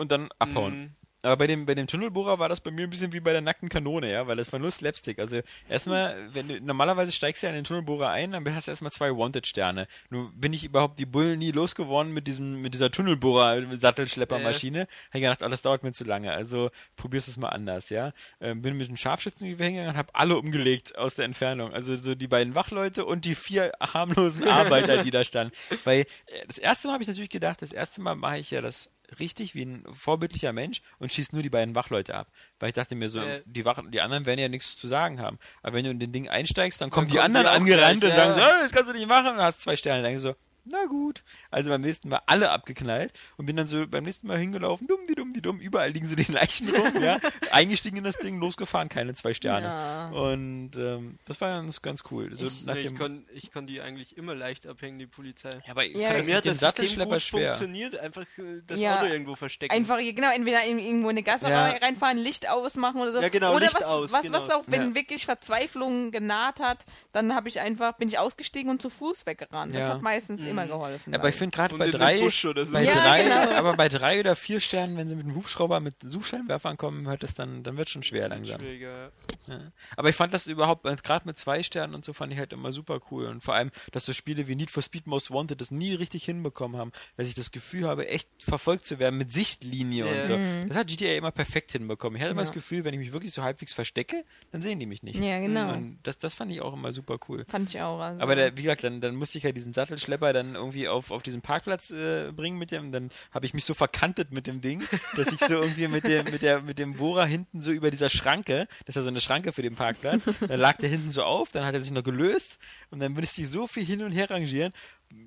[0.00, 0.78] und dann abhauen.
[0.78, 0.90] Mhm.
[1.22, 3.42] Aber bei dem, bei dem Tunnelbohrer war das bei mir ein bisschen wie bei der
[3.42, 5.18] nackten Kanone, ja, weil das war nur Slapstick.
[5.18, 8.72] Also erstmal, wenn du normalerweise steigst du ja in den Tunnelbohrer ein, dann hast du
[8.72, 9.86] erstmal zwei Wanted-Sterne.
[10.08, 14.80] Nun bin ich überhaupt die Bullen nie losgeworden mit diesem, mit dieser Tunnelbohrer-Sattelschleppermaschine.
[14.80, 16.32] Hab ich gedacht, oh, das dauert mir zu lange.
[16.32, 18.12] Also probierst es mal anders, ja.
[18.40, 21.74] Ähm, bin mit dem Scharfschützengewehr hingegangen und hab alle umgelegt aus der Entfernung.
[21.74, 25.52] Also so die beiden Wachleute und die vier harmlosen Arbeiter, die da standen.
[25.84, 28.62] Weil äh, das erste Mal habe ich natürlich gedacht, das erste Mal mache ich ja
[28.62, 28.88] das
[29.18, 32.28] richtig wie ein vorbildlicher Mensch und schießt nur die beiden Wachleute ab.
[32.58, 33.42] Weil ich dachte mir so, Äh.
[33.44, 35.38] die, Wach die anderen werden ja nichts zu sagen haben.
[35.62, 38.12] Aber wenn du in den Ding einsteigst, dann kommen die kommen anderen die angerannt gleich,
[38.12, 38.48] und sagen ja.
[38.48, 40.02] so, "Äh, das kannst du nicht machen und dann hast zwei Sterne.
[40.02, 40.34] Dann denk ich so,
[40.70, 41.22] na gut.
[41.50, 45.00] Also beim nächsten Mal alle abgeknallt und bin dann so beim nächsten Mal hingelaufen, dumm
[45.06, 47.18] wie dumm wie dumm, überall liegen so die Leichen rum, ja.
[47.50, 49.66] Eingestiegen in das Ding, losgefahren, keine zwei Sterne.
[49.66, 50.08] Ja.
[50.10, 52.34] Und ähm, das war ganz, ganz cool.
[52.34, 55.06] So Ich- nach Nee, dem, ich, kann, ich kann die eigentlich immer leicht abhängen, die
[55.06, 55.50] Polizei.
[55.66, 57.54] ja, aber ich Ja, Bei das Mir hat das Sattelschlepper gut schwer.
[57.54, 58.98] funktioniert, einfach äh, das Ja.
[59.00, 59.74] Auto irgendwo verstecken.
[59.74, 61.70] Einfach, genau, entweder in, irgendwo in eine Gasse Ja.
[61.70, 63.20] reinfahren, Licht ausmachen oder so.
[63.20, 64.38] Ja, genau, oder Licht was, aus, was, genau.
[64.38, 64.94] was auch, wenn Ja.
[64.94, 69.72] wirklich Verzweiflung genaht hat, dann habe ich einfach, bin ich ausgestiegen und zu Fuß weggerannt.
[69.74, 69.88] Das Ja.
[69.94, 70.46] hat meistens Mhm.
[70.48, 71.14] immer geholfen.
[71.14, 72.72] Aber ich finde gerade bei drei, Busch oder so.
[72.72, 73.56] bei Ja, drei, genau.
[73.58, 77.22] aber bei drei oder vier Sternen, wenn sie mit dem Hubschrauber mit Suchscheinwerfern kommen, hört
[77.22, 78.60] das dann, dann wird schon schwer langsam.
[78.60, 79.10] Schwieriger.
[79.46, 79.60] Ja.
[79.96, 82.72] Aber ich fand das überhaupt, gerade mit zwei Sternen und so, fand ich halt immer
[82.72, 83.26] super cool.
[83.26, 86.24] Und vor allem, dass so Spiele wie Need for Speed Most Wanted das nie richtig
[86.24, 90.20] hinbekommen haben, dass ich das Gefühl habe, echt verfolgt zu werden mit Sichtlinie Ja.
[90.22, 90.38] und so.
[90.68, 92.16] Das hat GTA immer perfekt hinbekommen.
[92.16, 92.46] Ich hatte immer Ja.
[92.46, 95.18] das Gefühl, wenn ich mich wirklich so halbwegs verstecke, dann sehen die mich nicht.
[95.20, 95.72] Ja, genau.
[95.72, 97.44] Und das, das fand ich auch immer super cool.
[97.48, 97.98] Fand ich auch.
[98.00, 98.20] Also.
[98.22, 101.22] Aber der, wie gesagt, dann, dann musste ich halt diesen Sattelschlepper dann irgendwie auf, auf
[101.22, 102.92] diesen Parkplatz äh, bringen mit dem.
[102.92, 104.82] Dann habe ich mich so verkantet mit dem Ding,
[105.16, 108.10] dass ich so irgendwie mit dem, mit der, mit dem Bohrer hinten so über dieser
[108.10, 111.22] Schranke, das ist ja so eine Schranke für den Parkplatz, dann lag der hinten so
[111.24, 112.58] auf, dann hat er sich noch gelöst
[112.90, 114.72] und dann würde ich so viel hin und her rangieren,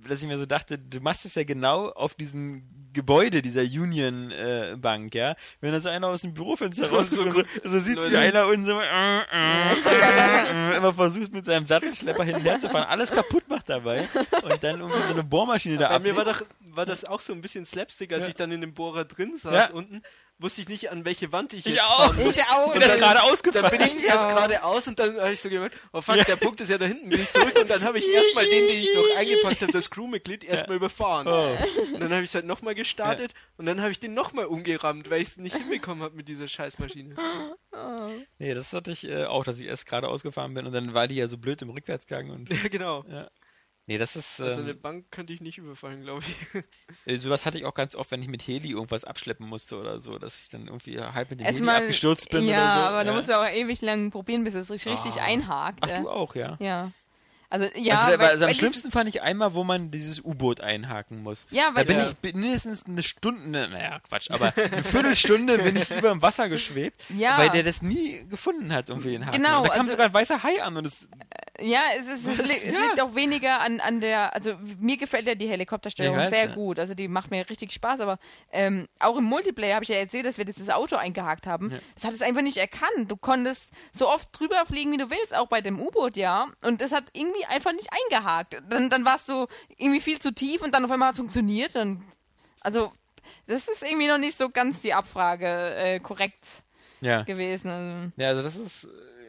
[0.07, 2.63] dass ich mir so dachte, du machst es ja genau auf diesem
[2.93, 5.35] Gebäude dieser Union äh, Bank, ja.
[5.61, 7.33] Wenn da so einer aus dem Bürofenster rauskommt,
[7.63, 9.73] so, so, sieht wie einer unten so äh, äh,
[10.73, 14.07] äh, immer versucht mit seinem Sattelschlepper hin und her zu fahren, alles kaputt macht dabei
[14.43, 16.51] und dann irgendwie so eine Bohrmaschine da Bei mir war, ablegt.
[16.61, 18.29] doch, war das auch so ein bisschen Slapstick, als Ja.
[18.29, 19.73] ich dann in dem Bohrer drin saß Ja.
[19.73, 20.01] unten,
[20.43, 22.15] wusste ich nicht, an welche Wand ich Ich jetzt auch.
[22.17, 22.71] Ich auch.
[22.73, 23.71] bin das gerade Dann ausgefallen.
[23.71, 26.61] bin ich Ich erst geradeaus und dann habe ich so gemeint, oh fuck, der Punkt
[26.61, 28.93] ist ja da hinten, bin ich zurück und dann habe ich erstmal den, den ich
[28.93, 31.27] noch eingepackt habe, das Crewmitglied, erstmal überfahren.
[31.27, 31.57] Oh.
[31.93, 35.09] Und dann habe ich es halt nochmal gestartet und dann habe ich den nochmal umgerammt,
[35.09, 37.15] weil ich es nicht hinbekommen habe mit dieser Scheißmaschine.
[37.71, 38.09] Oh.
[38.37, 41.07] Nee, das hatte ich äh, auch, dass ich erst gerade ausgefahren bin und dann war
[41.07, 43.05] die ja so blöd im Rückwärtsgang und Ja, genau.
[43.87, 46.63] Nee, das ist Also eine ähm, Bank könnte ich nicht überfallen, glaube ich.
[47.05, 49.99] äh, sowas hatte ich auch ganz oft, wenn ich mit Heli irgendwas abschleppen musste oder
[50.01, 52.87] so, dass ich dann irgendwie halb mit dem Heli Erstmal, abgestürzt bin ja, oder so.
[52.95, 55.25] aber da musst du auch ewig lang probieren, bis es richtig, richtig Ah.
[55.25, 55.79] einhakt.
[55.81, 56.01] Ach, äh.
[56.01, 56.57] du auch, ja.
[56.59, 56.91] Ja.
[57.53, 61.21] Also, ja, also, weil, also am schlimmsten fand ich einmal, wo man dieses U-Boot einhaken
[61.21, 61.45] muss.
[61.51, 62.09] Ja, da weil bin Ja.
[62.23, 67.03] ich mindestens eine Stunde, naja, Quatsch, aber eine Viertelstunde bin ich über dem Wasser geschwebt,
[67.15, 67.37] Ja.
[67.37, 69.37] weil der das nie gefunden hat, irgendwie den Haken.
[69.37, 71.07] Genau, Und da kam also- sogar ein weißer Hai an und es,
[71.59, 72.79] Ja, es, ist, es, li es Ja.
[72.85, 76.79] liegt auch weniger an, an der, also mir gefällt ja die Helikoptersteuerung weiß, sehr gut,
[76.79, 78.17] also die macht mir richtig Spaß, aber
[78.51, 81.71] ähm, auch im Multiplayer habe ich ja erzählt, dass wir dieses Auto eingehakt haben.
[81.93, 83.09] Das hat es einfach nicht erkannt.
[83.09, 86.81] Du konntest so oft drüber fliegen, wie du willst, auch bei dem U-Boot, ja, und
[86.81, 88.61] das hat irgendwie einfach nicht eingehakt.
[88.69, 89.47] Dann, dann warst du
[89.77, 91.75] irgendwie viel zu tief und dann auf einmal hat es funktioniert.
[91.75, 92.03] Und,
[92.61, 92.91] also
[93.47, 96.45] das ist irgendwie noch nicht so ganz die Abfrage äh, korrekt
[97.01, 97.23] ja.
[97.23, 97.69] gewesen.
[97.69, 98.11] Also.
[98.17, 98.87] Ja, also das ist, äh,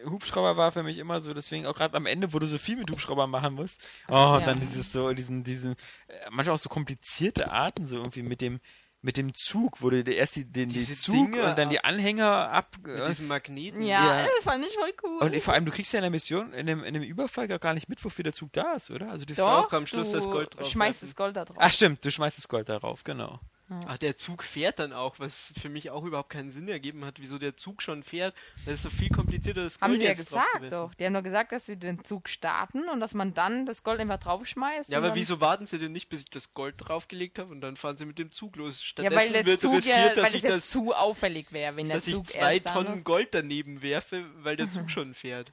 [0.09, 2.77] Hubschrauber war für mich immer so, deswegen auch gerade am Ende, wo du so viel
[2.77, 3.79] mit Hubschraubern machen musst,
[4.09, 4.37] oh, Ja.
[4.37, 5.73] und dann dieses so, diesen, diesen,
[6.09, 8.61] äh, manchmal auch so komplizierte Arten, so irgendwie mit dem,
[9.05, 11.69] mit dem Zug, wo du dir erst die, den, die Diese Zug Dinge und dann
[11.69, 13.83] die Anhänger ab, Mit diesem Magneten.
[13.83, 14.27] Ja, Ja.
[14.35, 15.19] das fand ich voll cool.
[15.21, 17.75] und vor allem, du kriegst ja in der Mission, in dem, in dem Überfall gar
[17.75, 19.11] nicht mit, wofür der Zug da ist, oder?
[19.11, 21.07] Also die Doch, auch am Schluss du das Gold drauf schmeißt werfen.
[21.09, 21.59] das Gold da drauf.
[21.61, 23.41] Ach stimmt, du schmeißt das Gold darauf, genau.
[23.87, 27.21] Ach, der Zug fährt dann auch, was für mich auch überhaupt keinen Sinn ergeben hat,
[27.21, 28.35] wieso der Zug schon fährt.
[28.67, 30.95] Das ist so viel komplizierter, das Haben Gold sie ja gesagt doch.
[30.95, 34.01] Die haben doch gesagt, dass sie den Zug starten und dass man dann das Gold
[34.01, 34.91] einfach draufschmeißt.
[34.91, 37.77] Ja, aber wieso warten sie denn nicht, bis ich das Gold draufgelegt habe und dann
[37.77, 38.79] fahren sie mit dem Zug los?
[38.79, 40.93] Ja, Stattdessen weil der wird Zug riskiert, ja, dass weil ich das ja das, zu
[40.95, 43.05] auffällig wäre, wenn der dass ich Zug zwei erst da Tonnen.
[43.05, 45.53] Gold daneben werfe, weil der Zug schon fährt.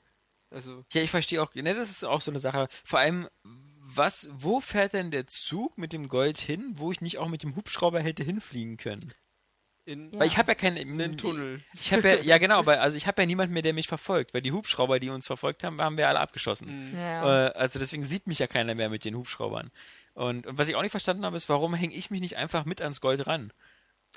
[0.49, 2.67] Also, Ja, ich verstehe auch, ne, das ist auch so eine Sache.
[2.83, 3.27] Vor allem,
[3.95, 7.43] was, wo fährt denn der Zug mit dem Gold hin, wo ich nicht auch mit
[7.43, 9.13] dem Hubschrauber hätte hinfliegen können?
[9.85, 10.19] in Ja.
[10.19, 11.61] Weil ich habe ja keinen einen Tunnel.
[11.73, 14.33] Ich habe ja, ja genau, aber also ich habe ja niemanden mehr, der mich verfolgt,
[14.33, 16.91] weil die Hubschrauber, die uns verfolgt haben, haben wir alle abgeschossen.
[16.91, 16.97] Mhm.
[16.97, 17.47] Ja.
[17.47, 19.71] Äh, also deswegen sieht mich ja keiner mehr mit den Hubschraubern.
[20.13, 22.65] Und, und was ich auch nicht verstanden habe, ist, warum hänge ich mich nicht einfach
[22.65, 23.53] mit ans Gold ran?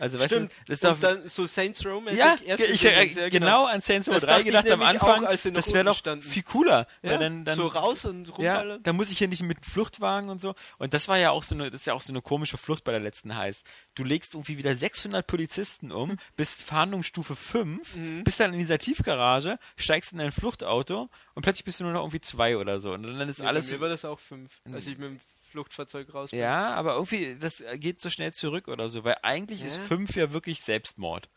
[0.00, 0.50] Also weißt Stimmt.
[0.50, 4.08] du, das ist doch dann so Saints Row ja, ich äh, ja, genau an Saints
[4.08, 6.24] Row Das 3 dachte ich gedacht am Anfang, auch, noch das wäre doch standen.
[6.24, 8.82] viel cooler, Ja, weil dann, dann so raus und ja, rumballern.
[8.82, 10.54] da muss ich ja nicht mit Fluchtwagen und so.
[10.78, 12.82] Und das war ja auch so eine, das ist ja auch so eine komische Flucht
[12.82, 13.62] bei der letzten heißt.
[13.94, 18.24] Du legst irgendwie wieder 600 Polizisten um, bist Fahndungsstufe 5, Mhm.
[18.24, 22.00] bist dann in dieser Tiefgarage, steigst in dein Fluchtauto und plötzlich bist du nur noch
[22.02, 22.92] irgendwie zwei oder so.
[22.94, 25.20] Und dann ist Nee, alles Bei mir war das auch fünf, als ich mit dem
[25.54, 29.76] Fluchtfahrzeug raus ja, aber irgendwie, das geht so schnell zurück oder so, weil eigentlich ist
[29.76, 29.84] Ja.
[29.84, 31.30] 5 ja wirklich Selbstmord.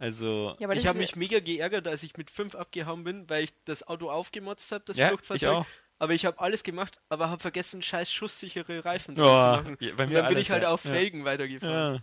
[0.00, 3.30] Also, ja, aber ich habe ist- mich mega geärgert, als ich mit fünf abgehauen bin,
[3.30, 5.48] weil ich das Auto aufgemotzt habe, das Ja, ich Fluchtfahrzeug.
[5.50, 5.66] auch.
[6.00, 9.76] Aber ich habe alles gemacht, aber habe vergessen, scheiß schusssichere Reifen Oh, zu machen.
[9.78, 10.70] ja, bei Und mir dann bin alles, ich halt ja.
[10.70, 10.90] auf Ja.
[10.90, 11.94] Felgen weitergefahren.
[11.94, 12.02] ja.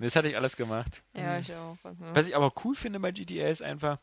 [0.00, 1.04] Das hatte ich alles gemacht.
[1.14, 1.76] Ja, ich auch.
[2.12, 3.98] Was ich aber cool finde bei GTA ist einfach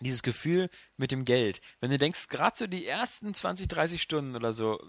[0.00, 1.60] dieses Gefühl mit dem Geld.
[1.80, 4.80] Wenn du denkst, gerade so die ersten 20, 30 Stunden oder so,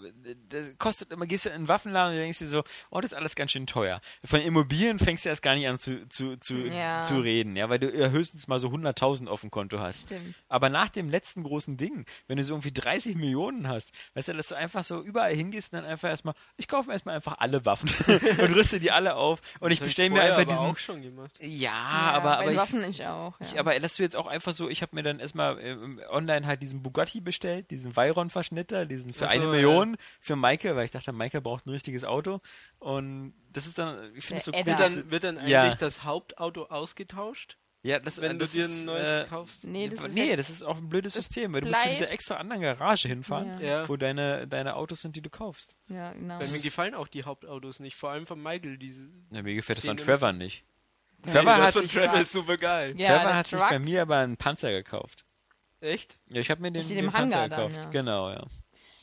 [0.50, 3.18] das kostet immer, gehst du in den Waffenladen und denkst dir so, oh, das ist
[3.18, 4.02] alles ganz schön teuer.
[4.26, 7.04] Von Immobilien fängst du erst gar nicht an zu, zu, zu, Ja.
[7.04, 10.04] zu reden, ja, weil du ja höchstens mal so 100.000 auf dem Konto hast.
[10.04, 10.36] Stimmt.
[10.50, 14.34] Aber nach dem letzten großen Ding, wenn du so irgendwie 30 Millionen hast, weißt du,
[14.34, 17.36] dass du einfach so überall hingehst und dann einfach erstmal, ich kaufe mir erstmal einfach
[17.40, 20.46] alle Waffen und rüste die alle auf und ich Das hab bestelle mir einfach aber
[20.52, 20.66] diesen.
[20.66, 21.32] auch schon gemacht.
[21.40, 21.72] Ja, ja,
[22.12, 23.40] aber, aber ich, Waffen ich auch.
[23.40, 23.46] Ja.
[23.48, 25.78] ich, aber dass du jetzt auch einfach so, ich habe mir dann erstmal äh,
[26.10, 29.52] online halt diesen Bugatti bestellt, diesen Veyron-Verschnitter, diesen für Ach so, eine ja.
[29.52, 32.42] Million für Michael, weil ich dachte, Michael braucht ein richtiges Auto.
[32.80, 34.66] Und das ist dann, ich finde es so Der cool.
[34.68, 34.90] Wird Ja.
[34.90, 35.74] dann, wird dann eigentlich Ja.
[35.76, 39.64] das Hauptauto ausgetauscht, ja, das, wenn das du dir ist, ein neues äh, kaufst?
[39.64, 41.90] nee, das ist nee, ja- das ist auch ein blödes System, weil du musst zu
[41.90, 43.68] dieser extra anderen Garage hinfahren, Ja.
[43.84, 43.90] Ja.
[43.90, 45.76] wo deine, deine Autos sind, die du kaufst.
[45.88, 46.40] ja, genau.
[46.40, 48.78] Weil mir gefallen auch die Hauptautos nicht, vor allem von Michael.
[48.78, 50.66] Diese Ja, mir gefällt das von Trevor nicht.
[51.24, 52.94] Trevor hat sich, Trevor ist super geil.
[52.98, 53.70] Ja, Trevor hat sich Truck.
[53.70, 55.26] bei mir aber einen Panzer gekauft.
[55.80, 56.18] Echt?
[56.30, 57.86] Ja, ich habe mir den, den im Panzer dann, gekauft.
[57.86, 57.90] ja.
[57.90, 58.44] Genau, ja.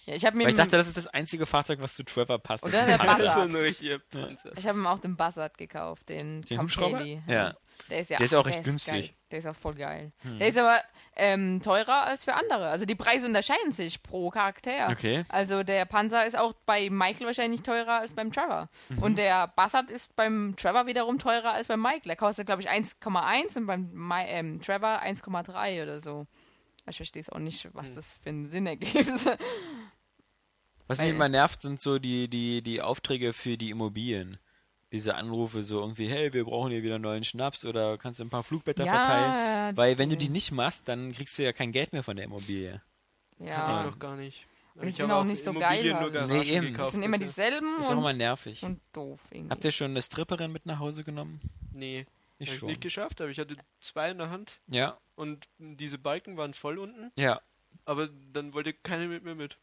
[0.07, 2.39] Ja, ich habe mir Weil ich dachte, das ist das einzige Fahrzeug, was zu Trevor
[2.39, 2.65] passt.
[2.65, 3.29] Oder der Panzer.
[3.31, 3.65] Panzer.
[3.65, 7.03] ich habe ihm auch den Buzzard gekauft, den, Den Hubschrauber?
[7.27, 7.55] Ja.
[7.91, 8.93] Der ist ja Der ist auch recht günstig.
[8.93, 9.11] Geil.
[9.31, 10.13] Der ist auch voll geil.
[10.23, 10.39] Hm.
[10.39, 10.79] Der ist aber
[11.17, 12.69] ähm, teurer als für andere.
[12.69, 14.89] Also die Preise unterscheiden sich pro Charakter.
[14.91, 15.25] Okay.
[15.29, 18.69] Also der Panzer ist auch bei Michael wahrscheinlich teurer als beim Trevor.
[18.91, 18.99] Mhm.
[19.03, 22.03] Und der Buzzard ist beim Trevor wiederum teurer als beim Michael.
[22.07, 26.27] Der kostet, glaube ich, 1,1 und beim Mi ähm, Trevor 1,3 oder so.
[26.89, 27.95] Ich verstehe es auch nicht, was Hm.
[27.97, 29.09] das für einen Sinn ergibt.
[30.87, 34.39] Was mich immer nervt, sind so die, die, die Aufträge für die Immobilien.
[34.95, 38.31] Diese Anrufe so irgendwie, hey, wir brauchen hier wieder neuen Schnaps oder kannst du ein
[38.31, 39.77] paar Flugblätter verteilen.
[39.77, 42.25] Weil wenn du die nicht machst, dann kriegst du ja kein Geld mehr von der
[42.27, 42.81] Immobilie.
[43.39, 43.81] ja.
[43.81, 44.47] Ich noch gar nicht.
[44.77, 46.29] Und die ich sind habe auch nicht so geil Immobilien halt.
[46.29, 46.67] Nee, eben.
[46.67, 48.63] gekauft Das sind immer dieselben Ist auch immer und, nervig.
[48.63, 49.51] und doof irgendwie.
[49.51, 51.41] Habt ihr schon eine Stripperin mit nach Hause genommen?
[51.73, 52.07] Nee,
[52.39, 52.69] Ich hab ich schon.
[52.69, 56.79] nicht geschafft, aber ich hatte zwei in der Hand Ja, und diese Balken waren voll
[56.79, 57.41] unten, ja.
[57.85, 59.59] aber dann wollte keine mit mir mit.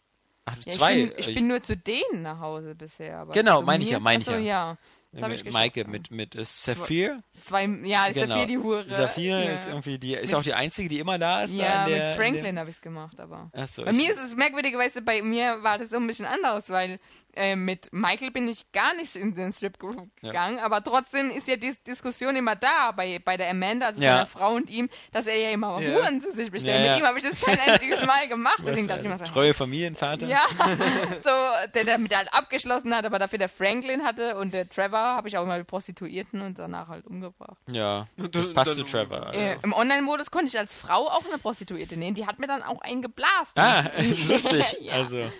[0.46, 0.98] Ach, Ja, zwei.
[0.98, 3.20] Ich bin, ich bin nur zu denen nach Hause bisher.
[3.20, 4.78] Aber Genau, meine ich ja, meine ich ja.
[5.14, 7.22] Das mit ich Maike mit, mit äh, Saphir.
[7.42, 8.28] Zwei, ja, ist Genau.
[8.28, 8.86] Saphir die Hure.
[8.90, 9.52] Saphir ja.
[9.52, 11.52] ist irgendwie die, ist Mit- auch die einzige, die immer da ist.
[11.54, 13.50] da Ja, in der, mit Franklin In habe ich es gemacht, aber.
[13.54, 16.70] der, achso, Bei mir ist es merkwürdigerweise, bei mir war das so ein bisschen anders,
[16.70, 16.98] weil
[17.36, 20.30] äh, mit Michael bin ich gar nicht in den Strip-Group Ja.
[20.30, 24.14] gegangen, aber trotzdem ist ja die Diskussion immer da bei, bei der Amanda, also Ja.
[24.14, 25.94] seiner Frau und ihm, dass er ja immer Ja.
[26.02, 26.80] Huren zu sich bestellt.
[26.80, 26.92] Ja, ja.
[26.94, 29.26] Mit ihm habe ich das kein einziges Mal gemacht, du deswegen dachte ich ein immer
[29.26, 30.28] so, treue Familienvater.
[30.28, 30.44] Ja,
[31.24, 35.28] so, der damit halt abgeschlossen hat, aber dafür der Franklin hatte und der Trevor habe
[35.28, 37.58] ich auch immer die Prostituierten und danach halt umgebracht.
[37.72, 39.34] Ja, das passt zu Trevor.
[39.34, 42.64] Äh, Im Online-Modus konnte ich als Frau auch eine Prostituierte nehmen, die hat mir dann
[42.64, 43.54] auch einen geblasen.
[43.56, 43.84] Ah,
[44.28, 44.78] lustig.
[44.82, 44.94] Ja.
[44.94, 45.32] Also,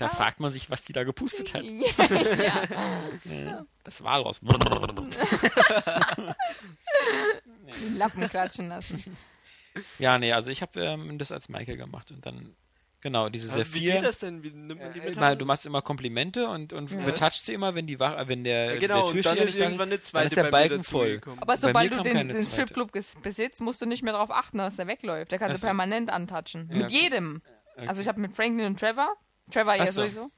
[0.00, 1.62] da fragt man sich, was die da gepustet hat.
[1.64, 4.40] ja, Das Walross.
[4.44, 6.34] den
[7.98, 9.16] Lappen klatschen lassen.
[9.98, 12.54] Ja, nee, also ich habe ähm, das als Michael gemacht und dann,
[13.00, 14.42] genau, diese Aber wie geht das denn?
[14.42, 15.16] Wie nimmt man die mit?
[15.16, 17.04] mal, du machst immer Komplimente und, und Ja.
[17.04, 19.78] betatscht sie immer, wenn die wach, wenn der, ja, genau, der dann Türsteher ist nicht
[19.78, 21.20] dann zweite ist der Balken voll.
[21.40, 22.46] Aber sobald du den, den.
[22.46, 25.30] Stripclub besitzt, musst du nicht mehr darauf achten, dass der wegläuft.
[25.30, 25.66] Der kannst du so.
[25.68, 26.68] permanent antatschen.
[26.70, 27.02] Ja, Mit okay.
[27.02, 27.42] jedem.
[27.76, 27.88] Okay.
[27.88, 29.14] Also ich habe mit Franklin und Trevor.
[29.50, 30.02] Trevor ja so.
[30.02, 30.30] sowieso.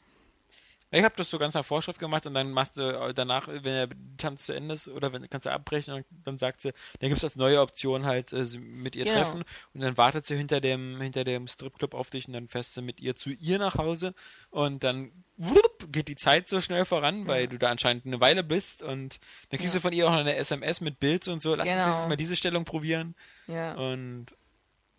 [0.94, 3.62] Ich habe das so ganz nach Vorschrift gemacht und dann machst du äh, danach, wenn
[3.62, 7.08] der Tanz zu Ende ist, oder wenn kannst du abbrechen und dann sagt sie, dann
[7.08, 9.16] gibt es als neue Option halt äh, mit ihr Genau.
[9.16, 12.76] treffen und dann wartet sie hinter dem hinter dem Stripclub auf dich und dann fährst
[12.76, 14.12] du mit ihr zu ihr nach Hause
[14.50, 18.44] und dann wupp, geht die Zeit so schnell voran, weil du da anscheinend eine Weile
[18.44, 19.18] bist und
[19.48, 19.78] dann kriegst Ja.
[19.78, 21.86] du von ihr auch noch eine SMS mit Bild und so, lass Genau.
[21.86, 23.14] uns mal diese Stellung probieren
[23.46, 24.26] Ja, und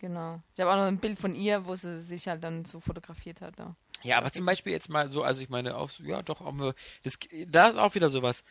[0.03, 0.41] genau.
[0.53, 3.39] Ich habe auch noch ein Bild von ihr, wo sie sich halt dann so fotografiert
[3.39, 3.57] hat.
[3.57, 3.75] Ja.
[4.03, 7.17] Ja, aber zum Beispiel jetzt mal so, also ich meine, auch, ja, doch, wir, das,
[7.47, 8.43] da ist auch wieder sowas,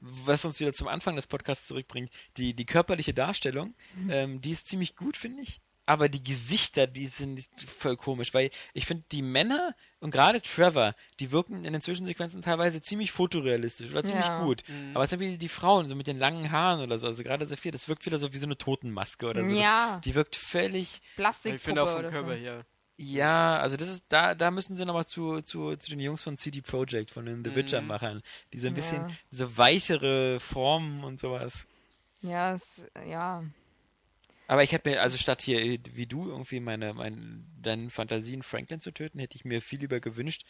[0.00, 2.10] was uns wieder zum Anfang des Podcasts zurückbringt.
[2.36, 3.74] Die, die körperliche Darstellung,
[4.10, 5.62] ähm, die ist ziemlich gut, finde ich.
[5.84, 10.94] Aber die Gesichter, die sind voll komisch, weil ich finde, die Männer und gerade Trevor,
[11.18, 14.44] die wirken in den Zwischensequenzen teilweise ziemlich fotorealistisch oder ziemlich Ja.
[14.44, 14.62] gut.
[14.94, 17.72] Aber zum Beispiel die Frauen, so mit den langen Haaren oder so, also gerade Saphir,
[17.72, 19.52] das wirkt wieder so wie so eine Totenmaske oder so.
[19.52, 19.94] Ja.
[19.96, 22.40] Das, die wirkt völlig, Ich Plastikpuppe finde auch vom Körper so.
[22.40, 22.64] her.
[22.96, 26.36] ja, also das ist, da, da müssen sie nochmal zu, zu, zu den Jungs von
[26.36, 27.54] CD Projekt, von den The Mhm.
[27.56, 28.22] Witcher-Machern,
[28.52, 29.08] die so ein bisschen, Ja.
[29.30, 31.66] so weichere Formen und sowas.
[32.20, 32.62] Ja, es,
[33.04, 33.42] ja.
[34.48, 35.60] Aber ich hätte mir, also statt hier,
[35.92, 40.00] wie du, irgendwie meine, meine, deinen Fantasien Franklin zu töten, hätte ich mir viel lieber
[40.00, 40.42] gewünscht,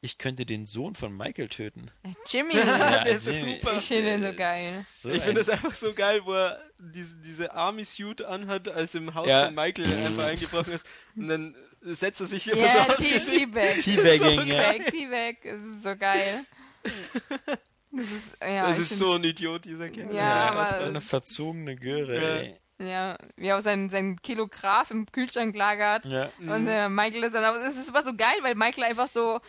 [0.00, 1.90] ich könnte den Sohn von Michael töten.
[2.26, 3.54] Jimmy, Ja, der ist so Jimmy.
[3.60, 3.76] super.
[3.76, 4.86] ich finde den so geil.
[4.94, 9.14] So ich finde es einfach so geil, wo er diese, diese Army-Suit anhat, als im
[9.14, 9.46] Haus Ja.
[9.46, 10.86] von Michael einfach eingebrochen ist.
[11.16, 13.30] Und dann setzt er sich immer Ja, so aufs T- Gesicht.
[13.38, 13.78] T-Bag.
[13.80, 14.72] Teabagging, ja.
[14.72, 15.36] T-Bag, T-Bag.
[15.42, 16.44] Das ist so geil.
[17.90, 20.14] Das ist, ja, Das ist find- so ein Idiot, dieser Kerl.
[20.14, 22.36] Ja, das aber- eine verzogene Göre, Ja.
[22.42, 22.60] ey.
[22.80, 26.04] Ja, wie er auch sein, sein Kilo Gras im Kühlschrank lagert.
[26.04, 26.30] Ja.
[26.38, 29.40] Und äh, Michael ist dann, aber es ist immer so geil, weil Michael einfach so,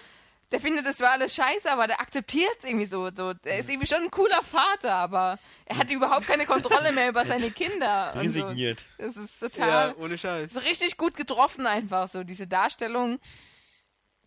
[0.52, 3.34] der findet, das war alles scheiße, aber der akzeptiert es irgendwie so, so.
[3.34, 7.24] Der ist irgendwie schon ein cooler Vater, aber er hat überhaupt keine Kontrolle mehr über
[7.28, 8.14] seine Kinder.
[8.16, 8.40] Und so.
[8.42, 8.84] Resigniert.
[8.98, 10.54] Das ist Ja, total, ohne Scheiß.
[10.54, 13.20] so richtig gut getroffen einfach, so diese Darstellung.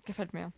[0.04, 0.52] Gefällt mir.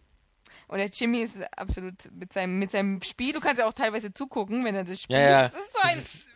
[0.68, 4.12] Und der Jimmy ist absolut mit seinem, mit seinem Spiel, du kannst ja auch teilweise
[4.12, 5.18] zugucken, wenn er das spielt.
[5.18, 5.48] Ja, ja.
[5.48, 6.26] Das ist so ein, Das ist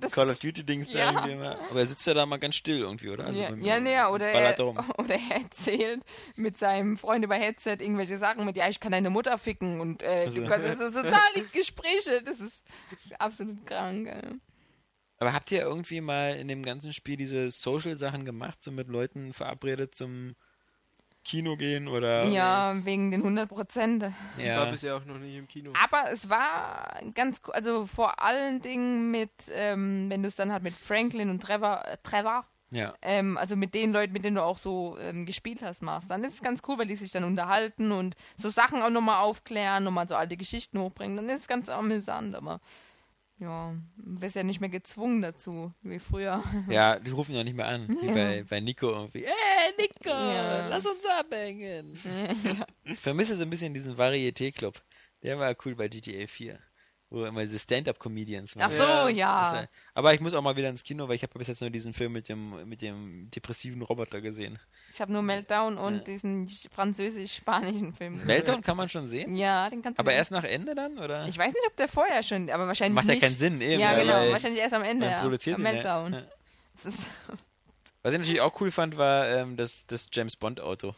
[0.00, 1.12] das Call of Duty-Dings da Ja.
[1.12, 1.58] irgendwie immer.
[1.70, 3.26] Aber er sitzt ja da mal ganz still irgendwie, oder?
[3.26, 4.58] Also ja, ja, nee, oder er,
[4.98, 6.02] oder er erzählt
[6.36, 10.02] mit seinem Freund über Headset irgendwelche Sachen mit, ja, ich kann deine Mutter ficken und
[10.02, 10.42] äh, Also.
[10.48, 11.20] das ist total
[11.52, 12.64] Gespräche, das ist
[13.18, 14.08] absolut krank.
[14.08, 14.34] Äh.
[15.18, 19.32] Aber habt ihr irgendwie mal in dem ganzen Spiel diese Social-Sachen gemacht, so mit Leuten
[19.32, 20.36] verabredet zum
[21.26, 22.24] Kino gehen oder?
[22.28, 24.04] Ja, wegen den 100 Prozent.
[24.38, 24.70] Ich war ja.
[24.70, 25.72] bisher auch noch nicht im Kino.
[25.84, 30.52] Aber es war ganz, co- also vor allen Dingen mit, ähm, wenn du es dann
[30.52, 32.94] halt mit Franklin und Trevor, äh, Trevor, Ja.
[33.02, 36.22] ähm, also mit den Leuten, mit denen du auch so ähm, gespielt hast, machst, dann
[36.22, 39.82] ist es ganz cool, weil die sich dann unterhalten und so Sachen auch nochmal aufklären,
[39.82, 41.16] nochmal so alte Geschichten hochbringen.
[41.16, 42.60] Dann ist es ganz amüsant, aber
[43.38, 46.42] ja, du wirst ja nicht mehr gezwungen dazu, wie früher.
[46.68, 48.14] Ja, die rufen ja nicht mehr an, wie Ja.
[48.14, 49.24] bei, bei Nico irgendwie.
[49.24, 50.68] Ey, Nico, Ja.
[50.68, 51.98] lass uns abhängen.
[52.84, 54.80] Ich vermisse so ein bisschen diesen Varieté-Club.
[55.22, 56.58] Der war cool bei GTA 4.
[57.08, 59.06] Wo immer diese Stand-Up-Comedians Ach waren.
[59.06, 59.68] so, Ja, ja.
[59.94, 61.94] Aber ich muss auch mal wieder ins Kino, weil ich habe bis jetzt nur diesen
[61.94, 64.58] Film mit dem, mit dem depressiven Roboter gesehen.
[64.92, 68.14] Ich habe nur Meltdown und diesen französisch-spanischen Film.
[68.14, 68.26] gesehen.
[68.26, 70.18] Meltdown kann man schon sehen, Ja, den kannst du aber sehen.
[70.18, 71.26] erst nach Ende dann, oder?
[71.28, 73.22] Ich weiß nicht, ob der vorher schon, aber wahrscheinlich Macht ja nicht.
[73.22, 73.80] keinen Sinn, eben.
[73.80, 75.06] Ja, genau, wahrscheinlich erst am Ende.
[75.06, 75.20] Ja.
[75.20, 75.62] produziert ja.
[75.62, 76.12] Meltdown.
[76.12, 76.22] Ja.
[76.74, 77.06] Das ist,
[78.02, 80.94] Was ich natürlich auch cool fand, war ähm, das, das James Bond-Auto.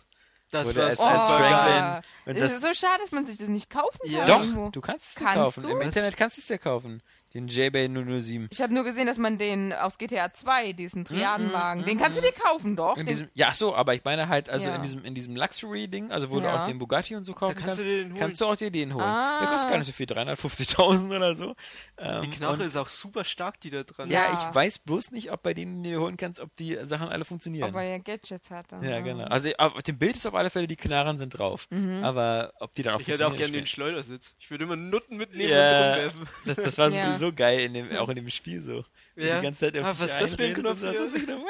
[0.50, 3.68] Das Wurde als- oh, als Franklin- es ist so schade, dass man sich das nicht
[3.68, 4.10] kaufen kann.
[4.10, 4.26] Ja.
[4.26, 5.62] Doch, du kannst es dir Kannst kaufen.
[5.62, 5.68] du?
[5.70, 7.02] Im Internet kannst du es dir kaufen.
[7.34, 8.48] Den JBay 007.
[8.50, 12.22] Ich habe nur gesehen, dass man den aus GTA 2, diesen Triadenwagen, den kannst du
[12.22, 12.96] dir kaufen, doch.
[12.96, 14.76] In Den, diesem, ja, so, aber ich meine halt, also Ja.
[14.76, 16.62] in diesem, in diesem Luxury-Ding, also wo du Ja.
[16.62, 19.04] auch den Bugatti und so kaufen kannst kannst, du kannst du auch dir den holen.
[19.04, 19.40] Ah.
[19.40, 21.54] Der kostet gar nicht so viel, 350.000 oder so.
[21.98, 24.48] Ähm, Die Knarre ist auch super stark, die da dran Ja, Ja.
[24.48, 27.24] ich weiß bloß nicht, ob bei denen, die du holen kannst, ob die Sachen alle
[27.24, 27.68] funktionieren.
[27.70, 28.72] ob er ja Gadgets hat.
[28.72, 28.82] dann.
[28.82, 29.24] ja, genau.
[29.24, 31.66] Also auf dem Bild ist auf alle Fälle, die Knarren sind drauf.
[31.70, 32.02] Mhm.
[32.04, 34.34] Aber ob die dann auch Ich hätte auch funktionieren, gerne den Schleudersitz.
[34.38, 35.58] Ich würde immer Nutten mitnehmen Ja.
[35.58, 36.28] und rumwerfen.
[36.46, 37.17] das, das war Ja.
[37.18, 38.84] Sowieso geil, in dem, auch in dem Spiel so.
[39.16, 39.36] Ja.
[39.38, 40.86] Die ganze Zeit auf Ah, was ist das für ein Knopf so.
[40.86, 41.42] Was ist das für ein Knopf?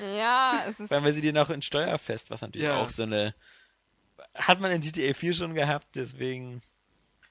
[0.00, 0.90] Ja, es ist.
[0.90, 2.82] Weil sie die noch in Steuerfest, was natürlich Ja.
[2.82, 3.34] auch so eine.
[4.34, 6.62] Hat man in GTA 4 schon gehabt, deswegen.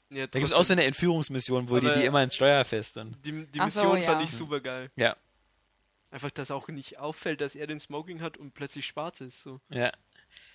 [0.09, 3.15] Ja, Da gibt es auch so eine Entführungsmission, wo die die immer ins Steuerfest dann.
[3.23, 4.05] Die, die Ach so, Mission ja.
[4.11, 4.91] fand ich super geil.
[4.95, 5.15] Ja,
[6.11, 9.41] Einfach, dass auch nicht auffällt, dass er den Smoking hat und plötzlich schwarz ist.
[9.43, 9.59] So.
[9.69, 9.91] ja.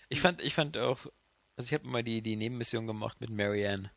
[0.08, 0.98] Ich fand, ich fand auch.
[1.56, 3.90] Also ich habe immer die, die Nebenmission gemacht mit Marianne.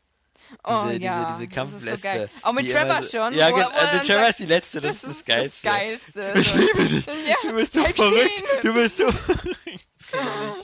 [0.64, 2.08] Oh diese, ja, diese, diese das ist so Kampflesbe.
[2.08, 2.30] geil.
[2.42, 3.34] Auch mit Trevor so- schon.
[3.34, 3.68] Ja, wo genau.
[3.68, 5.58] wo Also Trevor sagt, ist die letzte, das, ist das Geilste.
[5.62, 6.32] Das Geilste.
[6.40, 7.06] Ich liebe dich.
[7.06, 8.30] Ja, Du bist so verrückt.
[8.30, 8.44] stehen.
[8.62, 9.04] Du bist so.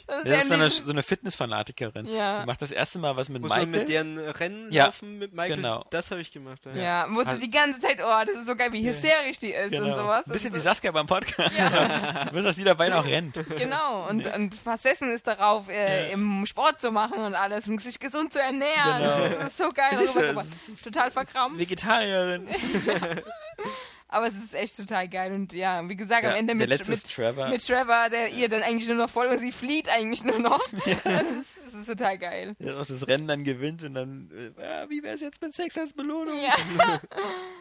[0.07, 2.07] Das Das ist so eine, so eine Fitnessfanatikerin.
[2.07, 2.41] Ja.
[2.43, 3.67] Die macht das erste Mal was mit Muss Michael.
[3.67, 5.57] man mit deren Rennen Ja, laufen mit Michael?
[5.57, 5.85] genau.
[5.91, 6.61] Das habe ich gemacht.
[6.67, 6.75] Ja.
[6.75, 9.73] Ja, sie Also- die ganze Zeit, oh, das ist so geil, wie hysterisch die ist
[9.75, 9.97] und Genau.
[9.97, 10.25] sowas.
[10.27, 11.57] Ein bisschen und wie so- Saskia beim Podcast.
[11.57, 12.29] Ja.
[12.33, 13.39] Bloß, dass die dabei noch rennt.
[13.57, 17.99] Genau, und, und versessen ist darauf, äh, im Sport zu machen und alles und sich
[17.99, 18.99] gesund zu ernähren.
[19.01, 19.37] Genau.
[19.41, 19.91] Das ist so geil.
[19.93, 20.47] Du, rübergebracht.
[20.73, 22.49] es Total verkrampft, Vegetarierin.
[24.09, 25.33] aber es ist echt total geil.
[25.33, 27.49] Und ja, wie gesagt, am Ja, Ende der mit, letzte mit, ist Trevor.
[27.49, 30.61] mit Trevor, der ihr dann eigentlich nur noch folgt und sie flieht eigentlich nur noch.
[31.05, 32.57] Das, ist, das ist total geil.
[32.59, 35.79] der auch das Rennen dann gewinnt und dann, äh, ah, wie wär's jetzt mit Sex
[35.79, 36.39] als Belohnung?
[36.39, 36.55] Ja.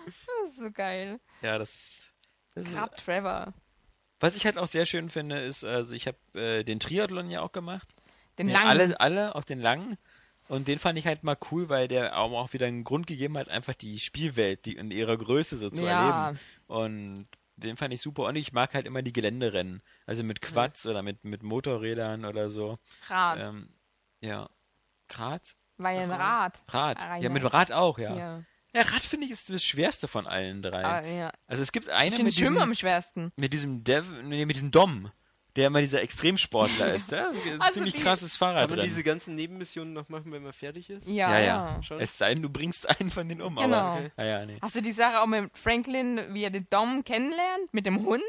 [0.05, 1.19] Das ist so geil.
[1.41, 1.97] Ja, das,
[2.55, 3.53] das ist, Grad Trevor.
[4.19, 7.41] was ich halt auch sehr schön finde, ist, also ich habe äh, den Triathlon ja
[7.41, 7.87] auch gemacht.
[8.39, 8.67] Den Nee, langen.
[8.67, 9.97] Alle, alle, auch den langen.
[10.49, 13.47] Und den fand ich halt mal cool, weil der auch wieder einen Grund gegeben hat,
[13.49, 16.25] einfach die Spielwelt die in ihrer Größe so zu Ja.
[16.27, 16.39] erleben.
[16.67, 18.23] Und den fand ich super.
[18.23, 19.81] Und ich mag halt immer die Geländerennen.
[20.05, 22.79] Also mit Quads oder mit, mit Motorrädern oder so.
[23.07, 23.39] Rad.
[23.41, 23.69] Ähm,
[24.21, 24.49] ja.
[25.07, 25.55] Graz?
[25.77, 26.61] Ja ein Rad.
[26.69, 26.97] Rad.
[26.99, 28.15] Ah, Ja, mit dem Rad auch, ja.
[28.15, 28.43] Ja.
[28.75, 30.83] Ja, Rad finde ich ist das schwerste von allen drei.
[30.83, 31.31] Ah, ja.
[31.47, 33.31] Also es gibt Ich eine finde mit Schwimmen am diesem, schwersten.
[33.35, 35.11] mit diesem Dev, nee, mit diesem Dom,
[35.59, 37.11] der immer dieser Extremsportler ist.
[37.11, 37.27] Ja?
[37.27, 38.87] Das ist ein Also ziemlich die- krasses Kann Fahrrad man drin.
[38.89, 41.07] diese ganzen Nebenmissionen noch machen, wenn man fertig ist?
[41.07, 41.83] Ja, Ja, ja.
[41.83, 41.99] Schon?
[41.99, 43.55] Es sei denn, du bringst einen von denen um.
[43.55, 43.75] Genau.
[43.77, 44.11] Aber, Okay.
[44.17, 44.57] ja, ja, nee.
[44.61, 48.23] Hast du die Sache auch mit Franklin, wie er den Dom kennenlernt, mit dem Hund?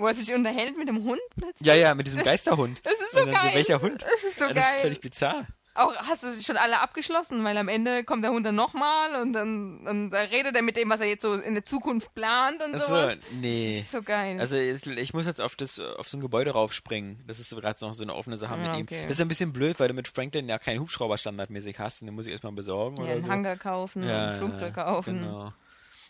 [0.00, 1.66] Wo er sich unterhält mit dem Hund plötzlich?
[1.66, 2.80] Ja, ja, mit diesem Geisterhund.
[2.84, 3.34] Das ist so geil.
[3.34, 4.02] So, welcher Hund?
[4.02, 4.82] Das ist so Ja, Das ist geil.
[4.82, 5.46] völlig bizarr.
[5.78, 9.32] Auch hast du schon alle abgeschlossen, weil am Ende kommt der Hund dann nochmal und
[9.32, 12.62] dann und da redet er mit dem, was er jetzt so in der Zukunft plant
[12.62, 13.16] und Achso, sowas.
[13.40, 13.76] nee.
[13.78, 14.40] Das ist so geil.
[14.40, 17.22] Also jetzt- ich muss jetzt auf das auf so ein Gebäude raufspringen.
[17.26, 18.82] Das ist gerade noch so eine offene Sache Ja, mit ihm.
[18.84, 19.02] okay.
[19.08, 22.02] Das ist ein bisschen blöd, weil du mit Franklin ja keinen Hubschrauber standardmäßig hast.
[22.02, 23.30] Und den muss ich erstmal besorgen ja, oder einen so.
[23.30, 25.20] Hangar kaufen, Ja, ein Flugzeug kaufen.
[25.20, 25.52] Genau.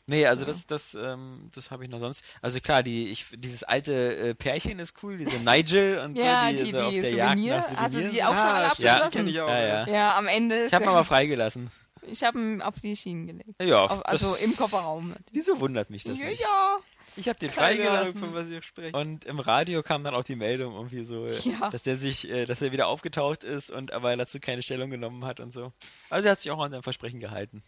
[0.08, 2.24] Nee, also das, das, ähm, das habe ich noch sonst.
[2.42, 6.56] Also klar, die, ich, dieses alte äh, Pärchen ist cool, diese Nigel und Ja, so,
[6.56, 7.54] die, die, so auf die der Souvenir.
[7.54, 9.10] Jagd nach Hast du Souvenirs die auch schon Ah, alle abgeschlossen?
[9.12, 9.48] kenn ich auch.
[9.48, 9.86] Ja, ja.
[9.88, 11.70] Ja, am Ende ist Ich habe ihn aber freigelassen.
[12.02, 13.62] ich habe ihn auf die Schienen gelegt.
[13.62, 15.14] Ja, Auf, also das, im Kofferraum.
[15.30, 16.40] Wieso wundert mich das Ja, nicht?
[16.42, 16.78] ja.
[17.16, 18.16] Ich habe den Ahnung, freigelassen.
[18.18, 18.94] von was ihr sprecht.
[18.94, 21.68] Und im Radio kam dann auch die Meldung irgendwie so, äh, Ja.
[21.70, 25.24] dass der sich, äh, dass er wieder aufgetaucht ist und aber dazu keine Stellung genommen
[25.24, 25.72] hat und so.
[26.10, 27.62] Also er hat sich auch an sein Versprechen gehalten.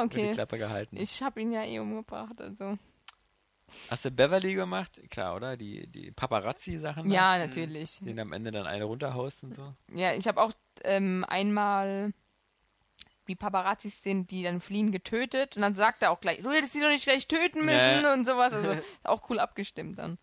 [0.02, 0.32] Und die okay.
[0.32, 0.96] Klappe gehalten.
[0.96, 2.78] Ich habe ihn ja eh umgebracht, also.
[3.88, 5.00] Hast du Beverly gemacht?
[5.10, 5.56] Klar, oder?
[5.56, 7.08] Die, die Paparazzi-Sachen?
[7.08, 7.14] da?
[7.14, 8.00] Ja, natürlich.
[8.00, 9.74] Den am Ende dann eine runterhaust und so.
[9.92, 10.52] Ja, ich habe auch
[10.82, 12.12] ähm, einmal
[13.28, 16.72] die Paparazzis sind, die dann fliehen, getötet und dann sagt er auch gleich, du hättest
[16.72, 18.12] sie doch nicht gleich töten müssen Nee.
[18.12, 18.52] und sowas.
[18.52, 18.74] Also
[19.04, 20.18] auch cool abgestimmt dann.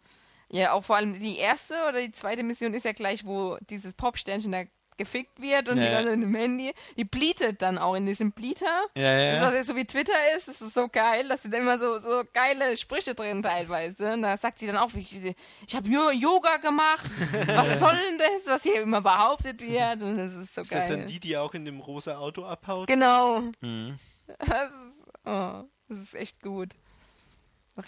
[0.51, 3.93] Ja, auch vor allem die erste oder die zweite Mission ist ja gleich, wo dieses
[3.93, 4.63] Popsternchen da
[4.97, 5.85] gefickt wird und Ja.
[5.85, 6.73] die ganze Zeit im Handy.
[6.97, 8.85] Die bleatet dann auch in diesem Bleater.
[8.95, 9.31] Ja, ja.
[9.33, 11.79] Das, was jetzt so wie Twitter ist, das ist so geil, dass sie da immer
[11.79, 14.13] so, so geile Sprüche drin teilweise.
[14.13, 15.19] Und da sagt sie dann auch, ich,
[15.67, 17.09] ich habe Yoga gemacht.
[17.47, 20.01] Was soll denn das, was hier immer behauptet wird?
[20.01, 20.97] Und das ist so Ist das geil.
[20.97, 22.87] dann die, die auch in dem rosa Auto abhaut?
[22.87, 23.41] Genau.
[23.61, 23.99] Mhm.
[24.39, 26.69] Das ist, oh, das ist echt gut.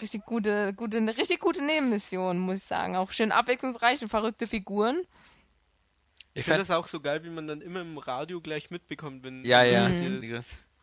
[0.00, 2.94] Richtig gute, gute, eine richtig gute Nebenmission, muss ich sagen.
[2.94, 5.02] Auch schön abwechslungsreich und verrückte Figuren.
[6.32, 9.24] Ich Ich finde das auch so geil, wie man dann immer im Radio gleich mitbekommt,
[9.24, 9.88] wenn ja, ja.
[9.88, 10.20] Mhm.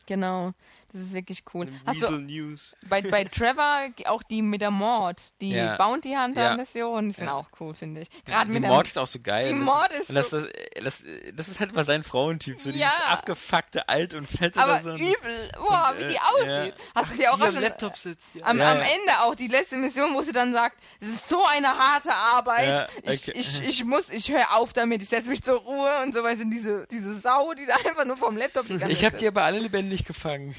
[0.06, 0.54] Genau.
[0.94, 1.68] Das ist wirklich cool.
[1.86, 2.74] Hast du News.
[2.88, 5.76] bei, bei Trevor auch die mit der Mord, die Ja.
[5.76, 6.56] Bounty Hunter Ja.
[6.56, 7.34] Mission, die sind Ja.
[7.34, 8.10] auch cool, finde ich.
[8.26, 9.50] Gerade die mit der Mord ist auch so geil.
[9.50, 10.46] Die Das Mord ist und das, das,
[10.82, 11.04] das,
[11.34, 12.76] das ist halt mal sein Frauentyp, so Ja.
[12.90, 14.96] dieses abgefuckte Alt und Fett aber oder so.
[14.96, 15.52] Übel.
[15.56, 16.74] Boah, und, wie äh, die aussieht.
[16.96, 18.28] Hast du dir auch, Die auch am schon Laptop sitzt.
[18.36, 18.46] Ja.
[18.46, 18.84] Am, Ja, am ja.
[18.84, 22.90] Ende auch die letzte Mission, wo sie dann sagt, es ist so eine harte Arbeit.
[23.04, 23.40] Ja, ich, okay.
[23.40, 26.44] ich, ich muss, ich höre auf damit, ich setze mich zur Ruhe und so weiter.
[26.46, 29.44] Diese, diese Sau, die da einfach nur vom Laptop die ganze Ich habe die aber
[29.44, 30.56] alle lebendig gefangen.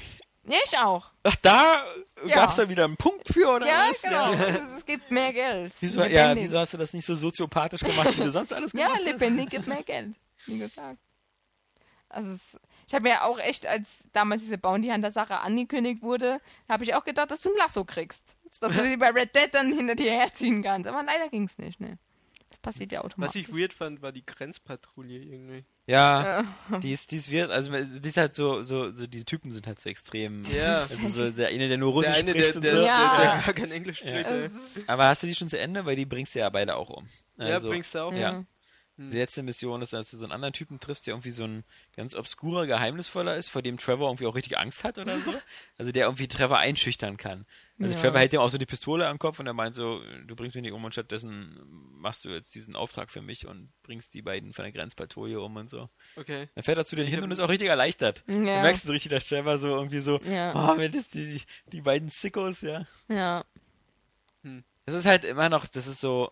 [0.49, 1.05] Ja, ich auch.
[1.23, 1.83] Ach, da
[2.25, 2.35] Ja.
[2.37, 4.01] gab's da wieder einen Punkt für, oder Ja, was?
[4.01, 4.33] genau.
[4.33, 5.71] Es, es gibt mehr Geld.
[5.79, 8.85] Wieso, ja, wieso hast du das nicht so soziopathisch gemacht, wie du sonst alles Ja,
[8.87, 9.05] gemacht hast?
[9.05, 10.15] lebendig gibt mehr Geld.
[10.45, 10.97] Wie gesagt.
[12.11, 12.57] Also es,
[12.87, 16.95] ich habe mir auch echt, als damals diese Bounty Hunter Sache angekündigt wurde, habe ich
[16.95, 18.35] auch gedacht, dass du ein Lasso kriegst.
[18.59, 20.87] Dass du die bei Red Dead dann hinter dir herziehen kannst.
[20.87, 21.99] Aber leider ging es nicht, ne.
[22.49, 23.41] Das passiert ja Was automatisch.
[23.41, 25.65] ich weird fand, war die Grenzpatrouille irgendwie.
[25.85, 26.43] Ja,
[26.81, 29.67] die ist, die ist wird, also die ist halt so, so, so, diese Typen sind
[29.67, 30.43] halt so extrem.
[30.45, 30.81] Ja.
[30.89, 32.77] Also so der eine, der nur Russisch der eine, spricht der, und der, so.
[32.79, 33.17] der, Ja.
[33.35, 34.19] der gar kein Englisch Ja.
[34.21, 34.29] spricht.
[34.77, 35.85] ist- Aber hast du die schon zu Ende?
[35.85, 37.07] Weil die bringst du ja beide auch um.
[37.37, 38.13] Ja, Also, bringst du auch.
[38.13, 38.43] Ja.
[38.97, 39.11] Mhm.
[39.11, 41.63] Die letzte Mission ist, dass du so einen anderen Typen triffst, der irgendwie so ein
[41.95, 45.33] ganz obskurer, geheimnisvoller ist, vor dem Trevor irgendwie auch richtig Angst hat oder so.
[45.77, 47.45] Also der irgendwie Trevor einschüchtern kann.
[47.81, 47.99] Also Ja.
[48.01, 50.53] Trevor hält ihm auch so die Pistole am Kopf und er meint so, du bringst
[50.55, 51.59] mich nicht um und stattdessen
[51.97, 55.55] machst du jetzt diesen Auftrag für mich und bringst die beiden von der Grenzpatrouille um
[55.55, 55.89] und so.
[56.17, 56.49] Okay.
[56.55, 58.23] Dann fährt er zu denen hin und ist auch richtig erleichtert.
[58.27, 58.33] Ja.
[58.35, 60.73] Du merkst so richtig, dass Trevor so irgendwie so, Ja.
[60.73, 61.41] oh, wenn das die,
[61.71, 62.85] die beiden Sickos, ja.
[63.07, 63.45] Ja.
[64.85, 66.31] Das ist halt immer noch, das ist so,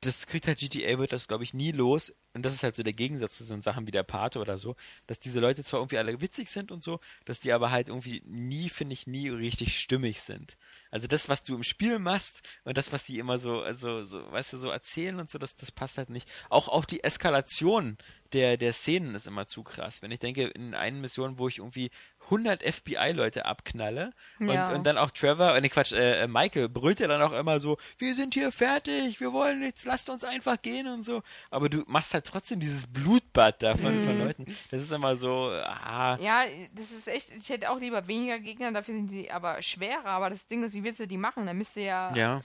[0.00, 2.12] das kriegt halt GTA, wird das glaube ich nie los.
[2.34, 4.76] Und das ist halt so der Gegensatz zu so Sachen wie der Pate oder so,
[5.06, 8.22] dass diese Leute zwar irgendwie alle witzig sind und so, dass die aber halt irgendwie
[8.26, 10.56] nie, finde ich, nie richtig stimmig sind.
[10.90, 14.30] Also das, was du im Spiel machst und das, was die immer so, also, so,
[14.30, 16.30] weißt du, so erzählen und so, das, das passt halt nicht.
[16.48, 17.98] Auch, auch die Eskalation
[18.32, 20.02] der, der Szenen ist immer zu krass.
[20.02, 21.90] Wenn ich denke, in einer Mission, wo ich irgendwie
[22.30, 24.70] 100 FBI-Leute abknalle und, Ja.
[24.72, 27.58] und dann auch Trevor, äh, nee, Quatsch, äh, äh, Michael brüllt ja dann auch immer
[27.60, 31.22] so, wir sind hier fertig, wir wollen nichts, lasst uns einfach gehen und so.
[31.50, 34.04] Aber du machst halt trotzdem dieses Blutbad da von, Mhm.
[34.06, 34.56] von Leuten.
[34.70, 36.44] Das ist immer so, ah, Ja,
[36.74, 40.06] das ist echt, ich hätte auch lieber weniger Gegner, dafür sind sie aber schwerer.
[40.06, 41.46] Aber das Ding ist, wie willst du die machen?
[41.46, 42.40] Dann müsste ja, ja.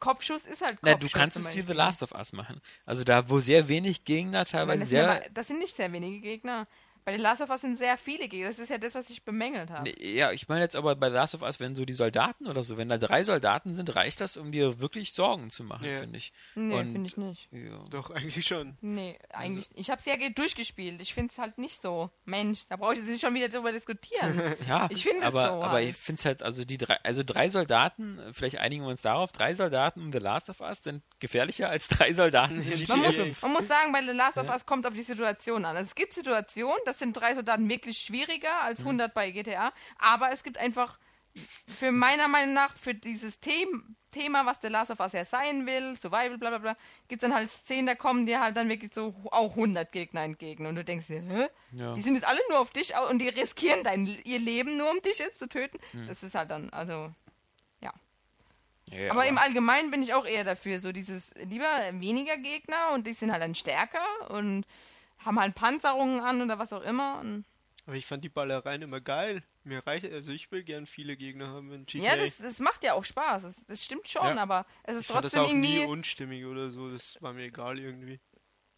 [0.00, 0.82] Kopfschuss ist halt Kopfschuss.
[0.82, 1.62] Na, du kannst es wie.
[1.62, 2.60] The Last of Us machen.
[2.84, 5.10] Also da, wo sehr wenig Gegner teilweise das, sind sehr.
[5.10, 6.66] aber, das sind nicht sehr wenige Gegner.
[7.04, 8.48] Bei den Last of Us sind sehr viele Gegner.
[8.48, 9.82] Das ist ja das, was ich bemängelt habe.
[9.84, 12.46] Nee, Ja, ich meine jetzt aber bei The Last of Us, wenn so die Soldaten
[12.46, 15.84] oder so, wenn da drei Soldaten sind, reicht das, um dir wirklich Sorgen zu machen,
[15.84, 15.98] Ja.
[15.98, 16.32] finde ich.
[16.54, 17.48] Nee, finde ich nicht.
[17.52, 17.84] Ja.
[17.90, 18.78] Doch, eigentlich schon.
[18.80, 19.68] Nee, Also eigentlich.
[19.74, 21.02] ich habe es ja ge- durchgespielt.
[21.02, 22.10] Ich finde es halt nicht so.
[22.24, 24.40] Mensch, da brauche ich jetzt nicht schon wieder drüber diskutieren.
[24.66, 25.88] Ja, Ich finde es aber, so aber halt.
[25.90, 29.32] ich finde es halt, also die drei, also drei Soldaten, vielleicht einigen wir uns darauf,
[29.32, 32.96] drei Soldaten in The Last of Us sind gefährlicher als drei Soldaten in GTA.
[32.96, 33.42] Man muss, 5.
[33.42, 35.76] man muss sagen, bei The Last of Us kommt auf die Situation an.
[35.76, 38.86] Also es gibt Situationen, das sind drei Soldaten wirklich schwieriger als Mhm.
[39.02, 40.98] 100 bei GTA, aber es gibt einfach,
[41.78, 45.66] für meiner Meinung nach, für dieses Them Thema, was The Last of Us ja sein
[45.66, 46.76] will, Survival, bla bla bla,
[47.08, 50.22] gibt es dann halt Szenen, da kommen dir halt dann wirklich so auch 100 Gegner
[50.22, 51.48] entgegen und du denkst dir, hä?
[51.72, 51.92] Ja.
[51.94, 55.02] Die sind jetzt alle nur auf dich und die riskieren dein, ihr Leben nur, um
[55.02, 55.78] dich jetzt zu töten.
[55.90, 56.06] Hm.
[56.06, 57.10] Das ist halt dann, also,
[57.80, 57.92] ja.
[58.92, 63.08] Ja, Aber im Allgemeinen bin ich auch eher dafür, so dieses lieber weniger Gegner und
[63.08, 64.64] die sind halt dann stärker und
[65.24, 67.18] haben halt Panzerungen an oder was auch immer.
[67.20, 67.44] Und
[67.86, 69.42] Aber ich fand die Ballereien immer geil.
[69.62, 72.04] Mir reicht, also ich will gern viele Gegner haben in GTA.
[72.04, 73.44] ja, das, das macht ja auch Spaß.
[73.44, 74.36] Das, das stimmt schon, Ja.
[74.36, 75.90] aber es ist ich fand das trotzdem auch nie irgendwie.
[75.90, 76.90] unstimmig oder so.
[76.90, 78.20] Das war mir egal irgendwie.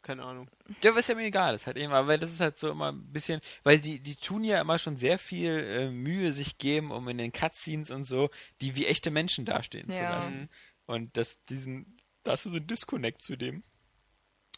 [0.02, 0.48] Keine Ahnung.
[0.84, 3.12] Ja, was ja mir egal ist halt eben, aber das ist halt so immer ein
[3.12, 7.08] bisschen, weil die, die tun ja immer schon sehr viel äh, Mühe sich geben, um
[7.08, 8.30] in den Cutscenes und so,
[8.60, 10.10] die wie echte Menschen dastehen zu Ja.
[10.10, 10.48] lassen.
[10.84, 13.64] Und das, diesen, da hast du so ein Disconnect zu dem,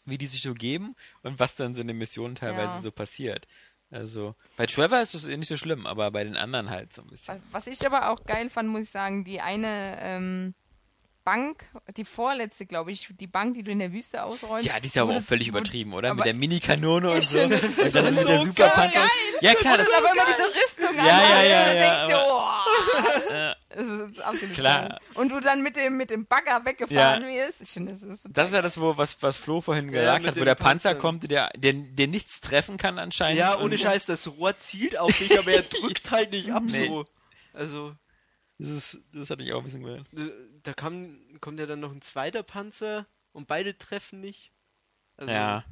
[0.09, 2.81] wie die sich so geben und was dann so in den Missionen teilweise Ja.
[2.83, 3.47] so passiert.
[3.91, 7.09] Also, bei Trevor ist es nicht so schlimm, aber bei den anderen halt so ein
[7.09, 7.43] bisschen.
[7.53, 10.55] Was ich aber auch geil fand, muss ich sagen, die eine ähm,
[11.29, 11.67] Bank,
[11.97, 14.65] die vorletzte, glaube ich, die Bank, die du in der Wüste ausräumst.
[14.67, 16.15] Ja, die ist ja aber auch völlig übertrieben, oder?
[16.15, 17.41] Mit der Minikanone und so.
[17.43, 17.61] Und das
[17.93, 18.93] dann ist mit der Superpanzer.
[19.01, 19.09] geil.
[19.43, 21.07] Ja, klar, Das ist aber immer diese Rüstung an.
[21.07, 23.33] Ja, ja, ja, und du ja, denkst dir, oh.
[23.33, 24.99] Äh, Das ist absolut Klar.
[25.15, 27.61] Und du dann mit dem, mit dem Bagger weggefahren wirst.
[27.61, 30.01] Ich finde, das ist total Das ist ja das, wo, was, was Flo vorhin Ja,
[30.01, 30.99] gesagt mit hat, wo der Panzer Panzern.
[30.99, 33.39] kommt, der, der, der nichts treffen kann anscheinend.
[33.39, 36.63] Ja, Und ohne Scheiß, das Rohr zielt auf dich, aber er drückt halt nicht ab
[36.67, 36.87] Nee.
[36.89, 37.05] so.
[37.53, 37.95] Also,
[38.59, 40.07] Das, ist, das hatte ich auch ein bisschen gehört.
[40.63, 44.53] Da kam, kommt ja dann noch ein zweiter Panzer und beide treffen nicht.
[45.17, 45.65] Also, Ja.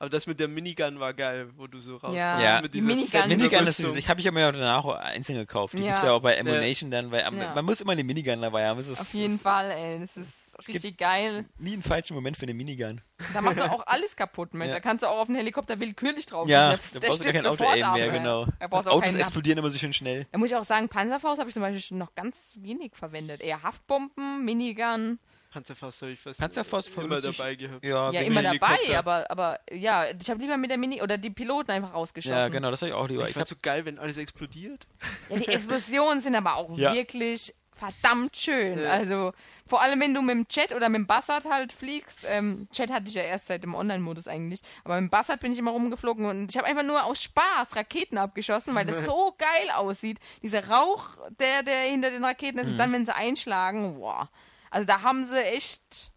[0.00, 2.16] Aber das mit der Minigun war geil, wo du so rauskommst.
[2.16, 2.62] Ja, Ja.
[2.62, 3.96] mit die Minigun- Minigun ist Rüstung.
[3.96, 5.74] ich habe ich ja mir danach auch einzeln gekauft.
[5.74, 5.86] Die Ja.
[5.88, 7.52] gibt's ja auch bei Emulation dann, weil am- Ja.
[7.52, 8.78] man muss immer eine Minigun dabei haben.
[8.78, 9.98] Es ist, Auf jeden es ist Fall, ey.
[9.98, 11.44] Das ist richtig geil.
[11.58, 13.00] Nie einen falschen Moment für eine Minigun.
[13.34, 14.68] Da machst du auch alles kaputt mit.
[14.68, 14.74] Ja.
[14.74, 17.32] Da kannst du auch auf einen Helikopter willkürlich drauf Ja, da Der brauchst du gar
[17.32, 18.46] kein Auto eben mehr, genau.
[18.58, 20.26] Da Autos explodieren immer so schön schnell.
[20.32, 23.40] Da muss ich auch sagen, Panzerfaust habe ich zum Beispiel schon noch ganz wenig verwendet.
[23.40, 25.18] Eher Haftbomben, Minigun.
[25.50, 27.84] Panzerfaust habe ich fast Panzerfaust immer dabei gehabt.
[27.84, 31.30] Ja, Ja, immer dabei, aber, aber ja, ich habe lieber mit der Mini oder die
[31.30, 32.36] Piloten einfach rausgeschossen.
[32.36, 33.22] Ja, genau, das habe ich auch lieber.
[33.24, 34.86] Ich Ich fand so geil, wenn alles explodiert.
[35.30, 36.92] Ja, die Explosionen sind aber auch Ja.
[36.92, 38.80] wirklich verdammt schön.
[38.80, 38.90] Ja.
[38.90, 39.32] Also,
[39.66, 42.26] vor allem, wenn du mit dem Jet oder mit dem Bassard halt fliegst.
[42.26, 44.60] Ähm, Jet hatte ich ja erst seit dem Online-Modus eigentlich.
[44.84, 47.76] Aber mit dem Bassard bin ich immer rumgeflogen und ich habe einfach nur aus Spaß
[47.76, 50.18] Raketen abgeschossen, weil das so geil aussieht.
[50.42, 54.28] Dieser Rauch, der, der hinter den Raketen ist und dann, wenn sie einschlagen, boah.
[54.70, 56.10] Also, da haben sie echt.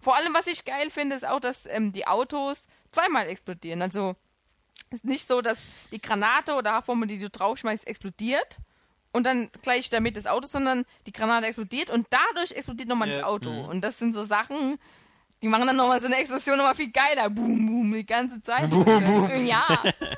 [0.00, 3.80] Vor allem, was ich geil finde, ist auch, dass ähm, die Autos zweimal explodieren.
[3.80, 4.16] Also,
[4.90, 5.58] es ist nicht so, dass
[5.92, 8.58] die Granate oder Haftbombe, die du draufschmeißt, explodiert
[9.14, 13.18] und dann gleich damit das Auto, sondern die Granate explodiert und dadurch explodiert nochmal Ja.
[13.18, 13.50] das Auto.
[13.50, 13.64] Mhm.
[13.66, 14.78] Und das sind so Sachen,
[15.40, 17.30] die machen dann nochmal so eine Explosion nochmal viel geiler.
[17.30, 18.70] Boom, boom, die ganze Zeit.
[19.44, 19.64] Ja.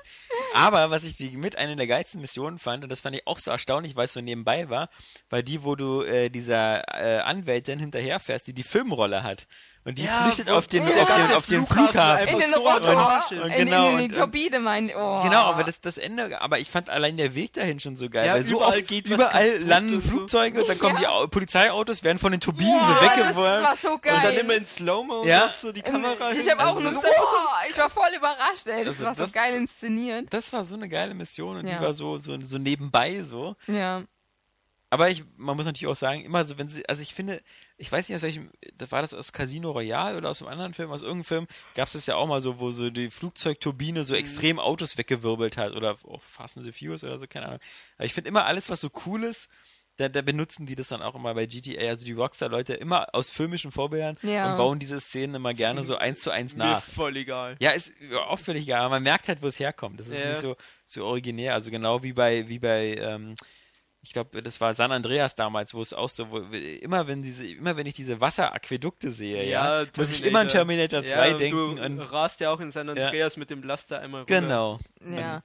[0.55, 3.39] aber was ich die mit einer der geilsten Missionen fand, und das fand ich auch
[3.39, 4.89] so erstaunlich, weil es so nebenbei war,
[5.29, 9.47] war die, wo du äh, dieser äh, Anwältin hinterherfährst, die die Filmrolle hat.
[9.87, 13.23] Und die Ja, flüchtet auf den, wo auf den, auf den Flughafen In den Rotor,
[13.31, 14.91] in, Und in, genau, in die Turbine, mein.
[14.91, 15.23] Oh.
[15.23, 18.27] Genau, aber das, das Ende, aber ich fand allein der Weg dahin schon so geil,
[18.27, 20.03] Ja, weil so oft geht überall landen.
[20.03, 21.01] Flugzeuge und dann kommen Ja.
[21.03, 23.65] die Au Polizeiautos, werden von den Turbinen so das weggeworfen.
[23.65, 24.15] war so geil.
[24.17, 25.53] Und dann immer in Slow-Mo und Ja.
[25.53, 26.33] so die Kamera.
[26.33, 27.01] ich habe auch Also, nur so,
[27.71, 28.85] ich war voll überrascht, ey.
[28.85, 30.27] Das Also war so das- geil inszeniert.
[30.31, 31.79] Das war so eine geile Mission und Ja.
[31.79, 33.55] die war so, so, so nebenbei so.
[33.69, 34.03] Ja.
[34.89, 37.43] Aber ich, man muss natürlich auch sagen, immer so, wenn sie, also ich finde,
[37.77, 38.51] ich weiß nicht aus welchem,
[38.89, 41.95] war das aus Casino Royale oder aus einem anderen Film, aus irgendeinem Film, gab es
[41.95, 44.05] das ja auch mal so, wo so die Flugzeugturbine Mhm.
[44.05, 47.61] so extrem Autos weggewirbelt hat oder auch Fast and the Furious oder so, keine Ahnung.
[47.97, 49.49] Aber ich finde immer alles, was so cool ist,
[49.97, 53.31] da, da benutzen die das dann auch immer bei GTA, also die Rockstar-Leute immer aus
[53.31, 54.51] filmischen Vorbildern Ja.
[54.51, 56.83] und bauen diese Szenen immer gerne so eins zu eins mir nach.
[56.85, 57.57] voll egal.
[57.61, 57.93] Ja, ist
[58.29, 59.99] auch völlig egal, aber man merkt halt, wo es herkommt.
[59.99, 60.29] Das ist Ja.
[60.29, 61.55] nicht so, so originär.
[61.55, 63.35] Also genau wie bei, wie bei, ähm,
[64.07, 67.45] ich glaube, das war San Andreas damals, wo es auch so, wo, immer wenn diese,
[67.47, 71.77] immer wenn ich diese Wasseraquädukte sehe, ja, muss ich immer an Terminator 2 ja, denken.
[71.77, 74.41] Du Und, rast ja auch in San Andreas mit dem Laster einmal rüber.
[74.41, 74.79] genau.
[75.05, 75.43] Ja,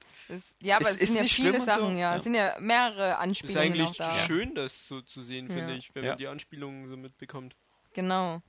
[0.60, 2.12] ja aber Es es, ist sind ja viele und so, Sachen, ja.
[2.12, 2.16] ja.
[2.16, 4.14] Es sind ja mehrere Ist Anspielungen auch eigentlich da.
[4.26, 5.78] schön, das so zu sehen, finde Ja.
[5.78, 6.10] ich, wenn Ja.
[6.10, 7.56] man die Anspielungen so mitbekommt.
[7.94, 8.40] Genau.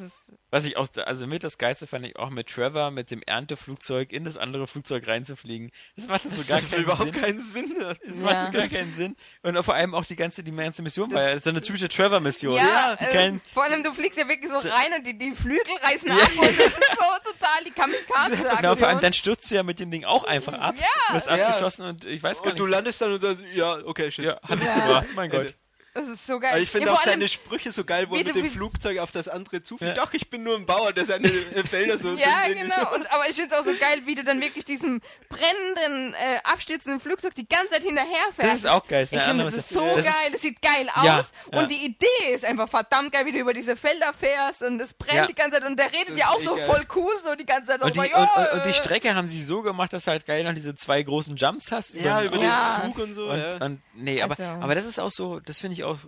[0.00, 0.16] Ist,
[0.50, 4.12] Was ich auch, also mit das Geilste fand ich auch mit Trevor mit dem Ernteflugzeug
[4.12, 5.70] in das andere Flugzeug reinzufliegen.
[5.96, 7.20] Das macht so gar keinen überhaupt Sinn.
[7.22, 7.74] keinen Sinn.
[7.78, 8.22] Das Ja.
[8.24, 9.16] macht so gar keinen Sinn.
[9.42, 11.88] Und vor allem auch die ganze, die ganze Mission Das- war ja so eine typische
[11.88, 12.56] Trevor-Mission.
[12.56, 15.32] ja, Die äh, kein- vor allem du fliegst ja wirklich so rein und die, die
[15.32, 18.56] Flügel reißen ab und das ist so total die Kamikaze-Aktion.
[18.62, 20.74] Genau, vor allem dann stürzt du ja mit dem Ding auch einfach ab.
[20.78, 21.14] Ja.
[21.14, 21.32] wirst Ja.
[21.34, 22.60] abgeschossen und ich weiß gar Und nicht.
[22.60, 24.24] du landest dann und sagst, ja, okay, shit.
[24.24, 24.86] ja, hat nichts Ja.
[24.86, 25.46] gebracht, mein Ende.
[25.46, 25.54] Gott.
[25.94, 26.52] Das ist so geil.
[26.52, 28.98] Aber ich finde ja, auch seine Sprüche so geil, wo er mit du- dem Flugzeug
[28.98, 29.96] auf das andere zufliegt.
[29.96, 30.04] Ja.
[30.04, 32.12] Doch, ich bin nur ein Bauer, der seine äh, Felder so...
[32.16, 32.94] Ja, so- genau.
[32.94, 36.38] Und, aber ich finde es auch so geil, wie du dann wirklich diesem brennenden, äh,
[36.44, 38.38] abstürzenden Flugzeug die ganze Zeit hinterherfährst.
[38.38, 39.02] Das ist auch geil.
[39.02, 41.24] Das ist Ich finde, das ist so Das ist- geil, das sieht geil aus Ja,
[41.52, 41.58] ja.
[41.58, 44.94] und die Idee ist einfach verdammt geil, wie du über diese Felder fährst und es
[44.94, 45.26] brennt Ja.
[45.26, 46.64] die ganze Zeit und der redet ja ist auch so geil.
[46.66, 47.82] voll cool, so die ganze Zeit.
[47.82, 50.10] Und die, oh, und, ja, und, und die Strecke haben sie so gemacht, dass du
[50.12, 51.94] halt geil noch diese zwei großen Jumps hast.
[51.94, 52.52] Ja, über den.
[52.84, 53.26] Zug und so.
[53.28, 53.56] Und, ja.
[53.64, 54.44] und nee, aber, Also.
[54.62, 55.98] aber das ist auch so, das finde ich auch,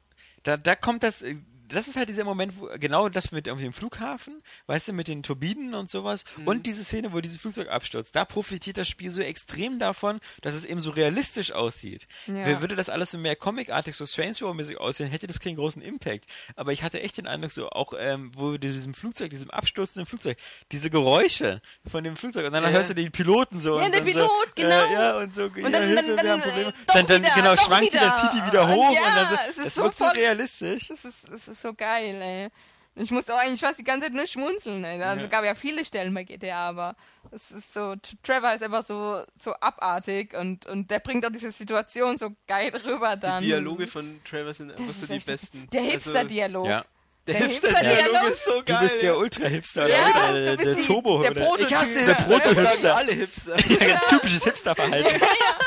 [0.42, 1.36] da, da kommt das, äh,
[1.74, 5.22] das ist halt dieser Moment, wo, genau das mit dem Flughafen, weißt du, mit den
[5.22, 6.46] Turbinen und sowas Mhm.
[6.48, 10.54] und diese Szene, wo dieses Flugzeug abstürzt, da profitiert das Spiel so extrem davon, dass
[10.54, 12.06] es eben so realistisch aussieht.
[12.26, 12.60] Ja.
[12.60, 16.26] Würde das alles so mehr comicartig, so Strange Show-mäßig aussehen, hätte das keinen großen Impact.
[16.56, 20.38] Aber ich hatte echt den Eindruck, so auch, ähm, wo diesem Flugzeug, diesem abstürzenden Flugzeug,
[20.72, 22.70] diese Geräusche von dem Flugzeug und dann Ja.
[22.70, 23.76] hörst du den Piloten so.
[23.78, 24.84] Ja, der dann Pilot, so, genau.
[24.84, 26.68] Äh, ja, und so, Und ja, dann- Hilfe, dann- wir dann, haben Probleme.
[26.68, 28.30] äh, doch dann, dann wieder, genau, schwankt die, dann wieder.
[28.30, 30.04] zieht die wieder Und hoch ja, und dann so, es ist es so wirkt so
[30.04, 30.88] voll- realistisch.
[30.88, 32.48] Das ist, das ist so geil, ey.
[32.96, 35.02] Ich musste auch eigentlich fast die ganze Zeit nur schmunzeln, ey.
[35.02, 35.30] Also Ja.
[35.30, 36.94] gab ja viele Stellen bei GTA, aber
[37.32, 41.50] es ist so, Trevor ist einfach so, so abartig und, und der bringt auch diese
[41.50, 43.40] Situation so geil rüber dann.
[43.42, 45.68] Die Dialoge von Trevor sind einfach so die besten.
[45.72, 46.66] Der Also, Hipster-Dialog.
[46.66, 46.84] Ja.
[47.26, 48.78] Der der Hipster-Dialog Hipster-Dialog- ist so Du geil.
[48.82, 51.30] bist der Ultra-Hipster, Ja, du der, bist der die- Turbo, der?
[51.30, 51.66] Prototyp.
[51.68, 52.96] Ich hasse Der Proto-Hipster.
[52.96, 53.56] alle Hipster.
[53.88, 55.08] Ja, typisches Hipster-Verhalten.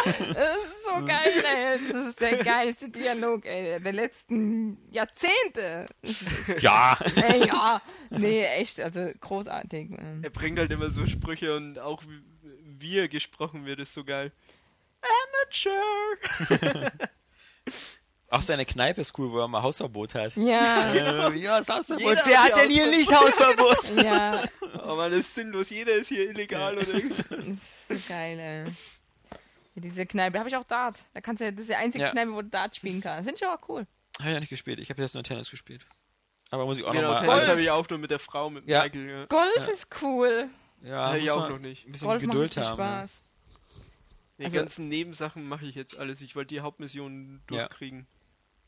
[0.05, 1.79] Das ist so geil, ey.
[1.91, 5.87] Das ist der geilste Dialog, ey, der letzten Jahrzehnte.
[6.59, 6.97] Ja.
[7.15, 7.81] Ey, ja.
[8.11, 9.89] Nee, echt, also großartig.
[10.21, 12.21] Er bringt halt immer so Sprüche und auch wie,
[12.79, 14.31] wie er gesprochen wird, ist so geil.
[15.01, 16.87] Amateur!
[18.29, 20.35] Auch seine Kneipe ist cool, wo er mal Hausverbot hat.
[20.35, 22.09] Ja, Äh, ja, das Hausverbot.
[22.09, 23.91] Jeder Wer hat hat denn hier nicht Hausverbot?
[24.03, 24.43] ja.
[24.85, 25.69] Oh man, das ist sinnlos.
[25.69, 27.23] Jeder ist hier illegal oder irgendwas.
[27.29, 28.65] Das ist so geil, ey.
[29.75, 31.05] Ja, diese Kneipe, da habe ich auch Dart.
[31.13, 32.11] Da kannst du ja, das ist die einzige Ja.
[32.11, 33.29] Kneipe, wo du Dart spielen kannst.
[33.29, 33.87] Finde ich auch cool.
[34.19, 34.79] Habe ich ja nicht gespielt.
[34.79, 35.85] Ich habe jetzt nur Tennis gespielt.
[36.49, 38.67] Aber muss ich auch Genau, noch Tennis habe ich auch nur mit der Frau, mit
[38.67, 38.83] Ja.
[38.83, 39.09] Michael.
[39.09, 39.25] Ja.
[39.27, 39.63] Golf Ja.
[39.67, 40.49] ist cool.
[40.83, 41.85] Ja, Ja, ich auch noch nicht.
[41.85, 42.75] Ein bisschen Golf macht Geduld richtig haben.
[42.75, 43.11] Spaß.
[44.39, 46.21] Die Also- ganzen Nebensachen mache ich jetzt alles.
[46.21, 47.59] Ich wollte die Hauptmission Ja.
[47.67, 48.05] durchkriegen.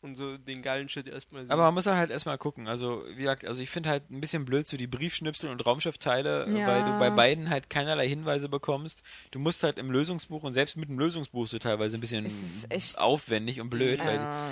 [0.01, 1.51] Und so den geilen Shit erstmal sehen.
[1.51, 2.69] Aber man muss halt erstmal gucken.
[2.69, 6.47] Also, wie gesagt, also ich finde halt ein bisschen blöd so die Briefschnipsel und Raumschiffteile,
[6.49, 6.67] Ja.
[6.67, 9.03] weil du bei beiden halt keinerlei Hinweise bekommst.
[9.31, 12.25] Du musst halt im Lösungsbuch und selbst mit dem Lösungsbuch so teilweise ein bisschen
[12.69, 14.49] Es aufwendig und blöd, weil Ja.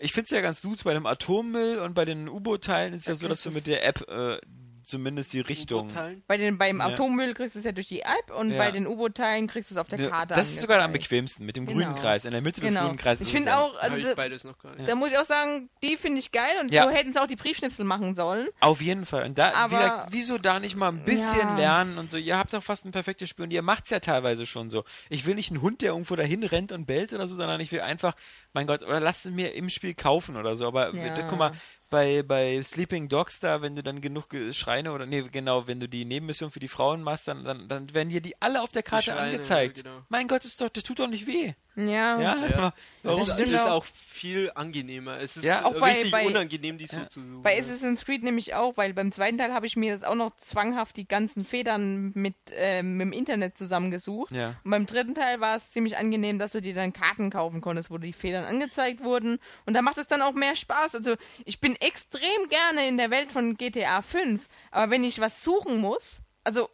[0.00, 3.14] ich finde es ja ganz gut bei dem Atommüll und bei den U-Boot-Teilen ist ja
[3.14, 4.38] so, dass du mit der App äh,
[4.82, 5.88] zumindest die Richtung.
[6.26, 6.86] Bei den, beim Ja.
[6.86, 8.58] Atommüll kriegst du es ja durch die App und Ja.
[8.58, 11.08] bei den U-Boot-Teilen kriegst du es auf der Ja, Karte das ist sogar am angezeigt.
[11.10, 11.80] bequemsten mit dem Genau.
[11.80, 12.24] grünen Kreis.
[12.24, 12.86] In der Mitte des Genau.
[12.86, 13.22] grünen Kreises.
[13.28, 14.88] Ich ist finde es ja- auch, also da, beides noch gar nicht.
[14.88, 16.84] da muss ich auch sagen, die finde ich geil und Ja.
[16.84, 18.48] so hätten sie auch die Briefschnipsel machen sollen.
[18.60, 19.24] Auf jeden Fall.
[19.24, 21.56] Und da, Aber- wie gesagt, wieso da nicht mal ein bisschen Ja.
[21.56, 22.16] lernen und so?
[22.16, 24.84] Ihr habt doch fast ein perfektes Spiel und ihr macht's ja teilweise schon so.
[25.08, 27.70] Ich will nicht einen Hund, der irgendwo dahin rennt und bellt oder so, sondern ich
[27.72, 28.14] will einfach,
[28.52, 30.66] mein Gott, oder lasst es mir im Spiel kaufen oder so.
[30.66, 31.22] Aber Ja.
[31.22, 31.52] guck mal,
[31.90, 35.80] bei, bei Sleeping Dogs da, wenn du dann genug Ge- Schreine oder, nee, genau, wenn
[35.80, 38.70] du die Nebenmission für die Frauen machst, dann, dann, dann werden dir die alle auf
[38.70, 39.78] der Karte Schreine, angezeigt.
[39.78, 40.02] ja, genau.
[40.08, 41.54] Mein Gott, ist doch, das tut doch nicht weh.
[41.76, 42.20] Ja.
[42.20, 42.74] Ja, Ja.
[43.02, 43.22] Warum?
[43.22, 43.84] Es Das ist, stimmt auch.
[43.84, 45.18] viel angenehmer.
[45.20, 45.64] Es ist Ja.
[45.64, 47.08] Auch bei- richtig bei- unangenehm, die so Ja.
[47.08, 47.42] zu suchen.
[47.42, 47.58] Bei.
[47.58, 50.96] Assassin's Creed nämlich auch, weil beim zweiten Teil habe ich mir das auch noch zwanghaft
[50.96, 54.32] die ganzen Federn mit, ähm, mit dem Internet zusammengesucht.
[54.32, 54.54] Ja.
[54.64, 57.90] Und beim dritten Teil war es ziemlich angenehm, dass du dir dann Karten kaufen konntest,
[57.90, 59.38] wo die Federn angezeigt wurden.
[59.64, 60.94] Und da macht es dann auch mehr Spaß.
[60.96, 65.42] Also ich bin extrem gerne in der Welt von GTA 5, aber wenn ich was
[65.42, 66.68] suchen muss, also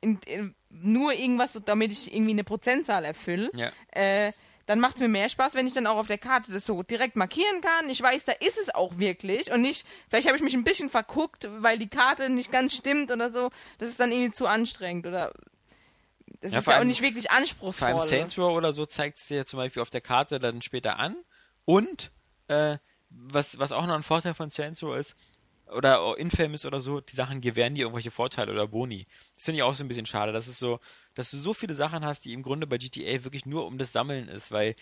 [0.00, 3.70] in, in, nur irgendwas, damit ich irgendwie eine Prozentzahl erfülle, Ja.
[3.92, 4.32] äh,
[4.66, 6.82] dann macht es mir mehr Spaß, wenn ich dann auch auf der Karte das so
[6.82, 7.88] direkt markieren kann.
[7.88, 10.90] Ich weiß, da ist es auch wirklich und nicht, vielleicht habe ich mich ein bisschen
[10.90, 13.50] verguckt, weil die Karte nicht ganz stimmt oder so.
[13.78, 15.32] Das ist dann irgendwie zu anstrengend oder
[16.40, 18.00] das Ja, ist ja auch nicht wirklich anspruchsvoll.
[18.00, 21.16] Saints Row oder so zeigt es dir zum Beispiel auf der Karte dann später an.
[21.64, 22.10] Und
[22.48, 25.14] äh, was, was auch noch ein Vorteil von Saints Row ist,
[25.68, 29.06] oder Infamous oder so, die Sachen gewähren dir irgendwelche Vorteile oder Boni.
[29.36, 30.32] Das finde ich auch so ein bisschen schade.
[30.32, 30.80] Das ist so,
[31.14, 33.92] dass du so viele Sachen hast, die im Grunde bei GTA wirklich nur um das
[33.92, 34.74] Sammeln ist, weil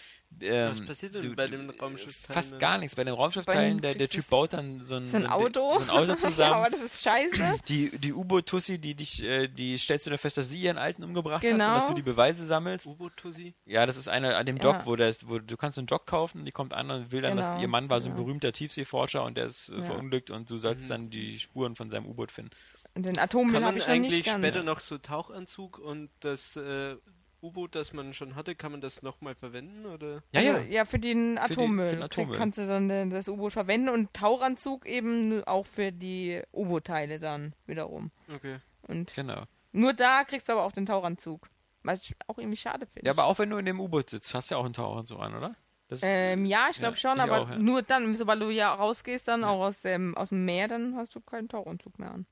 [0.43, 2.59] ähm, Was passiert denn du- bei den Raumschiffteilen Fast dann?
[2.61, 2.95] gar nichts.
[2.97, 5.75] Bei den Raumschiffteilen, der, der Typ baut dann so ein, so ein so Auto.
[5.75, 6.53] so ein Auto ja, zusammen.
[6.55, 7.57] aber das ist scheiße.
[7.69, 11.03] Die, die U-Boot-Tussi, die dich, äh, die stellst du dann fest, dass sie ihren Alten
[11.05, 11.67] umgebracht hast Genau.
[11.69, 12.87] und dass du die Beweise sammelst.
[12.87, 13.55] U-Boot-Tussi?
[13.67, 14.63] Ja, das ist eine an dem Ja.
[14.63, 17.37] Dock, wo, das, wo du kannst einen Dock kaufen, die kommt an und will dann,
[17.37, 19.83] dass Genau, ihr Mann war so ein berühmter Tiefseeforscher und der ist äh, Ja.
[19.85, 20.89] verunglückt und du sollst Mhm.
[20.89, 22.51] dann die Spuren von seinem U-Boot finden.
[22.95, 24.39] Und den Atommüll Kann habe man ich noch nicht eigentlich ganz.
[24.47, 26.97] später noch so Tauchanzug und das äh,
[27.43, 29.85] U-Boot, das man schon hatte, kann man das nochmal verwenden?
[29.87, 30.23] Oder?
[30.33, 30.61] Ja, also, ja.
[30.61, 31.89] ja, für den Für die- Atommüll.
[31.89, 32.39] für den Atommüll.
[32.39, 38.13] Kannst du dann das U-Boot verwenden und Tauchanzug eben auch für die U-Boot-Teile dann wiederum.
[38.35, 38.59] Okay.
[38.83, 39.43] Und Genau.
[39.73, 41.49] nur da kriegst du aber auch den Tauchanzug.
[41.83, 43.05] Was ich auch irgendwie schade finde.
[43.07, 45.05] Ja, aber auch wenn du in dem U-Boot sitzt, hast du ja auch einen Taucher
[45.05, 45.55] so an, oder?
[45.89, 47.59] Das Ähm, ja, ich glaube Ja, schon, ich aber auch, ja.
[47.59, 51.15] nur dann, sobald du ja rausgehst, dann auch aus dem, aus dem Meer, dann hast
[51.15, 52.27] du keinen Tauchanzug mehr an.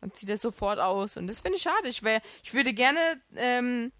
[0.00, 1.16] Dann zieht er sofort aus.
[1.16, 1.88] Und das finde ich schade.
[1.88, 2.98] Ich, wär, ich würde gerne,
[3.36, 3.90] ähm,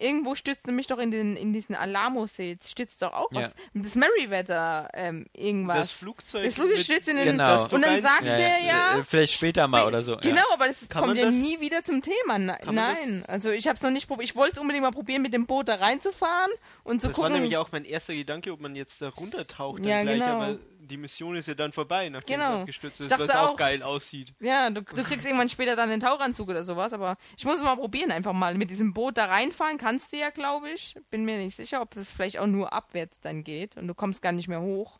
[0.00, 2.56] irgendwo stützt mich doch in, den, in diesen Alamo-See.
[2.64, 3.42] Stützt doch auch Ja.
[3.42, 3.54] was.
[3.74, 5.78] Das Merryweather, ähm, irgendwas.
[5.78, 6.44] Das Flugzeug.
[6.44, 7.24] Das Flugzeug stützt in den.
[7.24, 7.64] Genau.
[7.64, 8.98] Und dann sagt ja, der ja.
[8.98, 10.16] äh, Vielleicht später mal oder so.
[10.18, 10.44] Genau, Ja.
[10.54, 12.38] aber das Kann kommt ja das- nie wieder zum Thema.
[12.38, 14.28] Ne- Kann man Nein, das- also ich habe es noch nicht probiert.
[14.28, 16.50] Ich wollte es unbedingt mal probieren, mit dem Boot da reinzufahren
[16.84, 17.40] und zu Das war gucken.
[17.40, 19.82] nämlich auch mein erster Gedanke, ob man jetzt da runtertaucht.
[19.82, 20.40] Ja, dann gleich, genau.
[20.42, 22.52] Aber die Mission ist ja dann vorbei, nachdem Genau.
[22.54, 24.32] es abgestürzt ist, was auch auch- geil aussieht.
[24.40, 27.62] Ja, du, du kriegst irgendwann später dann den Tauchanzug oder sowas, aber ich muss es
[27.62, 29.78] mal probieren, einfach mal mit diesem Boot da reinfahren.
[29.78, 30.94] Kannst du ja, glaube ich.
[31.10, 34.22] Bin mir nicht sicher, ob das vielleicht auch nur abwärts dann geht und du kommst
[34.22, 34.98] gar nicht mehr hoch.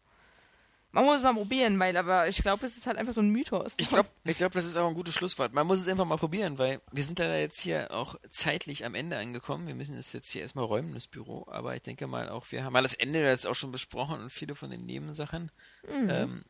[0.90, 3.28] Man muss es mal probieren, weil, aber ich glaube, es ist halt einfach so ein
[3.28, 3.74] Mythos.
[3.76, 5.52] Ich glaube, ich glaub, das ist auch ein gutes Schlusswort.
[5.52, 8.94] Man muss es einfach mal probieren, weil wir sind leider jetzt hier auch zeitlich am
[8.94, 9.66] Ende angekommen.
[9.66, 11.46] Wir müssen das jetzt hier erstmal räumen, das Büro.
[11.50, 14.30] Aber ich denke mal auch, wir haben mal das Ende jetzt auch schon besprochen und
[14.30, 15.50] viele von den Nebensachen.
[15.86, 16.10] Mhm.
[16.10, 16.44] Ähm,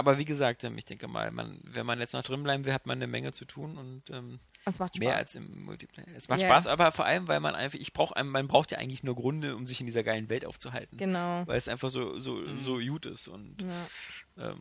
[0.00, 2.72] aber wie gesagt, ähm, ich denke mal, man, wenn man jetzt noch drin bleiben will,
[2.74, 4.98] hat man eine Menge zu tun und ähm, Es macht Spaß.
[4.98, 6.06] mehr als im Multiplayer.
[6.16, 6.48] Es macht Ja.
[6.48, 9.54] Spaß, aber vor allem, weil man einfach, ich brauche, man braucht ja eigentlich nur Gründe,
[9.56, 10.98] um sich in dieser geilen Welt aufzuhalten.
[10.98, 11.46] Genau.
[11.46, 12.62] Weil es einfach so, so, Mhm.
[12.62, 13.62] so gut ist und
[14.36, 14.50] Ja.
[14.50, 14.58] ähm,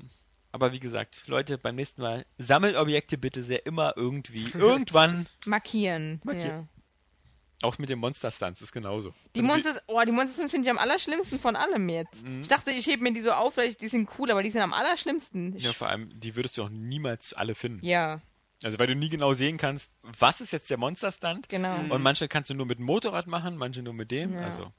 [0.51, 4.45] aber wie gesagt, Leute, beim nächsten Mal sammelt Objekte bitte sehr immer irgendwie.
[4.53, 5.27] Irgendwann.
[5.45, 6.21] Markieren.
[6.23, 6.69] Markieren.
[7.61, 9.13] Auch mit den Monster-Stunts ist genauso.
[9.35, 12.25] Die Also Monsters, oh, die Monsters finde ich am allerschlimmsten von allem jetzt.
[12.25, 12.41] Mhm.
[12.41, 14.51] Ich dachte, ich hebe mir die so auf, weil ich, die sind cool, aber die
[14.51, 15.55] sind am allerschlimmsten.
[15.57, 17.85] Ich, Ja, vor allem, die würdest du auch niemals alle finden.
[17.85, 18.21] ja,
[18.63, 21.49] Also, weil du nie genau sehen kannst, was ist jetzt der Monster-Stunt.
[21.49, 21.75] genau.
[21.93, 24.33] Und manche kannst du nur mit dem Motorrad machen, manche nur mit dem.
[24.35, 24.45] Ja.
[24.45, 24.71] Also.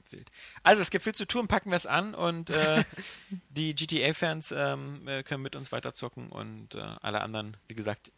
[0.63, 2.83] Also, es gibt viel zu tun, packen wir es an und äh,
[3.49, 8.11] die GTA-Fans ähm, äh, können mit uns weiterzocken und äh, alle anderen, wie gesagt,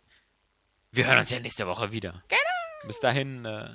[0.94, 2.24] wir hören uns ja nächste Woche wieder.
[2.30, 2.88] Genau.
[2.88, 3.70] Bis dahin, äh,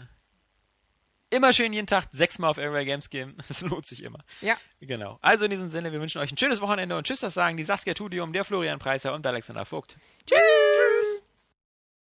[1.30, 3.36] immer schön jeden Tag sechsmal auf Everywhere Games gehen.
[3.48, 4.20] Das lohnt sich immer.
[4.40, 4.56] Ja.
[4.80, 5.18] Genau.
[5.22, 7.64] Also, in diesem Sinne, wir wünschen euch ein schönes Wochenende und tschüss, das sagen die
[7.64, 9.96] Saskia Tudium, der Florian Preiser und der Alexander Vogt.
[10.26, 11.17] Tschüss!